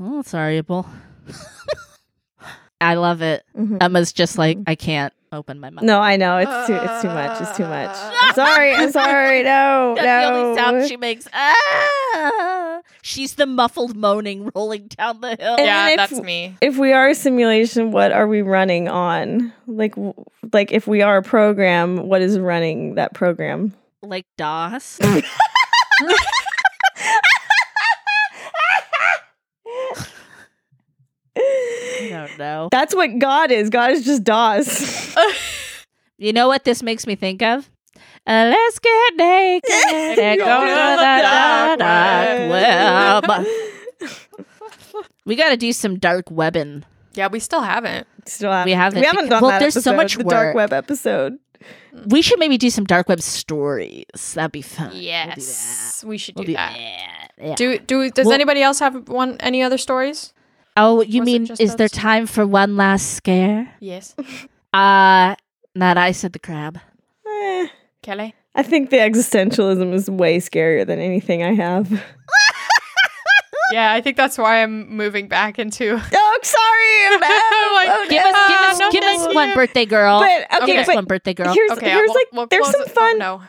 Oh, 0.00 0.18
it's 0.20 0.32
horrible. 0.32 0.86
I 2.80 2.94
love 2.94 3.22
it. 3.22 3.44
Mhm. 3.56 3.80
Emma's 3.80 4.12
just 4.12 4.38
like, 4.38 4.58
I 4.66 4.74
can't 4.74 5.12
open 5.32 5.58
my 5.60 5.70
mouth. 5.70 5.84
No, 5.84 6.00
I 6.00 6.16
know 6.16 6.38
it's 6.38 6.66
too 6.66 6.74
it's 6.74 7.02
too 7.02 7.08
much. 7.08 7.40
It's 7.40 7.56
too 7.56 7.66
much. 7.66 7.90
I'm 8.20 8.34
sorry. 8.34 8.74
I'm 8.74 8.90
sorry. 9.02 9.42
No, 9.42 9.94
That's 9.96 10.26
the 10.28 10.34
only 10.34 10.56
sound 10.58 10.88
she 10.88 10.96
makes. 10.96 11.26
Ah! 11.32 12.80
She's 13.02 13.34
the 13.34 13.46
muffled 13.46 13.96
moaning 13.96 14.50
rolling 14.54 14.88
down 14.88 15.20
the 15.20 15.36
hill. 15.38 15.56
And 15.56 15.66
yeah, 15.66 15.88
if- 15.90 15.96
that's 15.96 16.20
me. 16.20 16.56
if 16.60 16.76
we 16.78 16.92
are 16.92 17.08
a 17.08 17.14
simulation, 17.14 17.90
what 17.90 18.12
are 18.12 18.26
we 18.28 18.42
running 18.42 18.88
on? 18.88 19.52
Like, 19.66 19.94
w- 19.96 20.14
like 20.52 20.70
if 20.72 20.86
we 20.86 21.02
are 21.02 21.16
a 21.16 21.22
program, 21.22 22.08
what 22.08 22.22
is 22.22 22.38
running 22.38 22.94
that 22.96 23.14
program? 23.14 23.72
Like 24.02 24.26
DOS. 24.36 24.98
don't 32.12 32.38
know. 32.38 32.68
That's 32.70 32.94
what 32.94 33.18
God 33.18 33.50
is. 33.50 33.70
God 33.70 33.90
is 33.90 34.04
just 34.04 34.24
DOS. 34.24 35.14
You 36.18 36.32
know 36.32 36.46
what 36.46 36.62
this 36.62 36.84
makes 36.84 37.04
me 37.04 37.16
think 37.16 37.42
of? 37.42 37.68
Uh, 38.24 38.54
let's 38.54 38.78
get 38.78 39.16
naked 39.16 40.18
and 40.20 40.38
go 40.38 40.60
to 40.60 40.70
the 41.00 41.76
dark, 41.78 43.28
web. 43.28 43.46
We 45.24 45.34
got 45.36 45.50
to 45.50 45.56
do 45.56 45.72
some 45.72 45.98
dark 45.98 46.30
webbing. 46.30 46.84
Yeah, 47.14 47.26
we 47.28 47.40
still 47.40 47.60
haven't. 47.62 48.06
Still 48.26 48.52
haven't, 48.52 48.66
We 48.66 48.72
haven't 48.72 49.00
We 49.00 49.06
haven't 49.06 49.28
done 49.30 49.42
well, 49.42 49.50
that. 49.50 49.58
there's 49.60 49.82
so 49.82 49.94
much 49.94 50.16
the 50.16 50.24
dark 50.24 50.54
work. 50.54 50.70
web 50.70 50.72
episode. 50.72 51.38
We 52.06 52.22
should 52.22 52.38
maybe 52.38 52.56
do 52.58 52.70
some 52.70 52.84
dark 52.84 53.08
web 53.08 53.20
stories. 53.20 54.04
That'd 54.34 54.52
be 54.52 54.62
fun. 54.62 54.90
We'll 54.90 54.98
do 54.98 55.04
Yes, 55.04 56.04
we 56.06 56.18
should 56.18 56.34
do 56.36 56.40
We'll 56.40 56.46
do 56.46 56.52
that. 56.54 56.72
that. 56.76 57.44
Yeah. 57.44 57.54
Do 57.56 57.78
do 57.78 58.10
does 58.10 58.26
Well- 58.26 58.34
anybody 58.34 58.62
else 58.62 58.78
have 58.80 59.08
one 59.08 59.36
any 59.40 59.62
other 59.62 59.78
stories? 59.78 60.32
Oh, 60.76 61.02
you 61.02 61.20
was 61.20 61.26
mean 61.26 61.48
is 61.58 61.76
there 61.76 61.86
us? 61.86 61.90
time 61.90 62.26
for 62.26 62.46
one 62.46 62.76
last 62.76 63.14
scare? 63.14 63.74
Yes. 63.80 64.14
Uh, 64.74 65.34
not 65.74 65.98
I 65.98 66.12
said 66.12 66.32
the 66.32 66.38
crab. 66.38 66.78
Eh, 67.28 67.66
Kelly? 68.00 68.34
I 68.54 68.62
think 68.62 68.88
the 68.88 68.96
existentialism 68.96 69.92
is 69.92 70.08
way 70.08 70.38
scarier 70.38 70.86
than 70.86 70.98
anything 70.98 71.42
I 71.42 71.52
have. 71.52 72.02
Yeah, 73.72 73.92
I 73.92 74.02
think 74.02 74.18
that's 74.18 74.36
why 74.36 74.62
I'm 74.62 74.94
moving 74.94 75.28
back 75.28 75.58
into 75.58 75.92
Oh, 76.14 76.38
sorry. 76.42 77.20
No, 77.20 77.74
Like, 77.74 77.88
oh, 77.88 78.06
Give 78.10 78.22
us, 78.22 78.48
give 78.48 78.60
us, 78.60 78.78
no, 78.78 78.90
give 78.90 79.04
us 79.04 79.26
no. 79.28 79.32
one 79.32 79.54
birthday 79.54 79.86
girl. 79.86 80.20
But 80.20 80.30
okay, 80.30 80.56
Okay. 80.56 80.66
give 80.66 80.76
us 80.80 80.86
but 80.86 80.94
one 80.96 81.04
birthday 81.06 81.32
girl. 81.34 81.54
here's 81.54 81.70
Okay, 81.72 81.90
here's 81.90 82.06
we'll- 82.08 82.14
like 82.14 82.26
we'll 82.32 82.46
there's 82.48 82.70
some 82.70 82.82
it- 82.82 82.88
oh, 82.90 82.94
fun. 82.94 83.18
no. 83.18 83.42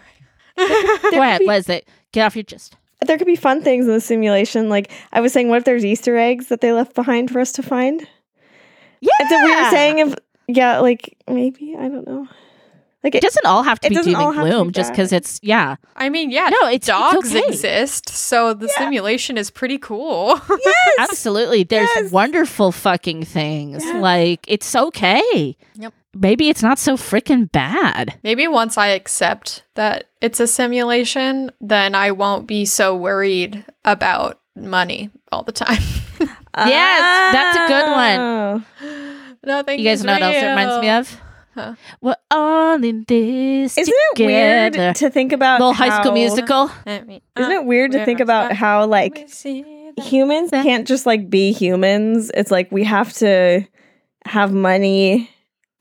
Go 1.12 1.22
ahead. 1.22 1.42
What 1.44 1.58
is 1.58 1.68
it? 1.70 1.88
Get 2.14 2.26
off 2.26 2.36
your 2.38 2.44
chest. 2.44 2.76
There 3.04 3.18
could 3.18 3.28
be 3.28 3.36
fun 3.36 3.62
things 3.62 3.86
in 3.86 3.92
the 3.94 4.02
simulation. 4.02 4.70
Like 4.70 4.92
I 5.12 5.22
was 5.22 5.32
saying, 5.34 5.50
what 5.50 5.58
if 5.58 5.66
there's 5.66 5.86
Easter 5.86 6.18
eggs 6.18 6.48
that 6.48 6.62
they 6.62 6.72
left 6.74 6.96
behind 6.96 7.32
for 7.32 7.40
us 7.40 7.52
to 7.54 7.64
find? 7.64 8.08
Yeah. 9.02 9.10
And 9.20 9.30
so 9.30 9.44
we 9.44 9.56
were 9.56 9.70
saying 9.70 10.00
if 10.00 10.16
yeah, 10.48 10.80
like 10.80 11.18
maybe 11.30 11.76
I 11.78 11.88
don't 11.90 12.08
know. 12.08 12.28
Like 13.04 13.16
it 13.16 13.18
it, 13.18 13.24
doesn't 13.24 13.46
all 13.46 13.64
have 13.64 13.82
to 13.82 13.90
be 13.90 13.96
doom 13.96 14.16
and 14.16 14.16
have 14.16 14.46
be 14.46 14.50
gloom 14.50 14.72
just 14.72 14.92
because 14.94 15.12
it's 15.12 15.38
yeah. 15.44 15.76
I 15.98 16.08
mean, 16.08 16.32
yeah, 16.32 16.48
No, 16.50 16.58
it's- 16.68 16.76
it's 16.76 16.88
dogs 16.88 17.36
okay. 17.36 17.46
exist, 17.50 18.08
so 18.08 18.54
the 18.54 18.70
simulation 18.70 19.38
is 19.38 19.52
pretty 19.52 19.78
cool. 19.78 20.40
yes, 20.66 20.76
Absolutely. 21.00 21.64
There's 21.64 21.90
Yes. 21.96 22.12
wonderful 22.14 22.72
fucking 22.72 23.26
things. 23.26 23.84
Yes. 23.84 24.02
Like 24.02 24.46
it's 24.48 24.74
okay. 24.74 25.58
Yep. 25.76 25.94
Maybe 26.16 26.50
it's 26.50 26.62
not 26.62 26.78
so 26.80 26.96
freaking 26.96 27.52
bad. 27.52 28.20
Maybe 28.24 28.48
once 28.48 28.78
I 28.78 28.88
accept 28.88 29.64
that 29.76 30.10
it's 30.22 30.40
a 30.40 30.48
simulation, 30.48 31.52
then 31.60 31.96
I 31.96 32.12
won't 32.12 32.48
be 32.48 32.66
so 32.66 32.96
worried 32.96 33.66
about 33.84 34.40
money 34.56 35.10
all 35.32 35.44
the 35.44 35.52
time. 35.52 35.82
Yes, 36.56 37.34
that's 37.34 37.58
a 37.58 37.68
good 37.68 37.92
one. 37.92 38.66
Nothing. 39.44 39.80
You 39.80 39.86
guys 39.86 40.00
is 40.00 40.06
know 40.06 40.14
what 40.14 40.22
else 40.22 40.36
it 40.36 40.48
reminds 40.48 40.82
me 40.82 40.90
of? 40.90 41.22
Huh. 41.56 41.76
We're 42.02 42.16
all 42.32 42.84
in 42.84 43.06
this 43.08 43.78
Isn't 43.78 43.94
it 43.94 44.16
together. 44.16 44.80
weird 44.80 44.96
to 44.98 45.10
think 45.10 45.34
about 45.34 45.60
Little 45.60 45.74
High 45.74 46.00
School 46.02 46.14
Musical. 46.14 46.72
Isn't 46.86 47.22
it 47.36 47.66
weird 47.66 47.92
to 47.92 48.06
think 48.06 48.20
about 48.20 48.54
how 48.54 48.86
like 48.86 49.14
me 49.14 49.28
see 49.28 49.92
that. 49.96 50.04
humans 50.04 50.50
can't 50.52 50.88
just 50.88 51.06
like 51.06 51.30
be 51.30 51.52
humans? 51.52 52.32
It's 52.34 52.52
like 52.52 52.72
we 52.72 52.84
have 52.84 53.14
to 53.14 53.66
have 54.26 54.52
money 54.54 55.30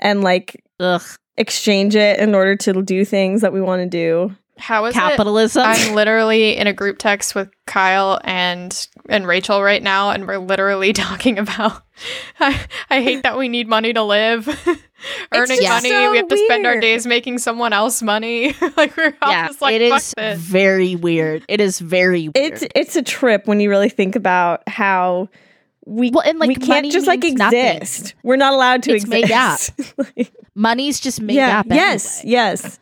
and 0.02 0.22
like 0.22 0.62
Ugh. 0.80 1.02
exchange 1.38 1.96
it 1.96 2.18
in 2.18 2.34
order 2.34 2.56
to 2.56 2.82
do 2.82 3.06
things 3.06 3.40
that 3.40 3.54
we 3.54 3.62
want 3.62 3.80
to 3.82 3.88
do. 3.88 4.36
How 4.58 4.84
is 4.84 4.94
it? 4.94 4.98
Capitalism. 4.98 5.62
I'm 5.64 5.94
literally 5.94 6.56
in 6.56 6.66
a 6.66 6.72
group 6.74 6.98
text 6.98 7.34
with 7.34 7.50
Kyle 7.66 8.20
and 8.22 8.88
and 9.08 9.26
Rachel 9.26 9.62
right 9.62 9.82
now, 9.82 10.10
and 10.10 10.26
we're 10.26 10.38
literally 10.38 10.92
talking 10.92 11.38
about. 11.38 11.82
I, 12.38 12.66
I 12.90 13.02
hate 13.02 13.22
that 13.22 13.38
we 13.38 13.48
need 13.48 13.66
money 13.66 13.92
to 13.92 14.02
live. 14.02 14.46
Earning 15.34 15.62
money, 15.64 15.88
so 15.88 16.10
we 16.12 16.18
have 16.18 16.28
to 16.28 16.36
spend 16.36 16.64
our 16.64 16.78
days 16.78 17.06
making 17.06 17.38
someone 17.38 17.72
else 17.72 18.02
money. 18.02 18.54
like 18.76 18.96
we're 18.96 19.16
all 19.20 19.32
yeah, 19.32 19.48
just 19.48 19.60
like, 19.60 19.80
it 19.80 19.90
fuck 19.90 19.98
is 19.98 20.14
this. 20.16 20.38
very 20.38 20.94
weird. 20.94 21.44
It 21.48 21.60
is 21.60 21.80
very 21.80 22.28
weird. 22.28 22.36
It's 22.36 22.64
it's 22.76 22.96
a 22.96 23.02
trip 23.02 23.48
when 23.48 23.58
you 23.58 23.68
really 23.68 23.88
think 23.88 24.14
about 24.14 24.62
how 24.68 25.28
we 25.86 26.10
Well, 26.10 26.22
and, 26.24 26.38
like, 26.38 26.48
we 26.48 26.54
can't 26.54 26.90
just 26.92 27.06
like 27.06 27.20
means 27.20 27.38
nothing. 27.38 27.76
exist. 27.76 28.14
We're 28.22 28.36
not 28.36 28.52
allowed 28.54 28.82
to 28.84 28.94
It's 28.94 29.04
exist. 29.04 29.72
made 29.78 29.94
Like, 30.16 30.32
Money's 30.54 31.00
just 31.00 31.20
made 31.20 31.34
yeah. 31.36 31.60
up. 31.60 31.66
Yes. 31.68 32.20
anyway. 32.20 32.32
Yes. 32.32 32.78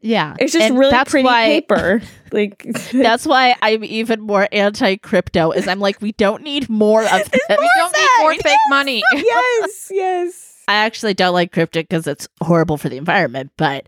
Yeah. 0.00 0.36
It's 0.38 0.52
just 0.52 0.66
And 0.66 0.78
really 0.78 0.90
that's 0.90 1.10
pretty 1.10 1.24
why, 1.24 1.46
paper. 1.46 2.02
Like 2.32 2.66
That's 2.92 3.24
why 3.26 3.54
I'm 3.62 3.84
even 3.84 4.20
more 4.20 4.48
anti 4.50 4.96
crypto. 4.96 5.52
Is 5.52 5.68
I'm 5.68 5.78
like, 5.80 6.02
we 6.02 6.12
don't 6.12 6.42
need 6.42 6.68
more 6.68 7.02
of 7.04 7.10
this. 7.30 7.40
we 7.48 7.70
don't 7.76 7.96
need 7.96 8.08
more 8.20 8.34
fake 8.34 8.58
money. 8.68 9.02
yes. 9.14 9.88
Yes. 9.92 10.62
I 10.66 10.74
actually 10.74 11.14
don't 11.14 11.32
like 11.32 11.52
crypto 11.52 11.80
because 11.82 12.06
it's 12.08 12.26
horrible 12.42 12.76
for 12.76 12.88
the 12.88 12.96
environment, 12.96 13.52
but 13.56 13.86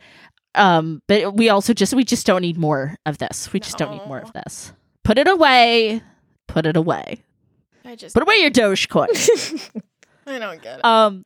um 0.55 1.03
but 1.09 1.35
we 1.37 1.49
also 1.51 1.75
just 1.75 1.93
we 1.93 2.05
just 2.05 2.25
don't 2.27 2.41
need 2.43 2.57
more 2.57 2.97
of 3.05 3.19
this. 3.19 3.53
We 3.53 3.61
just 3.61 3.77
don't 3.79 3.91
need 3.91 4.07
more 4.07 4.21
of 4.21 4.33
this. 4.33 4.73
Put 5.03 5.19
it 5.19 5.27
away. 5.29 6.03
Put 6.47 6.65
it 6.67 6.77
away. 6.77 7.25
I 7.87 7.97
just 7.97 8.15
Put 8.15 8.23
away 8.23 8.37
your 8.37 8.51
Dogecoin. 8.51 9.09
I 10.27 10.39
don't 10.39 10.61
get 10.63 10.79
it. 10.81 10.85
Um, 10.85 11.25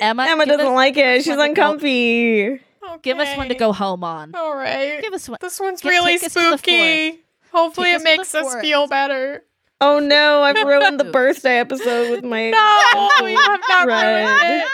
Emma, 0.00 0.24
Emma 0.28 0.46
doesn't 0.46 0.66
us- 0.66 0.74
like 0.74 0.96
it. 0.96 1.24
She's 1.24 1.36
one 1.36 1.48
to 1.50 1.54
go- 1.54 1.62
uncomfy. 1.70 2.60
Give 3.02 3.18
us 3.18 3.36
one 3.36 3.48
to 3.48 3.54
go 3.54 3.72
home 3.72 4.04
on. 4.04 4.34
All 4.34 4.54
right. 4.54 5.00
Give 5.00 5.12
us 5.12 5.28
one. 5.28 5.38
This 5.40 5.58
one's 5.58 5.80
Get- 5.80 5.88
really 5.88 6.14
take 6.18 6.24
us 6.24 6.34
to 6.34 6.40
the 6.40 6.56
spooky. 6.58 7.20
Hopefully, 7.52 7.86
Take 7.88 7.94
it 7.94 7.96
us 7.96 8.04
makes 8.04 8.34
us 8.34 8.54
feel 8.60 8.86
better. 8.86 9.44
Oh 9.80 9.98
no, 10.00 10.42
I've 10.42 10.64
ruined 10.66 10.98
the 11.00 11.04
birthday 11.12 11.58
episode 11.58 12.10
with 12.10 12.24
my 12.24 12.50
No, 12.50 13.28
you 13.28 13.36
have 13.36 13.60
not 13.68 13.86
ruined 13.86 14.62
it. 14.62 14.68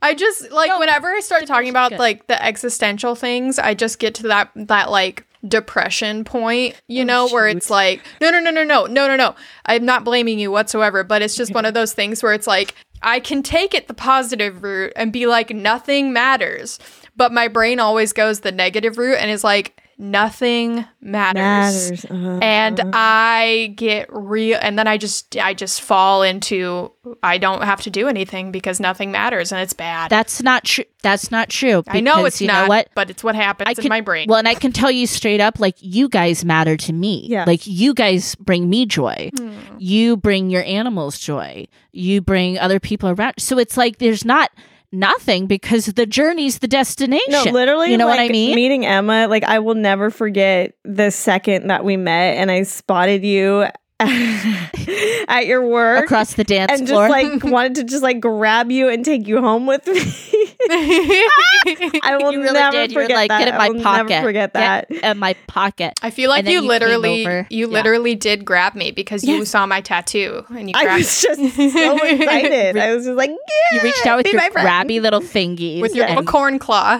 I 0.00 0.14
just 0.14 0.50
like 0.50 0.68
No, 0.68 0.78
whenever 0.78 1.08
I 1.08 1.20
start 1.20 1.46
talking 1.46 1.70
about 1.70 1.90
good. 1.90 1.98
like 1.98 2.26
the 2.28 2.40
existential 2.42 3.14
things, 3.14 3.58
I 3.58 3.74
just 3.74 3.98
get 3.98 4.14
to 4.16 4.28
that 4.28 4.50
that 4.54 4.90
like 4.90 5.26
depression 5.46 6.24
point, 6.24 6.80
you 6.88 7.02
Oh, 7.02 7.06
know, 7.06 7.28
where 7.28 7.48
it's 7.48 7.70
like, 7.70 8.02
no, 8.20 8.30
no, 8.30 8.40
no, 8.40 8.50
no, 8.50 8.64
no, 8.64 8.86
no, 8.86 9.06
no, 9.06 9.16
no. 9.16 9.34
I'm 9.66 9.84
not 9.84 10.04
blaming 10.04 10.38
you 10.38 10.50
whatsoever, 10.50 11.04
but 11.04 11.22
it's 11.22 11.36
just 11.36 11.54
one 11.54 11.64
of 11.64 11.74
those 11.74 11.92
things 11.92 12.22
where 12.22 12.32
it's 12.32 12.46
like 12.46 12.74
I 13.02 13.20
can 13.20 13.42
take 13.42 13.74
it 13.74 13.86
the 13.88 13.94
positive 13.94 14.62
route 14.62 14.92
and 14.96 15.12
be 15.12 15.26
like 15.26 15.50
nothing 15.50 16.12
matters, 16.12 16.78
but 17.16 17.32
my 17.32 17.46
brain 17.48 17.78
always 17.78 18.12
goes 18.12 18.40
the 18.40 18.52
negative 18.52 18.98
route 18.98 19.18
and 19.20 19.30
is 19.30 19.44
like 19.44 19.80
nothing 19.98 20.84
matters 21.00 21.90
matters. 21.90 22.04
Uh-huh. 22.04 22.38
and 22.40 22.80
I 22.92 23.74
get 23.76 24.06
real 24.10 24.58
and 24.62 24.78
then 24.78 24.86
I 24.86 24.96
just 24.96 25.36
I 25.36 25.54
just 25.54 25.82
fall 25.82 26.22
into 26.22 26.92
I 27.22 27.38
don't 27.38 27.62
have 27.62 27.80
to 27.82 27.90
do 27.90 28.06
anything 28.06 28.52
because 28.52 28.78
nothing 28.78 29.10
matters 29.10 29.50
and 29.50 29.60
it's 29.60 29.72
bad. 29.72 30.10
That's 30.10 30.42
not 30.42 30.64
true. 30.64 30.84
That's 31.02 31.30
not 31.30 31.48
true. 31.48 31.82
I 31.88 32.00
know 32.00 32.24
it's 32.24 32.40
you 32.40 32.46
not, 32.46 32.62
know 32.64 32.68
what. 32.68 32.88
but 32.94 33.10
it's 33.10 33.24
what 33.24 33.34
happens 33.34 33.68
I 33.68 33.70
in 33.72 33.76
can, 33.76 33.88
my 33.88 34.00
brain. 34.00 34.26
Well, 34.28 34.38
and 34.38 34.48
I 34.48 34.54
can 34.54 34.72
tell 34.72 34.90
you 34.90 35.06
straight 35.06 35.40
up, 35.40 35.58
like 35.58 35.76
you 35.80 36.08
guys 36.08 36.44
matter 36.44 36.76
to 36.76 36.92
me. 36.92 37.26
Yeah. 37.26 37.44
Like 37.46 37.66
you 37.66 37.94
guys 37.94 38.34
bring 38.36 38.68
me 38.70 38.86
joy. 38.86 39.30
Hmm. 39.36 39.58
You 39.78 40.16
bring 40.16 40.50
your 40.50 40.62
animals 40.64 41.18
joy. 41.18 41.66
You 41.92 42.20
bring 42.20 42.58
other 42.58 42.78
people 42.78 43.10
around. 43.10 43.34
So 43.38 43.58
it's 43.58 43.76
like 43.76 43.98
there's 43.98 44.24
not 44.24 44.50
nothing 44.92 45.46
because 45.46 45.86
the 45.86 46.06
journey's 46.06 46.58
the 46.58 46.68
destination. 46.68 47.32
No, 47.32 47.44
literally, 47.44 47.90
You 47.90 47.98
know 47.98 48.06
what 48.06 48.18
I 48.18 48.28
mean? 48.28 48.54
Meeting 48.54 48.86
Emma, 48.86 49.26
like 49.28 49.44
I 49.44 49.58
will 49.58 49.74
never 49.74 50.10
forget 50.10 50.74
the 50.84 51.10
second 51.10 51.68
that 51.68 51.84
we 51.84 51.96
met 51.96 52.36
and 52.36 52.50
I 52.50 52.62
spotted 52.62 53.24
you 53.24 53.66
at 54.00 55.46
your 55.46 55.66
work 55.66 56.04
Across 56.04 56.34
the 56.34 56.44
dance 56.44 56.70
and 56.70 56.86
just 56.86 57.10
like 57.10 57.42
wanted 57.42 57.74
to 57.76 57.84
just 57.84 58.02
like 58.02 58.20
grab 58.20 58.70
you 58.70 58.88
and 58.88 59.04
take 59.04 59.26
you 59.26 59.40
home 59.40 59.66
with 59.66 59.86
me. 59.88 60.37
I 60.70 62.18
will 62.20 62.32
You 62.32 62.40
really 62.42 62.52
never 62.54 62.72
did. 62.72 62.90
You 62.92 62.96
were 62.96 63.02
forget 63.04 63.16
like, 63.16 63.28
that. 63.30 63.38
get 63.38 63.48
in 63.48 63.54
I 63.54 63.68
will 63.70 63.80
pocket. 63.82 64.08
Never 64.08 64.26
forget 64.26 64.52
that. 64.54 64.88
Get 64.88 65.04
in 65.04 65.18
my 65.18 65.34
pocket. 65.46 65.94
I 66.02 66.10
feel 66.10 66.30
like 66.30 66.46
you 66.46 66.52
you 66.52 66.60
literally 66.62 67.24
over. 67.26 67.46
you 67.50 67.66
Yeah. 67.68 67.72
literally 67.72 68.14
did 68.14 68.44
grab 68.44 68.74
me 68.74 68.90
because 68.90 69.22
you 69.24 69.36
Yes. 69.38 69.50
saw 69.50 69.66
my 69.66 69.80
tattoo 69.80 70.44
and 70.50 70.68
you 70.68 70.74
I 70.76 70.84
grabbed 70.84 70.98
was 70.98 71.22
just 71.22 71.36
so 71.54 71.96
excited. 72.06 72.76
I 72.76 72.94
was 72.94 73.04
just 73.04 73.16
like, 73.16 73.30
yeah, 73.30 73.76
You 73.78 73.80
reached 73.82 74.06
out 74.06 74.16
with 74.18 74.26
your 74.32 74.36
my 74.42 74.50
grabby 74.50 75.00
little 75.00 75.20
fingies. 75.20 75.80
with 75.80 75.94
your 75.94 76.06
and- 76.06 76.26
corn 76.26 76.58
claw. 76.58 76.98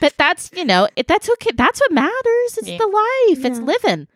but 0.00 0.14
that's 0.16 0.50
you 0.54 0.64
know 0.64 0.88
it, 0.96 1.06
that's 1.08 1.28
okay. 1.30 1.50
That's 1.54 1.80
what 1.80 1.92
matters. 1.92 2.58
It's 2.58 2.68
Yeah. 2.68 2.78
the 2.78 2.86
life. 2.86 3.44
It's 3.44 3.58
living. 3.60 4.06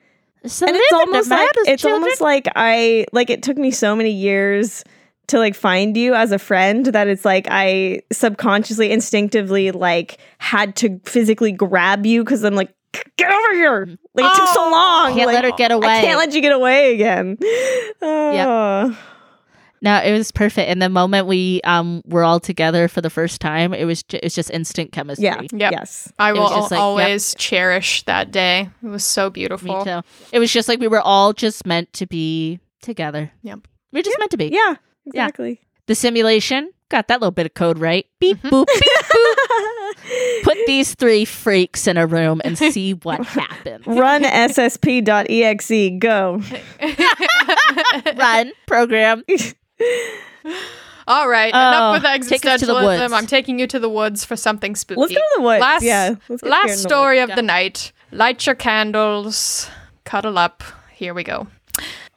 It's 0.43 0.59
the 0.61 0.67
and 0.69 0.77
it's 0.77 0.93
almost 0.93 1.31
like 1.31 1.51
it's 1.67 1.83
children. 1.83 2.03
almost 2.03 2.21
like 2.21 2.47
I 2.55 3.07
like 3.13 3.31
it 3.31 3.43
took 3.43 3.57
me 3.57 3.71
so 3.71 3.95
many 3.97 4.11
years 4.11 4.85
to 5.29 5.39
like 5.39 5.55
find 5.55 5.97
you 5.97 6.15
as 6.15 6.33
a 6.33 6.39
friend 6.39 6.87
that 6.87 7.07
it's 7.09 7.25
like 7.25 7.47
I 7.51 8.03
subconsciously 8.13 8.91
instinctively 8.91 9.71
like 9.71 10.19
had 10.39 10.75
to 10.77 11.01
physically 11.05 11.53
grab 11.53 12.05
you 12.07 12.25
because 12.25 12.43
I'm 12.45 12.55
like 12.55 12.75
get 13.17 13.31
over 13.31 13.55
here 13.55 13.87
like 14.15 14.25
it 14.25 14.37
took 14.39 14.49
so 14.49 14.65
Oh. 14.67 14.71
long 14.71 15.15
Can't 15.15 15.27
like, 15.27 15.35
let 15.35 15.45
her 15.45 15.53
get 15.57 15.71
away. 15.71 15.87
I 15.99 16.01
can't 16.01 16.19
let 16.19 16.33
you 16.33 16.41
get 16.41 16.53
away 16.53 16.95
again 16.95 17.37
oh. 18.03 18.99
No, 19.81 19.97
it 20.03 20.11
was 20.11 20.33
perfect. 20.33 20.69
And 20.69 20.83
the 20.83 20.89
moment 20.89 21.29
we 21.29 21.61
um 21.63 22.03
were 22.05 22.25
all 22.25 22.41
together 22.41 22.89
for 22.89 23.01
the 23.01 23.11
first 23.11 23.41
time, 23.41 23.73
it 23.73 23.85
was 23.85 24.03
ju- 24.03 24.17
it 24.17 24.25
was 24.25 24.35
just 24.35 24.51
instant 24.51 24.91
chemistry. 24.91 25.27
yeah 25.27 25.41
Yep. 25.53 25.73
yes 25.73 26.13
I 26.19 26.33
will 26.33 26.41
was 26.43 26.51
just 26.51 26.71
like, 26.73 26.79
yep. 26.79 26.83
always 26.83 27.35
cherish 27.37 28.03
that 28.05 28.33
day. 28.33 28.71
It 28.83 28.89
was 28.89 29.05
so 29.05 29.27
Me 29.27 29.31
beautiful. 29.35 29.85
too. 29.85 30.01
It 30.33 30.41
was 30.41 30.53
just 30.53 30.69
like 30.69 30.81
we 30.81 30.89
were 30.89 31.01
all 31.01 31.33
just 31.33 31.65
meant 31.65 31.93
to 31.93 32.07
be 32.07 32.59
together. 32.83 33.31
Yep. 33.43 33.69
We 33.93 34.01
are 34.01 34.03
just 34.03 34.19
meant 34.19 34.33
to 34.33 34.37
be. 34.37 34.47
yeah 34.47 34.75
exactly 35.09 35.61
The 35.87 35.95
simulation 35.95 36.71
got 36.91 37.09
that 37.09 37.21
little 37.21 37.31
bit 37.33 37.47
of 37.47 37.55
code 37.55 37.79
right. 37.79 38.07
Beep 38.21 38.39
Mhm. 38.43 38.51
boop 38.51 38.67
beep 38.67 38.83
boop. 39.13 40.43
Put 40.43 40.57
these 40.67 40.95
three 40.95 41.25
freaks 41.25 41.87
in 41.87 41.97
a 41.97 42.07
room 42.07 42.41
and 42.45 42.57
see 42.57 42.93
what 42.95 43.25
happens. 43.27 43.87
run 43.87 44.23
ssp.exe 44.49 45.99
go 45.99 46.41
Run 48.17 48.53
program. 48.67 49.23
All 51.07 51.27
right, 51.29 51.53
Oh, 51.55 51.59
enough 51.59 51.93
with 52.21 52.29
take 52.29 52.45
us 52.45 52.61
to 52.61 52.67
the 52.67 52.75
existentialism. 52.75 53.13
I'm 53.13 53.27
taking 53.27 53.59
you 53.59 53.67
to 53.69 53.79
the 53.79 53.89
woods 53.89 54.25
for 54.27 54.37
something 54.37 54.77
spooky. 54.77 55.01
let's 55.01 55.13
go 55.15 55.19
to 55.21 55.35
the 55.37 55.43
woods 55.43 55.61
Last, 55.63 55.83
yeah 55.83 56.15
last 56.43 56.67
here 56.67 56.75
the 56.77 56.83
story 56.83 57.19
woods. 57.21 57.31
of 57.31 57.37
the 57.37 57.43
night. 57.43 57.93
Light 58.13 58.45
your 58.47 58.55
candles, 58.55 59.71
cuddle 60.05 60.37
up. 60.39 60.63
Here 60.93 61.15
we 61.15 61.25
go. 61.25 61.47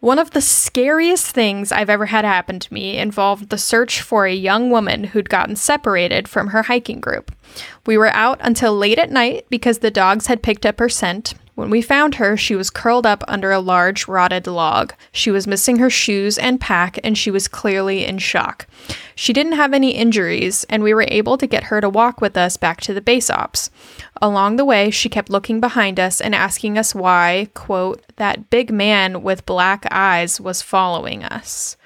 One 0.02 0.18
of 0.18 0.32
the 0.32 0.42
scariest 0.42 1.28
things 1.28 1.72
I've 1.72 1.90
ever 1.90 2.08
had 2.08 2.26
happen 2.26 2.58
to 2.58 2.74
me 2.74 2.98
involved 2.98 3.50
the 3.50 3.58
search 3.60 4.02
for 4.02 4.26
a 4.26 4.34
young 4.34 4.72
woman 4.72 5.04
who'd 5.04 5.30
gotten 5.30 5.56
separated 5.56 6.28
from 6.28 6.48
her 6.48 6.64
hiking 6.64 7.00
group. 7.00 7.32
We 7.86 8.00
were 8.00 8.08
out 8.08 8.40
until 8.42 8.76
late 8.76 8.98
at 8.98 9.12
night 9.12 9.46
because 9.52 9.78
the 9.78 9.92
dogs 9.92 10.26
had 10.26 10.42
picked 10.42 10.66
up 10.66 10.80
her 10.80 10.90
scent. 10.90 11.36
When 11.62 11.70
we 11.70 11.84
found 11.84 12.16
her, 12.16 12.36
she 12.36 12.56
was 12.56 12.72
curled 12.72 13.06
up 13.06 13.24
under 13.28 13.52
a 13.52 13.60
large 13.60 14.08
rotted 14.08 14.48
log. 14.48 14.96
She 15.12 15.30
was 15.30 15.46
missing 15.46 15.78
her 15.78 15.92
shoes 15.92 16.40
and 16.40 16.60
pack, 16.60 16.98
and 17.04 17.16
she 17.16 17.30
was 17.30 17.48
clearly 17.48 18.04
in 18.04 18.18
shock. 18.18 18.66
She 19.14 19.32
didn't 19.32 19.52
have 19.52 19.72
any 19.72 19.92
injuries, 19.92 20.64
and 20.70 20.82
we 20.82 20.96
were 20.96 21.06
able 21.08 21.38
to 21.38 21.46
get 21.46 21.66
her 21.66 21.80
to 21.80 21.88
walk 21.88 22.20
with 22.20 22.36
us 22.36 22.58
back 22.58 22.82
to 22.82 22.96
the 22.96 23.00
base 23.00 23.30
ops. 23.30 23.70
Along 24.20 24.56
the 24.56 24.66
way, 24.66 24.90
she 24.90 25.08
kept 25.08 25.30
looking 25.30 25.60
behind 25.60 26.00
us 26.00 26.20
and 26.20 26.34
asking 26.34 26.80
us 26.80 26.96
why, 26.96 27.50
quote, 27.54 28.02
that 28.16 28.50
big 28.50 28.72
man 28.74 29.22
with 29.22 29.46
black 29.46 29.86
eyes 29.92 30.42
was 30.42 30.64
following 30.64 31.24
us. 31.24 31.78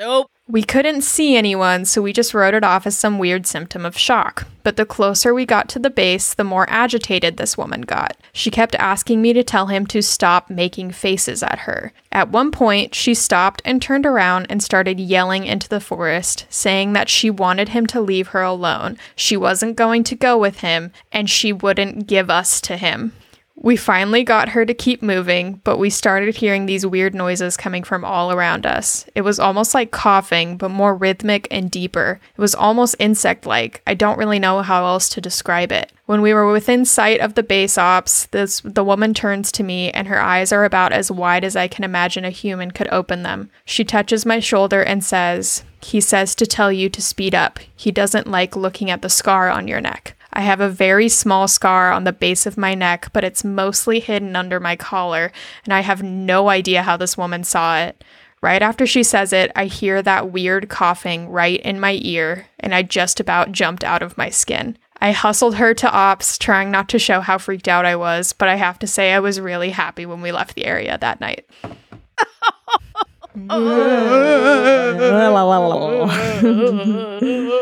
Nope. 0.00 0.32
We 0.48 0.62
couldn't 0.62 1.02
see 1.02 1.36
anyone, 1.36 1.84
so 1.86 2.00
we 2.00 2.12
just 2.12 2.32
wrote 2.32 2.54
it 2.54 2.62
off 2.62 2.86
as 2.86 2.96
some 2.96 3.18
weird 3.18 3.48
symptom 3.48 3.84
of 3.84 3.98
shock. 3.98 4.46
But 4.62 4.76
the 4.76 4.86
closer 4.86 5.34
we 5.34 5.44
got 5.44 5.68
to 5.70 5.80
the 5.80 5.90
base, 5.90 6.34
the 6.34 6.44
more 6.44 6.70
agitated 6.70 7.36
this 7.36 7.58
woman 7.58 7.80
got. 7.80 8.16
She 8.32 8.52
kept 8.52 8.76
asking 8.76 9.20
me 9.20 9.32
to 9.32 9.42
tell 9.42 9.66
him 9.66 9.88
to 9.88 10.00
stop 10.02 10.48
making 10.48 10.92
faces 10.92 11.42
at 11.42 11.60
her. 11.60 11.92
At 12.12 12.30
one 12.30 12.52
point, 12.52 12.94
she 12.94 13.12
stopped 13.12 13.60
and 13.64 13.82
turned 13.82 14.06
around 14.06 14.46
and 14.48 14.62
started 14.62 15.00
yelling 15.00 15.46
into 15.46 15.68
the 15.68 15.80
forest, 15.80 16.46
saying 16.48 16.92
that 16.92 17.08
she 17.08 17.28
wanted 17.28 17.70
him 17.70 17.84
to 17.88 18.00
leave 18.00 18.28
her 18.28 18.42
alone. 18.42 18.98
She 19.16 19.36
wasn't 19.36 19.74
going 19.74 20.04
to 20.04 20.14
go 20.14 20.38
with 20.38 20.60
him, 20.60 20.92
and 21.10 21.28
she 21.28 21.52
wouldn't 21.52 22.06
give 22.06 22.30
us 22.30 22.60
to 22.60 22.76
him. 22.76 23.12
We 23.58 23.74
finally 23.74 24.22
got 24.22 24.50
her 24.50 24.66
to 24.66 24.74
keep 24.74 25.02
moving, 25.02 25.62
but 25.64 25.78
we 25.78 25.88
started 25.88 26.36
hearing 26.36 26.66
these 26.66 26.84
weird 26.84 27.14
noises 27.14 27.56
coming 27.56 27.82
from 27.82 28.04
all 28.04 28.30
around 28.30 28.66
us. 28.66 29.06
It 29.14 29.22
was 29.22 29.40
almost 29.40 29.74
like 29.74 29.90
coughing, 29.90 30.58
but 30.58 30.70
more 30.70 30.94
rhythmic 30.94 31.48
and 31.50 31.70
deeper. 31.70 32.20
It 32.36 32.40
was 32.40 32.54
almost 32.54 32.96
insect 32.98 33.46
like. 33.46 33.82
I 33.86 33.94
don't 33.94 34.18
really 34.18 34.38
know 34.38 34.60
how 34.60 34.84
else 34.84 35.08
to 35.08 35.22
describe 35.22 35.72
it. 35.72 35.90
When 36.04 36.20
we 36.20 36.34
were 36.34 36.52
within 36.52 36.84
sight 36.84 37.18
of 37.20 37.34
the 37.34 37.42
base 37.42 37.78
ops, 37.78 38.26
this 38.26 38.60
the 38.60 38.84
woman 38.84 39.14
turns 39.14 39.50
to 39.52 39.64
me 39.64 39.90
and 39.90 40.06
her 40.06 40.20
eyes 40.20 40.52
are 40.52 40.64
about 40.64 40.92
as 40.92 41.10
wide 41.10 41.42
as 41.42 41.56
I 41.56 41.66
can 41.66 41.82
imagine 41.82 42.24
a 42.24 42.30
human 42.30 42.70
could 42.70 42.88
open 42.88 43.22
them. 43.22 43.50
She 43.64 43.84
touches 43.84 44.26
my 44.26 44.38
shoulder 44.38 44.82
and 44.82 45.02
says, 45.02 45.64
"He 45.80 46.00
says 46.00 46.34
to 46.36 46.46
tell 46.46 46.70
you 46.70 46.88
to 46.90 47.02
speed 47.02 47.34
up. 47.34 47.58
He 47.74 47.90
doesn't 47.90 48.30
like 48.30 48.54
looking 48.54 48.90
at 48.90 49.02
the 49.02 49.08
scar 49.08 49.48
on 49.48 49.66
your 49.66 49.80
neck." 49.80 50.14
I 50.36 50.40
have 50.40 50.60
a 50.60 50.68
very 50.68 51.08
small 51.08 51.48
scar 51.48 51.90
on 51.90 52.04
the 52.04 52.12
base 52.12 52.44
of 52.44 52.58
my 52.58 52.74
neck, 52.74 53.08
but 53.14 53.24
it's 53.24 53.42
mostly 53.42 54.00
hidden 54.00 54.36
under 54.36 54.60
my 54.60 54.76
collar, 54.76 55.32
and 55.64 55.72
I 55.72 55.80
have 55.80 56.02
no 56.02 56.50
idea 56.50 56.82
how 56.82 56.98
this 56.98 57.16
woman 57.16 57.42
saw 57.42 57.78
it. 57.78 58.04
Right 58.42 58.60
after 58.60 58.86
she 58.86 59.02
says 59.02 59.32
it, 59.32 59.50
I 59.56 59.64
hear 59.64 60.02
that 60.02 60.30
weird 60.30 60.68
coughing 60.68 61.30
right 61.30 61.58
in 61.62 61.80
my 61.80 61.98
ear, 62.02 62.48
and 62.60 62.74
I 62.74 62.82
just 62.82 63.18
about 63.18 63.52
jumped 63.52 63.82
out 63.82 64.02
of 64.02 64.18
my 64.18 64.28
skin. 64.28 64.76
I 65.00 65.12
hustled 65.12 65.54
her 65.54 65.72
to 65.72 65.90
ops, 65.90 66.36
trying 66.36 66.70
not 66.70 66.90
to 66.90 66.98
show 66.98 67.22
how 67.22 67.38
freaked 67.38 67.66
out 67.66 67.86
I 67.86 67.96
was, 67.96 68.34
but 68.34 68.50
I 68.50 68.56
have 68.56 68.78
to 68.80 68.86
say 68.86 69.14
I 69.14 69.20
was 69.20 69.40
really 69.40 69.70
happy 69.70 70.04
when 70.04 70.20
we 70.20 70.32
left 70.32 70.54
the 70.54 70.66
area 70.66 70.98
that 70.98 71.18
night. 71.18 71.48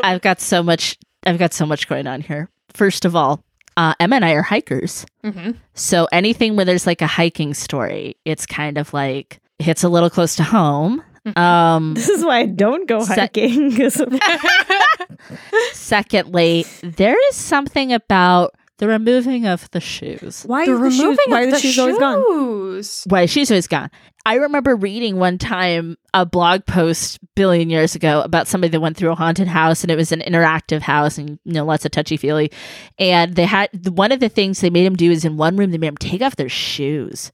I've 0.02 0.22
got 0.22 0.40
so 0.40 0.60
much. 0.64 0.98
I've 1.24 1.38
got 1.38 1.54
so 1.54 1.66
much 1.66 1.86
going 1.88 2.08
on 2.08 2.20
here. 2.20 2.50
First 2.74 3.04
of 3.04 3.14
all, 3.16 3.42
uh, 3.76 3.94
Emma 4.00 4.16
and 4.16 4.24
I 4.24 4.32
are 4.32 4.42
hikers, 4.42 5.04
hmm 5.22 5.52
so 5.74 6.06
anything 6.12 6.54
where 6.56 6.64
there's 6.64 6.86
like 6.86 7.02
a 7.02 7.06
hiking 7.08 7.54
story, 7.54 8.16
it's 8.24 8.46
kind 8.46 8.78
of 8.78 8.92
like 8.92 9.40
hits 9.58 9.82
a 9.82 9.88
little 9.88 10.10
close 10.10 10.36
to 10.36 10.44
home. 10.44 11.02
Um, 11.36 11.94
This 11.98 12.08
is 12.08 12.24
why 12.24 12.40
I 12.40 12.46
don't 12.46 12.86
go 12.88 13.02
Se- 13.04 13.14
hiking. 13.14 13.72
secondly, 15.72 16.66
there 16.82 17.16
is 17.30 17.36
something 17.36 17.92
about 17.92 18.54
The 18.78 18.88
removing 18.88 19.46
of 19.46 19.70
the 19.70 19.80
shoes. 19.80 20.42
Why 20.46 20.66
The 20.66 20.72
is 20.74 20.80
the 20.80 20.90
shoes? 20.90 21.18
Why 21.26 21.40
of 21.42 21.46
the 21.50 21.56
the 21.56 21.60
shoes 21.60 21.78
always 21.78 21.98
gone? 21.98 22.24
shoes. 22.26 23.04
Why 23.08 23.26
she's 23.26 23.50
always 23.50 23.68
gone. 23.68 23.90
I 24.26 24.36
remember 24.36 24.74
reading 24.74 25.16
one 25.18 25.36
time 25.36 25.96
a 26.14 26.24
blog 26.24 26.64
post 26.64 27.18
billion 27.36 27.68
years 27.68 27.94
ago 27.94 28.22
about 28.22 28.48
somebody 28.48 28.70
that 28.70 28.80
went 28.80 28.96
through 28.96 29.12
a 29.12 29.14
haunted 29.14 29.46
house 29.46 29.82
and 29.84 29.90
it 29.90 29.96
was 29.96 30.12
an 30.12 30.20
interactive 30.20 30.80
house 30.80 31.18
and 31.18 31.38
you 31.44 31.52
know 31.52 31.64
lots 31.64 31.84
of 31.84 31.90
touchy 31.92 32.16
feely. 32.16 32.50
And 32.98 33.36
they 33.36 33.44
had 33.44 33.68
one 33.96 34.12
of 34.12 34.20
the 34.20 34.30
things 34.30 34.60
they 34.60 34.70
made 34.70 34.86
them 34.86 34.96
do 34.96 35.10
is 35.10 35.24
in 35.24 35.36
one 35.36 35.56
room 35.56 35.70
they 35.70 35.78
made 35.78 35.88
them 35.88 35.96
take 35.98 36.22
off 36.22 36.36
their 36.36 36.48
shoes, 36.48 37.32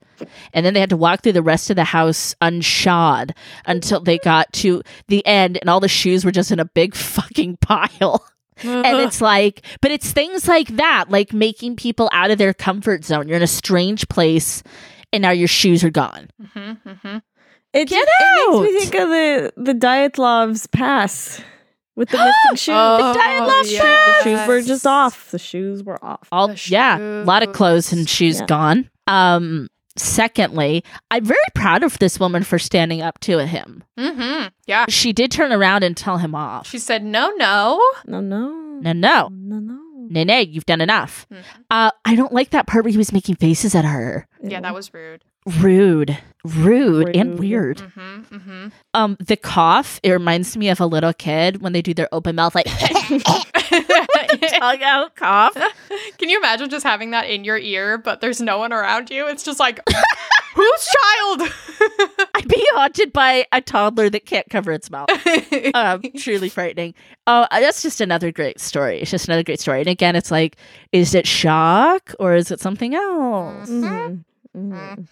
and 0.53 0.67
then 0.67 0.75
they 0.75 0.81
had 0.81 0.91
to 0.91 0.97
walk 0.97 1.23
through 1.23 1.33
the 1.33 1.43
rest 1.43 1.71
of 1.71 1.77
the 1.77 1.85
house 1.85 2.35
unshod 2.43 3.31
until 3.67 4.01
they 4.01 4.19
got 4.19 4.53
to 4.55 4.83
the 5.09 5.25
end, 5.27 5.59
and 5.61 5.71
all 5.71 5.81
the 5.81 5.89
shoes 5.89 6.25
were 6.25 6.33
just 6.33 6.51
in 6.51 6.59
a 6.61 6.65
big 6.65 6.95
fucking 6.97 7.57
pile. 7.59 8.27
And 8.65 8.99
it's 8.99 9.20
like 9.20 9.62
but 9.81 9.91
it's 9.91 10.11
things 10.12 10.47
like 10.49 10.69
that 10.77 11.07
like 11.11 11.32
making 11.32 11.77
people 11.77 12.09
out 12.12 12.31
of 12.31 12.39
their 12.39 12.55
comfort 12.55 13.05
zone 13.05 13.27
you're 13.28 13.37
in 13.37 13.43
a 13.43 13.47
strange 13.47 14.09
place 14.09 14.62
and 15.12 15.23
now 15.23 15.31
your 15.31 15.49
shoes 15.49 15.82
are 15.85 15.91
gone 15.91 16.28
Mhm, 16.43 16.78
mhm. 16.87 17.23
It, 17.73 17.89
Get 17.89 18.05
just- 18.05 18.09
it 18.20 18.61
makes 18.62 18.73
me 18.74 18.81
think 18.81 18.95
of 18.97 19.09
the 19.11 19.53
the 19.57 19.74
Dyatlov's 19.74 20.66
pass 20.66 21.41
with 21.97 22.09
the 22.09 22.16
missing 22.19 22.57
shoes. 22.57 22.69
Oh, 22.77 23.15
Diet 23.15 23.47
the, 23.47 23.69
shoe- 23.69 23.77
the 23.78 24.23
shoes 24.24 24.49
were 24.49 24.62
just 24.62 24.87
off. 24.87 25.31
The 25.31 25.39
shoes 25.39 25.85
were 25.85 26.03
off. 26.05 26.27
all 26.32 26.53
yeah 26.66 26.99
a 26.99 27.24
lot 27.24 27.43
of 27.45 27.53
clothes 27.53 27.93
and 27.93 28.09
shoes. 28.09 28.37
shoes 28.37 28.41
Yeah. 28.41 28.47
gone 28.47 28.91
um 29.07 29.69
secondly 29.97 30.83
i'm 31.11 31.25
very 31.25 31.39
proud 31.55 31.83
of 31.83 31.99
this 31.99 32.19
woman 32.21 32.43
for 32.43 32.59
standing 32.59 33.03
up 33.03 33.19
to 33.21 33.39
him 33.45 33.83
Mhm. 33.99 34.51
Yeah. 34.67 34.87
she 34.89 35.12
did 35.12 35.31
turn 35.31 35.53
around 35.53 35.83
and 35.85 35.97
tell 35.97 36.19
him 36.19 36.35
off 36.35 36.67
She 36.67 36.79
said, 36.79 37.05
no, 37.05 37.31
no. 37.37 37.81
No, 38.07 38.21
no, 38.21 38.49
no 38.81 38.93
no 38.93 39.29
no, 39.31 39.59
no. 39.59 39.79
nay 40.09 40.25
nay 40.25 40.43
you've 40.43 40.67
done 40.67 40.81
enough 40.81 41.27
Mhm. 41.33 41.43
uh 41.71 41.91
i 42.05 42.15
don't 42.15 42.33
like 42.33 42.51
that 42.51 42.67
part 42.67 42.85
where 42.85 42.93
he 42.93 42.99
was 42.99 43.12
making 43.12 43.35
faces 43.37 43.75
at 43.75 43.85
her 43.85 44.27
Yeah, 44.43 44.61
that 44.61 44.75
was 44.75 44.93
rude. 44.95 45.23
rude 45.61 46.17
rude, 46.45 47.15
and 47.17 47.31
Rude. 47.33 47.41
weird 47.41 47.81
hmm 47.81 48.21
hmm 48.23 48.69
um 48.95 49.17
the 49.21 49.37
cough 49.37 50.01
it 50.03 50.11
reminds 50.11 50.57
me 50.57 50.69
of 50.69 50.81
a 50.81 50.87
little 50.87 51.12
kid 51.12 51.61
when 51.62 51.73
they 51.73 51.83
do 51.83 51.93
their 51.95 52.09
open 52.12 52.37
mouth 52.37 52.55
like 52.55 52.67
tongue 54.59 54.83
out 54.83 55.15
cough 55.17 55.57
Can 56.19 56.29
you 56.29 56.39
imagine 56.39 56.71
just 56.71 56.85
having 56.85 57.11
that 57.11 57.29
in 57.29 57.45
your 57.45 57.59
ear, 57.59 57.99
but 57.99 58.21
there's 58.21 58.41
no 58.41 58.59
one 58.59 58.73
around 58.73 59.11
you? 59.11 59.27
It's 59.29 59.43
just 59.43 59.59
like, 59.59 59.81
whose 60.55 60.87
child? 60.87 61.51
i'd 62.35 62.49
be 62.49 62.62
haunted 62.75 63.12
by 63.12 63.47
a 63.53 63.61
toddler 63.61 64.11
that 64.11 64.27
can't 64.27 64.49
cover 64.51 64.73
its 64.73 64.91
mouth 64.91 65.09
um, 65.75 66.03
truly 66.19 66.49
frightening. 66.49 66.95
Oh, 67.27 67.47
uh, 67.51 67.61
that's 67.61 67.83
just 67.83 68.01
another 68.01 68.33
great 68.33 68.61
story. 68.61 69.01
It's 69.01 69.11
just 69.11 69.29
another 69.29 69.43
great 69.43 69.61
story. 69.61 69.81
And 69.81 69.89
again, 69.89 70.15
it's 70.17 70.31
like, 70.31 70.57
is 70.93 71.15
it 71.15 71.27
shock 71.27 72.15
or 72.19 72.35
is 72.35 72.51
it 72.51 72.61
something 72.61 72.95
else? 72.95 73.69
Mhm. 73.71 74.25
Mhm. 74.57 75.07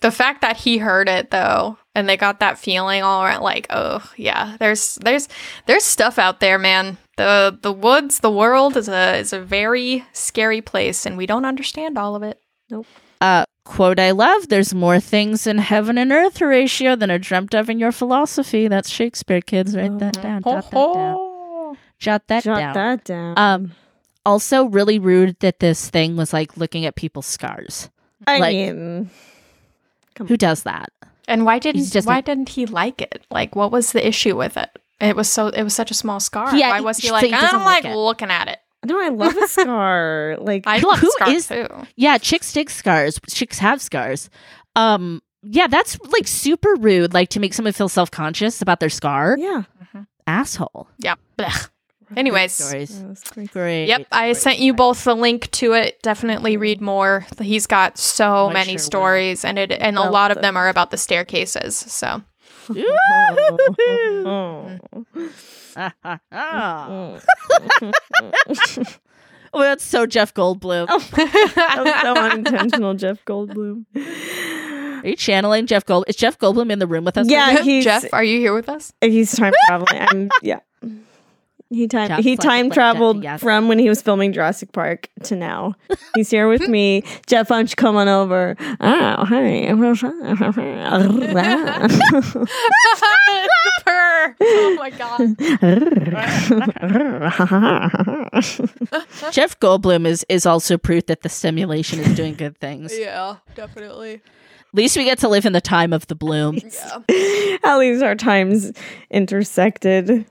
The 0.00 0.10
fact 0.10 0.40
that 0.40 0.56
he 0.56 0.78
heard 0.78 1.08
it 1.08 1.30
though, 1.30 1.78
and 1.94 2.08
they 2.08 2.16
got 2.16 2.40
that 2.40 2.58
feeling 2.58 3.02
all 3.02 3.22
around, 3.22 3.42
like, 3.42 3.66
oh 3.70 4.02
yeah, 4.16 4.56
there's 4.58 4.96
there's 4.96 5.28
there's 5.66 5.84
stuff 5.84 6.18
out 6.18 6.40
there, 6.40 6.58
man. 6.58 6.98
The 7.16 7.58
the 7.60 7.72
woods, 7.72 8.20
the 8.20 8.30
world 8.30 8.76
is 8.76 8.88
a 8.88 9.16
is 9.18 9.32
a 9.32 9.40
very 9.40 10.04
scary 10.12 10.60
place, 10.62 11.04
and 11.06 11.16
we 11.16 11.26
don't 11.26 11.44
understand 11.44 11.98
all 11.98 12.14
of 12.16 12.22
it. 12.22 12.40
Nope. 12.70 12.86
Uh, 13.20 13.44
quote 13.64 13.98
I 13.98 14.12
love, 14.12 14.48
there's 14.48 14.72
more 14.74 14.98
things 14.98 15.46
in 15.46 15.58
heaven 15.58 15.98
and 15.98 16.10
earth, 16.10 16.38
Horatio, 16.38 16.96
than 16.96 17.10
are 17.10 17.18
dreamt 17.18 17.54
of 17.54 17.68
in 17.68 17.78
your 17.78 17.92
philosophy. 17.92 18.66
That's 18.68 18.88
Shakespeare, 18.88 19.42
kids. 19.42 19.76
Write 19.76 19.98
that 19.98 20.22
down. 20.22 20.42
Ho, 20.42 20.52
Jot 20.52 20.70
that 20.70 20.94
down. 20.94 21.76
Jot 21.98 22.26
that 22.28 22.44
Jot 22.44 22.56
down. 22.58 22.74
that 22.74 23.04
down. 23.04 23.34
Um, 23.38 23.72
also, 24.24 24.64
really 24.64 24.98
rude 24.98 25.38
that 25.40 25.60
this 25.60 25.90
thing 25.90 26.16
was 26.16 26.32
like 26.32 26.56
looking 26.56 26.86
at 26.86 26.96
people's 26.96 27.26
scars. 27.26 27.90
I 28.26 28.38
like- 28.38 28.54
mean, 28.54 29.10
Who 30.26 30.36
does 30.36 30.62
that? 30.64 30.90
And 31.28 31.44
why 31.44 31.58
didn't 31.58 31.90
just 31.92 32.06
why 32.06 32.18
a- 32.18 32.22
didn't 32.22 32.50
he 32.50 32.66
like 32.66 33.00
it? 33.02 33.24
Like, 33.30 33.54
what 33.56 33.70
was 33.70 33.92
the 33.92 34.06
issue 34.06 34.36
with 34.36 34.56
it? 34.56 34.70
It 35.00 35.16
was 35.16 35.28
so 35.30 35.46
it 35.48 35.62
was 35.62 35.74
such 35.74 35.90
a 35.90 35.94
small 35.94 36.20
scar. 36.20 36.54
Yeah, 36.56 36.70
why 36.70 36.80
was 36.80 36.98
he 36.98 37.08
so 37.08 37.14
like? 37.14 37.26
he 37.26 37.32
I 37.32 37.40
doesn't 37.40 37.56
don't 37.58 37.64
like 37.64 37.84
like 37.84 37.92
it." 37.92 37.96
looking 37.96 38.30
at 38.30 38.48
it. 38.48 38.58
no, 38.84 39.00
I 39.00 39.08
love 39.08 39.36
a 39.36 39.46
scar. 39.48 40.36
like, 40.40 40.64
I 40.66 40.78
love 40.78 40.98
who 40.98 41.10
scars 41.12 41.32
is- 41.34 41.48
too. 41.48 41.66
Yeah, 41.96 42.18
chicks 42.18 42.52
dig 42.52 42.70
scars. 42.70 43.18
Chicks 43.28 43.58
have 43.58 43.80
scars. 43.80 44.28
Um, 44.76 45.22
yeah, 45.42 45.66
that's 45.68 45.98
like 46.10 46.26
super 46.26 46.74
rude. 46.80 47.14
Like 47.14 47.28
to 47.30 47.40
make 47.40 47.54
someone 47.54 47.72
feel 47.72 47.88
self 47.88 48.10
conscious 48.10 48.60
about 48.60 48.80
their 48.80 48.90
scar. 48.90 49.36
yeah. 49.38 49.62
Asshole. 50.26 50.86
Yeah. 50.98 51.14
Blech. 51.38 51.70
Anyways, 52.16 52.52
Stories. 52.52 53.02
Great. 53.34 53.50
Great. 53.52 53.86
Yep, 53.86 54.06
I 54.12 54.32
sent 54.32 54.58
you 54.58 54.74
both 54.74 55.04
the 55.04 55.14
link 55.14 55.50
to 55.52 55.72
it. 55.72 56.02
Definitely 56.02 56.56
read 56.56 56.80
more. 56.80 57.26
He's 57.40 57.66
got 57.66 57.98
so 57.98 58.48
I 58.48 58.52
many 58.52 58.72
sure 58.72 58.74
will. 58.74 58.78
stories, 58.80 59.44
and 59.44 59.58
it 59.58 59.72
and 59.72 59.96
a 59.98 60.10
lot 60.10 60.30
of 60.30 60.40
them 60.42 60.56
are 60.56 60.68
about 60.68 60.90
the 60.90 60.98
staircases. 60.98 61.76
So 61.76 62.22
Oh. 62.70 64.78
Oh. 66.32 67.18
well, 69.52 69.62
that's 69.62 69.84
so 69.84 70.06
Jeff 70.06 70.34
Goldblum. 70.34 70.86
Oh. 70.88 70.98
That 71.54 71.84
was 71.84 72.00
so 72.02 72.14
unintentional, 72.14 72.94
Jeff 72.94 73.24
Goldblum. 73.24 73.84
Are 75.04 75.08
you 75.08 75.16
channeling 75.16 75.66
Jeff 75.66 75.84
Gold? 75.86 76.04
Is 76.08 76.16
Jeff 76.16 76.38
Goldblum 76.38 76.70
in 76.70 76.78
the 76.80 76.86
room 76.86 77.04
with 77.04 77.16
us? 77.16 77.28
Yeah, 77.28 77.54
right 77.54 77.64
he's 77.64 77.84
Jeff, 77.84 78.04
are 78.12 78.24
you 78.24 78.38
here 78.40 78.52
with 78.52 78.68
us? 78.68 78.92
he's 79.00 79.34
time 79.34 79.52
traveling. 79.66 80.00
I'm, 80.02 80.30
yeah. 80.42 80.60
He 81.72 81.86
time 81.86 82.08
Jeff's 82.08 82.24
he 82.24 82.36
time 82.36 82.66
like 82.66 82.74
traveled 82.74 83.18
Jeff, 83.18 83.22
yes. 83.22 83.40
from 83.40 83.68
when 83.68 83.78
he 83.78 83.88
was 83.88 84.02
filming 84.02 84.32
Jurassic 84.32 84.72
Park 84.72 85.08
to 85.22 85.36
now. 85.36 85.76
He's 86.16 86.28
here 86.28 86.48
with 86.48 86.68
me. 86.68 87.04
Jeff, 87.26 87.48
why 87.48 87.58
don't 87.58 87.70
you 87.70 87.76
come 87.76 87.94
on 87.94 88.08
over? 88.08 88.56
Oh, 88.80 89.24
hey. 89.26 89.70
the 89.70 89.76
purr. 93.84 94.36
Oh 94.40 94.74
my 94.78 94.90
god. 94.90 95.18
Jeff 99.32 99.60
Goldblum 99.60 100.06
is 100.06 100.26
is 100.28 100.46
also 100.46 100.76
proof 100.76 101.06
that 101.06 101.22
the 101.22 101.28
simulation 101.28 102.00
is 102.00 102.16
doing 102.16 102.34
good 102.34 102.58
things. 102.58 102.92
Yeah, 102.98 103.36
definitely. 103.54 104.14
At 104.14 104.74
least 104.74 104.96
we 104.96 105.04
get 105.04 105.18
to 105.18 105.28
live 105.28 105.46
in 105.46 105.52
the 105.52 105.60
time 105.60 105.92
of 105.92 106.08
the 106.08 106.16
bloom. 106.16 106.58
Yeah. 106.58 107.58
At 107.62 107.76
least 107.76 108.02
our 108.02 108.16
times 108.16 108.72
intersected. 109.08 110.26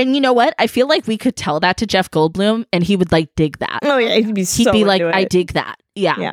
And 0.00 0.14
you 0.14 0.20
know 0.20 0.32
what? 0.32 0.54
I 0.58 0.66
feel 0.66 0.86
like 0.88 1.06
we 1.06 1.16
could 1.18 1.36
tell 1.36 1.60
that 1.60 1.76
to 1.78 1.86
Jeff 1.86 2.10
Goldblum, 2.10 2.64
and 2.72 2.82
he 2.84 2.96
would 2.96 3.12
like 3.12 3.28
dig 3.36 3.58
that. 3.58 3.80
Oh 3.82 3.98
yeah, 3.98 4.16
he'd 4.16 4.34
be 4.34 4.40
He'd 4.42 4.64
so 4.64 4.72
be 4.72 4.84
like, 4.84 5.00
into 5.02 5.14
"I 5.16 5.24
dig 5.24 5.52
that." 5.52 5.76
Yeah. 5.94 6.14
Yeah, 6.18 6.32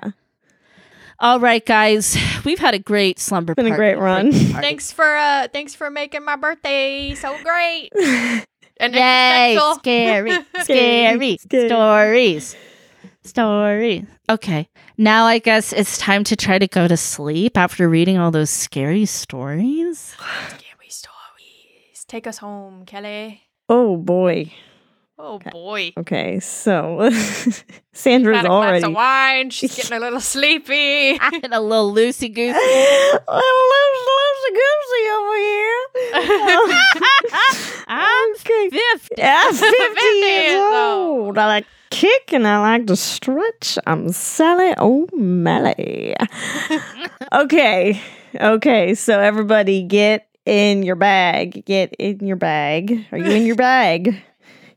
All 1.19 1.39
right, 1.39 1.65
guys, 1.65 2.18
we've 2.45 2.60
had 2.60 2.73
a 2.73 2.80
great 2.80 3.19
slumber. 3.19 3.56
Been 3.56 3.68
a 3.72 3.76
great 3.76 3.98
run. 3.98 4.31
Thanks 4.31 4.91
for 4.91 5.15
uh 5.18 5.48
thanks 5.52 5.73
for 5.76 5.89
making 5.89 6.23
my 6.23 6.35
birthday 6.35 7.14
so 7.15 7.35
great. 7.44 7.89
And 8.80 8.94
Yay! 8.94 9.56
extra. 9.57 9.73
Scary, 9.80 10.31
Scary, 10.61 10.64
scary 10.64 11.38
scary. 11.38 11.68
stories, 11.68 12.56
stories. 13.23 14.06
Okay, 14.30 14.69
now 14.99 15.26
I 15.26 15.39
guess 15.39 15.73
it's 15.73 15.98
time 15.98 16.23
to 16.26 16.35
try 16.35 16.60
to 16.60 16.68
go 16.68 16.88
to 16.88 16.95
sleep 16.95 17.57
after 17.57 17.89
reading 17.89 18.19
all 18.19 18.30
those 18.30 18.52
scary 18.52 19.06
stories. 19.06 20.15
Scary 20.49 20.89
stories. 20.89 22.06
Take 22.07 22.27
us 22.27 22.38
home, 22.38 22.85
Kelly. 22.85 23.41
Oh 23.69 23.98
boy. 23.98 24.53
Oh 25.19 25.41
uh, 25.44 25.49
boy. 25.49 25.94
Okay, 25.98 26.39
so 26.39 27.10
Sandra's 27.91 28.38
Had 28.38 28.45
a 28.45 28.49
glass 28.49 28.84
of 28.84 28.94
wine. 28.94 29.49
She's 29.49 29.76
getting 29.76 29.98
a 29.98 29.99
little 29.99 30.22
sleepy. 30.22 31.18
and 31.19 31.53
a 31.53 31.60
little 31.60 31.94
loosey 31.94 32.34
goosey. 32.34 32.53
little 32.53 33.19
loosey 34.14 34.53
goosey 34.53 35.10
over 35.18 35.38
here. 35.38 35.85
Uh, 36.14 37.34
I'm 37.88 38.31
okay. 38.35 38.69
fifty. 38.69 39.23
I'm 39.23 39.53
50 39.53 39.65
50 39.65 40.06
years 40.06 40.52
years 40.52 40.73
old. 40.73 41.38
I 41.38 41.48
like 41.48 41.65
kick 41.89 42.31
and 42.31 42.48
I 42.48 42.60
like 42.60 42.88
to 42.88 42.95
stretch. 42.95 43.80
I'm 43.88 44.10
Sally 44.10 44.76
O'Malley. 44.77 46.15
okay. 47.34 48.02
Okay. 48.39 48.94
So 48.94 49.19
everybody 49.19 49.81
get 49.81 50.27
in 50.48 50.84
your 50.84 50.95
bag. 50.95 51.65
Get 51.65 51.94
in 51.99 52.26
your 52.26 52.38
bag. 52.38 53.06
Are 53.11 53.18
you 53.18 53.32
in 53.32 53.45
your 53.45 53.56
bag? 53.57 54.19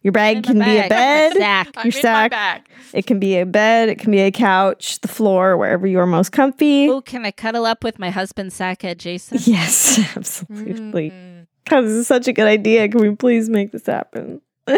Your 0.03 0.13
bag 0.13 0.45
can 0.45 0.59
my 0.59 0.65
be 0.65 0.79
a 0.79 0.89
bed. 0.89 1.35
Sack. 1.35 1.69
I'm 1.77 1.87
Your 1.91 1.99
in 2.01 2.13
my 2.13 2.29
sack. 2.29 2.71
It 2.93 3.07
can 3.07 3.21
be 3.21 3.39
a 3.39 3.47
bed. 3.47 3.89
It 3.89 3.99
can 3.99 4.11
be 4.11 4.21
a 4.21 4.33
couch, 4.33 5.01
the 5.01 5.09
floor, 5.09 5.57
wherever 5.57 5.87
you 5.87 5.99
are 6.01 6.07
most 6.07 6.33
comfy. 6.33 6.89
Oh, 6.89 7.01
can 7.01 7.25
I 7.25 7.31
cuddle 7.31 7.67
up 7.67 7.85
with 7.85 7.99
my 7.99 8.11
husband's 8.11 8.59
sackhead, 8.59 8.97
Jason? 8.99 9.39
Yes, 9.43 9.99
absolutely. 10.17 11.11
Mm. 11.11 11.47
God, 11.69 11.83
this 11.83 11.93
is 11.93 12.07
such 12.07 12.27
a 12.27 12.33
good 12.33 12.49
idea. 12.49 12.89
Can 12.89 13.01
we 13.01 13.15
please 13.15 13.49
make 13.49 13.73
this 13.73 13.87
happen? 13.87 14.41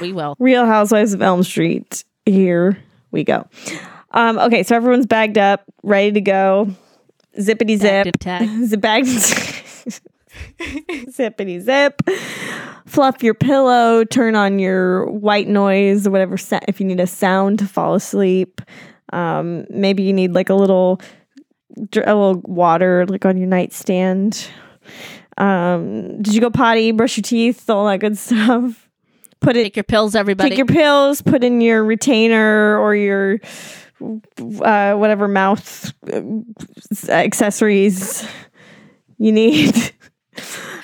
We 0.00 0.12
will. 0.12 0.36
Real 0.38 0.66
Housewives 0.66 1.14
of 1.14 1.22
Elm 1.22 1.42
Street. 1.44 2.04
Here 2.26 2.76
we 3.10 3.24
go. 3.24 3.48
Um, 4.10 4.38
okay, 4.38 4.62
so 4.62 4.76
everyone's 4.76 5.06
bagged 5.06 5.38
up, 5.38 5.64
ready 5.82 6.12
to 6.12 6.20
go. 6.20 6.68
Zippity 7.38 7.78
zip. 7.78 8.04
Bagged 8.04 8.06
and 8.06 8.20
tagged. 8.20 8.66
Zip 8.66 8.80
bagged. 8.80 10.02
Zippity 10.60 11.60
zip. 11.60 12.00
fluff 12.86 13.22
your 13.22 13.34
pillow, 13.34 14.04
turn 14.04 14.34
on 14.34 14.58
your 14.58 15.06
white 15.10 15.48
noise, 15.48 16.06
or 16.06 16.10
whatever. 16.10 16.36
sa- 16.36 16.60
If 16.68 16.80
you 16.80 16.86
need 16.86 17.00
a 17.00 17.06
sound 17.06 17.58
to 17.60 17.66
fall 17.66 17.94
asleep, 17.94 18.60
um, 19.12 19.66
maybe 19.70 20.02
you 20.02 20.12
need 20.12 20.32
like 20.32 20.50
a 20.50 20.54
little, 20.54 21.00
a 21.78 22.14
little 22.14 22.40
water 22.44 23.06
like 23.06 23.24
on 23.24 23.36
your 23.36 23.48
nightstand. 23.48 24.48
Um, 25.38 26.22
did 26.22 26.34
you 26.34 26.40
go 26.40 26.50
potty, 26.50 26.92
brush 26.92 27.16
your 27.16 27.22
teeth, 27.22 27.68
all 27.68 27.86
that 27.86 27.98
good 27.98 28.16
stuff? 28.18 28.88
Put 29.40 29.56
it 29.56 29.64
Take 29.64 29.76
your 29.76 29.84
pills, 29.84 30.14
everybody. 30.14 30.50
Take 30.50 30.58
your 30.58 30.66
pills, 30.66 31.20
put 31.20 31.44
in 31.44 31.60
your 31.60 31.84
retainer 31.84 32.78
or 32.78 32.94
your 32.94 33.40
uh, 34.00 34.94
whatever 34.94 35.28
mouth 35.28 35.92
uh, 36.10 36.22
accessories 37.10 38.26
you 39.18 39.32
need. 39.32 39.74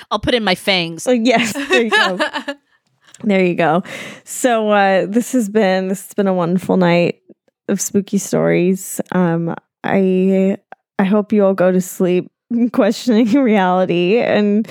I'll 0.09 0.19
put 0.19 0.33
in 0.33 0.43
my 0.43 0.55
fangs. 0.55 1.07
Oh, 1.07 1.11
yes, 1.11 1.53
there 1.53 1.83
you 1.83 1.89
go. 1.89 2.17
there 3.23 3.45
you 3.45 3.55
go. 3.55 3.83
So 4.23 4.69
uh, 4.69 5.05
this 5.07 5.31
has 5.33 5.49
been 5.49 5.87
this 5.87 6.05
has 6.07 6.13
been 6.13 6.27
a 6.27 6.33
wonderful 6.33 6.77
night 6.77 7.21
of 7.67 7.79
spooky 7.79 8.17
stories. 8.17 8.99
Um, 9.11 9.55
I 9.83 10.57
I 10.99 11.03
hope 11.03 11.33
you 11.33 11.45
all 11.45 11.53
go 11.53 11.71
to 11.71 11.81
sleep 11.81 12.31
questioning 12.73 13.31
reality 13.33 14.19
and 14.19 14.67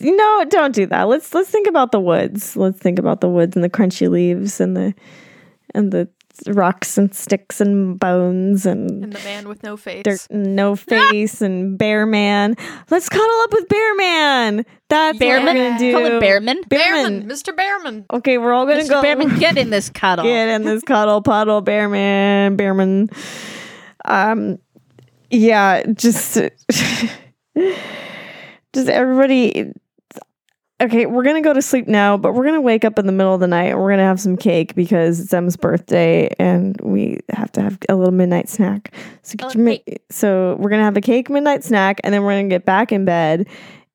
no 0.00 0.44
don't 0.48 0.74
do 0.74 0.86
that 0.86 1.04
let's 1.04 1.34
let's 1.34 1.50
think 1.50 1.66
about 1.66 1.92
the 1.92 2.00
woods 2.00 2.56
let's 2.56 2.78
think 2.78 2.98
about 2.98 3.20
the 3.20 3.28
woods 3.28 3.56
and 3.56 3.64
the 3.64 3.70
crunchy 3.70 4.08
leaves 4.08 4.60
and 4.60 4.76
the 4.76 4.94
and 5.74 5.92
the 5.92 6.08
rocks 6.48 6.98
and 6.98 7.14
sticks 7.14 7.60
and 7.60 7.98
bones 7.98 8.66
and 8.66 9.04
and 9.04 9.12
the 9.12 9.18
man 9.24 9.48
with 9.48 9.62
no 9.62 9.76
face. 9.76 10.02
dirt 10.02 10.26
no 10.30 10.74
face 10.92 11.40
and 11.40 11.78
bear 11.78 12.06
man 12.06 12.54
let's 12.90 13.08
cuddle 13.08 13.40
up 13.42 13.52
with 13.52 13.68
bear 13.68 13.94
man 13.96 14.64
that's 14.88 15.18
what 15.18 15.26
we're 15.28 15.38
Bearman? 15.40 15.56
gonna 15.56 15.78
do 15.78 15.92
Call 15.92 16.04
it 16.06 16.20
Bearman. 16.20 16.62
Bearman, 16.68 17.24
Mr. 17.26 17.54
Bearman. 17.56 18.04
okay 18.12 18.38
we're 18.38 18.52
all 18.52 18.66
gonna 18.66 18.80
Mr. 18.82 18.88
go 18.88 19.02
Bearman, 19.02 19.38
get 19.38 19.56
in 19.58 19.70
this 19.70 19.88
cuddle. 19.90 20.24
get 20.24 20.48
in 20.48 20.62
this 20.62 20.82
cuddle 20.82 21.22
puddle 21.22 21.60
bear 21.60 21.88
man 21.88 22.56
bearman 22.56 23.08
um 24.04 24.58
yeah 25.30 25.82
just 25.94 26.34
just 28.74 28.88
everybody 28.88 29.72
okay 30.80 31.06
we're 31.06 31.22
gonna 31.22 31.40
go 31.40 31.52
to 31.52 31.62
sleep 31.62 31.86
now 31.86 32.16
but 32.16 32.34
we're 32.34 32.44
gonna 32.44 32.60
wake 32.60 32.84
up 32.84 32.98
in 32.98 33.06
the 33.06 33.12
middle 33.12 33.32
of 33.34 33.40
the 33.40 33.46
night 33.46 33.70
and 33.70 33.78
we're 33.80 33.90
gonna 33.90 34.02
have 34.04 34.20
some 34.20 34.36
cake 34.36 34.74
because 34.74 35.20
it's 35.20 35.32
emma's 35.32 35.56
birthday 35.56 36.28
and 36.38 36.78
we 36.82 37.18
have 37.30 37.50
to 37.52 37.62
have 37.62 37.78
a 37.88 37.94
little 37.94 38.12
midnight 38.12 38.48
snack 38.48 38.92
so 39.22 39.36
get 39.36 39.46
Oh, 39.46 39.50
your 39.54 39.62
mi- 39.64 39.84
so 40.10 40.56
we're 40.58 40.70
gonna 40.70 40.82
have 40.84 40.96
a 40.96 41.00
cake 41.00 41.30
midnight 41.30 41.62
snack 41.64 42.00
and 42.04 42.12
then 42.12 42.22
we're 42.22 42.32
gonna 42.36 42.48
get 42.48 42.64
back 42.64 42.90
in 42.92 43.04
bed 43.04 43.46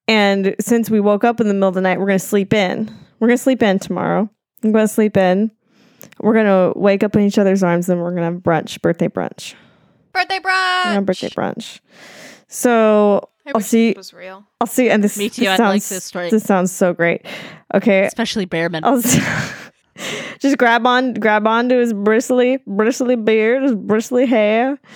and 0.08 0.56
since 0.60 0.90
we 0.90 1.00
woke 1.00 1.24
up 1.24 1.40
in 1.42 1.48
the 1.48 1.54
middle 1.54 1.70
of 1.70 1.76
the 1.76 1.82
night 1.82 2.00
we're 2.00 2.08
gonna 2.08 2.20
sleep 2.20 2.54
in 2.54 2.90
we're 3.20 3.28
gonna 3.28 3.38
sleep 3.38 3.62
in 3.62 3.78
tomorrow 3.80 4.30
i'm 4.64 4.72
gonna 4.72 4.88
sleep 4.88 5.18
in 5.18 5.52
we're 6.22 6.34
gonna 6.34 6.72
wake 6.78 7.04
up 7.04 7.16
in 7.16 7.24
each 7.24 7.38
other's 7.38 7.62
arms, 7.62 7.88
then 7.88 8.00
we're 8.00 8.12
gonna 8.12 8.24
have 8.32 8.36
brunch, 8.36 8.82
birthday 8.82 9.10
brunch. 9.10 9.54
Birthday 10.14 10.40
brunch. 10.40 11.06
birthday 11.06 11.30
brunch. 11.30 11.80
So 12.48 13.30
I 13.50 13.52
I'll 13.56 13.60
wish 13.60 13.66
see- 13.66 13.90
this 13.90 13.98
was 13.98 14.14
real. 14.14 14.46
I'll 14.62 14.68
see. 14.68 14.90
And 14.90 15.04
this, 15.04 15.18
Me 15.18 15.30
too, 15.30 15.42
this 15.42 15.50
I 15.50 15.58
sounds 15.58 15.74
like 15.76 15.84
this 15.84 16.04
story. 16.04 16.30
This 16.30 16.44
sounds 16.44 16.72
so 16.72 16.94
great. 16.94 17.26
Okay, 17.74 18.06
Especially 18.06 18.46
Bearman. 18.46 18.84
I'll 18.84 18.98
s- 18.98 19.20
just 20.40 20.58
grab 20.58 20.86
on, 20.88 21.14
grab 21.16 21.48
onto 21.48 21.78
his 21.78 21.94
bristly, 21.94 22.60
bristly 22.68 23.16
beard, 23.16 23.64
his 23.64 23.76
bristly 23.76 24.26
hair. 24.26 24.80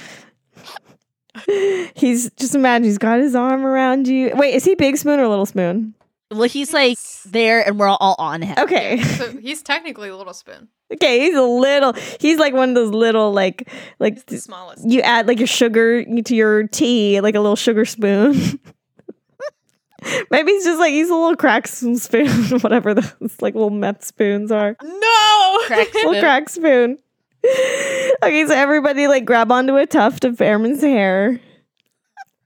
He's 1.95 2.29
just 2.31 2.53
imagine 2.55 2.83
he's 2.85 2.97
got 2.99 3.19
his 3.19 3.35
arm 3.35 3.65
around 3.65 4.07
you. 4.07 4.31
Wait, 4.35 4.53
is 4.53 4.63
he 4.63 4.75
Big 4.75 4.97
Spoon 4.97 5.19
or 5.19 5.27
Little 5.27 5.45
Spoon? 5.47 5.93
Well, 6.37 6.49
he's 6.49 6.73
like 6.73 6.97
there 7.25 7.65
and 7.65 7.79
we're 7.79 7.87
all 7.89 8.15
on 8.19 8.41
him. 8.41 8.55
Okay, 8.57 9.01
So 9.01 9.29
he's 9.41 9.61
technically 9.61 10.09
a 10.09 10.15
little 10.17 10.33
spoon. 10.33 10.67
okay, 10.93 11.19
he's 11.21 11.35
a 11.35 11.41
little. 11.41 11.93
He's 12.19 12.37
like 12.39 12.53
one 12.53 12.69
of 12.69 12.75
those 12.75 12.91
little, 12.93 13.31
like, 13.31 13.69
like 13.99 14.15
He's 14.15 14.23
the 14.25 14.37
smallest. 14.39 14.89
you 14.89 15.01
add 15.01 15.27
like 15.27 15.39
your 15.39 15.47
sugar 15.47 16.03
to 16.03 16.35
your 16.35 16.67
tea, 16.67 17.21
like 17.21 17.35
a 17.35 17.39
little 17.39 17.55
sugar 17.55 17.85
spoon. 17.85 18.59
Maybe 20.31 20.51
he's 20.51 20.65
just 20.65 20.79
like 20.79 20.91
he's 20.91 21.09
a 21.09 21.15
little 21.15 21.37
crack 21.37 21.65
spoon, 21.65 21.97
whatever 22.59 22.93
those 22.93 23.41
like 23.41 23.53
little 23.53 23.69
meth 23.69 24.03
spoons 24.03 24.51
are. 24.51 24.75
No! 24.83 25.59
Crack 25.65 25.93
Little 25.93 26.19
crack 26.19 26.49
spoon. 26.49 26.97
okay, 27.45 28.45
so 28.45 28.53
everybody 28.53 29.07
like 29.07 29.23
grab 29.23 29.49
onto 29.49 29.77
a 29.77 29.85
tuft 29.85 30.25
of 30.25 30.35
Bearman's 30.37 30.81
hair, 30.81 31.39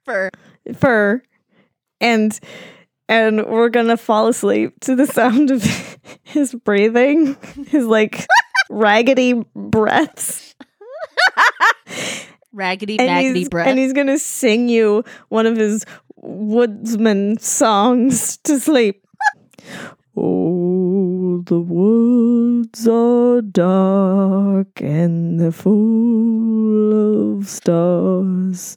For 0.06 0.30
fur, 0.76 1.24
and 2.00 2.40
and 3.10 3.46
we're 3.46 3.70
gonna 3.70 3.98
fall 3.98 4.28
asleep 4.28 4.80
to 4.82 4.96
the 4.96 5.08
sound 5.08 5.52
of 5.52 5.64
his 6.24 6.54
breathing, 6.54 7.38
his 7.68 7.86
like 7.86 8.26
raggedy 8.70 9.34
breaths. 9.56 10.56
raggedy, 12.52 13.00
and 13.00 13.10
maggedy 13.10 13.36
he's, 13.36 13.50
breath. 13.50 13.68
and 13.68 13.80
he's 13.80 13.94
gonna 13.94 14.20
sing 14.20 14.70
you 14.70 15.04
one 15.30 15.46
of 15.46 15.56
his 15.56 15.86
woodsman 16.18 17.38
songs 17.40 18.38
to 18.38 18.60
sleep. 18.60 19.06
oh, 20.16 21.44
the 21.46 21.60
woods 21.60 22.88
are 22.88 23.42
dark 23.42 24.82
and 24.82 25.40
they're 25.40 25.52
full 25.52 27.38
of 27.38 27.48
stars. 27.48 28.76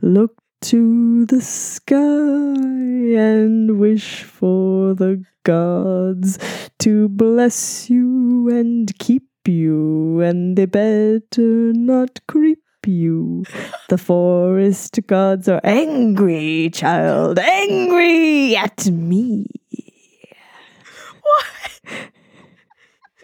Look 0.00 0.36
to 0.60 1.24
the 1.26 1.40
sky 1.40 1.96
and 1.96 3.78
wish 3.78 4.22
for 4.22 4.94
the 4.94 5.22
gods 5.44 6.38
to 6.78 7.08
bless 7.08 7.88
you 7.88 8.48
and 8.50 8.96
keep 8.98 9.22
you, 9.46 10.20
and 10.20 10.56
they 10.56 10.66
better 10.66 11.72
not 11.72 12.20
creep 12.26 12.58
you. 12.86 13.44
The 13.88 13.98
forest 13.98 14.98
gods 15.06 15.48
are 15.48 15.60
angry, 15.64 16.70
child, 16.70 17.38
angry 17.38 18.56
at 18.56 18.86
me. 18.86 19.46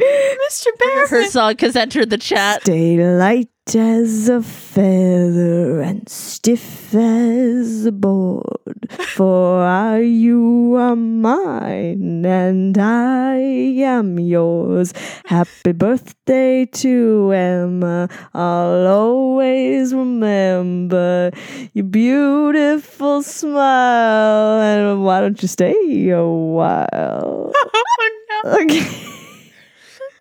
Mr. 0.00 0.66
Bear. 0.78 1.06
Her 1.08 1.24
song 1.28 1.54
has 1.60 1.76
entered 1.76 2.10
the 2.10 2.18
chat. 2.18 2.62
Stay 2.62 2.96
light 2.96 3.48
as 3.74 4.28
a 4.28 4.42
feather 4.42 5.80
and 5.80 6.08
stiff 6.08 6.94
as 6.94 7.86
a 7.86 7.92
board. 7.92 8.90
For 9.14 9.62
I, 9.62 10.00
you 10.00 10.74
are 10.76 10.96
mine 10.96 12.26
and 12.26 12.76
I 12.76 13.36
am 13.36 14.18
yours. 14.18 14.92
Happy 15.26 15.72
birthday 15.72 16.66
to 16.66 17.32
Emma. 17.32 18.08
I'll 18.34 18.86
always 18.86 19.94
remember 19.94 21.30
your 21.72 21.84
beautiful 21.84 23.22
smile. 23.22 24.60
And 24.60 25.04
why 25.04 25.20
don't 25.20 25.40
you 25.40 25.48
stay 25.48 26.08
a 26.10 26.24
while? 26.26 27.52
Oh 27.66 28.10
no. 28.44 28.50
Okay. 28.60 29.23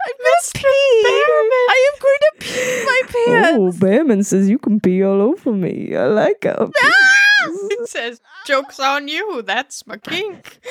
Mr. 0.09 0.63
Bearman. 0.63 1.63
I 1.69 1.91
am 1.93 1.99
going 2.01 2.19
to 2.19 2.31
pee 2.39 2.85
my 2.85 3.01
pants. 3.07 3.49
Oh, 3.57 3.71
Bearman 3.79 4.23
says 4.23 4.49
you 4.49 4.59
can 4.59 4.79
pee 4.79 5.03
all 5.03 5.21
over 5.21 5.51
me. 5.51 5.95
I 5.95 6.05
like 6.07 6.43
how. 6.43 6.71
Ah! 6.81 7.13
It 7.45 7.89
says, 7.89 8.21
joke's 8.45 8.79
on 8.79 9.07
you. 9.07 9.41
That's 9.41 9.85
my 9.87 9.97
kink. 9.97 10.59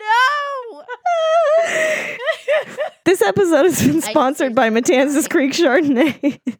no. 0.00 0.82
This 3.04 3.22
episode 3.22 3.64
has 3.64 3.82
been 3.86 4.00
sponsored 4.02 4.54
by 4.54 4.70
Matanzas 4.70 5.28
Creek 5.28 5.52
Chardonnay. 5.52 6.40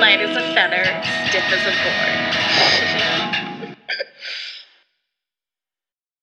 Light 0.00 0.20
as 0.20 0.36
a 0.36 0.54
feather, 0.54 0.84
stiff 1.28 1.52
as 1.52 1.66
a 1.66 1.72
board. 1.82 3.16